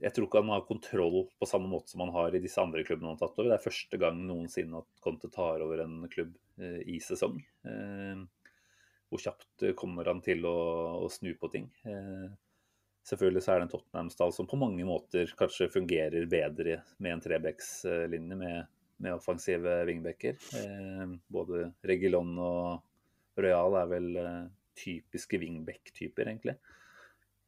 jeg 0.00 0.14
tror 0.16 0.24
ikke 0.24 0.40
han 0.40 0.54
har 0.54 0.64
kontroll 0.64 1.18
på 1.36 1.46
samme 1.48 1.68
måte 1.68 1.92
som 1.92 2.00
han 2.00 2.14
har 2.14 2.32
i 2.32 2.40
disse 2.40 2.62
andre 2.62 2.80
klubbene 2.86 3.10
han 3.10 3.18
har 3.18 3.26
tatt 3.26 3.36
over. 3.36 3.50
Det 3.50 3.58
er 3.58 3.66
første 3.66 4.00
gang 4.00 4.22
noensinne 4.24 4.80
at 4.80 5.02
Conte 5.04 5.28
tar 5.32 5.60
over 5.66 5.82
en 5.84 6.00
klubb 6.08 6.32
eh, 6.62 6.80
i 6.88 6.96
sesong. 7.04 7.36
Eh, 7.68 8.22
hvor 9.08 9.20
kjapt 9.20 9.66
kommer 9.76 10.08
han 10.08 10.22
til 10.24 10.44
å, 10.48 10.56
å 11.04 11.10
snu 11.12 11.34
på 11.40 11.50
ting? 11.52 11.68
Eh, 11.88 12.28
selvfølgelig 13.08 13.44
så 13.44 13.52
er 13.52 13.60
det 13.60 13.68
en 13.68 13.74
Tottenham-stall 13.74 14.34
som 14.36 14.48
på 14.48 14.60
mange 14.60 14.88
måter 14.88 15.28
kanskje 15.36 15.70
fungerer 15.72 16.28
bedre 16.28 16.80
med 16.96 17.18
en 17.18 17.24
trebekslinje 17.24 18.40
med, 18.40 18.72
med 19.04 19.16
offensive 19.16 19.78
vingbekker. 19.88 20.40
Eh, 20.60 21.16
både 21.32 21.70
Regilon 21.88 22.32
og 22.40 23.40
Royal 23.40 23.78
er 23.80 23.92
vel 23.92 24.10
eh, 24.24 24.44
typiske 24.78 25.40
wingback-typer, 25.40 26.32
egentlig. 26.32 26.58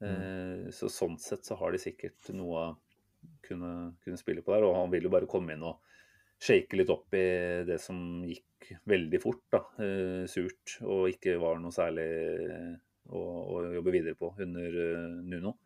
Eh, 0.01 0.71
Så 0.73 0.89
sånn 0.93 1.19
sett 1.21 1.45
så 1.45 1.57
har 1.61 1.73
de 1.75 1.81
sikkert 1.83 2.31
noe 2.37 2.61
å 2.61 2.77
kunne, 3.45 3.73
kunne 4.05 4.21
spille 4.21 4.45
på 4.45 4.55
der. 4.55 4.67
Og 4.69 4.77
han 4.79 4.93
vil 4.93 5.07
jo 5.09 5.13
bare 5.13 5.29
komme 5.31 5.57
inn 5.57 5.67
og 5.67 5.81
shake 6.41 6.79
litt 6.79 6.93
opp 6.93 7.13
i 7.19 7.25
det 7.69 7.77
som 7.83 8.23
gikk 8.25 8.71
veldig 8.89 9.21
fort, 9.21 9.43
da. 9.53 9.65
eh, 9.85 10.25
Surt. 10.31 10.79
Og 10.87 11.11
ikke 11.13 11.37
var 11.43 11.61
noe 11.61 11.75
særlig 11.75 12.09
eh, 12.49 12.73
å, 13.13 13.21
å 13.21 13.65
jobbe 13.77 13.95
videre 13.97 14.17
på 14.17 14.33
under 14.41 14.81
Nuno. 15.27 15.57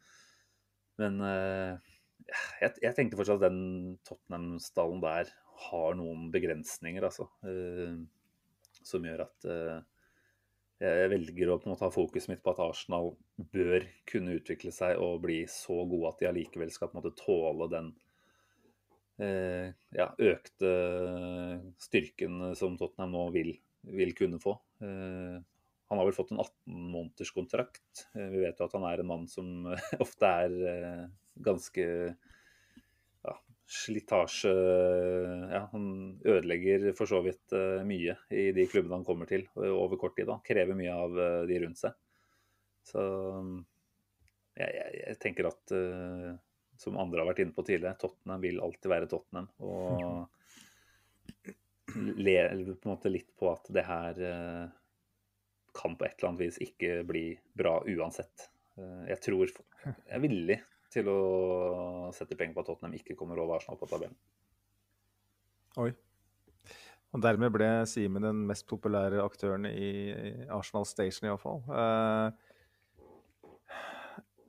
Men 0.99 1.19
jeg, 1.19 2.71
jeg 2.79 2.95
tenkte 2.95 3.19
fortsatt 3.19 3.43
at 3.43 3.49
den 3.51 3.97
Tottenham-stallen 4.07 5.01
der 5.03 5.33
har 5.65 5.97
noen 5.99 6.29
begrensninger, 6.31 7.03
altså. 7.03 7.27
Som 8.87 9.09
gjør 9.09 9.25
at 9.25 9.49
jeg 10.83 11.11
velger 11.13 11.51
å 11.51 11.59
på 11.61 11.69
en 11.69 11.75
måte 11.75 11.87
ha 11.87 11.95
fokuset 11.95 12.33
mitt 12.33 12.43
på 12.45 12.53
at 12.53 12.63
Arsenal 12.65 13.13
bør 13.55 13.87
kunne 14.11 14.35
utvikle 14.39 14.73
seg 14.75 14.99
og 15.01 15.23
bli 15.23 15.45
så 15.51 15.77
gode 15.87 16.11
at 16.11 16.21
de 16.21 16.29
allikevel 16.31 16.73
skal 16.75 16.91
på 16.91 16.97
en 16.97 17.03
måte 17.03 17.15
tåle 17.21 17.69
den 17.73 17.93
eh, 19.23 19.71
ja, 19.95 20.09
økte 20.19 20.73
styrken 21.83 22.55
som 22.59 22.79
Tottenham 22.81 23.15
nå 23.15 23.25
vil, 23.37 23.55
vil 23.95 24.15
kunne 24.19 24.41
få. 24.43 24.57
Eh, 24.83 25.39
han 25.91 26.01
har 26.01 26.09
vel 26.09 26.17
fått 26.17 26.33
en 26.35 26.43
18 26.43 26.91
måneders 26.91 27.31
kontrakt. 27.37 28.07
Eh, 28.17 28.29
vi 28.33 28.43
vet 28.43 28.59
jo 28.59 28.67
at 28.67 28.75
han 28.75 28.87
er 28.89 29.03
en 29.03 29.11
mann 29.13 29.27
som 29.31 29.69
ofte 30.05 30.31
er 30.45 30.59
eh, 30.73 31.03
ganske 31.45 31.85
ja, 31.85 33.37
slitasje 33.67 34.51
ja, 35.51 35.69
Han 35.73 36.19
ødelegger 36.25 36.93
for 36.97 37.09
så 37.09 37.21
vidt 37.25 37.53
eh, 37.57 37.81
mye 37.87 38.17
i 38.29 38.51
de 38.57 38.67
klubbene 38.69 38.99
han 38.99 39.07
kommer 39.07 39.29
til 39.31 39.47
eh, 39.57 39.73
over 39.73 39.97
kort 40.01 40.17
tid. 40.19 40.29
da, 40.29 40.41
Krever 40.45 40.77
mye 40.77 40.93
av 40.93 41.21
eh, 41.21 41.43
de 41.49 41.61
rundt 41.65 41.81
seg. 41.81 41.97
Så 42.85 43.01
jeg, 44.55 44.69
jeg, 44.77 44.91
jeg 45.01 45.21
tenker 45.23 45.49
at 45.49 45.73
som 46.79 46.99
andre 47.01 47.23
har 47.23 47.31
vært 47.31 47.41
inne 47.41 47.57
på 47.57 47.65
tidligere, 47.65 47.97
Tottenham 47.97 48.43
vil 48.43 48.61
alltid 48.61 48.91
være 48.93 49.09
Tottenham. 49.09 49.49
Og 49.65 50.27
le 52.21 52.37
på 52.53 52.75
en 52.75 52.93
måte 52.93 53.13
litt 53.13 53.33
på 53.41 53.49
at 53.49 53.71
det 53.73 53.87
her 53.89 54.21
kan 55.75 55.97
på 55.97 56.05
et 56.05 56.19
eller 56.19 56.29
annet 56.29 56.45
vis 56.45 56.61
ikke 56.61 57.01
bli 57.09 57.25
bra 57.57 57.79
uansett. 57.89 58.51
Jeg 59.09 59.19
tror 59.25 59.49
Jeg 59.49 59.97
er 60.13 60.23
villig 60.23 60.61
til 60.95 61.11
å 61.11 61.21
sette 62.15 62.39
penger 62.39 62.57
på 62.57 62.65
at 62.65 62.71
Tottenham 62.71 62.97
ikke 62.99 63.17
kommer 63.19 63.41
over 63.43 63.59
Arsenal 63.59 63.79
på 63.81 63.89
tabellen. 63.91 64.17
Oi. 65.83 65.91
Og 67.15 67.23
dermed 67.23 67.53
ble 67.55 67.69
Simen 67.87 68.27
den 68.27 68.43
mest 68.49 68.67
populære 68.71 69.23
aktøren 69.23 69.69
i 69.71 69.91
Arsenal 70.55 70.87
Station, 70.89 71.29
iallfall. 71.29 71.61
Uh, 71.71 72.31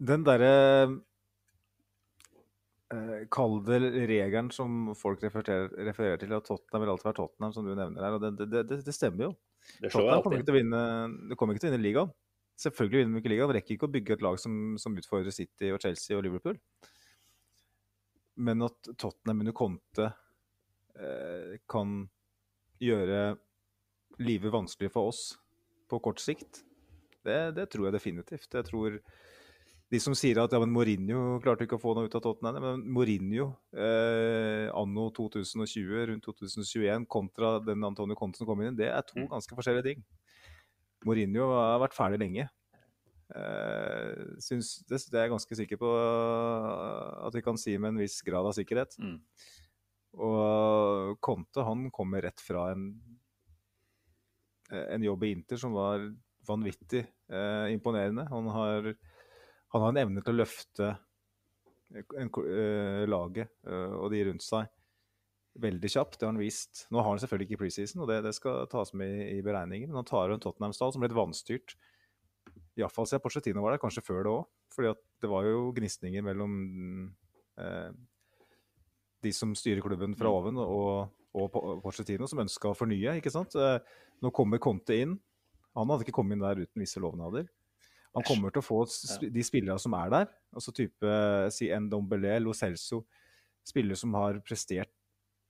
den 0.02 0.26
derre 0.26 0.54
uh, 2.94 3.22
Kall 3.34 3.60
det 3.68 3.80
regelen 4.10 4.50
som 4.54 4.96
folk 4.98 5.22
refererer, 5.26 5.70
refererer 5.88 6.22
til, 6.22 6.34
at 6.34 6.46
Tottenham 6.48 6.86
vil 6.86 6.94
alltid 6.96 7.10
være 7.12 7.20
Tottenham, 7.22 7.54
som 7.54 7.70
du 7.70 7.76
nevner 7.76 8.02
her. 8.02 8.18
og 8.18 8.26
Det, 8.26 8.50
det, 8.50 8.82
det, 8.82 8.98
stemmer 8.98 9.30
jo. 9.30 9.32
Det 9.82 9.94
Tottenham 9.94 10.26
kommer 10.26 10.42
ikke 10.42 10.58
vinne, 10.58 10.82
kommer 11.38 11.54
ikke 11.54 11.68
til 11.68 11.74
å 11.74 11.78
vinne 11.78 11.86
ligaen. 11.86 12.14
Selvfølgelig 12.56 13.02
vinner 13.04 13.18
de 13.18 13.24
ikke 13.24 13.34
ligaen. 13.34 13.54
Rekker 13.58 13.76
ikke 13.76 13.88
å 13.90 13.94
bygge 13.96 14.16
et 14.16 14.26
lag 14.26 14.38
som, 14.40 14.76
som 14.82 14.96
utfordrer 14.96 15.36
City 15.36 15.72
og 15.76 15.82
Chelsea 15.84 16.18
og 16.18 16.24
Liverpool. 16.26 16.60
Men 18.36 18.64
at 18.68 18.92
Tottenham 19.00 19.44
under 19.44 19.56
Conte 19.56 20.10
eh, 21.00 21.56
kan 21.72 21.98
gjøre 22.84 23.36
livet 24.24 24.52
vanskelig 24.54 24.92
for 24.94 25.12
oss 25.12 25.22
på 25.92 26.00
kort 26.04 26.22
sikt, 26.24 26.64
det, 27.26 27.56
det 27.58 27.70
tror 27.74 27.88
jeg 27.88 27.96
definitivt. 27.96 28.48
Jeg 28.54 28.68
tror 28.68 29.00
de 29.94 30.00
som 30.02 30.16
sier 30.18 30.40
at 30.42 30.54
ja, 30.54 30.60
men 30.62 30.72
Mourinho 30.74 31.38
klarte 31.44 31.66
ikke 31.68 31.78
å 31.78 31.82
få 31.82 31.94
noe 31.98 32.10
ut 32.10 32.16
av 32.18 32.24
Tottenham. 32.26 32.58
Men 32.64 32.84
Mourinho 32.96 33.52
eh, 33.76 34.68
anno 34.74 35.08
2020, 35.16 36.06
rundt 36.12 36.26
2021, 36.26 37.08
kontra 37.12 37.58
den 37.64 37.86
Antonio 37.88 38.18
Conte 38.20 38.42
som 38.42 38.50
kom 38.50 38.64
inn, 38.66 38.78
det 38.78 38.90
er 38.92 39.06
to 39.06 39.20
Mm. 39.22 39.30
ganske 39.36 39.58
forskjellige 39.58 39.90
ting. 39.92 40.06
Mourinho 41.06 41.50
har 41.54 41.82
vært 41.84 41.98
ferdig 41.98 42.22
lenge. 42.22 42.48
Uh, 43.26 44.38
synes, 44.44 44.78
det, 44.86 45.02
det 45.10 45.18
er 45.18 45.26
jeg 45.26 45.34
ganske 45.34 45.58
sikker 45.58 45.80
på 45.82 45.90
eh, 45.98 47.08
at 47.26 47.34
vi 47.34 47.42
kan 47.42 47.58
si 47.58 47.74
med 47.74 47.96
en 47.96 48.02
viss 48.04 48.20
grad 48.26 48.46
av 48.46 48.56
sikkerhet. 48.58 48.96
Mm. 49.02 49.18
Og 50.26 51.18
Conte 51.26 51.66
han 51.66 51.90
kommer 51.94 52.24
rett 52.24 52.40
fra 52.40 52.70
en, 52.72 52.86
en 54.72 55.04
jobb 55.04 55.26
i 55.26 55.34
Inter 55.36 55.60
som 55.60 55.76
var 55.76 56.06
vanvittig 56.48 57.04
uh, 57.34 57.74
imponerende. 57.74 58.28
Han 58.30 58.48
har, 58.48 58.94
han 59.74 59.82
har 59.82 59.92
en 59.92 60.02
evne 60.06 60.24
til 60.24 60.36
å 60.36 60.40
løfte 60.44 60.94
en, 61.96 62.30
uh, 62.30 63.04
laget 63.10 63.52
eh, 63.68 63.94
og 63.94 64.10
de 64.14 64.24
rundt 64.30 64.46
seg 64.46 64.70
veldig 65.62 65.92
kjapt. 65.92 66.18
Det 66.20 66.28
har 66.28 66.34
han 66.34 66.42
vist. 66.42 66.86
Nå 66.92 67.02
har 67.02 67.10
han 67.10 67.22
selvfølgelig 67.22 67.50
ikke 67.50 67.62
preseason, 67.64 68.04
og 68.04 68.10
det, 68.12 68.22
det 68.26 68.34
skal 68.38 68.66
tas 68.72 68.94
med 68.98 69.12
i, 69.12 69.38
i 69.38 69.44
beregningen. 69.46 69.92
Men 69.92 70.02
han 70.02 70.10
tar 70.10 70.34
en 70.34 70.42
Tottenham-stall 70.44 70.94
som 70.94 71.04
ble 71.04 71.10
litt 71.12 71.18
vanstyrt. 71.18 71.76
Iallfall 72.76 73.08
siden 73.08 73.24
Porcetino 73.24 73.64
var 73.64 73.76
der, 73.76 73.82
kanskje 73.84 74.04
før 74.04 74.24
det 74.26 74.34
òg. 74.34 74.50
For 74.76 74.90
det 75.24 75.30
var 75.32 75.48
jo 75.48 75.70
gnisninger 75.78 76.26
mellom 76.26 76.56
eh, 77.62 77.92
de 79.24 79.32
som 79.34 79.54
styrer 79.56 79.84
klubben 79.86 80.16
fra 80.20 80.32
oven, 80.34 80.60
og, 80.60 81.14
og 81.36 81.60
Porcetino, 81.84 82.28
som 82.28 82.44
ønska 82.44 82.72
å 82.74 82.78
fornye. 82.78 83.18
ikke 83.22 83.34
sant? 83.34 83.56
Eh, 83.56 83.80
Nå 84.24 84.32
kommer 84.36 84.62
Conte 84.64 84.96
inn. 85.04 85.16
Han 85.76 85.92
hadde 85.92 86.06
ikke 86.06 86.16
kommet 86.20 86.38
inn 86.38 86.44
der 86.44 86.62
uten 86.64 86.84
visse 86.84 87.02
lovnader. 87.04 87.48
Han 88.16 88.24
kommer 88.24 88.54
til 88.54 88.62
å 88.62 88.64
få 88.64 88.84
de 89.20 89.44
spillerne 89.44 89.82
som 89.82 89.96
er 89.98 90.12
der, 90.14 90.30
altså 90.56 90.72
type 90.76 91.04
eh, 91.04 91.50
si 91.52 91.68
Ndombele, 91.68 92.38
Lo 92.44 92.54
Celso, 92.56 93.02
spillere 93.68 94.00
som 94.00 94.16
har 94.16 94.40
prestert, 94.46 94.92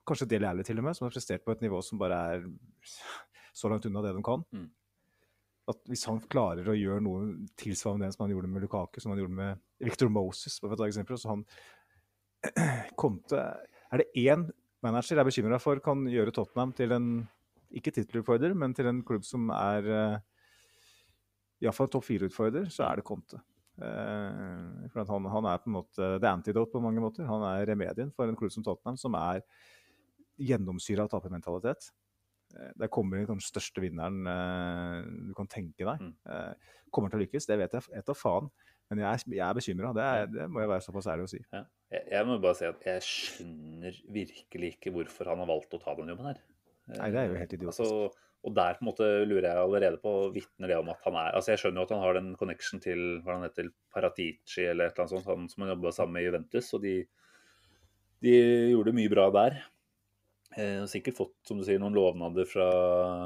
kanskje 0.07 0.27
Dele 0.29 0.49
Alli 0.49 0.65
til 0.65 0.79
og 0.81 0.87
med, 0.87 0.97
som 0.97 1.07
har 1.07 1.13
prestert 1.13 1.45
på 1.45 1.53
et 1.55 1.63
nivå 1.65 1.81
som 1.85 2.01
bare 2.01 2.17
er 2.33 2.49
så 3.55 3.71
langt 3.71 3.87
unna 3.87 4.03
det 4.05 4.13
de 4.17 4.23
kan. 4.25 4.43
Mm. 4.55 4.67
At 5.71 5.79
hvis 5.89 6.05
han 6.09 6.19
klarer 6.29 6.67
å 6.69 6.77
gjøre 6.77 7.01
noe 7.01 7.29
tilsvarende 7.57 8.05
det 8.05 8.15
som 8.15 8.25
han 8.25 8.35
gjorde 8.35 8.51
med 8.51 8.65
Lukaku, 8.65 8.99
som 9.01 9.13
han 9.13 9.23
gjorde 9.23 9.39
med 9.39 9.63
Victor 9.87 10.11
Moses, 10.13 10.59
for 10.61 10.73
å 10.73 10.77
ta 10.77 10.89
eksempel, 10.89 11.17
så 11.17 11.33
han 11.33 11.45
Conte 13.01 13.41
Er 13.89 14.03
det 14.03 14.11
én 14.21 14.45
manager 14.85 15.15
jeg 15.15 15.23
er 15.23 15.29
bekymra 15.31 15.57
for 15.61 15.81
kan 15.81 16.03
gjøre 16.11 16.35
Tottenham 16.35 16.75
til 16.77 16.93
en 16.93 17.09
ikke 17.75 17.93
tittelutfordrer, 17.95 18.53
men 18.53 18.75
til 18.77 18.87
en 18.91 19.01
klubb 19.03 19.25
som 19.25 19.49
er 19.55 19.87
uh, 19.89 20.19
iallfall 21.63 21.89
topp 21.91 22.05
fire-utfordrer, 22.05 22.69
så 22.71 22.85
er 22.85 22.99
det 22.99 23.07
Conte. 23.07 23.39
Eh, 23.75 24.85
for 24.93 25.01
at 25.01 25.09
han, 25.11 25.25
han 25.27 25.47
er 25.51 25.59
på 25.59 25.67
en 25.67 25.75
måte 25.75 26.09
the 26.23 26.29
antidote 26.29 26.71
på 26.71 26.83
mange 26.83 27.01
måter. 27.03 27.27
Han 27.27 27.43
er 27.49 27.65
remedien 27.67 28.11
for 28.15 28.29
en 28.29 28.37
klubb 28.39 28.53
som 28.53 28.63
Tottenham, 28.63 28.99
som 28.99 29.17
er 29.19 29.41
gjennomsyra 30.41 31.07
tapermentalitet. 31.11 31.89
Eh, 32.55 32.71
Der 32.79 32.91
kommer 32.91 33.25
den 33.25 33.41
største 33.43 33.83
vinneren 33.83 34.25
eh, 34.29 35.05
du 35.29 35.33
kan 35.37 35.49
tenke 35.51 35.85
deg. 35.87 36.01
Mm. 36.01 36.15
Eh, 36.29 36.73
kommer 36.93 37.11
til 37.11 37.21
å 37.21 37.25
lykkes, 37.25 37.47
det 37.49 37.59
vet 37.61 37.77
jeg. 37.77 37.89
Et 37.99 38.11
av 38.11 38.17
faen. 38.19 38.51
Men 38.91 39.01
jeg 39.01 39.09
er, 39.09 39.23
jeg 39.33 39.45
er 39.47 39.55
bekymra. 39.57 39.93
Det, 39.97 40.09
det 40.35 40.49
må 40.51 40.61
jeg 40.61 40.69
være 40.69 40.85
såpass 40.85 41.07
ærlig 41.09 41.25
å 41.25 41.31
si. 41.31 41.41
Ja. 41.49 41.63
Jeg, 41.93 42.03
jeg 42.11 42.27
må 42.27 42.35
bare 42.41 42.57
si 42.59 42.67
at 42.67 42.85
jeg 42.85 43.07
skjønner 43.07 43.97
virkelig 44.13 44.75
ikke 44.75 44.93
hvorfor 44.93 45.31
han 45.31 45.41
har 45.41 45.49
valgt 45.49 45.73
å 45.77 45.81
ta 45.81 45.95
den 45.97 46.11
jobben 46.13 46.29
her. 46.29 46.43
Nei, 46.93 47.09
det 47.13 47.19
er 47.21 47.31
jo 47.31 47.39
helt 47.39 47.55
idiotisk. 47.57 47.81
Altså, 47.81 48.25
og 48.45 48.53
der 48.53 48.77
på 48.77 48.83
en 48.83 48.89
måte 48.91 49.05
lurer 49.25 49.47
jeg 49.47 49.57
allerede 49.57 49.99
på, 50.03 50.11
vitner 50.35 50.69
det 50.69 50.77
om 50.77 50.91
at 50.93 51.01
han 51.01 51.15
er 51.17 51.33
Altså 51.33 51.55
Jeg 51.55 51.63
skjønner 51.63 51.81
jo 51.81 51.85
at 51.87 51.93
han 51.95 52.03
har 52.03 52.17
den 52.19 52.27
connection 52.37 52.81
til 52.83 52.99
hva 53.25 53.39
han 53.39 53.47
heter, 53.47 53.71
Paratici 53.93 54.67
eller 54.67 54.85
et 54.85 54.93
eller 54.93 55.07
annet 55.07 55.13
sånt, 55.15 55.29
han 55.31 55.47
som 55.49 55.65
har 55.65 55.73
jobba 55.73 55.93
sammen 55.95 56.19
med 56.19 56.27
Juventus. 56.27 56.69
Og 56.77 56.83
de, 56.85 56.93
de 58.21 58.35
gjorde 58.75 58.93
mye 58.99 59.13
bra 59.15 59.31
der. 59.33 59.57
Eh, 60.57 60.79
har 60.79 60.87
sikkert 60.87 61.17
fått 61.17 61.35
som 61.47 61.59
du 61.59 61.65
sier, 61.67 61.81
noen 61.83 61.95
lovnader 61.97 62.47
fra 62.47 62.67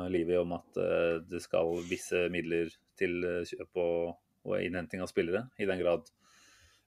Livi 0.10 0.38
om 0.39 0.56
at 0.57 0.80
eh, 0.81 1.19
det 1.30 1.43
skal 1.43 1.76
visse 1.85 2.23
midler 2.34 2.72
til 2.97 3.19
eh, 3.22 3.43
kjøp 3.45 3.81
og, 3.84 4.15
og 4.49 4.56
innhenting 4.57 5.03
av 5.06 5.11
spillere. 5.11 5.43
I 5.61 5.68
den 5.69 5.81
grad 5.84 6.10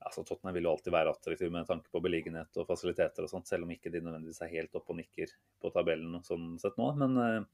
altså 0.02 0.24
Tottenham 0.26 0.56
vil 0.56 0.66
jo 0.66 0.72
alltid 0.72 0.96
være 0.96 1.12
attraktiv 1.14 1.52
med 1.54 1.68
tanke 1.68 1.86
på 1.94 2.02
beliggenhet 2.02 2.58
og 2.58 2.66
fasiliteter 2.66 3.22
og 3.22 3.30
sånt, 3.30 3.46
selv 3.46 3.68
om 3.68 3.70
ikke 3.70 3.92
de 3.94 4.02
nødvendigvis 4.02 4.42
er 4.42 4.50
helt 4.56 4.74
oppe 4.74 4.90
og 4.90 4.98
nikker 4.98 5.30
på 5.62 5.70
tabellen 5.76 6.18
og 6.18 6.26
sånn 6.26 6.56
sett 6.58 6.74
nå. 6.80 6.88
Men 6.98 7.46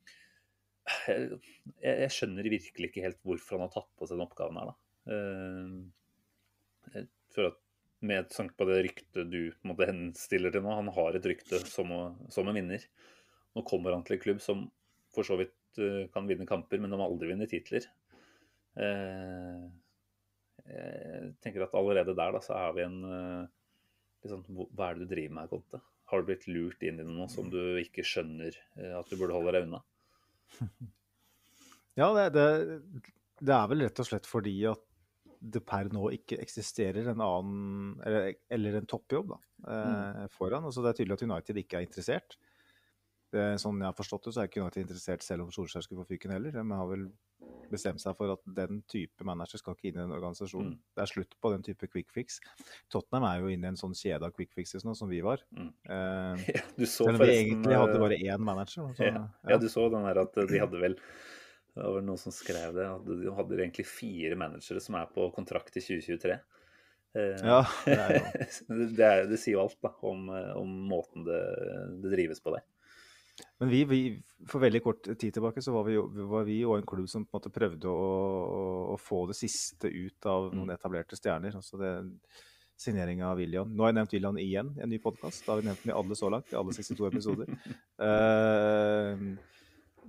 jeg, 1.05 1.37
jeg 1.85 2.15
skjønner 2.15 2.49
virkelig 2.49 2.89
ikke 2.89 3.05
helt 3.05 3.21
hvorfor 3.21 3.59
han 3.59 3.67
har 3.67 3.75
tatt 3.75 3.91
på 4.01 4.09
seg 4.09 4.17
den 4.17 4.25
oppgaven 4.25 4.63
her, 4.63 4.73
da. 4.73 4.79
Jeg 6.95 7.11
føler 7.37 7.53
at 7.53 7.61
med 8.01 8.29
tanke 8.31 8.55
på 8.59 8.67
det 8.69 8.83
ryktet 8.87 9.31
du 9.31 9.51
på 9.51 9.67
en 9.67 9.73
måte 9.73 9.89
henstiller 9.89 10.55
til 10.55 10.63
nå, 10.65 10.75
han 10.79 10.91
har 10.95 11.19
et 11.19 11.27
rykte 11.27 11.61
som, 11.67 11.93
som 12.31 12.49
en 12.49 12.59
vinner. 12.59 12.85
Nå 13.57 13.65
kommer 13.67 13.97
han 13.97 14.05
til 14.07 14.19
en 14.19 14.23
klubb 14.23 14.43
som 14.45 14.67
for 15.15 15.27
så 15.27 15.39
vidt 15.41 15.81
eh, 15.83 16.07
kan 16.15 16.29
vinne 16.29 16.47
kamper, 16.47 16.81
men 16.81 16.93
de 16.93 17.01
har 17.01 17.09
aldri 17.09 17.31
vunnet 17.33 17.51
titler. 17.51 17.87
Eh, 18.79 19.69
jeg 20.69 21.31
tenker 21.43 21.65
at 21.65 21.77
allerede 21.79 22.15
der 22.15 22.35
da, 22.35 22.43
så 22.45 22.53
er 22.59 22.75
vi 22.77 22.83
en 22.85 22.99
liksom, 24.21 24.43
Hva 24.77 24.91
er 24.91 24.99
det 24.99 25.07
du 25.07 25.15
driver 25.15 25.33
med 25.33 25.47
her, 25.47 25.53
Conte? 25.55 25.81
Har 26.13 26.21
du 26.21 26.29
blitt 26.29 26.45
lurt 26.51 26.85
inn 26.85 27.01
i 27.01 27.07
noe 27.07 27.29
som 27.33 27.49
du 27.49 27.79
ikke 27.81 28.05
skjønner 28.05 28.53
at 28.99 29.09
du 29.09 29.17
burde 29.17 29.37
holde 29.37 29.55
deg 29.57 29.65
unna? 29.69 29.81
Ja, 31.99 32.13
det, 32.15 32.29
det, 32.37 33.03
det 33.43 33.55
er 33.55 33.71
vel 33.71 33.83
rett 33.83 33.99
og 33.99 34.07
slett 34.07 34.29
fordi 34.29 34.55
at 34.71 34.83
det 35.41 35.63
per 35.67 35.91
nå 35.95 36.09
ikke 36.17 36.41
eksisterer 36.43 37.11
en 37.13 37.23
annen 37.23 37.97
Eller, 38.07 38.35
eller 38.51 38.79
en 38.79 38.89
toppjobb 38.91 39.33
da, 39.35 39.39
eh, 39.71 40.25
foran. 40.35 40.67
Altså, 40.67 40.83
det 40.83 40.93
er 40.93 41.01
tydelig 41.01 41.19
at 41.19 41.27
United 41.29 41.63
ikke 41.63 41.81
er 41.81 41.87
interessert. 41.87 42.39
Det, 43.29 43.41
er 43.41 43.59
sånn 43.61 43.81
jeg 43.83 43.91
har 43.91 43.97
forstått 43.97 44.29
det, 44.29 44.35
så 44.35 44.43
er 44.43 44.49
ikke 44.49 44.63
United 44.65 44.87
interessert 44.87 45.25
selv 45.25 45.45
om 45.45 45.51
Solskjær 45.53 45.85
skulle 45.85 46.05
få 46.05 46.15
fyken 46.15 46.33
heller. 46.33 46.55
De 46.55 46.65
har 46.65 46.89
vel 46.89 47.09
bestemt 47.69 48.01
seg 48.03 48.17
for 48.17 48.33
at 48.33 48.43
den 48.57 48.81
type 48.89 49.25
manager 49.27 49.61
skal 49.61 49.77
ikke 49.77 49.91
inn 49.91 49.99
i 50.01 50.05
en 50.07 50.15
organisasjon. 50.17 50.71
Mm. 50.73 50.79
Det 50.97 51.05
er 51.05 51.11
slutt 51.11 51.35
på 51.43 51.53
den 51.53 51.65
type 51.67 51.89
quick 51.93 52.09
fix. 52.15 52.39
Tottenham 52.93 53.27
er 53.29 53.43
jo 53.43 53.51
inne 53.53 53.69
i 53.69 53.73
en 53.75 53.81
sånn 53.81 53.97
kjede 53.97 54.29
av 54.29 54.35
quick 54.37 54.55
fixes 54.57 54.87
nå, 54.87 54.95
som 54.99 55.11
vi 55.13 55.21
var. 55.25 55.45
Mm. 55.53 55.73
Eh, 55.85 56.47
Ja, 56.59 56.65
du 56.79 56.87
så 56.87 57.09
selv 57.09 57.19
om 57.19 57.27
vi 57.27 57.35
egentlig 57.35 57.77
hadde 57.77 57.99
eh, 57.99 58.05
bare 58.07 58.21
én 58.21 58.47
manager. 58.49 58.89
Så, 58.97 59.09
ja, 59.13 59.27
ja, 59.53 59.61
du 59.61 59.69
så 59.73 59.89
den 59.93 60.09
der 60.09 60.23
at 60.25 60.39
de 60.39 60.63
hadde 60.63 60.81
vel 60.81 60.97
Det 61.79 61.91
var 61.95 62.07
noen 62.07 62.21
som 62.21 62.35
skrev 62.35 62.77
det. 62.77 62.87
at 62.91 63.05
De 63.09 63.35
hadde 63.35 63.59
egentlig 63.59 63.87
fire 63.89 64.39
managere 64.39 64.83
som 64.83 64.99
er 64.99 65.11
på 65.15 65.29
kontrakt 65.35 65.77
i 65.79 65.85
2023. 65.85 66.39
Eh, 67.19 67.45
Ja, 67.45 67.61
det 67.87 67.99
er 67.99 68.19
jo 68.19 68.89
det, 68.97 69.07
er, 69.07 69.29
det 69.31 69.39
sier 69.41 69.57
jo 69.57 69.63
alt 69.65 69.79
da, 69.85 69.95
om, 70.07 70.27
eh, 70.35 70.51
om 70.59 70.75
måten 70.91 71.25
det, 71.29 71.39
det 72.03 72.13
drives 72.17 72.43
på 72.45 72.57
der. 72.57 72.67
Men 73.63 73.71
vi, 73.71 73.85
vi, 73.87 74.01
for 74.51 74.63
veldig 74.63 74.81
kort 74.83 75.07
tid 75.07 75.35
tilbake 75.35 75.63
så 75.63 75.73
var 75.77 75.87
vi, 75.87 75.95
var 76.27 76.47
vi 76.47 76.59
og 76.67 76.77
en 76.79 76.87
klubb 76.87 77.07
som 77.11 77.25
på 77.25 77.37
en 77.37 77.39
måte 77.39 77.55
prøvde 77.55 77.91
å, 77.91 78.07
å, 78.59 78.63
å 78.95 78.97
få 78.99 79.25
det 79.31 79.39
siste 79.39 79.91
ut 79.91 80.27
av 80.31 80.51
noen 80.55 80.75
etablerte 80.75 81.19
stjerner. 81.19 81.55
altså 81.59 81.79
det 81.81 81.93
Signering 82.79 83.25
av 83.27 83.41
William. 83.41 83.71
Nå 83.75 83.83
har 83.83 83.91
jeg 83.91 83.97
nevnt 83.97 84.13
William 84.15 84.37
igjen 84.39 84.69
i 84.79 84.85
en 84.85 84.93
ny 84.93 85.01
podkast. 85.03 85.43
Da 85.43 85.51
har 85.51 85.59
vi 85.59 85.67
nevnt 85.67 85.81
den 85.83 85.91
i 85.91 85.97
alle 85.99 86.15
så 86.15 86.29
langt, 86.31 86.53
i 86.53 86.59
alle 86.59 86.75
62 86.77 87.09
episoder. 87.11 87.51
Eh, 87.99 89.23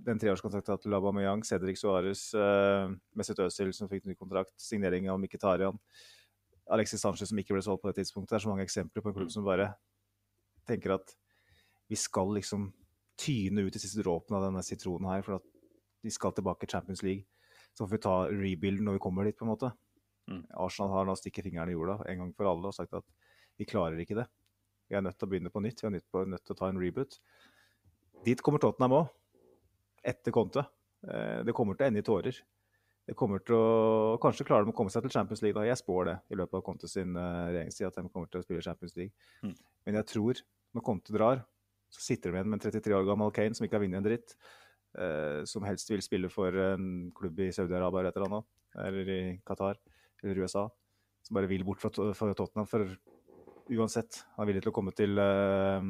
den 0.05 0.19
treårskontrakten 0.21 0.80
til 0.84 0.95
Aubameyang, 0.95 1.43
Cedric 1.47 1.80
Suárez, 1.81 2.30
uh, 2.38 2.91
Mesut 3.17 3.41
Özil 3.43 3.73
som 3.76 3.89
fikk 3.91 4.07
ny 4.07 4.15
kontrakt, 4.19 4.53
signering 4.61 5.09
av 5.11 5.19
Mkhitaryan, 5.21 5.80
Alexis 6.69 7.01
Sanchez 7.03 7.31
som 7.31 7.39
ikke 7.41 7.55
ble 7.55 7.63
solgt 7.65 7.84
på 7.84 7.91
det 7.91 7.99
tidspunktet. 8.01 8.35
Det 8.35 8.39
er 8.39 8.45
så 8.45 8.51
mange 8.51 8.65
eksempler 8.67 9.03
på 9.03 9.11
en 9.11 9.17
klubb 9.17 9.34
som 9.34 9.47
bare 9.47 9.71
tenker 10.69 10.93
at 10.99 11.15
vi 11.89 11.97
skal 11.97 12.31
liksom 12.38 12.69
tyne 13.19 13.65
ut 13.65 13.73
de 13.73 13.81
siste 13.81 14.03
dråpene 14.05 14.38
av 14.38 14.47
denne 14.47 14.63
sitronen 14.63 15.09
her, 15.09 15.23
for 15.26 15.39
at 15.39 15.47
de 16.05 16.13
skal 16.13 16.35
tilbake 16.35 16.67
i 16.67 16.71
Champions 16.71 17.03
League. 17.03 17.26
Så 17.73 17.84
får 17.84 17.95
vi 17.95 18.03
ta 18.05 18.15
rebuilden 18.30 18.85
når 18.88 18.99
vi 18.99 19.03
kommer 19.03 19.27
dit, 19.27 19.38
på 19.38 19.47
en 19.47 19.51
måte. 19.51 19.71
Mm. 20.30 20.43
Arsenal 20.61 20.93
har 20.93 21.07
nå 21.09 21.15
stikket 21.17 21.47
fingeren 21.47 21.71
i 21.71 21.76
jorda 21.76 21.97
en 22.05 22.23
gang 22.23 22.34
for 22.38 22.49
alle 22.51 22.69
og 22.69 22.76
sagt 22.76 22.93
at 22.97 23.05
vi 23.59 23.67
klarer 23.67 23.99
ikke 23.99 24.17
det. 24.21 24.27
Vi 24.89 24.97
er 24.97 25.03
nødt 25.05 25.17
til 25.19 25.27
å 25.27 25.31
begynne 25.31 25.51
på 25.53 25.61
nytt. 25.61 25.81
Vi 25.81 25.89
er 25.89 25.95
nødt, 25.97 26.07
på, 26.09 26.23
nødt 26.26 26.45
til 26.45 26.55
å 26.55 26.59
ta 26.59 26.69
en 26.69 26.80
reboot. 26.81 27.17
Dit 28.26 28.43
kommer 28.45 28.61
Tottenham 28.61 28.95
òg, 29.01 29.09
etter 30.03 30.31
Conte. 30.31 30.65
Eh, 31.07 31.43
Det 31.43 31.53
kommer 31.53 31.76
til 31.76 31.85
å 31.85 31.88
ende 31.88 31.99
i 31.99 32.05
tårer. 32.05 32.39
Det 33.09 33.15
kommer 33.17 33.39
til 33.41 33.55
å, 33.55 34.17
Kanskje 34.21 34.45
klarer 34.45 34.65
de 34.65 34.71
å 34.71 34.76
komme 34.76 34.91
seg 34.93 35.01
til 35.01 35.11
Champions 35.11 35.41
League. 35.41 35.57
da. 35.57 35.65
Jeg 35.65 35.77
spår 35.81 36.05
det 36.05 36.17
i 36.30 36.35
løpet 36.38 36.53
av 36.59 36.61
Conte 36.63 36.88
sin 36.88 37.15
eh, 37.17 37.47
regjeringstid, 37.49 37.88
at 37.88 37.95
de 37.95 38.09
kommer 38.09 38.30
til 38.30 38.39
å 38.41 38.43
spille 38.45 38.61
Champions 38.61 38.95
League. 38.95 39.13
Mm. 39.43 39.55
Men 39.85 39.95
jeg 39.95 40.05
tror, 40.05 40.41
når 40.76 40.84
Conte 40.85 41.13
drar, 41.15 41.45
så 41.89 42.01
sitter 42.05 42.30
de 42.31 42.38
igjen 42.38 42.49
med 42.51 42.59
en 42.63 42.71
33 42.71 42.93
år 42.93 43.07
gammel 43.07 43.31
Kane 43.34 43.55
som 43.57 43.65
ikke 43.65 43.80
har 43.80 43.81
vunnet 43.85 43.97
en 43.97 44.05
dritt. 44.05 44.35
eh, 44.97 45.43
som 45.45 45.61
helst 45.63 45.89
vil 45.89 46.01
spille 46.01 46.30
for 46.30 46.49
en 46.49 47.11
klubb 47.13 47.39
i 47.39 47.51
Saudi-Arabia 47.53 47.99
eller 47.99 48.09
et 48.09 48.15
eller 48.17 48.27
annet. 48.30 48.45
Eller 48.85 49.09
i 49.09 49.41
Qatar 49.45 49.77
eller 50.23 50.41
USA. 50.43 50.67
Som 51.23 51.35
bare 51.35 51.47
vil 51.49 51.63
bort 51.63 51.81
fra, 51.81 51.89
fra 51.89 52.34
Tottenham. 52.34 52.65
For 52.69 52.85
uansett, 53.69 54.23
han 54.35 54.43
er 54.45 54.49
villig 54.51 54.63
til 54.65 54.71
å 54.71 54.76
komme 54.76 54.93
til, 54.97 55.17
eh, 55.19 55.81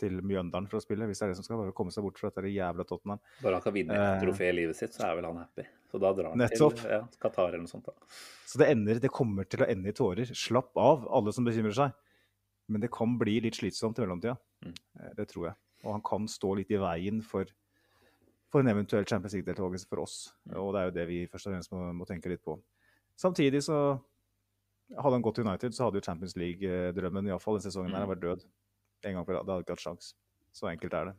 til 0.00 0.18
Mjøndalen 0.24 0.66
for 0.70 0.80
å 0.80 0.82
spille. 0.84 1.06
Hvis 1.10 1.20
det 1.20 1.26
er 1.28 1.32
det 1.34 1.38
som 1.38 1.46
skal 1.46 1.60
bare 1.60 1.74
komme 1.76 1.92
seg 1.94 2.04
bort 2.06 2.18
fra 2.20 2.30
dette 2.32 2.50
jævla 2.50 2.86
Tottenham. 2.88 3.20
Bare 3.44 3.58
han 3.60 3.64
kan 3.66 3.74
vinne 3.76 3.96
et 4.00 4.22
trofé 4.24 4.48
i 4.50 4.56
livet 4.56 4.78
sitt, 4.78 4.96
så 4.96 5.06
er 5.10 5.18
vel 5.20 5.28
han 5.28 5.40
happy. 5.42 5.66
Så 5.92 6.00
da 6.02 6.12
drar 6.16 6.32
han 6.32 6.40
Nettopp. 6.40 6.76
til 6.80 6.90
ja, 6.96 7.00
Qatar 7.22 7.48
eller 7.52 7.64
noe 7.66 7.70
sånt. 7.72 7.88
da. 7.90 8.10
Så 8.50 8.60
det, 8.62 8.68
ender, 8.74 9.00
det 9.02 9.10
kommer 9.14 9.46
til 9.50 9.64
å 9.64 9.68
ende 9.70 9.90
i 9.92 9.96
tårer. 9.96 10.32
Slapp 10.34 10.76
av, 10.80 11.06
alle 11.20 11.32
som 11.36 11.46
bekymrer 11.46 11.76
seg. 11.76 11.96
Men 12.70 12.84
det 12.84 12.90
kan 12.94 13.16
bli 13.18 13.38
litt 13.42 13.58
slitsomt 13.58 13.98
i 13.98 14.04
mellomtida. 14.04 14.36
Mm. 14.64 14.74
Eh, 15.00 15.14
Det 15.18 15.28
tror 15.32 15.48
jeg. 15.50 15.56
Og 15.84 15.92
han 15.96 16.02
kan 16.04 16.28
stå 16.30 16.52
litt 16.58 16.70
i 16.70 16.78
veien 16.78 17.22
for, 17.24 17.48
for 18.52 18.60
en 18.62 18.68
eventuell 18.70 19.06
Champions 19.08 19.34
League-deltakelse 19.38 19.88
for 19.90 20.02
oss. 20.04 20.18
Og 20.54 20.74
det 20.74 20.80
er 20.82 20.90
jo 20.90 20.94
det 20.98 21.06
vi 21.08 21.20
først 21.30 21.48
og 21.48 21.54
fremst 21.56 21.72
må, 21.74 21.86
må 21.96 22.06
tenke 22.08 22.30
litt 22.30 22.42
på. 22.44 22.58
Samtidig 23.18 23.64
så 23.66 23.80
Hadde 24.90 25.14
han 25.14 25.22
gått 25.22 25.36
til 25.38 25.44
United, 25.46 25.70
så 25.70 25.84
hadde 25.86 26.00
jo 26.00 26.02
Champions 26.02 26.32
League-drømmen 26.34 27.28
iallfall 27.30 27.60
den 27.60 27.62
sesongen 27.62 27.92
her 27.94 28.08
vært 28.10 28.24
død. 28.24 28.40
En 29.06 29.16
gang 29.16 29.26
for 29.26 29.36
alle. 29.36 29.46
Det 29.46 29.54
hadde 29.54 29.66
ikke 29.66 29.76
hatt 29.76 29.86
sjans. 29.86 30.12
Så 30.52 30.68
enkelt 30.70 30.96
er 30.98 31.10
det. 31.10 31.16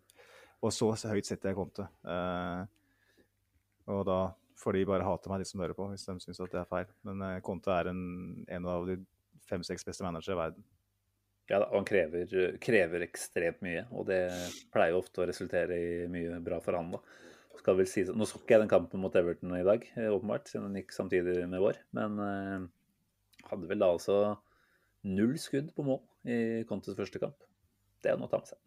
Og 0.62 0.74
så 0.76 0.92
høyt 0.92 1.28
setter 1.28 1.52
jeg 1.52 1.58
Conte. 1.58 1.88
Eh, 2.06 2.62
og 3.92 4.04
da 4.08 4.20
får 4.62 4.78
de 4.78 4.84
bare 4.90 5.08
hate 5.08 5.32
meg, 5.32 5.42
de 5.42 5.50
som 5.50 5.64
hører 5.64 5.78
på, 5.78 5.88
hvis 5.90 6.06
de 6.06 6.18
syns 6.22 6.44
at 6.44 6.54
det 6.54 6.62
er 6.62 6.70
feil. 6.70 6.92
Men 7.08 7.24
eh, 7.26 7.40
Conte 7.46 7.74
er 7.74 7.90
en, 7.92 8.04
en 8.46 8.70
av 8.70 8.86
de 8.90 9.00
fem-seks 9.50 9.88
beste 9.88 10.06
managere 10.06 10.38
i 10.38 10.42
verden. 10.44 10.68
Ja, 11.50 11.60
og 11.66 11.74
han 11.82 11.88
krever, 11.88 12.30
krever 12.64 13.04
ekstremt 13.04 13.64
mye, 13.66 13.84
og 13.92 14.06
det 14.08 14.22
pleier 14.72 14.94
jo 14.94 15.02
ofte 15.02 15.24
å 15.24 15.28
resultere 15.28 15.76
i 15.76 15.90
mye 16.12 16.38
bra 16.44 16.62
for 16.64 16.78
han. 16.78 16.94
da. 16.94 17.02
Skal 17.60 17.78
vel 17.78 17.90
si, 17.90 18.06
nå 18.08 18.26
så 18.26 18.40
ikke 18.40 18.56
jeg 18.56 18.64
den 18.64 18.72
kampen 18.72 19.02
mot 19.04 19.16
Everton 19.18 19.58
i 19.58 19.66
dag, 19.68 19.84
eh, 19.98 20.08
åpenbart, 20.14 20.48
siden 20.48 20.70
den 20.70 20.80
gikk 20.82 20.96
samtidig 20.96 21.42
med 21.52 21.62
vår. 21.64 21.82
Men 21.98 22.22
eh, 22.26 22.70
hadde 23.50 23.70
vel 23.70 23.84
da 23.84 23.92
altså 23.92 24.18
null 25.10 25.36
skudd 25.42 25.74
på 25.76 25.86
mål 25.86 26.00
i 26.30 26.38
Contes 26.70 26.98
første 26.98 27.20
kamp. 27.22 27.44
Det 28.02 28.12
er 28.12 28.20
noe 28.20 28.30
å 28.30 28.32
ta 28.32 28.42
med 28.42 28.52
seg. 28.52 28.60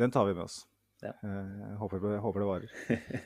Den 0.00 0.14
tar 0.14 0.26
vi 0.28 0.34
med 0.34 0.46
oss. 0.46 0.62
Ja. 1.04 1.12
Jeg 1.20 1.76
håper, 1.80 2.04
håper 2.22 2.42
det 2.42 2.48
varer. 2.48 2.74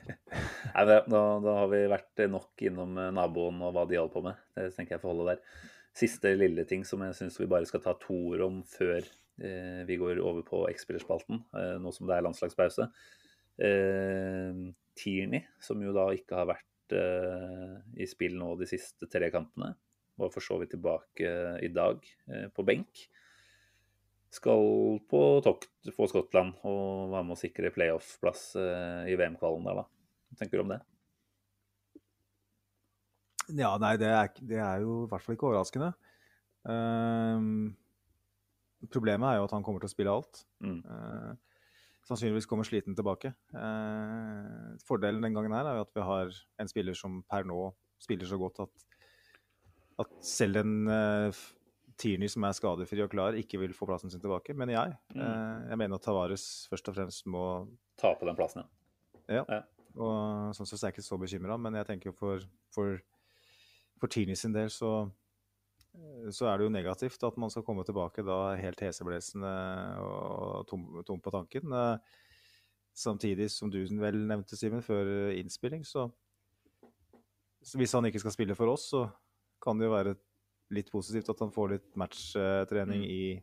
Nei, 0.75 0.85
da, 0.89 1.23
da 1.45 1.55
har 1.61 1.69
vi 1.71 1.83
vært 1.91 2.25
nok 2.33 2.65
innom 2.67 2.97
eh, 2.99 3.13
naboen 3.15 3.61
og 3.65 3.75
hva 3.77 3.85
de 3.89 4.01
holder 4.01 4.15
på 4.15 4.25
med. 4.25 4.41
Det 4.57 4.73
tenker 4.77 4.97
jeg 4.97 5.05
får 5.05 5.15
holde 5.15 5.29
der. 5.31 5.63
Siste 5.99 6.33
lille 6.37 6.65
ting 6.69 6.85
som 6.87 7.03
jeg 7.07 7.17
syns 7.19 7.39
vi 7.41 7.49
bare 7.51 7.69
skal 7.69 7.83
ta 7.85 7.95
to 8.01 8.17
ord 8.33 8.45
om 8.45 8.61
før 8.69 8.99
eh, 9.01 9.85
vi 9.89 9.99
går 10.01 10.21
over 10.23 10.45
på 10.47 10.65
X-spillerspalten, 10.73 11.43
eh, 11.59 11.77
nå 11.83 11.93
som 11.95 12.09
det 12.09 12.19
er 12.19 12.27
landslagspause. 12.27 12.89
Eh, 13.59 14.65
Tierney, 14.99 15.45
som 15.63 15.83
jo 15.83 15.95
da 15.95 16.09
ikke 16.15 16.41
har 16.41 16.51
vært 16.51 16.97
eh, 16.99 17.79
i 18.03 18.09
spill 18.11 18.37
nå 18.39 18.55
de 18.59 18.69
siste 18.71 19.09
tre 19.11 19.31
kampene, 19.35 19.73
var 20.19 20.35
for 20.35 20.43
så 20.45 20.59
vidt 20.61 20.75
tilbake 20.75 21.27
eh, 21.27 21.57
i 21.67 21.73
dag 21.75 22.03
eh, 22.31 22.49
på 22.55 22.67
benk. 22.67 23.07
Skal 24.35 24.99
på 25.09 25.23
tokt 25.45 25.89
på 25.97 26.07
Skottland 26.11 26.59
og 26.69 27.09
være 27.15 27.25
med 27.25 27.37
å 27.37 27.41
sikre 27.41 27.73
playoff-plass 27.73 28.43
eh, 28.61 29.09
i 29.13 29.17
VM-kvalen 29.17 29.65
der, 29.65 29.81
da. 29.81 29.87
Hva 30.29 30.41
tenker 30.43 30.61
du 30.61 30.67
om 30.67 30.75
det? 30.75 30.83
Ja, 33.57 33.73
nei, 33.81 33.95
det 34.01 34.11
er, 34.13 34.31
det 34.45 34.61
er 34.61 34.83
jo 34.85 35.05
i 35.07 35.09
hvert 35.09 35.25
fall 35.25 35.39
ikke 35.39 35.49
overraskende. 35.49 35.95
Ehm, 36.69 37.71
problemet 38.93 39.31
er 39.31 39.39
jo 39.39 39.47
at 39.47 39.55
han 39.57 39.65
kommer 39.65 39.81
til 39.81 39.89
å 39.89 39.95
spille 39.95 40.13
alt. 40.13 40.43
Mm. 40.65 40.81
Uh, 40.85 41.65
sannsynligvis 42.09 42.49
kommer 42.51 42.69
sliten 42.69 42.97
tilbake. 42.99 43.33
Uh, 43.55 44.77
fordelen 44.85 45.25
den 45.25 45.37
gangen 45.37 45.57
her 45.57 45.71
er 45.71 45.79
jo 45.79 45.87
at 45.87 45.95
vi 45.97 46.05
har 46.11 46.43
en 46.61 46.71
spiller 46.71 46.99
som 46.99 47.23
per 47.29 47.49
nå 47.49 47.71
spiller 48.03 48.29
så 48.31 48.39
godt 48.39 48.61
at, 48.67 48.85
at 50.05 50.13
selv 50.25 50.61
en 50.61 50.75
uh, 50.93 51.41
Tierney 51.99 52.31
som 52.31 52.47
er 52.47 52.57
skadefri 52.57 53.03
og 53.05 53.11
klar, 53.13 53.37
ikke 53.39 53.61
vil 53.63 53.75
få 53.77 53.89
plassen 53.89 54.13
sin 54.13 54.23
tilbake, 54.23 54.55
mener 54.57 54.77
jeg. 54.77 54.97
Mm. 55.15 55.23
Eh, 55.25 55.71
jeg 55.73 55.81
mener 55.83 55.99
at 55.99 56.07
Tavares 56.07 56.45
først 56.71 56.91
og 56.91 56.99
fremst 56.99 57.27
må 57.31 57.45
Ta 57.99 58.13
på 58.15 58.29
den 58.29 58.39
plassen, 58.39 58.63
ja. 59.27 59.43
Ja. 59.43 59.63
Og 59.99 60.55
sånn 60.55 60.69
sett 60.69 60.79
er 60.79 60.93
jeg 60.93 60.99
ikke 60.99 61.09
så 61.09 61.19
bekymra, 61.19 61.57
men 61.59 61.75
jeg 61.81 61.89
tenker 61.89 62.15
for, 62.15 62.45
for, 62.75 63.01
for 63.99 64.13
Tierney 64.15 64.39
sin 64.39 64.55
del 64.55 64.71
så, 64.71 64.93
så 66.31 66.47
er 66.47 66.61
det 66.61 66.69
jo 66.69 66.77
negativt 66.77 67.27
at 67.27 67.41
man 67.43 67.51
skal 67.51 67.67
komme 67.67 67.83
tilbake 67.89 68.23
da 68.23 68.55
helt 68.61 68.85
heseblesende 68.87 69.51
og 70.05 70.69
tom, 70.71 70.87
tom 71.09 71.23
på 71.25 71.35
tanken. 71.35 71.75
Eh, 71.75 72.17
Samtidig 72.99 73.47
som 73.55 73.71
du 73.71 73.79
vel 74.01 74.17
nevnte, 74.27 74.57
Simen, 74.59 74.83
før 74.83 75.31
innspilling, 75.31 75.85
så, 75.87 76.09
så 77.63 77.79
hvis 77.79 77.95
han 77.95 78.09
ikke 78.09 78.19
skal 78.25 78.35
spille 78.35 78.57
for 78.59 78.73
oss, 78.73 78.89
så 78.91 79.05
kan 79.63 79.79
det 79.79 79.87
jo 79.87 79.93
være 79.93 80.17
litt 80.75 80.91
positivt 80.93 81.31
at 81.33 81.41
han 81.45 81.53
får 81.55 81.71
litt 81.77 81.95
matchtrening 81.99 83.05
Mm. 83.05 83.11
i, 83.11 83.43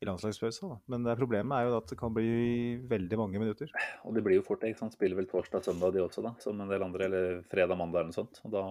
i 0.00 0.08
landslagspausen. 0.08 0.72
Men 0.90 1.04
det 1.04 1.18
problemet 1.20 1.54
er 1.58 1.68
jo 1.68 1.76
at 1.76 1.90
det 1.92 1.98
kan 2.00 2.14
bli 2.14 2.78
veldig 2.88 3.18
mange 3.20 3.42
minutter. 3.42 3.70
Og 4.08 4.14
det 4.16 4.24
blir 4.24 4.40
jo 4.40 4.46
fort 4.46 4.62
det. 4.62 4.72
ikke 4.72 4.84
sant? 4.86 4.96
Spiller 4.96 5.18
vel 5.18 5.28
torsdag 5.30 5.66
søndag 5.66 5.92
de 5.94 6.02
også, 6.02 6.24
da, 6.24 6.34
som 6.40 6.58
en 6.60 6.70
del 6.72 6.82
andre. 6.86 7.06
Eller 7.10 7.42
fredag, 7.50 7.76
mandag 7.78 8.00
eller 8.00 8.10
noe 8.14 8.20
sånt. 8.20 8.40
Og 8.48 8.54
da 8.54 8.64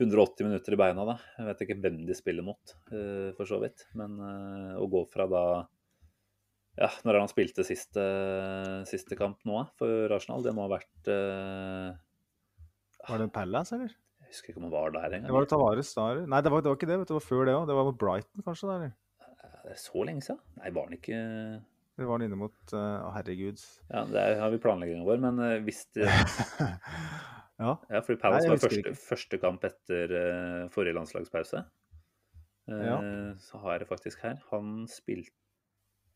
180 0.00 0.46
minutter 0.48 0.72
i 0.72 0.80
beina, 0.80 1.04
da. 1.04 1.18
Jeg 1.36 1.48
vet 1.50 1.64
ikke 1.66 1.80
hvem 1.82 1.98
de 2.08 2.14
spiller 2.16 2.46
mot, 2.46 2.76
eh, 2.88 3.34
for 3.36 3.44
så 3.44 3.58
vidt. 3.60 3.84
Men 3.98 4.14
eh, 4.16 4.78
å 4.80 4.86
gå 4.88 5.04
fra 5.12 5.26
da 5.28 5.44
Ja, 6.78 6.86
når 7.04 7.18
han 7.18 7.28
spilte 7.28 7.66
siste, 7.66 8.00
siste 8.88 9.18
kamp 9.18 9.42
nå, 9.44 9.58
for 9.76 10.14
Arsenal? 10.14 10.40
Det 10.46 10.54
må 10.56 10.64
ha 10.64 10.70
vært 10.78 11.10
uh... 11.10 11.90
Var 13.10 13.18
det 13.20 13.26
Palace, 13.34 13.74
eller? 13.76 13.92
Jeg 14.30 14.36
husker 14.36 14.52
ikke 14.52 14.60
om 14.62 14.66
han 14.68 14.72
var 14.76 14.92
der 14.94 15.08
Det 15.10 15.18
var 15.18 15.26
engang. 15.26 15.42
det 15.42 15.50
Tavares 15.50 15.88
da? 15.96 16.04
eller? 16.12 16.26
Nei, 16.30 16.38
det 16.46 16.50
var, 16.54 16.62
det 16.62 16.70
var 16.70 16.76
ikke 16.78 16.86
det. 16.86 16.98
vet 17.00 17.08
du, 17.08 17.10
Det 17.10 17.18
var 17.18 17.24
før 17.26 17.44
det 17.48 17.54
òg. 17.58 17.64
Det 17.66 17.74
var 17.80 17.88
mot 17.88 17.98
Brighton, 17.98 18.42
kanskje? 18.46 18.68
der, 18.70 18.76
eller? 18.76 18.92
Det 19.64 19.72
er 19.74 19.80
så 19.82 20.04
lenge 20.06 20.22
siden? 20.22 20.38
Nei, 20.60 20.70
var 20.76 20.86
han 20.86 20.94
ikke 20.96 21.18
Det 21.98 22.06
var 22.06 22.14
han 22.14 22.24
inne 22.28 22.38
mot 22.38 22.54
Å, 22.72 22.78
uh, 22.78 23.10
herregud. 23.16 23.64
Ja, 23.90 24.04
det 24.06 24.22
er, 24.22 24.36
har 24.40 24.54
vi 24.54 24.60
planlegginga 24.62 25.04
vår, 25.08 25.18
men 25.26 25.42
uh, 25.42 25.56
hvis 25.66 25.82
det 25.98 26.06
ja. 27.60 27.74
Ja, 27.90 28.00
fordi 28.06 28.16
Palace 28.22 28.46
Nei, 28.46 28.54
var 28.54 28.62
første, 28.62 28.94
første 29.02 29.40
kamp 29.42 29.66
etter 29.68 30.14
uh, 30.14 30.70
forrige 30.72 30.96
landslagspause. 31.00 31.64
Eh, 32.70 32.86
Ja. 32.86 32.96
Så 33.42 33.58
har 33.64 33.74
jeg 33.74 33.82
det 33.84 33.90
faktisk 33.90 34.22
her. 34.22 34.38
Han 34.52 34.86
spilte 34.88 35.34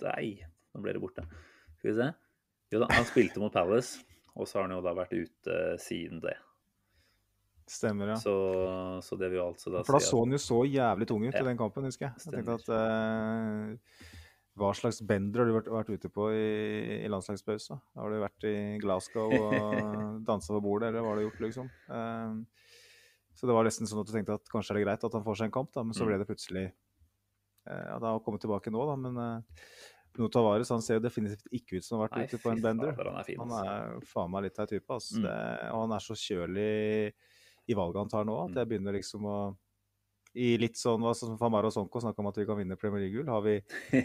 Nei, 0.07 0.39
nå 0.75 0.83
ble 0.87 0.95
det 0.95 1.03
borte. 1.03 1.27
Skal 1.81 1.91
vi 1.91 1.97
se. 1.99 2.09
Jo 2.73 2.81
da, 2.83 2.89
han 2.95 3.05
spilte 3.11 3.43
mot 3.43 3.53
Palace, 3.55 4.01
og 4.35 4.47
så 4.49 4.59
har 4.61 4.69
han 4.69 4.77
jo 4.79 4.83
da 4.87 4.95
vært 4.97 5.13
ute 5.15 5.59
siden 5.83 6.23
det. 6.25 6.35
Stemmer, 7.71 8.11
ja. 8.13 8.17
Så, 8.21 8.33
så 9.07 9.17
det 9.17 9.31
vil 9.33 9.39
jo 9.41 9.47
altså 9.49 9.71
da 9.73 9.81
For 9.87 9.97
da 9.97 10.01
så 10.05 10.19
han 10.21 10.35
jo 10.37 10.41
så 10.43 10.59
jævlig 10.69 11.07
tung 11.09 11.23
ut 11.25 11.33
Ja. 11.35 11.41
i 11.41 11.47
den 11.49 11.57
kampen, 11.61 11.87
husker 11.89 12.11
jeg. 12.11 12.21
Jeg 12.27 12.35
tenkte 12.35 12.59
at 12.61 12.69
eh, 12.77 14.03
Hva 14.61 14.69
slags 14.77 15.01
bender 15.03 15.41
har 15.41 15.49
du 15.49 15.55
vært, 15.57 15.71
vært 15.73 15.93
ute 15.97 16.11
på 16.13 16.29
i, 16.37 17.01
i 17.07 17.09
landslagspausa? 17.11 17.79
Har 17.99 18.13
du 18.13 18.21
vært 18.23 18.45
i 18.51 18.55
Glasgow 18.85 19.33
og 19.33 20.21
dansa 20.29 20.53
på 20.55 20.61
bordet, 20.63 20.91
eller 20.93 21.01
hva 21.03 21.15
har 21.15 21.23
du 21.23 21.25
gjort, 21.27 21.41
liksom? 21.47 21.71
Eh, 21.89 22.69
så 23.35 23.49
det 23.51 23.57
var 23.57 23.67
nesten 23.67 23.89
sånn 23.91 24.05
at 24.05 24.07
du 24.07 24.13
tenkte 24.15 24.37
at 24.39 24.53
kanskje 24.53 24.75
er 24.77 24.79
det 24.79 24.85
greit 24.87 25.09
at 25.09 25.17
han 25.19 25.25
får 25.27 25.41
seg 25.41 25.49
en 25.51 25.57
kamp, 25.57 25.73
da, 25.75 25.83
men 25.83 25.97
så 25.97 26.05
Mm. 26.05 26.11
ble 26.13 26.19
det 26.21 26.29
plutselig 26.29 26.67
eh, 26.69 27.85
Ja, 27.89 27.97
det 27.99 28.07
har 28.13 28.21
kommet 28.23 28.45
tilbake 28.45 28.71
nå, 28.71 28.85
da, 28.87 28.95
men 29.01 29.17
uh, 29.19 29.65
Bruno 30.15 30.29
Tavares 30.31 30.71
han 30.71 30.85
ser 30.85 31.01
jo 31.01 31.07
definitivt 31.09 31.49
ikke 31.51 31.81
ut 31.81 31.85
som 31.89 31.97
han 31.99 32.05
har 32.05 32.13
vært 32.13 32.21
Nei, 32.21 32.29
ute 32.31 32.39
på 32.45 32.53
en 32.53 32.63
bender. 32.63 32.93
han 32.95 33.19
er 33.19 33.27
fin, 33.27 33.41
Han 33.43 33.57
er 33.59 33.97
faen 34.07 34.31
meg 34.31 34.45
litt 34.47 34.61
av 34.61 34.69
en 34.69 34.71
type. 34.77 34.87
Altså. 35.01 35.17
Mm. 35.19 35.25
Det, 35.27 35.39
og 35.73 35.81
han 35.83 35.95
er 35.97 36.05
så 36.05 36.15
kjølig 36.15 36.71
i 37.69 37.75
valget 37.79 38.01
han 38.03 38.09
tar 38.13 38.25
nå, 38.29 38.35
at 38.45 38.51
Mm. 38.51 38.57
jeg 38.61 38.69
begynner 38.69 38.93
liksom 38.99 39.25
å 39.31 39.37
i 40.35 40.57
litt 40.59 40.75
sånn 40.77 40.99
hva 41.01 41.13
som 41.15 41.37
Famara 41.39 41.71
Sonko 41.71 42.01
snakka 42.03 42.19
om 42.19 42.27
at 42.27 42.37
vi 42.41 42.45
kan 42.47 42.57
vinne 42.59 42.77
Premier 42.77 43.05
League-gull. 43.05 43.29
Har, 43.31 43.41
vi- 43.43 43.63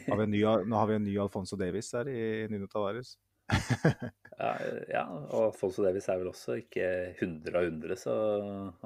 har 0.08 0.18
vi 0.18 0.24
en 0.24 0.32
ny, 0.32 0.42
nå 0.70 0.76
har 0.78 0.86
vi 0.88 0.94
en 1.00 1.04
ny 1.04 1.16
Alfonso 1.18 1.58
Davies 1.58 1.90
der 1.92 2.08
i 2.08 2.48
Nino 2.52 2.68
Tavares. 2.68 3.16
Ja, 4.40 4.54
ja, 4.88 5.02
og 5.34 5.50
Alfonso 5.50 5.84
Davies 5.84 6.06
er 6.08 6.20
vel 6.22 6.30
også 6.32 6.54
ikke 6.62 6.86
100 7.20 7.58
av 7.60 7.66
100, 7.66 7.96
så 8.00 8.14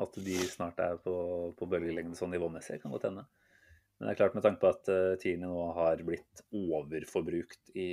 at 0.01 0.15
de 0.25 0.37
snart 0.49 0.79
er 0.81 0.95
på, 1.03 1.13
på 1.59 1.67
bølgelengde 1.69 2.15
sånn 2.17 2.31
nivåmessig, 2.33 2.79
kan 2.81 2.89
godt 2.95 3.03
hende. 3.05 3.25
Men 3.99 4.07
det 4.07 4.13
er 4.15 4.17
klart 4.23 4.33
med 4.33 4.41
tanke 4.47 4.61
på 4.63 4.71
at 4.71 4.89
uh, 4.89 5.13
Tierney 5.21 5.45
nå 5.45 5.67
har 5.77 6.01
blitt 6.07 6.41
overforbrukt 6.57 7.69
i 7.77 7.89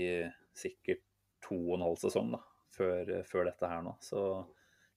sikkert 0.57 1.03
to 1.45 1.59
og 1.59 1.75
en 1.77 1.85
halv 1.85 1.99
sesong 2.01 2.31
da, 2.33 2.41
før, 2.73 3.13
før 3.29 3.51
dette 3.51 3.69
her 3.69 3.83
nå, 3.85 3.93
så 4.01 4.47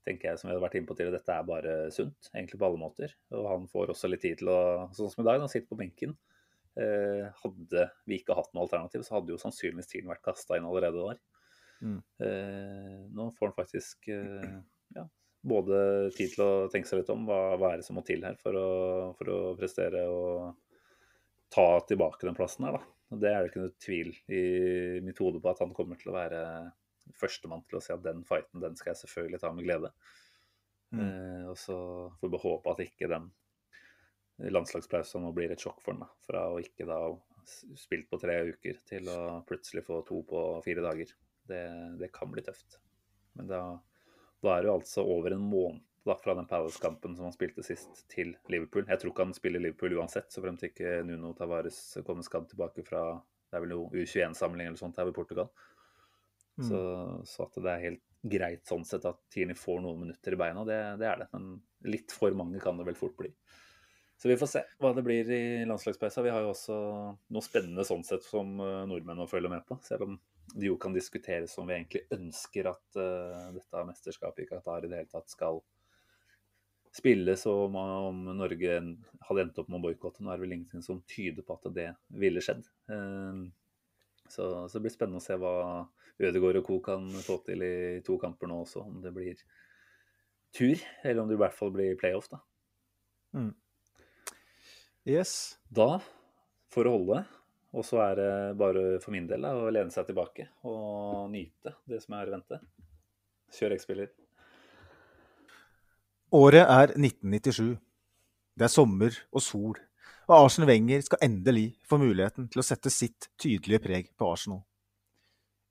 tenker 0.05 0.29
jeg 0.29 0.39
som 0.39 0.49
vi 0.49 0.55
har 0.55 0.61
vært 0.63 0.77
inne 0.79 0.89
på 0.89 0.95
tidligere, 0.97 1.19
dette 1.19 1.35
er 1.35 1.47
bare 1.47 1.73
sunt, 1.95 2.29
egentlig 2.33 2.59
på 2.61 2.67
alle 2.67 2.81
måter. 2.81 3.15
Og 3.35 3.47
han 3.49 3.65
får 3.71 3.93
også 3.93 4.09
litt 4.11 4.23
tid 4.25 4.41
til 4.41 4.51
å, 4.51 4.61
sånn 4.95 5.11
som 5.13 5.23
i 5.23 5.27
dag, 5.27 5.41
han 5.43 5.51
sitter 5.51 5.69
på 5.71 5.79
benken. 5.79 6.15
Eh, 6.73 7.25
hadde 7.43 7.87
vi 8.09 8.17
ikke 8.19 8.37
hatt 8.37 8.49
noe 8.53 8.65
alternativ, 8.65 9.05
så 9.05 9.19
hadde 9.19 9.33
jo 9.33 9.41
sannsynligvis 9.41 9.91
tiden 9.91 10.09
vært 10.11 10.25
kasta 10.25 10.57
inn 10.57 10.67
allerede 10.69 11.03
der. 11.03 11.19
Mm. 11.83 11.99
Eh, 12.25 13.01
nå 13.13 13.29
får 13.37 13.51
han 13.51 13.57
faktisk 13.57 14.07
eh, 14.13 14.55
ja, 14.95 15.03
både 15.43 15.77
tid 16.15 16.33
til 16.33 16.45
å 16.45 16.51
tenke 16.73 16.89
seg 16.89 17.01
litt 17.01 17.11
om 17.13 17.25
hva, 17.27 17.41
hva 17.59 17.73
er 17.73 17.81
det 17.81 17.87
som 17.87 17.99
må 17.99 18.05
til 18.07 18.23
her 18.25 18.39
for 18.41 18.57
å, 18.57 18.69
for 19.19 19.33
å 19.33 19.39
prestere 19.59 20.05
og 20.09 20.53
ta 21.53 21.67
tilbake 21.87 22.25
den 22.25 22.37
plassen 22.37 22.65
her. 22.67 22.79
Da. 22.79 22.93
Og 23.13 23.21
det 23.21 23.29
er 23.29 23.43
det 23.43 23.51
ikke 23.51 23.65
noe 23.65 23.75
tvil 23.83 24.13
i 24.33 24.43
mitt 25.05 25.19
hode 25.21 25.41
på 25.43 25.51
at 25.51 25.61
han 25.61 25.75
kommer 25.75 25.99
til 25.99 26.09
å 26.09 26.17
være 26.17 26.41
førstemann 27.19 27.63
til 27.67 27.79
å 27.79 27.83
si 27.83 27.93
at 27.95 28.03
den 28.05 28.23
fighten 28.27 28.63
den 28.63 28.77
skal 28.79 28.93
jeg 28.93 29.03
selvfølgelig 29.03 29.41
ta 29.43 29.51
med 29.53 29.67
glede. 29.67 29.93
Mm. 30.93 31.01
Eh, 31.03 31.45
og 31.51 31.57
så 31.59 31.77
får 32.19 32.33
vi 32.33 32.43
håpe 32.45 32.73
at 32.73 32.83
ikke 32.85 33.11
den 33.11 33.31
landslagspausen 34.53 35.23
nå 35.23 35.31
blir 35.35 35.53
et 35.53 35.61
sjokk 35.61 35.81
for 35.83 35.97
ham. 35.97 36.09
Fra 36.25 36.47
å 36.51 36.59
ikke 36.61 36.87
da 36.89 36.99
spilt 37.77 38.09
på 38.09 38.19
tre 38.21 38.39
uker 38.53 38.79
til 38.87 39.09
å 39.11 39.41
plutselig 39.47 39.85
få 39.87 40.01
to 40.07 40.21
på 40.27 40.43
fire 40.65 40.85
dager. 40.85 41.11
Det, 41.43 41.63
det 41.99 42.11
kan 42.15 42.31
bli 42.31 42.43
tøft. 42.45 42.79
Men 43.37 43.49
da, 43.49 43.63
da 44.43 44.53
er 44.53 44.63
det 44.63 44.71
jo 44.71 44.77
altså 44.77 45.03
over 45.03 45.35
en 45.35 45.43
måned 45.43 45.81
da, 46.03 46.15
fra 46.19 46.35
den 46.35 46.47
Palace-kampen 46.47 47.15
som 47.15 47.27
han 47.27 47.35
spilte 47.35 47.63
sist, 47.63 48.05
til 48.11 48.33
Liverpool. 48.51 48.85
Jeg 48.87 48.99
tror 48.99 49.13
ikke 49.13 49.27
han 49.27 49.35
spiller 49.35 49.63
Liverpool 49.63 49.95
uansett, 49.99 50.31
så 50.33 50.43
fremt 50.43 50.63
ikke 50.67 51.01
Nuno 51.07 51.33
Tavares 51.37 51.79
kommer 52.07 52.25
skadd 52.27 52.49
tilbake 52.51 52.83
fra 52.87 53.05
det 53.53 53.59
er 53.59 53.63
vel 53.67 53.75
U21-samling 53.77 54.65
eller 54.65 54.79
sånt 54.79 54.97
her 54.97 55.11
i 55.11 55.15
Portugal. 55.15 55.51
Mm. 56.59 56.65
Så, 56.69 56.79
så 57.25 57.47
at 57.47 57.61
det 57.63 57.71
er 57.71 57.85
helt 57.87 58.03
greit 58.23 58.67
sånn 58.69 58.85
sett 58.87 59.05
at 59.09 59.19
Tierney 59.33 59.57
får 59.57 59.81
noen 59.83 60.05
minutter 60.05 60.35
i 60.35 60.39
beina, 60.39 60.63
det, 60.67 60.79
det 61.01 61.07
er 61.09 61.23
det. 61.23 61.29
Men 61.33 61.57
litt 61.91 62.13
for 62.15 62.35
mange 62.37 62.61
kan 62.63 62.77
det 62.79 62.87
vel 62.87 62.97
fort 62.97 63.17
bli. 63.19 63.33
Så 64.23 64.29
vi 64.29 64.37
får 64.39 64.47
se 64.47 64.61
hva 64.79 64.93
det 64.95 65.03
blir 65.03 65.29
i 65.35 65.43
landslagspausa. 65.67 66.23
Vi 66.23 66.31
har 66.31 66.45
jo 66.45 66.53
også 66.53 66.75
noe 67.35 67.43
spennende 67.43 67.83
sånn 67.83 68.05
sett 68.07 68.23
som 68.23 68.53
eh, 68.63 68.85
nordmenn 68.87 69.19
å 69.19 69.27
følge 69.27 69.51
med 69.51 69.65
på. 69.67 69.75
Selv 69.83 70.05
om 70.05 70.13
det 70.53 70.69
jo 70.69 70.77
kan 70.79 70.95
diskuteres 70.95 71.57
om 71.59 71.67
vi 71.67 71.75
egentlig 71.75 72.03
ønsker 72.13 72.69
at 72.69 72.99
uh, 72.99 73.49
dette 73.55 73.83
mesterskapet 73.87 74.43
i 74.43 74.47
Qatar 74.47 74.85
i 74.85 74.91
det 74.91 75.01
hele 75.01 75.11
tatt 75.11 75.31
skal 75.31 75.59
spilles, 76.93 77.45
og 77.49 77.73
om 77.73 78.19
Norge 78.37 78.75
hadde 79.27 79.43
endt 79.43 79.59
opp 79.59 79.71
med 79.71 79.79
å 79.79 79.85
boikotte. 79.87 80.21
Nå 80.21 80.29
er 80.29 80.37
det 80.37 80.45
vel 80.45 80.55
ingenting 80.59 80.83
som 80.85 81.01
tyder 81.09 81.47
på 81.47 81.55
at 81.57 81.71
det 81.73 81.87
ville 82.21 82.43
skjedd. 82.43 82.67
Uh, 82.91 83.49
så, 84.27 84.67
så 84.67 84.77
det 84.77 84.85
blir 84.85 84.93
spennende 84.93 85.23
å 85.23 85.25
se 85.25 85.39
hva 85.41 85.55
Ødegaard 86.21 86.61
og 86.61 86.67
co. 86.67 86.79
kan 86.79 87.09
få 87.25 87.39
til 87.45 87.63
i 87.65 88.01
to 88.05 88.17
kamper 88.21 88.47
nå 88.47 88.61
også. 88.63 88.83
Om 88.85 89.01
det 89.01 89.13
blir 89.15 89.39
tur, 90.53 90.77
eller 91.03 91.21
om 91.23 91.29
det 91.29 91.37
i 91.37 91.41
hvert 91.41 91.57
fall 91.57 91.71
blir 91.73 91.97
playoff, 91.97 92.29
da. 92.29 92.41
Yes. 95.09 95.57
Da, 95.73 95.97
for 96.71 96.87
å 96.87 96.97
holde, 96.97 97.23
Og 97.73 97.81
så 97.81 97.97
er 98.03 98.19
det 98.19 98.57
bare 98.59 98.99
for 99.01 99.09
min 99.15 99.25
del 99.25 99.41
da, 99.41 99.55
å 99.57 99.71
lene 99.73 99.89
seg 99.89 100.05
tilbake 100.05 100.45
og 100.69 101.31
nyte 101.33 101.73
det 101.89 101.97
som 102.03 102.13
er 102.13 102.29
i 102.29 102.33
vente. 102.35 102.59
Kjør 103.53 103.73
X-spiller. 103.79 104.11
Året 106.33 106.69
er 106.69 106.93
1997. 106.93 107.73
Det 108.53 108.67
er 108.67 108.69
sommer 108.69 109.17
og 109.33 109.41
sol, 109.41 109.79
og 110.27 110.35
Arsen 110.37 110.67
Wenger 110.69 111.01
skal 111.01 111.25
endelig 111.25 111.71
få 111.89 111.97
muligheten 111.97 112.45
til 112.53 112.61
å 112.61 112.65
sette 112.65 112.93
sitt 112.93 113.31
tydelige 113.41 113.81
preg 113.81 114.13
på 114.13 114.29
Arsenal. 114.29 114.61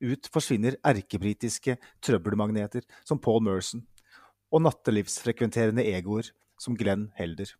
Ut 0.03 0.27
forsvinner 0.27 0.75
erkebritiske 0.83 1.77
trøbbelmagneter 2.03 2.83
som 3.07 3.21
Paul 3.23 3.39
Merson 3.45 3.85
og 4.53 4.65
nattelivsfrekventerende 4.65 5.85
egoer 5.95 6.27
som 6.59 6.75
Glenn 6.77 7.07
Helder. 7.17 7.53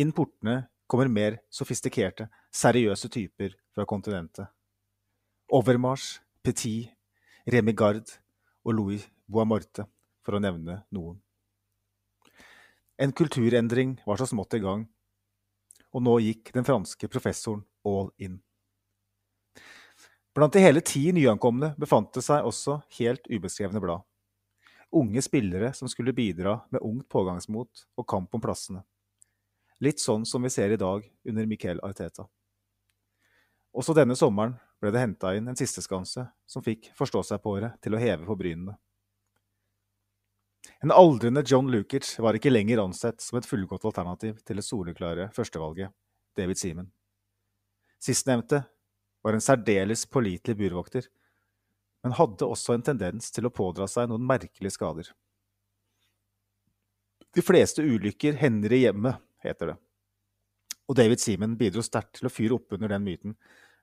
Inn 0.00 0.14
portene 0.16 0.70
kommer 0.90 1.10
mer 1.12 1.38
sofistikerte, 1.52 2.26
seriøse 2.50 3.10
typer 3.12 3.54
fra 3.74 3.86
kontinentet. 3.86 4.48
Overmars, 5.50 6.18
Petit, 6.42 6.90
Remi 7.46 7.74
Gard 7.76 8.16
og 8.64 8.74
Louis 8.74 9.06
Boamorte, 9.30 9.86
for 10.24 10.36
å 10.36 10.42
nevne 10.42 10.80
noen. 10.94 11.20
En 13.00 13.12
kulturendring 13.16 13.96
var 14.06 14.20
så 14.20 14.26
smått 14.28 14.58
i 14.58 14.62
gang, 14.62 14.84
og 15.90 16.04
nå 16.04 16.18
gikk 16.22 16.52
den 16.54 16.66
franske 16.66 17.08
professoren 17.10 17.64
all 17.86 18.10
in. 18.18 18.40
Blant 20.40 20.52
de 20.52 20.60
hele 20.64 20.80
ti 20.80 21.02
nyankomne 21.12 21.74
befant 21.76 22.14
det 22.16 22.22
seg 22.24 22.46
også 22.48 22.78
helt 22.96 23.26
ubeskrevne 23.28 23.80
blad. 23.84 24.00
Unge 24.96 25.20
spillere 25.20 25.68
som 25.76 25.90
skulle 25.92 26.14
bidra 26.16 26.54
med 26.72 26.80
ungt 26.80 27.10
pågangsmot 27.12 27.82
og 28.00 28.06
kamp 28.08 28.32
om 28.32 28.40
plassene. 28.40 28.80
Litt 29.84 30.00
sånn 30.00 30.24
som 30.24 30.40
vi 30.40 30.48
ser 30.54 30.72
i 30.72 30.78
dag 30.80 31.04
under 31.28 31.50
Miquel 31.50 31.84
Arteta. 31.84 32.24
Også 33.76 33.92
denne 33.92 34.16
sommeren 34.16 34.56
ble 34.80 34.94
det 34.94 35.04
henta 35.04 35.34
inn 35.36 35.52
en 35.52 35.60
sisteskanse 35.60 36.24
som 36.48 36.64
fikk 36.64 36.88
forstå 36.96 37.26
seg 37.34 37.44
på 37.44 37.58
året 37.58 37.76
til 37.84 38.00
å 38.00 38.00
heve 38.00 38.24
på 38.24 38.40
brynene. 38.40 38.78
En 40.80 40.96
aldrende 40.96 41.44
John 41.44 41.68
Lukic 41.68 42.14
var 42.16 42.40
ikke 42.40 42.56
lenger 42.56 42.80
ansett 42.88 43.20
som 43.20 43.36
et 43.36 43.52
fullgodt 43.52 43.84
alternativ 43.92 44.40
til 44.40 44.56
det 44.56 44.64
soleklare 44.64 45.28
førstevalget, 45.36 45.92
David 46.32 46.64
Seaman. 46.64 46.92
Sistnevnte 48.00 48.64
var 49.22 49.36
en 49.36 49.44
særdeles 49.44 50.06
pålitelig 50.08 50.56
burvokter, 50.58 51.08
men 52.04 52.16
hadde 52.16 52.48
også 52.48 52.74
en 52.76 52.84
tendens 52.84 53.28
til 53.34 53.46
å 53.46 53.52
pådra 53.52 53.88
seg 53.90 54.08
noen 54.08 54.24
merkelige 54.26 54.74
skader. 54.76 55.10
De 57.36 57.44
fleste 57.44 57.84
ulykker 57.84 58.38
hender 58.40 58.72
i 58.74 58.84
hjemmet, 58.86 59.20
heter 59.44 59.72
det. 59.72 59.76
Og 60.90 60.96
David 60.98 61.22
Seaman 61.22 61.54
bidro 61.58 61.84
sterkt 61.86 62.16
til 62.18 62.26
å 62.26 62.32
fyre 62.32 62.56
opp 62.56 62.74
under 62.74 62.90
den 62.90 63.04
myten 63.06 63.36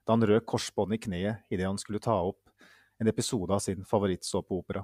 da 0.04 0.14
han 0.14 0.24
røk 0.24 0.44
korsbåndet 0.48 0.98
i 0.98 1.04
kneet 1.06 1.52
idet 1.52 1.68
han 1.68 1.80
skulle 1.80 2.02
ta 2.04 2.16
opp 2.24 2.48
en 3.00 3.08
episode 3.08 3.54
av 3.54 3.62
sin 3.64 3.84
favorittsåpeopera. 3.86 4.82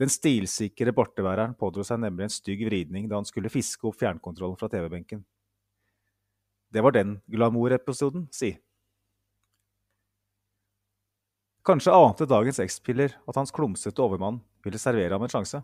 Den 0.00 0.10
stilsikre 0.10 0.94
borteværeren 0.96 1.54
pådro 1.58 1.84
seg 1.86 2.00
nemlig 2.02 2.26
en 2.26 2.34
stygg 2.34 2.64
vridning 2.66 3.06
da 3.10 3.20
han 3.20 3.28
skulle 3.28 3.52
fiske 3.52 3.86
opp 3.86 4.00
fjernkontrollen 4.00 4.58
fra 4.58 4.70
TV-benken. 4.72 5.22
Det 6.72 6.82
var 6.82 6.96
den 6.96 7.18
glamour-episoden, 7.30 8.26
si. 8.32 8.54
Kanskje 11.62 11.92
ante 11.94 12.26
dagens 12.26 12.58
X-piller 12.58 13.12
at 13.28 13.36
hans 13.38 13.52
klumsete 13.54 14.02
overmann 14.02 14.40
ville 14.64 14.80
servere 14.82 15.14
ham 15.14 15.22
en 15.22 15.30
sjanse. 15.30 15.60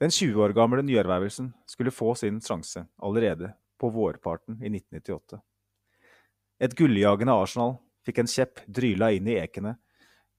Den 0.00 0.12
20 0.12 0.42
år 0.44 0.52
gamle 0.56 0.84
nyervervelsen 0.84 1.54
skulle 1.68 1.92
få 1.92 2.12
sin 2.14 2.40
sjanse 2.44 2.82
allerede 3.00 3.54
på 3.80 3.88
vårparten 3.88 4.58
i 4.60 4.68
1998. 4.68 5.40
Et 6.60 6.76
gulljagende 6.76 7.32
Arsenal 7.32 7.78
fikk 8.04 8.20
en 8.20 8.28
kjepp 8.28 8.60
dryla 8.68 9.10
inn 9.16 9.32
i 9.32 9.38
ekene 9.40 9.78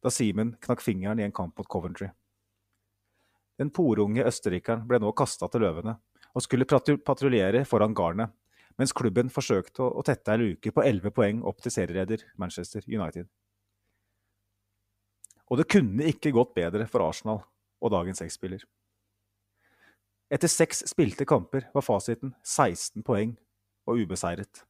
da 0.01 0.13
Simen 0.13 0.53
knakk 0.61 0.85
fingeren 0.85 1.21
i 1.21 1.25
en 1.25 1.33
kamp 1.33 1.57
mot 1.57 1.69
Coventry. 1.69 2.11
Den 3.57 3.73
porunge 3.73 4.25
østerrikeren 4.29 4.85
ble 4.89 5.01
nå 5.01 5.09
kasta 5.17 5.49
til 5.49 5.65
løvene 5.65 5.97
og 6.37 6.45
skulle 6.45 6.69
patruljere 6.69 7.65
foran 7.65 7.97
garnet, 7.97 8.29
mens 8.77 8.93
klubben 8.93 9.33
forsøkte 9.33 9.89
å 9.89 10.05
tette 10.05 10.33
ei 10.33 10.45
luke 10.45 10.69
på 10.73 10.85
elleve 10.85 11.09
poeng 11.13 11.41
opp 11.41 11.65
til 11.65 11.73
serieleder 11.73 12.29
Manchester 12.37 12.85
United. 12.85 13.25
Og 15.51 15.59
det 15.59 15.67
kunne 15.67 16.07
ikke 16.07 16.31
gått 16.31 16.53
bedre 16.55 16.85
for 16.87 17.03
Arsenal 17.03 17.41
og 17.81 17.91
dagens 17.91 18.23
X-spiller. 18.23 18.63
Etter 20.31 20.47
seks 20.47 20.85
spilte 20.87 21.27
kamper 21.27 21.65
var 21.73 21.83
fasiten 21.83 22.31
16 22.39 23.03
poeng 23.03 23.33
og 23.83 23.99
ubeseiret. 23.99 24.61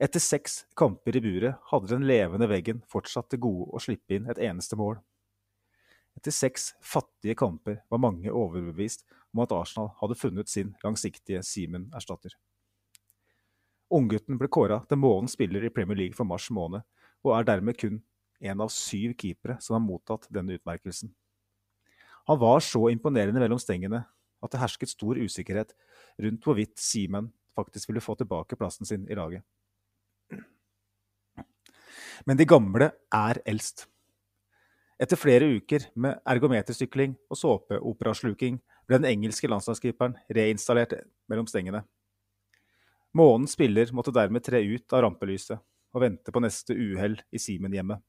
Etter 0.00 0.20
seks 0.24 0.62
kamper 0.76 1.18
i 1.18 1.20
buret 1.24 1.60
hadde 1.68 1.90
den 1.92 2.06
levende 2.08 2.48
veggen 2.48 2.80
fortsatt 2.88 3.28
til 3.32 3.42
gode 3.44 3.68
å 3.76 3.82
slippe 3.82 4.16
inn 4.16 4.30
et 4.32 4.40
eneste 4.40 4.76
mål. 4.80 4.96
Etter 6.16 6.32
seks 6.32 6.70
fattige 6.80 7.36
kamper 7.36 7.82
var 7.92 8.00
mange 8.00 8.32
overbevist 8.32 9.04
om 9.36 9.44
at 9.44 9.52
Arsenal 9.52 9.92
hadde 10.00 10.16
funnet 10.16 10.48
sin 10.48 10.72
langsiktige 10.84 11.42
Simen-erstatter. 11.44 12.32
Unggutten 13.92 14.40
ble 14.40 14.48
kåra 14.48 14.80
til 14.88 14.98
månedens 14.98 15.36
spiller 15.36 15.64
i 15.64 15.72
Premier 15.72 16.00
League 16.00 16.16
for 16.16 16.28
mars 16.28 16.48
måned, 16.48 16.80
og 17.20 17.36
er 17.36 17.48
dermed 17.52 17.76
kun 17.76 18.00
en 18.40 18.60
av 18.60 18.72
syv 18.72 19.14
keepere 19.18 19.56
som 19.60 19.76
har 19.76 19.84
mottatt 19.84 20.28
denne 20.32 20.58
utmerkelsen. 20.58 21.12
Han 22.26 22.38
var 22.38 22.60
så 22.64 22.88
imponerende 22.90 23.40
mellom 23.40 23.60
stengene 23.62 24.02
at 24.42 24.52
det 24.52 24.60
hersket 24.60 24.92
stor 24.92 25.18
usikkerhet 25.18 25.72
rundt 26.22 26.46
hvorvidt 26.46 26.78
Simen 26.80 27.30
faktisk 27.56 27.90
ville 27.90 28.02
få 28.04 28.16
tilbake 28.18 28.58
plassen 28.58 28.86
sin 28.86 29.06
i 29.08 29.16
laget. 29.16 29.44
Men 32.26 32.38
de 32.38 32.46
gamle 32.48 32.90
er 33.14 33.40
eldst. 33.46 33.86
Etter 34.98 35.20
flere 35.20 35.48
uker 35.58 35.90
med 35.94 36.18
ergometersykling 36.24 37.14
og 37.30 37.38
såpeoperasluking 37.38 38.58
ble 38.88 38.98
den 38.98 39.10
engelske 39.10 39.48
landslagskeeperen 39.50 40.16
reinstallert 40.32 40.96
mellom 41.28 41.48
stengene. 41.50 41.82
Månens 43.16 43.54
spiller 43.56 43.92
måtte 43.96 44.14
dermed 44.14 44.44
tre 44.44 44.62
ut 44.64 44.92
av 44.92 45.04
rampelyset 45.04 45.60
og 45.96 46.02
vente 46.02 46.32
på 46.32 46.42
neste 46.42 46.74
uhell 46.76 47.16
i 47.32 47.40
Simen-hjemmet. 47.40 48.02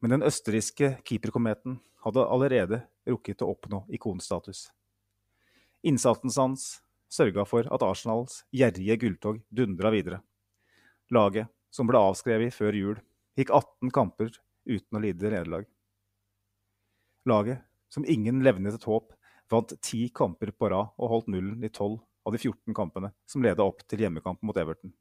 Men 0.00 0.16
den 0.16 0.26
østerrikske 0.26 0.96
keeperkometen 1.08 1.78
hadde 2.04 2.24
allerede 2.30 2.82
rukket 3.08 3.42
å 3.42 3.50
oppnå 3.54 3.84
ikonstatus. 3.96 4.66
Innsatsen 5.86 6.32
hans 6.36 6.66
sørga 7.12 7.46
for 7.48 7.68
at 7.72 7.84
Arsenals 7.86 8.42
gjerrige 8.54 8.98
gulltog 9.02 9.40
dundra 9.48 9.92
videre. 9.94 10.20
Laget, 11.14 11.48
som 11.70 11.88
ble 11.88 12.00
avskrevet 12.00 12.54
før 12.54 12.76
jul, 12.76 12.98
gikk 13.38 13.52
18 13.54 13.92
kamper 13.94 14.32
uten 14.66 14.98
å 14.98 15.02
lide 15.02 15.30
nederlag. 15.30 15.66
Laget, 17.26 17.62
som 17.88 18.06
ingen 18.06 18.42
levnet 18.44 18.76
et 18.76 18.86
håp, 18.86 19.12
vant 19.50 19.72
ti 19.82 20.08
kamper 20.14 20.50
på 20.50 20.70
rad 20.72 20.94
og 20.98 21.10
holdt 21.12 21.30
nullen 21.30 21.62
i 21.62 21.70
12 21.70 21.98
av 22.26 22.34
de 22.34 22.40
14 22.42 22.74
kampene 22.74 23.12
som 23.30 23.44
leda 23.44 23.62
opp 23.62 23.84
til 23.86 24.02
hjemmekampen 24.02 24.48
mot 24.48 24.58
Everton. 24.58 24.92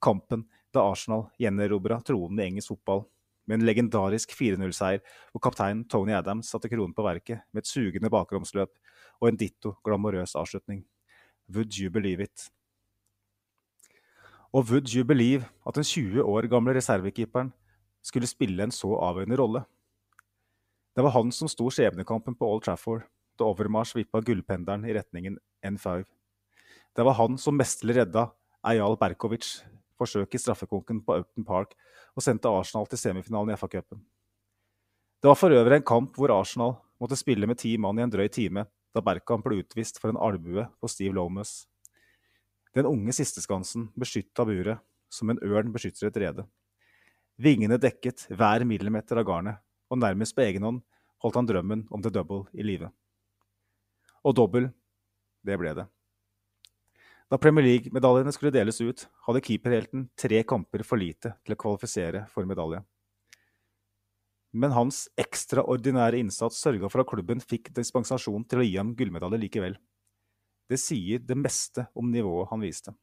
Kampen 0.00 0.44
da 0.72 0.84
Arsenal 0.90 1.26
gjenerobra 1.40 2.00
tronen 2.04 2.40
i 2.40 2.50
engelsk 2.50 2.74
fotball 2.74 3.06
med 3.50 3.58
en 3.58 3.66
legendarisk 3.66 4.30
4-0-seier 4.38 5.02
hvor 5.32 5.42
kaptein 5.42 5.82
Tony 5.90 6.14
Adams 6.14 6.52
satte 6.52 6.70
kronen 6.70 6.94
på 6.94 7.02
verket 7.02 7.42
med 7.50 7.64
et 7.64 7.70
sugende 7.70 8.10
bakromsløp 8.12 8.70
og 9.18 9.28
en 9.28 9.40
ditto 9.40 9.74
glamorøs 9.86 10.36
avslutning. 10.38 10.84
Would 11.50 11.74
you 11.74 11.90
believe 11.90 12.22
it? 12.22 12.46
Og 14.54 14.70
would 14.70 14.94
you 14.94 15.04
believe 15.04 15.48
at 15.66 15.74
den 15.74 15.86
20 15.86 16.22
år 16.22 16.46
gamle 16.50 16.74
reservekeeperen 16.78 17.50
skulle 18.02 18.30
spille 18.30 18.62
en 18.62 18.74
så 18.74 18.94
avgjørende 19.02 19.38
rolle? 19.38 19.64
Det 20.94 21.02
var 21.06 21.14
han 21.14 21.30
som 21.34 21.50
sto 21.50 21.68
skjebnekampen 21.70 22.38
på 22.38 22.46
Old 22.46 22.64
Trafford 22.66 23.02
da 23.38 23.46
Overmars 23.50 23.94
vippa 23.96 24.22
gullpendelen 24.22 24.86
i 24.86 24.94
retningen 24.94 25.38
N5. 25.66 26.04
Det 26.96 27.06
var 27.06 27.18
han 27.18 27.38
som 27.38 27.58
mesterlig 27.58 28.00
redda 28.00 28.28
Eyal 28.66 28.98
Berkovic 29.00 29.60
forsøk 30.00 30.34
i 30.34 30.40
straffekonken 30.40 31.04
på 31.04 31.20
Upton 31.22 31.46
Park 31.46 31.76
og 32.16 32.24
sendte 32.24 32.50
Arsenal 32.50 32.88
til 32.90 33.00
semifinalen 33.00 33.52
i 33.52 33.58
FA-cupen. 33.60 34.00
Det 35.20 35.28
var 35.28 35.36
for 35.36 35.52
øvrig 35.52 35.80
en 35.80 35.88
kamp 35.92 36.16
hvor 36.16 36.32
Arsenal 36.32 36.78
måtte 37.00 37.18
spille 37.20 37.48
med 37.48 37.60
ti 37.60 37.76
mann 37.76 38.00
i 38.00 38.04
en 38.04 38.12
drøy 38.12 38.28
time 38.32 38.64
da 38.94 39.02
Berkan 39.04 39.42
ble 39.44 39.60
utvist 39.62 40.00
for 40.00 40.12
en 40.12 40.20
albue 40.20 40.66
på 40.80 40.90
Steve 40.90 41.14
Lomas. 41.14 41.66
Den 42.74 42.86
unge 42.86 43.12
sisteskansen 43.14 43.90
beskytta 43.98 44.46
buret 44.46 44.80
som 45.10 45.30
en 45.30 45.40
ørn 45.42 45.72
beskytter 45.74 46.08
et 46.08 46.18
rede. 46.22 46.46
Vingene 47.40 47.80
dekket 47.80 48.26
hver 48.30 48.64
millimeter 48.68 49.18
av 49.20 49.26
garnet, 49.26 49.60
og 49.90 49.98
nærmest 49.98 50.36
på 50.36 50.44
egen 50.44 50.66
hånd 50.66 50.82
holdt 51.24 51.38
han 51.38 51.48
drømmen 51.48 51.86
om 51.90 52.02
the 52.02 52.12
double 52.12 52.44
i 52.52 52.64
live. 52.66 52.90
Og 54.24 54.36
dobbel, 54.36 54.68
det 55.46 55.56
ble 55.58 55.72
det. 55.76 55.86
Da 57.30 57.38
Premier 57.38 57.62
League-medaljene 57.62 58.32
skulle 58.34 58.50
deles 58.50 58.80
ut, 58.82 59.04
hadde 59.28 59.42
keeperhelten 59.46 60.08
tre 60.18 60.40
kamper 60.42 60.82
for 60.82 60.98
lite 60.98 61.36
til 61.46 61.54
å 61.54 61.58
kvalifisere 61.62 62.24
for 62.32 62.48
medalje. 62.48 62.80
Men 64.50 64.74
hans 64.74 65.04
ekstraordinære 65.20 66.18
innsats 66.18 66.58
sørga 66.58 66.90
for 66.90 67.04
at 67.04 67.10
klubben 67.12 67.38
fikk 67.38 67.70
dispensasjon 67.76 68.48
til 68.50 68.62
å 68.62 68.66
gi 68.66 68.72
ham 68.80 68.96
gullmedalje 68.98 69.38
likevel. 69.44 69.76
Det 70.66 70.78
sier 70.82 71.22
det 71.22 71.36
meste 71.38 71.86
om 71.94 72.10
nivået 72.10 72.50
han 72.50 72.66
viste. 72.66 72.96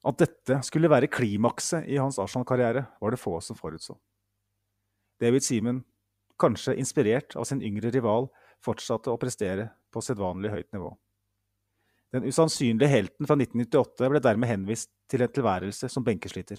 At 0.00 0.16
dette 0.24 0.62
skulle 0.64 0.88
være 0.88 1.12
klimakset 1.12 1.84
i 1.84 2.00
hans 2.00 2.16
Arsenal-karriere, 2.16 2.86
var 2.96 3.12
det 3.12 3.20
få 3.20 3.36
som 3.44 3.60
forutså. 3.60 3.98
David 5.20 5.44
Seaman, 5.44 5.84
kanskje 6.40 6.78
inspirert 6.80 7.36
av 7.36 7.44
sin 7.44 7.60
yngre 7.60 7.92
rival, 7.92 8.32
fortsatte 8.64 9.12
å 9.12 9.20
prestere 9.20 9.68
på 9.92 10.00
sedvanlig 10.00 10.56
høyt 10.56 10.72
nivå. 10.72 10.94
Den 12.10 12.24
usannsynlige 12.26 12.90
helten 12.90 13.26
fra 13.26 13.36
1998 13.38 14.10
ble 14.10 14.20
dermed 14.22 14.50
henvist 14.50 14.90
til 15.10 15.22
en 15.22 15.30
tilværelse 15.30 15.88
som 15.92 16.04
benkesliter. 16.06 16.58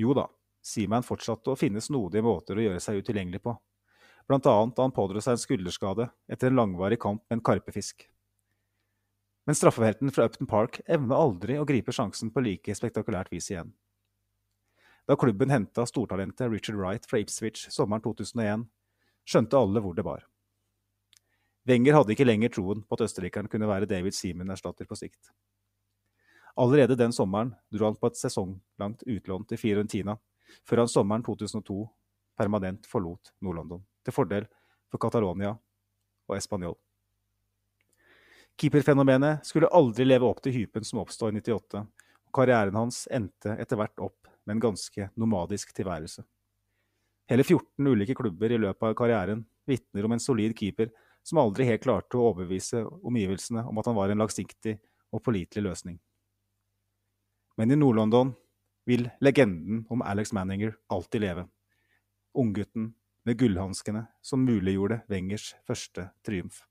Jo 0.00 0.14
da, 0.16 0.24
Seaman 0.64 1.04
fortsatte 1.04 1.52
å 1.52 1.58
finne 1.60 1.82
snodige 1.84 2.24
måter 2.24 2.56
å 2.56 2.64
gjøre 2.64 2.80
seg 2.80 3.02
utilgjengelig 3.04 3.42
på, 3.44 3.52
blant 4.24 4.48
annet 4.48 4.76
da 4.76 4.86
han 4.86 4.96
pådro 4.96 5.20
seg 5.20 5.36
en 5.36 5.44
skulderskade 5.44 6.08
etter 6.32 6.48
en 6.48 6.56
langvarig 6.56 6.98
kamp 7.04 7.22
med 7.28 7.38
en 7.38 7.44
karpefisk. 7.44 8.06
Men 9.44 9.58
straffehelten 9.58 10.12
fra 10.14 10.24
Upton 10.24 10.48
Park 10.48 10.80
evna 10.88 11.20
aldri 11.20 11.58
å 11.60 11.68
gripe 11.68 11.92
sjansen 11.92 12.32
på 12.32 12.40
like 12.46 12.74
spektakulært 12.74 13.28
vis 13.32 13.50
igjen. 13.52 13.74
Da 15.04 15.18
klubben 15.20 15.52
henta 15.52 15.84
stortalentet 15.84 16.48
Richard 16.48 16.80
Wright 16.80 17.04
fra 17.04 17.20
Ipswich 17.20 17.66
sommeren 17.68 18.00
2001, 18.06 18.64
skjønte 19.28 19.60
alle 19.60 19.84
hvor 19.84 19.92
det 19.92 20.06
bar. 20.06 20.24
Wenger 21.64 21.96
hadde 21.96 22.12
ikke 22.12 22.26
lenger 22.26 22.52
troen 22.52 22.82
på 22.84 22.96
at 22.96 23.06
østerrikeren 23.06 23.48
kunne 23.48 23.68
være 23.68 23.88
David 23.88 24.12
Seaman-erstatter 24.12 24.88
på 24.88 24.98
sikt. 25.00 25.30
Allerede 26.60 26.96
den 26.98 27.12
sommeren 27.12 27.54
dro 27.72 27.88
han 27.88 27.96
på 27.98 28.10
et 28.10 28.18
sesonglangt 28.20 29.02
utlån 29.08 29.46
til 29.48 29.58
Fiorentina, 29.58 30.18
før 30.68 30.84
han 30.84 30.90
sommeren 30.92 31.24
2002 31.24 31.78
permanent 32.38 32.86
forlot 32.86 33.32
Nord-London, 33.42 33.80
til 34.04 34.14
fordel 34.14 34.46
for 34.92 35.00
Catalonia 35.00 35.54
og 36.28 36.36
Español. 36.36 36.76
Keeperfenomenet 38.60 39.46
skulle 39.48 39.72
aldri 39.74 40.04
leve 40.06 40.28
opp 40.28 40.44
til 40.44 40.54
hypen 40.54 40.84
som 40.86 41.00
oppstod 41.02 41.32
i 41.32 41.40
98, 41.40 41.80
og 41.80 42.36
karrieren 42.36 42.76
hans 42.78 43.06
endte 43.10 43.56
etter 43.58 43.80
hvert 43.80 44.04
opp 44.04 44.28
med 44.44 44.58
en 44.58 44.62
ganske 44.68 45.08
nomadisk 45.18 45.72
tilværelse. 45.74 46.22
Hele 47.32 47.42
14 47.42 47.88
ulike 47.88 48.14
klubber 48.14 48.52
i 48.52 48.60
løpet 48.60 48.86
av 48.90 48.94
karrieren 48.98 49.42
vitner 49.66 50.06
om 50.06 50.14
en 50.14 50.22
solid 50.22 50.52
keeper 50.58 50.92
som 51.24 51.40
aldri 51.40 51.66
helt 51.68 51.82
klarte 51.84 52.18
å 52.18 52.30
overbevise 52.30 52.84
omgivelsene 52.84 53.64
om 53.64 53.80
at 53.80 53.88
han 53.88 53.96
var 53.96 54.12
en 54.12 54.20
langsiktig 54.20 54.76
og 55.14 55.22
pålitelig 55.24 55.64
løsning. 55.64 55.96
Men 57.56 57.70
i 57.70 57.78
Nord-London 57.78 58.34
vil 58.84 59.08
legenden 59.24 59.84
om 59.92 60.02
Alex 60.04 60.34
Manninger 60.36 60.74
alltid 60.92 61.24
leve. 61.24 61.46
Unggutten 62.36 62.92
med 63.24 63.38
gullhanskene 63.40 64.04
som 64.20 64.44
muliggjorde 64.44 65.00
Wengers 65.08 65.54
første 65.64 66.10
triumf. 66.26 66.64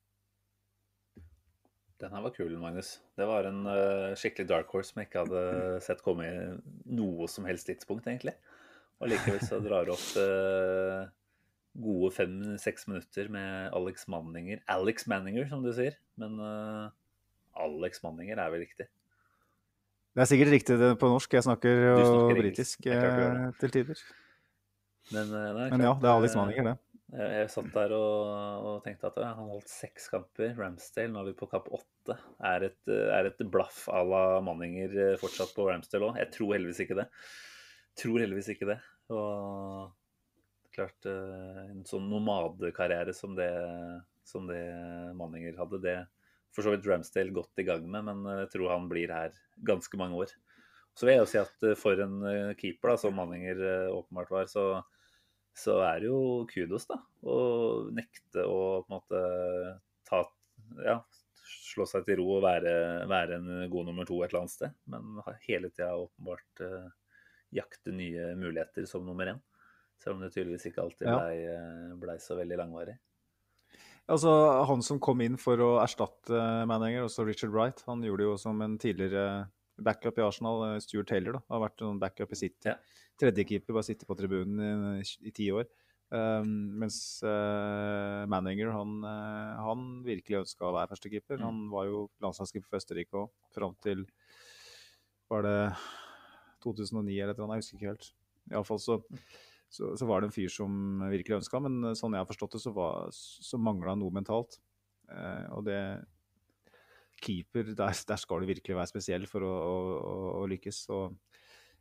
Den 2.03 2.11
her 2.11 2.25
var 2.25 2.33
kul, 2.35 2.51
Magnus. 2.59 2.97
Det 3.15 3.25
var 3.25 3.47
en 3.47 3.63
uh, 3.63 4.11
skikkelig 4.19 4.49
dark 4.49 4.71
horse 4.75 4.91
som 4.91 4.99
jeg 4.99 5.07
ikke 5.07 5.23
hadde 5.23 5.43
sett 5.85 6.03
komme 6.03 6.27
i 6.27 6.95
noe 6.97 7.29
som 7.31 7.47
helst 7.47 7.69
tidspunkt, 7.69 8.09
egentlig. 8.11 8.35
Og 8.99 9.07
likevel 9.09 9.39
så 9.47 9.61
drar 9.63 9.87
du 9.87 9.93
opp 9.95 10.09
uh, 10.19 11.07
gode 11.73 12.11
fem-seks 12.13 12.87
minutter 12.89 13.29
med 13.33 13.73
Alex 13.73 14.07
Manninger. 14.11 14.61
Alex 14.69 15.07
Manninger, 15.09 15.47
som 15.49 15.63
du 15.65 15.71
sier. 15.75 15.97
Men 16.21 16.37
uh, 16.41 16.91
Alex 17.65 18.03
Manninger 18.05 18.37
er 18.37 18.53
vel 18.53 18.65
riktig? 18.65 18.89
Det 20.13 20.21
er 20.21 20.29
sikkert 20.29 20.53
riktig 20.53 20.77
på 21.01 21.09
norsk. 21.09 21.33
Jeg 21.33 21.45
snakker 21.47 21.85
jo 21.87 22.25
britisk 22.37 22.85
til 22.85 23.73
tider. 23.73 24.01
Men, 25.11 25.31
nei, 25.33 25.69
Men, 25.73 25.81
ja, 25.81 25.93
det 25.99 26.09
er 26.09 26.13
Alex 26.13 26.35
Manninger, 26.37 26.69
det. 26.71 26.77
Jeg 27.13 27.49
satt 27.53 27.67
der 27.75 27.91
og, 27.93 28.29
og 28.65 28.77
tenkte 28.85 29.09
at 29.11 29.17
han 29.21 29.49
holdt 29.51 29.69
seks 29.69 30.07
kamper. 30.09 30.55
Ramsdale, 30.57 31.11
nå 31.13 31.21
er 31.21 31.27
vi 31.29 31.35
på 31.37 31.49
kapp 31.51 31.67
åtte. 31.73 32.15
Er 32.41 32.69
et, 32.69 32.79
er 32.89 33.29
et 33.29 33.43
blaff 33.53 33.83
à 33.93 34.01
la 34.07 34.23
Manninger 34.41 34.95
eh, 34.97 35.17
fortsatt 35.21 35.53
på 35.53 35.67
Ramsdale 35.67 36.09
òg? 36.09 36.17
Jeg 36.21 36.31
tror 36.33 36.55
heldigvis 36.55 36.81
ikke 36.85 36.97
det. 37.03 37.05
Tror 38.01 38.23
heldigvis 38.23 38.49
ikke 38.55 38.69
det. 38.71 38.79
Og 39.13 39.91
klart, 40.75 41.05
eh, 41.09 41.61
en 41.69 41.83
sånn 41.87 42.09
nomadekarriere 42.11 43.13
som 43.15 43.35
det, 43.37 43.51
som 44.27 44.47
det 44.49 44.63
Manninger 45.19 45.57
hadde, 45.59 45.81
det 45.83 45.97
for 46.53 46.65
så 46.65 46.73
vidt 46.73 46.85
Ramsdale 46.85 47.33
godt 47.33 47.61
i 47.61 47.65
gang 47.65 47.85
med, 47.89 48.05
men 48.09 48.25
jeg 48.43 48.51
tror 48.53 48.75
han 48.75 48.89
blir 48.89 49.13
her 49.13 49.33
ganske 49.65 49.97
mange 49.97 50.19
år. 50.21 50.33
Så 50.93 51.07
vil 51.07 51.15
jeg 51.15 51.23
jo 51.23 51.29
si 51.31 51.41
at 51.41 51.65
eh, 51.69 51.77
for 51.79 52.01
en 52.03 52.19
keeper, 52.59 52.93
da, 52.93 52.99
som 53.01 53.17
Manninger 53.17 53.63
åpenbart 53.93 54.33
var, 54.33 54.49
så 54.51 54.67
så 55.53 55.75
er 55.85 55.99
det 56.01 56.07
jo 56.07 56.47
kudos, 56.49 56.87
da. 56.89 56.95
Å 57.29 57.35
nekte 57.93 58.41
å 58.41 58.61
på 58.81 58.89
en 58.89 58.95
måte 58.95 59.19
ta 60.09 60.23
Ja, 60.81 60.95
slå 61.45 61.85
seg 61.85 62.07
til 62.07 62.17
ro 62.17 62.39
og 62.39 62.45
være, 62.45 62.71
være 63.05 63.37
en 63.37 63.49
god 63.69 63.85
nummer 63.91 64.07
to 64.09 64.17
et 64.23 64.31
eller 64.31 64.47
annet 64.47 64.53
sted. 64.55 64.73
Men 64.89 65.19
hele 65.45 65.69
tida 65.69 65.91
åpenbart 65.93 66.63
jakte 67.53 67.93
nye 67.93 68.31
muligheter 68.39 68.87
som 68.89 69.05
nummer 69.05 69.29
én. 69.35 69.41
Selv 70.03 70.17
om 70.17 70.23
det 70.25 70.33
tydeligvis 70.35 70.67
ikke 70.69 70.83
alltid 70.83 71.07
blei 71.07 71.33
eh, 71.47 71.89
ble 71.99 72.19
så 72.19 72.37
veldig 72.37 72.59
langvarig. 72.59 72.97
Altså, 74.11 74.29
Han 74.67 74.83
som 74.83 74.99
kom 74.99 75.23
inn 75.23 75.39
for 75.39 75.61
å 75.63 75.77
erstatte 75.79 76.39
Manninger, 76.67 77.05
også 77.05 77.23
Richard 77.23 77.53
Wright, 77.55 77.79
han 77.87 78.03
gjorde 78.03 78.25
det 78.25 78.27
jo 78.27 78.39
som 78.41 78.59
en 78.65 78.75
tidligere 78.81 79.45
backup 79.79 80.19
i 80.19 80.25
Arsenal. 80.25 80.65
Eh, 80.67 80.81
Stuart 80.83 81.07
Taylor 81.13 81.39
da, 81.39 81.45
har 81.55 81.63
vært 81.69 81.85
en 81.87 82.03
backup 82.03 82.35
i 82.35 82.41
City. 82.43 82.73
Ja 82.73 82.77
tredjekeeper, 83.19 83.75
bare 83.75 83.87
sitter 83.87 84.09
på 84.09 84.17
tribunen 84.17 85.01
i, 85.01 85.33
ti 85.35 85.49
år. 85.53 85.67
Um, 86.13 86.49
mens 86.77 86.97
uh, 87.25 88.23
Manninger 88.29 88.69
han, 88.69 88.99
uh, 89.01 89.61
han 89.65 89.85
virkelig 90.05 90.43
ønska 90.43 90.67
å 90.67 90.73
være 90.75 90.91
førstekeeper. 90.93 91.39
Mm. 91.39 91.45
Han 91.47 91.61
var 91.73 91.87
jo 91.89 92.03
landslagskeeper 92.23 92.69
for 92.69 92.81
Østerrike 92.81 93.23
òg, 93.23 93.31
fram 93.55 93.77
til 93.85 94.05
Var 95.31 95.47
det 95.47 95.57
2009 96.65 97.15
eller 97.23 97.39
noe, 97.39 97.55
jeg 97.57 97.63
husker 97.63 97.79
ikke 97.79 97.91
helt. 97.93 98.11
Iallfall 98.51 98.81
så, 98.83 98.99
så, 99.73 99.93
så 99.97 100.05
var 100.05 100.21
det 100.21 100.29
en 100.29 100.35
fyr 100.35 100.51
som 100.53 101.01
virkelig 101.09 101.39
ønska, 101.39 101.61
men 101.65 101.95
sånn 101.97 102.13
jeg 102.13 102.21
har 102.21 102.29
forstått 102.29 102.57
det, 102.57 102.61
så, 102.61 102.73
var, 102.75 103.07
så 103.13 103.57
mangla 103.57 103.95
noe 103.97 104.13
mentalt. 104.13 104.59
Eh, 105.09 105.45
og 105.55 105.65
det 105.67 105.79
Keeper, 107.23 107.71
der, 107.77 107.93
der, 108.07 108.19
skal 108.19 108.43
du 108.43 108.49
virkelig 108.49 108.75
være 108.75 108.91
spesiell 108.91 109.25
for 109.29 109.45
å, 109.47 109.51
å, 109.53 110.15
å, 110.41 110.47
lykkes. 110.51 110.83
Og 110.93 111.15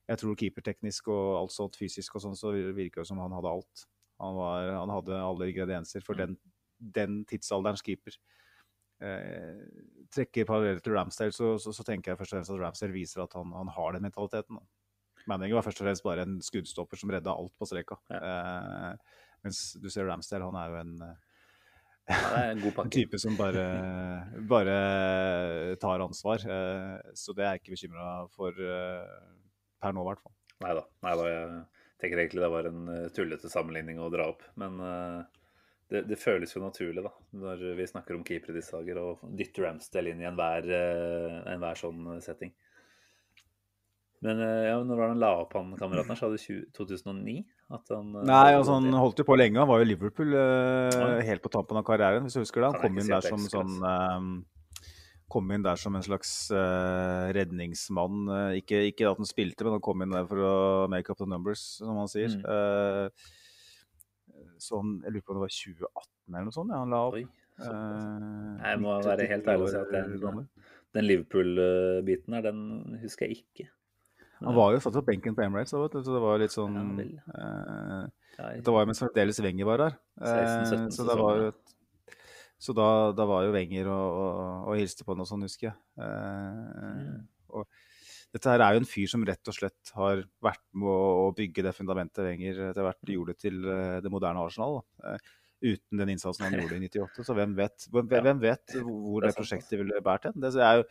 jeg 0.09 0.21
tror 0.23 0.39
keeperteknisk 0.39 1.09
og 1.13 1.39
alt 1.41 1.55
sånt 1.55 1.79
fysisk 1.79 2.17
og 2.17 2.25
sånn, 2.25 2.39
så 2.39 2.53
virker 2.55 3.03
det 3.03 3.09
som 3.11 3.21
han 3.23 3.35
hadde 3.35 3.51
alt. 3.51 3.87
Han, 4.23 4.39
var, 4.39 4.69
han 4.79 4.93
hadde 4.93 5.19
alle 5.19 5.51
ingredienser 5.51 6.05
for 6.07 6.17
mm. 6.17 6.23
den, 6.23 6.37
den 7.01 7.19
tidsalderens 7.29 7.83
keeper. 7.85 8.17
Eh, 9.03 9.65
trekker 10.15 10.47
paralleller 10.47 10.83
til 10.85 10.95
Ramsdale, 10.95 11.35
så, 11.35 11.57
så, 11.59 11.75
så, 11.75 11.85
tenker 11.87 12.13
jeg 12.13 12.21
først 12.21 12.37
og 12.37 12.39
fremst 12.39 12.55
at 12.55 12.63
Ramsdale 12.63 12.95
viser 12.95 13.25
at 13.25 13.35
han, 13.35 13.53
han 13.57 13.73
har 13.75 13.97
den 13.97 14.07
mentaliteten. 14.07 14.61
Manning 15.31 15.55
var 15.55 15.65
først 15.67 15.81
og 15.81 15.87
fremst 15.87 16.05
bare 16.07 16.25
en 16.27 16.39
skuddstopper 16.45 16.99
som 16.99 17.13
redda 17.13 17.35
alt 17.35 17.55
på 17.59 17.69
streka. 17.69 17.99
Ja. 18.13 18.23
Uh, 18.23 19.21
mens 19.43 19.61
du 19.83 19.89
ser 19.91 20.07
Ramsdale, 20.07 20.47
han 20.47 20.59
er 20.59 20.71
jo 20.71 20.81
en 20.81 20.95
ja, 22.11 22.19
en, 22.51 22.63
en 22.83 22.91
type 22.95 23.19
som 23.19 23.37
bare, 23.39 23.65
bare 24.51 24.77
tar 25.83 26.05
ansvar. 26.05 26.43
Uh, 26.47 27.13
så 27.19 27.35
det 27.35 27.47
er 27.47 27.57
jeg 27.57 27.63
ikke 27.63 27.77
bekymra 27.77 28.09
for 28.35 28.59
eh, 28.59 29.13
per 29.83 29.95
nå, 29.95 30.03
i 30.05 30.11
hvert 30.11 30.23
fall. 30.23 30.35
Nei 30.63 30.75
da. 30.79 30.87
Jeg 31.03 31.63
tenker 32.03 32.23
egentlig 32.23 32.43
det 32.43 32.51
var 32.55 32.67
en 32.71 32.83
tullete 33.15 33.51
sammenligning 33.51 33.99
å 34.03 34.11
dra 34.15 34.29
opp. 34.31 34.45
Men 34.59 34.79
det, 35.91 36.05
det, 36.07 36.19
føles 36.23 36.55
jo 36.55 36.63
naturlig, 36.63 37.03
da, 37.03 37.11
når 37.39 37.65
vi 37.79 37.87
snakker 37.91 38.19
om 38.19 38.23
keepere 38.27 38.55
i 38.55 38.61
disse 38.61 38.75
dager, 38.75 39.01
og 39.03 39.25
dytte 39.39 39.65
Ramsdale 39.65 40.15
inn 40.15 40.23
i 40.23 40.29
enhver, 40.31 40.71
enhver 41.51 41.83
sånn 41.83 42.15
setting. 42.23 42.55
Men 44.23 44.39
ja, 44.39 44.77
når 44.87 44.95
var 44.95 45.09
det 45.09 45.15
han 45.17 45.23
la 45.23 45.33
opp 45.43 45.57
han 45.59 45.73
kameraten 45.75 46.13
her? 46.13 46.19
Sa 46.21 46.29
du 46.31 46.39
2009? 46.79 47.43
At 47.73 47.89
han, 47.91 48.11
Nei, 48.29 48.53
altså 48.55 48.77
han 48.77 48.93
holdt 48.95 49.23
jo 49.23 49.27
på 49.27 49.37
lenge. 49.39 49.59
Han 49.59 49.71
var 49.71 49.81
jo 49.83 49.89
Liverpool 49.89 50.35
uh, 50.37 51.19
helt 51.25 51.43
på 51.43 51.51
tampen 51.53 51.81
av 51.81 51.87
karrieren, 51.89 52.27
hvis 52.27 52.37
du 52.37 52.43
husker 52.43 52.63
det. 52.63 52.71
Han 52.75 52.83
kom 52.85 53.01
inn 53.01 53.11
der 53.11 53.25
som 53.27 53.47
sånn 53.51 53.73
uh, 53.81 54.21
kom 55.33 55.49
inn 55.57 55.65
der 55.65 55.81
som 55.81 55.97
en 55.97 56.05
slags 56.05 56.33
uh, 56.53 57.33
redningsmann. 57.33 58.29
Ikke, 58.61 58.85
ikke, 58.93 59.09
at 59.09 59.19
han 59.23 59.29
spilte, 59.29 59.65
men 59.65 59.79
han 59.79 59.85
kom 59.85 60.05
inn 60.05 60.13
der 60.13 60.29
for 60.29 60.45
å 60.45 60.55
make 60.93 61.09
up 61.11 61.19
the 61.19 61.29
numbers, 61.29 61.65
som 61.81 61.97
han 61.99 62.11
sier. 62.13 62.37
Mm. 62.39 63.11
Sånn, 64.63 64.99
jeg 65.03 65.17
lurer 65.17 65.25
på 65.25 65.33
om 65.33 65.41
det 65.41 65.47
var 65.49 65.55
2018 65.57 66.11
eller 66.33 66.45
noe 66.47 66.55
sånt 66.55 66.71
ja, 66.71 66.79
han 66.79 66.93
la 66.93 67.01
opp. 67.09 67.17
jeg 67.59 68.79
må 68.81 68.93
være 69.03 69.27
helt 69.33 69.49
ærlig 69.51 69.67
og 69.67 69.73
si 69.73 69.81
at 69.81 69.91
den, 69.91 70.45
den 70.95 71.09
Liverpool-biten 71.09 72.37
her, 72.37 72.45
den 72.47 72.61
husker 73.03 73.27
jeg 73.27 73.43
ikke. 73.43 73.67
Han 74.47 74.57
var 74.57 74.75
jo 74.75 74.81
satt 74.83 74.97
på 74.99 75.05
benken 75.07 75.37
på 75.39 75.45
Emirates, 75.45 75.75
så 75.75 75.87
det 75.91 76.23
var 76.23 76.41
litt 76.43 76.55
sånn 76.55 76.79
ja, 77.03 78.49
Det 78.59 78.73
var 78.73 78.85
jo 78.85 78.89
mens 78.91 79.03
fremdeles 79.03 79.43
Wenger 79.45 79.69
var 79.69 79.87
der. 79.87 80.01
så 80.93 81.07
det 81.07 81.19
var 81.21 81.41
jo 81.45 81.53
så 82.63 82.75
da, 82.79 83.11
da, 83.11 83.25
var 83.27 83.43
jo 83.43 83.55
Wenger 83.57 83.89
og, 83.91 84.19
og, 84.23 84.67
og 84.71 84.77
hilste 84.79 85.03
på 85.03 85.17
noe 85.19 85.27
sånt, 85.27 85.43
husker 85.49 85.73
jeg. 85.73 85.79
Eh, 85.99 87.17
og 87.59 87.67
dette 88.33 88.53
her 88.53 88.63
er 88.63 88.77
jo 88.77 88.83
en 88.85 88.89
fyr 88.89 89.11
som 89.11 89.25
rett 89.27 89.51
og 89.51 89.57
slett 89.57 89.91
har 89.97 90.23
vært 90.45 90.63
med 90.79 90.89
å, 90.89 91.33
bygge 91.37 91.65
det 91.67 91.75
fundamentet 91.75 92.23
Wenger 92.25 92.69
etter 92.69 92.87
hvert 92.87 93.13
gjorde 93.17 93.35
til 93.37 93.59
uh, 93.67 93.99
det 94.05 94.13
moderne 94.15 94.45
Arsenal. 94.47 94.79
Uh, 95.03 95.19
uten 95.63 96.01
den 96.01 96.15
innsatsen 96.15 96.47
han 96.47 96.55
gjorde 96.63 96.79
i 96.79 96.87
98. 96.87 97.27
Så 97.27 97.37
hvem 97.37 97.59
vet, 97.59 97.89
hvem, 97.93 98.09
hvem 98.15 98.41
vet 98.47 98.79
hvor 98.79 99.19
det, 99.21 99.33
det 99.33 99.41
prosjektet 99.41 99.77
ville 99.83 100.01
båret 100.07 100.31
hen? 100.31 100.39
Det 100.41 100.55
er 100.63 100.81
jo 100.81 100.87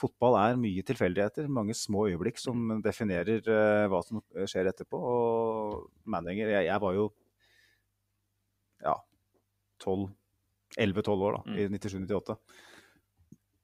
fotball 0.00 0.36
er 0.40 0.60
mye 0.60 0.84
tilfeldigheter. 0.86 1.48
Mange 1.52 1.74
små 1.76 2.06
øyeblikk 2.10 2.40
som 2.40 2.78
definerer 2.84 3.42
uh, 3.48 3.86
hva 3.92 4.02
som 4.04 4.20
skjer 4.44 4.70
etterpå. 4.72 5.00
Og 5.00 5.86
Manninger 6.08 6.52
jeg, 6.52 6.68
jeg 6.68 6.82
var 6.82 6.96
jo 6.96 7.10
ja 8.84 8.96
11-12 10.76 11.26
år 11.26 11.38
da, 11.38 11.42
i 11.56 11.68
97-98. 11.72 12.36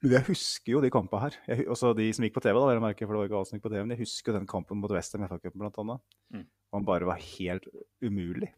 Men 0.02 0.16
jeg 0.16 0.26
husker 0.32 0.74
jo 0.74 0.80
de 0.82 0.90
kampene 0.90 1.22
her. 1.22 1.36
Jeg, 1.46 1.66
også 1.70 1.92
de 1.94 2.09
som 2.14 2.24
gikk 2.26 2.34
på 2.34 2.42
TV, 2.42 2.56
da, 2.59 2.72
jeg 2.74 2.82
merker, 2.82 3.06
for 3.06 3.14
det 3.14 3.20
var 3.20 3.28
ikke 3.28 3.38
alle 3.38 3.48
som 3.50 3.59
gikk 3.59 3.66
på 3.68 3.72
TV. 3.72 3.82
Men 3.84 3.94
jeg 3.94 4.02
husker 4.02 4.32
jo 4.32 4.38
den 4.40 4.48
kampen 4.50 4.80
mot 4.82 4.94
Westham 4.94 5.26
FA-cupen, 5.28 5.60
blant 5.62 5.78
annet. 5.78 6.16
Mm. 6.34 6.46
Han 6.74 6.88
bare 6.88 7.06
var 7.06 7.22
helt 7.22 7.68
umulig. 8.02 8.50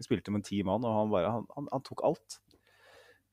Vi 0.00 0.06
spilte 0.06 0.34
med 0.34 0.46
ti 0.48 0.62
mann, 0.66 0.86
og 0.86 0.96
han 0.96 1.12
bare 1.12 1.30
Han, 1.36 1.46
han, 1.54 1.68
han 1.70 1.84
tok 1.86 2.02
alt. 2.08 2.40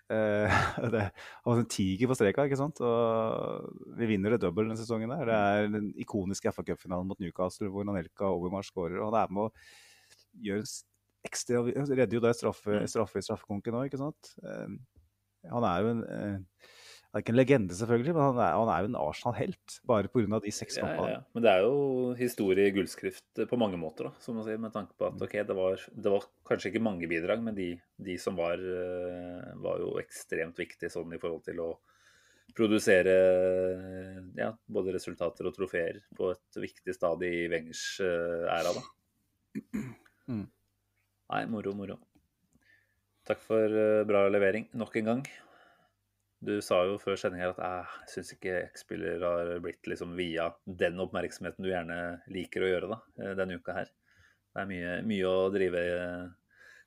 Eh, 0.08 0.58
det, 0.94 1.04
han 1.44 1.52
var 1.52 1.62
en 1.62 1.70
tiger 1.72 2.10
på 2.10 2.18
streka, 2.18 2.46
ikke 2.48 2.60
sant? 2.60 2.80
Og 2.84 3.96
vi 4.00 4.10
vinner 4.14 4.36
det 4.36 4.42
double 4.46 4.68
denne 4.68 4.80
sesongen. 4.80 5.12
der. 5.12 5.26
Det 5.28 5.38
er 5.38 5.72
den 5.74 5.90
ikoniske 6.00 6.54
FA-cupfinalen 6.54 7.10
mot 7.10 7.20
Newcastle 7.24 7.72
hvor 7.74 7.88
Nanelka 7.88 8.30
Overmars 8.32 8.72
skårer. 8.72 9.00
Og 9.02 9.12
han 9.12 9.22
er 9.24 9.34
med 9.34 9.48
å 9.48 9.52
gjøre 10.48 10.68
ekstra 11.28 11.64
Redder 11.66 12.14
jo 12.16 12.24
det 12.24 12.36
straffe, 12.38 12.84
straffe 12.88 13.20
i 13.20 13.26
straffekonken 13.26 13.76
òg, 13.76 13.90
ikke 13.90 14.00
sant? 14.00 14.36
Eh, 14.44 14.78
han 15.52 15.68
er 15.68 15.84
jo 15.84 15.94
en 15.96 16.04
eh, 16.08 16.76
Han 17.08 17.20
er 17.20 17.24
ikke 17.24 17.32
en 17.32 17.40
legende, 17.40 17.76
selvfølgelig, 17.78 18.14
men 18.14 18.26
han 18.26 18.40
er, 18.44 18.56
han 18.60 18.70
er 18.70 18.82
jo 18.84 18.90
en 18.92 18.98
Arsenal-helt. 19.00 19.76
Bare 19.88 20.10
pga. 20.12 20.40
de 20.44 20.52
seks 20.52 20.76
Ja, 20.78 20.90
ja, 20.92 21.06
ja. 21.14 21.20
Men 21.34 21.46
det 21.46 21.54
er 21.54 21.64
jo 21.64 22.12
historie 22.20 22.68
i 22.68 22.74
gullskrift 22.76 23.44
på 23.48 23.60
mange 23.60 23.80
måter, 23.80 24.10
da, 24.10 24.24
som 24.24 24.36
man 24.36 24.46
sier, 24.46 24.60
med 24.60 24.76
tanke 24.76 24.92
på 25.00 25.08
at 25.08 25.24
ok, 25.24 25.38
det 25.48 25.56
var, 25.56 25.86
det 25.88 26.14
var 26.14 26.28
kanskje 26.50 26.74
ikke 26.74 26.84
mange 26.84 27.08
bidrag, 27.08 27.42
men 27.46 27.56
de, 27.56 27.70
de 28.10 28.18
som 28.20 28.36
var, 28.38 28.60
eh, 28.60 29.48
var 29.64 29.80
jo 29.86 29.96
ekstremt 30.04 30.60
viktige 30.60 30.92
sånn 30.92 31.16
i 31.16 31.22
forhold 31.22 31.46
til 31.48 31.64
å 31.64 31.70
produsere 32.58 33.16
ja, 34.38 34.52
både 34.68 34.94
resultater 34.96 35.48
og 35.48 35.56
trofeer 35.56 36.02
på 36.18 36.32
et 36.34 36.62
viktig 36.68 36.96
stadie 36.96 37.46
i 37.46 37.50
Wengers 37.52 37.86
eh, 38.04 38.46
æra, 38.52 38.76
da. 38.76 38.86
Mm. 40.28 40.46
Nei, 41.32 41.44
moro, 41.52 41.72
moro. 41.76 42.00
Takk 43.28 43.42
for 43.44 43.80
eh, 43.88 44.06
bra 44.08 44.28
levering 44.32 44.68
nok 44.76 44.96
en 45.00 45.14
gang. 45.14 45.28
Du 46.46 46.60
sa 46.62 46.84
jo 46.86 46.98
før 47.02 47.18
sending 47.18 47.42
her 47.42 47.50
at 47.56 47.60
"Eh, 47.60 47.94
jeg 48.06 48.10
syns 48.14 48.34
ikke 48.36 48.58
X-spiller 48.72 49.24
har 49.26 49.60
blitt 49.64 49.88
liksom 49.90 50.12
via 50.16 50.52
den 50.68 51.00
oppmerksomheten 51.02 51.64
du 51.66 51.70
gjerne 51.72 52.22
liker 52.30 52.62
å 52.62 52.70
gjøre 52.70 52.90
da, 52.92 53.00
eh, 53.24 53.34
denne 53.40 53.58
uka 53.58 53.74
her. 53.74 53.90
Det 54.54 54.62
er 54.62 54.68
mye, 54.70 54.92
mye 55.06 55.26
å 55.26 55.50
drive 55.54 55.82
eh, 55.82 56.28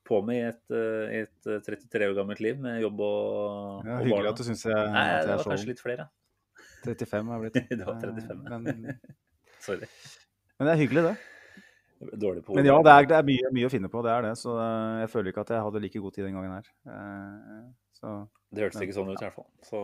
på 0.06 0.20
med 0.26 0.36
i 0.38 0.46
et, 0.48 0.62
eh, 0.70 1.18
et 1.22 1.46
eh, 1.50 1.58
33 1.66 2.06
år 2.10 2.14
gammelt 2.16 2.40
liv 2.40 2.58
med 2.62 2.80
jobb 2.82 3.00
og, 3.00 3.84
Ja, 3.86 3.98
og 3.98 4.06
hyggelig 4.06 4.16
barna. 4.16 4.30
at 4.30 4.36
du 4.36 4.42
syns 4.44 4.62
jeg, 4.64 4.74
Nei, 4.74 5.04
at 5.10 5.20
det 5.22 5.26
jeg 5.26 5.32
er 5.32 5.36
var 5.36 5.44
så 5.44 5.50
kanskje 5.50 5.66
litt 5.72 5.82
flere. 5.82 6.08
35 6.84 7.26
har 7.26 7.42
jeg 7.42 7.52
blitt. 7.52 7.68
Det 7.80 7.86
var 7.86 8.00
35. 8.00 8.46
Eh, 8.46 8.58
Men, 8.58 9.00
Sorry. 9.66 9.86
men 10.58 10.66
det 10.68 10.72
er 10.72 10.80
hyggelig, 10.86 11.02
det. 11.10 11.16
Dårlig 12.16 12.42
på 12.46 12.54
Men 12.56 12.64
ja, 12.64 12.78
det 12.80 12.92
er, 12.96 13.04
det 13.10 13.16
er 13.18 13.26
mye, 13.28 13.50
mye 13.52 13.66
å 13.68 13.70
finne 13.74 13.90
på, 13.92 14.00
det 14.06 14.10
er 14.14 14.22
det. 14.30 14.32
Så 14.40 14.54
jeg 15.02 15.10
føler 15.12 15.28
ikke 15.34 15.42
at 15.44 15.50
jeg 15.52 15.60
hadde 15.66 15.82
like 15.84 16.00
god 16.00 16.14
tid 16.14 16.24
den 16.24 16.38
gangen 16.38 16.54
her. 16.54 17.74
Så 18.00 18.12
Det 18.50 18.64
hørtes 18.64 18.82
ikke 18.84 18.96
sånn 18.96 19.10
ut 19.12 19.20
i 19.20 19.26
hvert 19.26 19.36
fall. 19.36 19.48
Så 19.66 19.80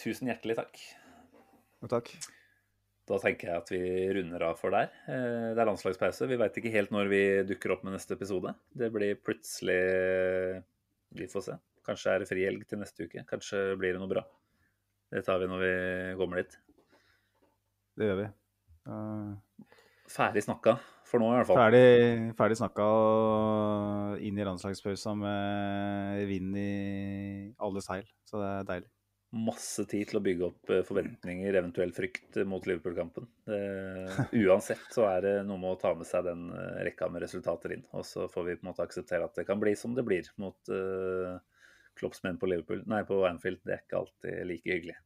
tusen 0.00 0.30
hjertelig 0.30 0.56
takk. 0.58 0.78
jo, 1.82 1.90
takk. 1.92 2.12
Da 3.10 3.18
tenker 3.18 3.50
jeg 3.50 3.62
at 3.62 3.70
vi 3.72 3.82
runder 4.14 4.44
av 4.46 4.58
for 4.60 4.74
der. 4.74 4.92
Eh, 5.10 5.50
Det 5.54 5.60
er 5.60 5.68
landslagspause. 5.68 6.28
Vi 6.30 6.38
veit 6.40 6.56
ikke 6.56 6.72
helt 6.72 6.92
når 6.94 7.10
vi 7.10 7.22
dukker 7.48 7.74
opp 7.74 7.84
med 7.84 7.96
neste 7.96 8.14
episode. 8.14 8.54
Det 8.72 8.90
blir 8.92 9.18
plutselig 9.18 10.62
Vi 11.10 11.26
får 11.26 11.42
se. 11.42 11.56
Kanskje 11.82 12.12
er 12.12 12.22
det 12.22 12.28
frihelg 12.30 12.66
til 12.68 12.78
neste 12.78 13.08
uke. 13.08 13.24
Kanskje 13.26 13.74
blir 13.76 13.96
det 13.96 14.00
noe 14.00 14.10
bra. 14.10 14.22
Det 15.10 15.24
tar 15.26 15.40
vi 15.42 15.48
når 15.50 15.64
vi 15.64 15.72
kommer 16.20 16.44
dit. 16.44 16.54
Det 17.98 18.06
gjør 18.06 18.20
vi. 18.20 18.28
Uh... 18.86 19.34
Ferdig 20.10 20.42
snakka 20.46 20.78
for 21.10 21.22
nå, 21.22 21.32
i 21.32 21.40
hvert 21.40 21.50
fall. 21.50 21.58
Ferdig, 21.58 22.30
ferdig 22.38 22.60
snakka 22.60 22.86
inn 24.22 24.38
i 24.38 24.46
landslagspausa 24.46 25.16
med 25.18 26.24
vind 26.30 26.56
i 26.60 26.70
alle 27.58 27.82
seil. 27.84 28.08
Så 28.28 28.40
det 28.40 28.48
er 28.50 28.72
deilig. 28.74 28.90
Masse 29.30 29.84
tid 29.86 30.08
til 30.10 30.18
å 30.18 30.22
bygge 30.26 30.46
opp 30.48 30.70
eh, 30.74 30.80
forventninger, 30.82 31.54
eventuell 31.54 31.92
frykt 31.94 32.40
mot 32.50 32.64
Liverpool-kampen. 32.66 33.28
Uansett 34.42 34.88
så 34.90 35.04
er 35.06 35.20
det 35.22 35.34
noe 35.46 35.60
med 35.62 35.76
å 35.76 35.78
ta 35.78 35.92
med 35.94 36.08
seg 36.08 36.26
den 36.26 36.48
eh, 36.50 36.80
rekka 36.88 37.06
med 37.14 37.22
resultater 37.22 37.76
inn. 37.76 37.84
Og 37.94 38.02
så 38.08 38.26
får 38.30 38.48
vi 38.48 38.56
på 38.58 38.66
en 38.66 38.72
måte 38.72 38.86
akseptere 38.86 39.28
at 39.28 39.38
det 39.38 39.46
kan 39.46 39.62
bli 39.62 39.76
som 39.78 39.94
det 39.94 40.02
blir 40.06 40.26
mot 40.42 40.72
uh, 40.74 41.38
Klopps 41.98 42.24
menn 42.26 42.40
på 42.42 42.50
Liverpool. 42.50 42.82
Nei, 42.90 43.04
på 43.06 43.20
Anfield. 43.28 43.62
Det 43.62 43.76
er 43.76 43.84
ikke 43.84 44.00
alltid 44.00 44.50
like 44.50 44.74
hyggelig. 44.74 44.98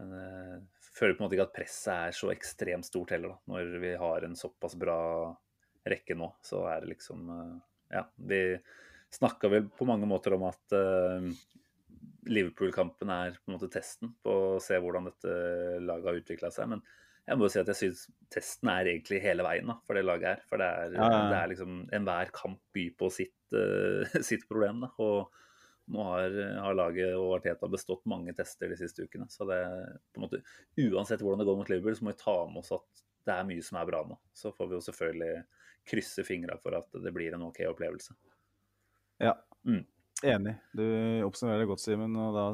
Men 0.00 0.16
jeg 0.16 0.79
føler 0.96 1.16
på 1.16 1.22
en 1.22 1.28
måte 1.28 1.38
ikke 1.38 1.48
at 1.48 1.56
presset 1.56 1.92
er 1.94 2.16
så 2.16 2.30
ekstremt 2.32 2.88
stort 2.88 3.14
heller, 3.14 3.34
da. 3.34 3.52
Når 3.52 3.74
vi 3.82 3.94
har 4.00 4.26
en 4.26 4.36
såpass 4.38 4.76
bra 4.78 5.00
rekke 5.88 6.16
nå, 6.18 6.28
så 6.44 6.64
er 6.70 6.82
det 6.82 6.94
liksom 6.94 7.30
eh, 7.34 7.58
Ja, 7.96 8.04
vi 8.16 8.40
snakka 9.10 9.50
vel 9.50 9.66
på 9.74 9.86
mange 9.88 10.06
måter 10.06 10.36
om 10.36 10.44
at 10.46 10.74
uh, 10.76 11.24
Liverpool-kampen 12.30 13.10
er 13.10 13.34
på 13.40 13.50
en 13.50 13.56
måte 13.56 13.70
testen 13.72 14.12
på 14.22 14.34
å 14.52 14.60
se 14.62 14.78
hvordan 14.78 15.08
dette 15.08 15.32
laget 15.82 16.06
har 16.06 16.20
utvikla 16.20 16.50
seg. 16.54 16.70
Men 16.70 16.84
jeg 17.26 17.38
må 17.38 17.48
jo 17.48 17.50
si 17.50 17.58
at 17.58 17.72
jeg 17.72 17.80
syns 17.80 18.04
testen 18.30 18.70
er 18.70 18.92
egentlig 18.92 19.18
hele 19.24 19.42
veien 19.42 19.66
da, 19.72 19.76
for 19.82 19.98
det 19.98 20.04
laget 20.06 20.28
her. 20.28 20.44
For 20.46 20.62
det 20.62 20.68
er, 20.68 20.94
Ja, 20.94 21.08
ja, 21.08 21.16
ja. 21.16 21.26
det 21.32 21.40
er 21.40 21.52
liksom 21.56 21.80
enhver 21.98 22.30
kamp 22.36 22.62
byr 22.76 22.94
på 23.02 23.10
sitt, 23.14 23.38
uh, 23.56 24.06
sitt 24.30 24.46
problem. 24.46 24.84
Da. 24.86 24.92
Og 25.02 25.26
nå 25.90 26.04
har, 26.06 26.34
har 26.64 26.76
laget 26.78 27.14
og 27.18 27.36
Arteta 27.38 27.68
bestått 27.70 28.04
mange 28.10 28.34
tester 28.36 28.70
de 28.70 28.78
siste 28.78 29.06
ukene. 29.06 29.26
Så 29.32 29.46
det 29.48 29.60
på 30.14 30.20
en 30.20 30.26
måte, 30.26 30.42
uansett 30.78 31.22
hvordan 31.24 31.42
det 31.42 31.48
går 31.48 31.58
mot 31.60 31.72
Liverpool, 31.72 31.96
så 31.98 32.06
må 32.06 32.14
vi 32.14 32.22
ta 32.22 32.36
med 32.50 32.62
oss 32.62 32.74
at 32.76 33.04
det 33.28 33.36
er 33.36 33.48
mye 33.48 33.64
som 33.64 33.78
er 33.80 33.88
bra 33.88 34.02
nå. 34.06 34.18
Så 34.36 34.52
får 34.56 34.70
vi 34.70 34.78
jo 34.78 34.84
selvfølgelig 34.86 35.32
krysse 35.90 36.24
fingra 36.26 36.58
for 36.62 36.76
at 36.78 37.00
det 37.04 37.12
blir 37.14 37.34
en 37.34 37.48
OK 37.48 37.62
opplevelse. 37.68 38.16
Ja. 39.20 39.34
Mm. 39.66 39.84
Enig. 40.24 40.54
Du 40.76 40.84
oppsummerer 41.26 41.64
det 41.64 41.70
godt, 41.70 41.82
Simen, 41.82 42.16
og 42.20 42.36
da 42.36 42.46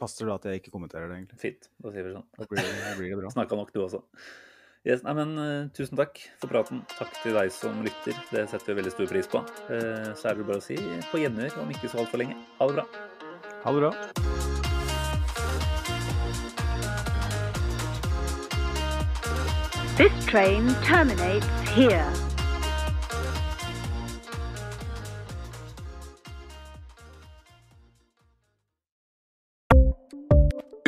passer 0.00 0.28
det 0.28 0.34
at 0.34 0.48
jeg 0.48 0.62
ikke 0.62 0.74
kommenterer 0.74 1.08
det, 1.10 1.20
egentlig. 1.20 1.40
Fint. 1.40 1.70
Da 1.80 1.92
sier 1.94 2.08
vi 2.08 2.14
sånn. 2.16 2.26
Da 2.36 2.48
blir 2.50 2.64
det, 2.64 2.96
blir 2.98 3.12
det 3.12 3.20
bra. 3.20 3.32
Snakka 3.36 3.58
nok, 3.60 3.72
du 3.74 3.82
også. 3.84 4.02
Yes, 4.84 5.00
nei, 5.00 5.14
men 5.16 5.30
uh, 5.40 5.68
Tusen 5.72 5.96
takk 5.96 6.18
for 6.42 6.50
praten. 6.52 6.82
Takk 6.98 7.14
til 7.22 7.32
deg 7.38 7.48
som 7.56 7.78
lytter. 7.86 8.18
Det 8.28 8.44
setter 8.50 8.68
vi 8.68 8.82
veldig 8.82 8.92
stor 8.92 9.08
pris 9.08 9.30
på. 9.32 9.40
Uh, 9.70 10.12
så 10.12 10.28
er 10.28 10.36
det 10.36 10.44
bare 10.44 10.60
å 10.60 10.64
si 10.64 10.76
på 11.08 11.22
gjenhør 11.22 11.56
om 11.62 11.72
ikke 11.72 11.88
så 11.88 12.02
altfor 12.04 12.20
lenge. 12.20 12.36
Ha 12.58 12.68
det 12.68 12.76
bra. 12.76 12.84
Ha 13.64 13.72
det 13.72 13.80
bra. 13.80 13.92
This 19.96 20.26
train 20.26 20.68
terminates 20.84 21.48
here. 21.70 22.23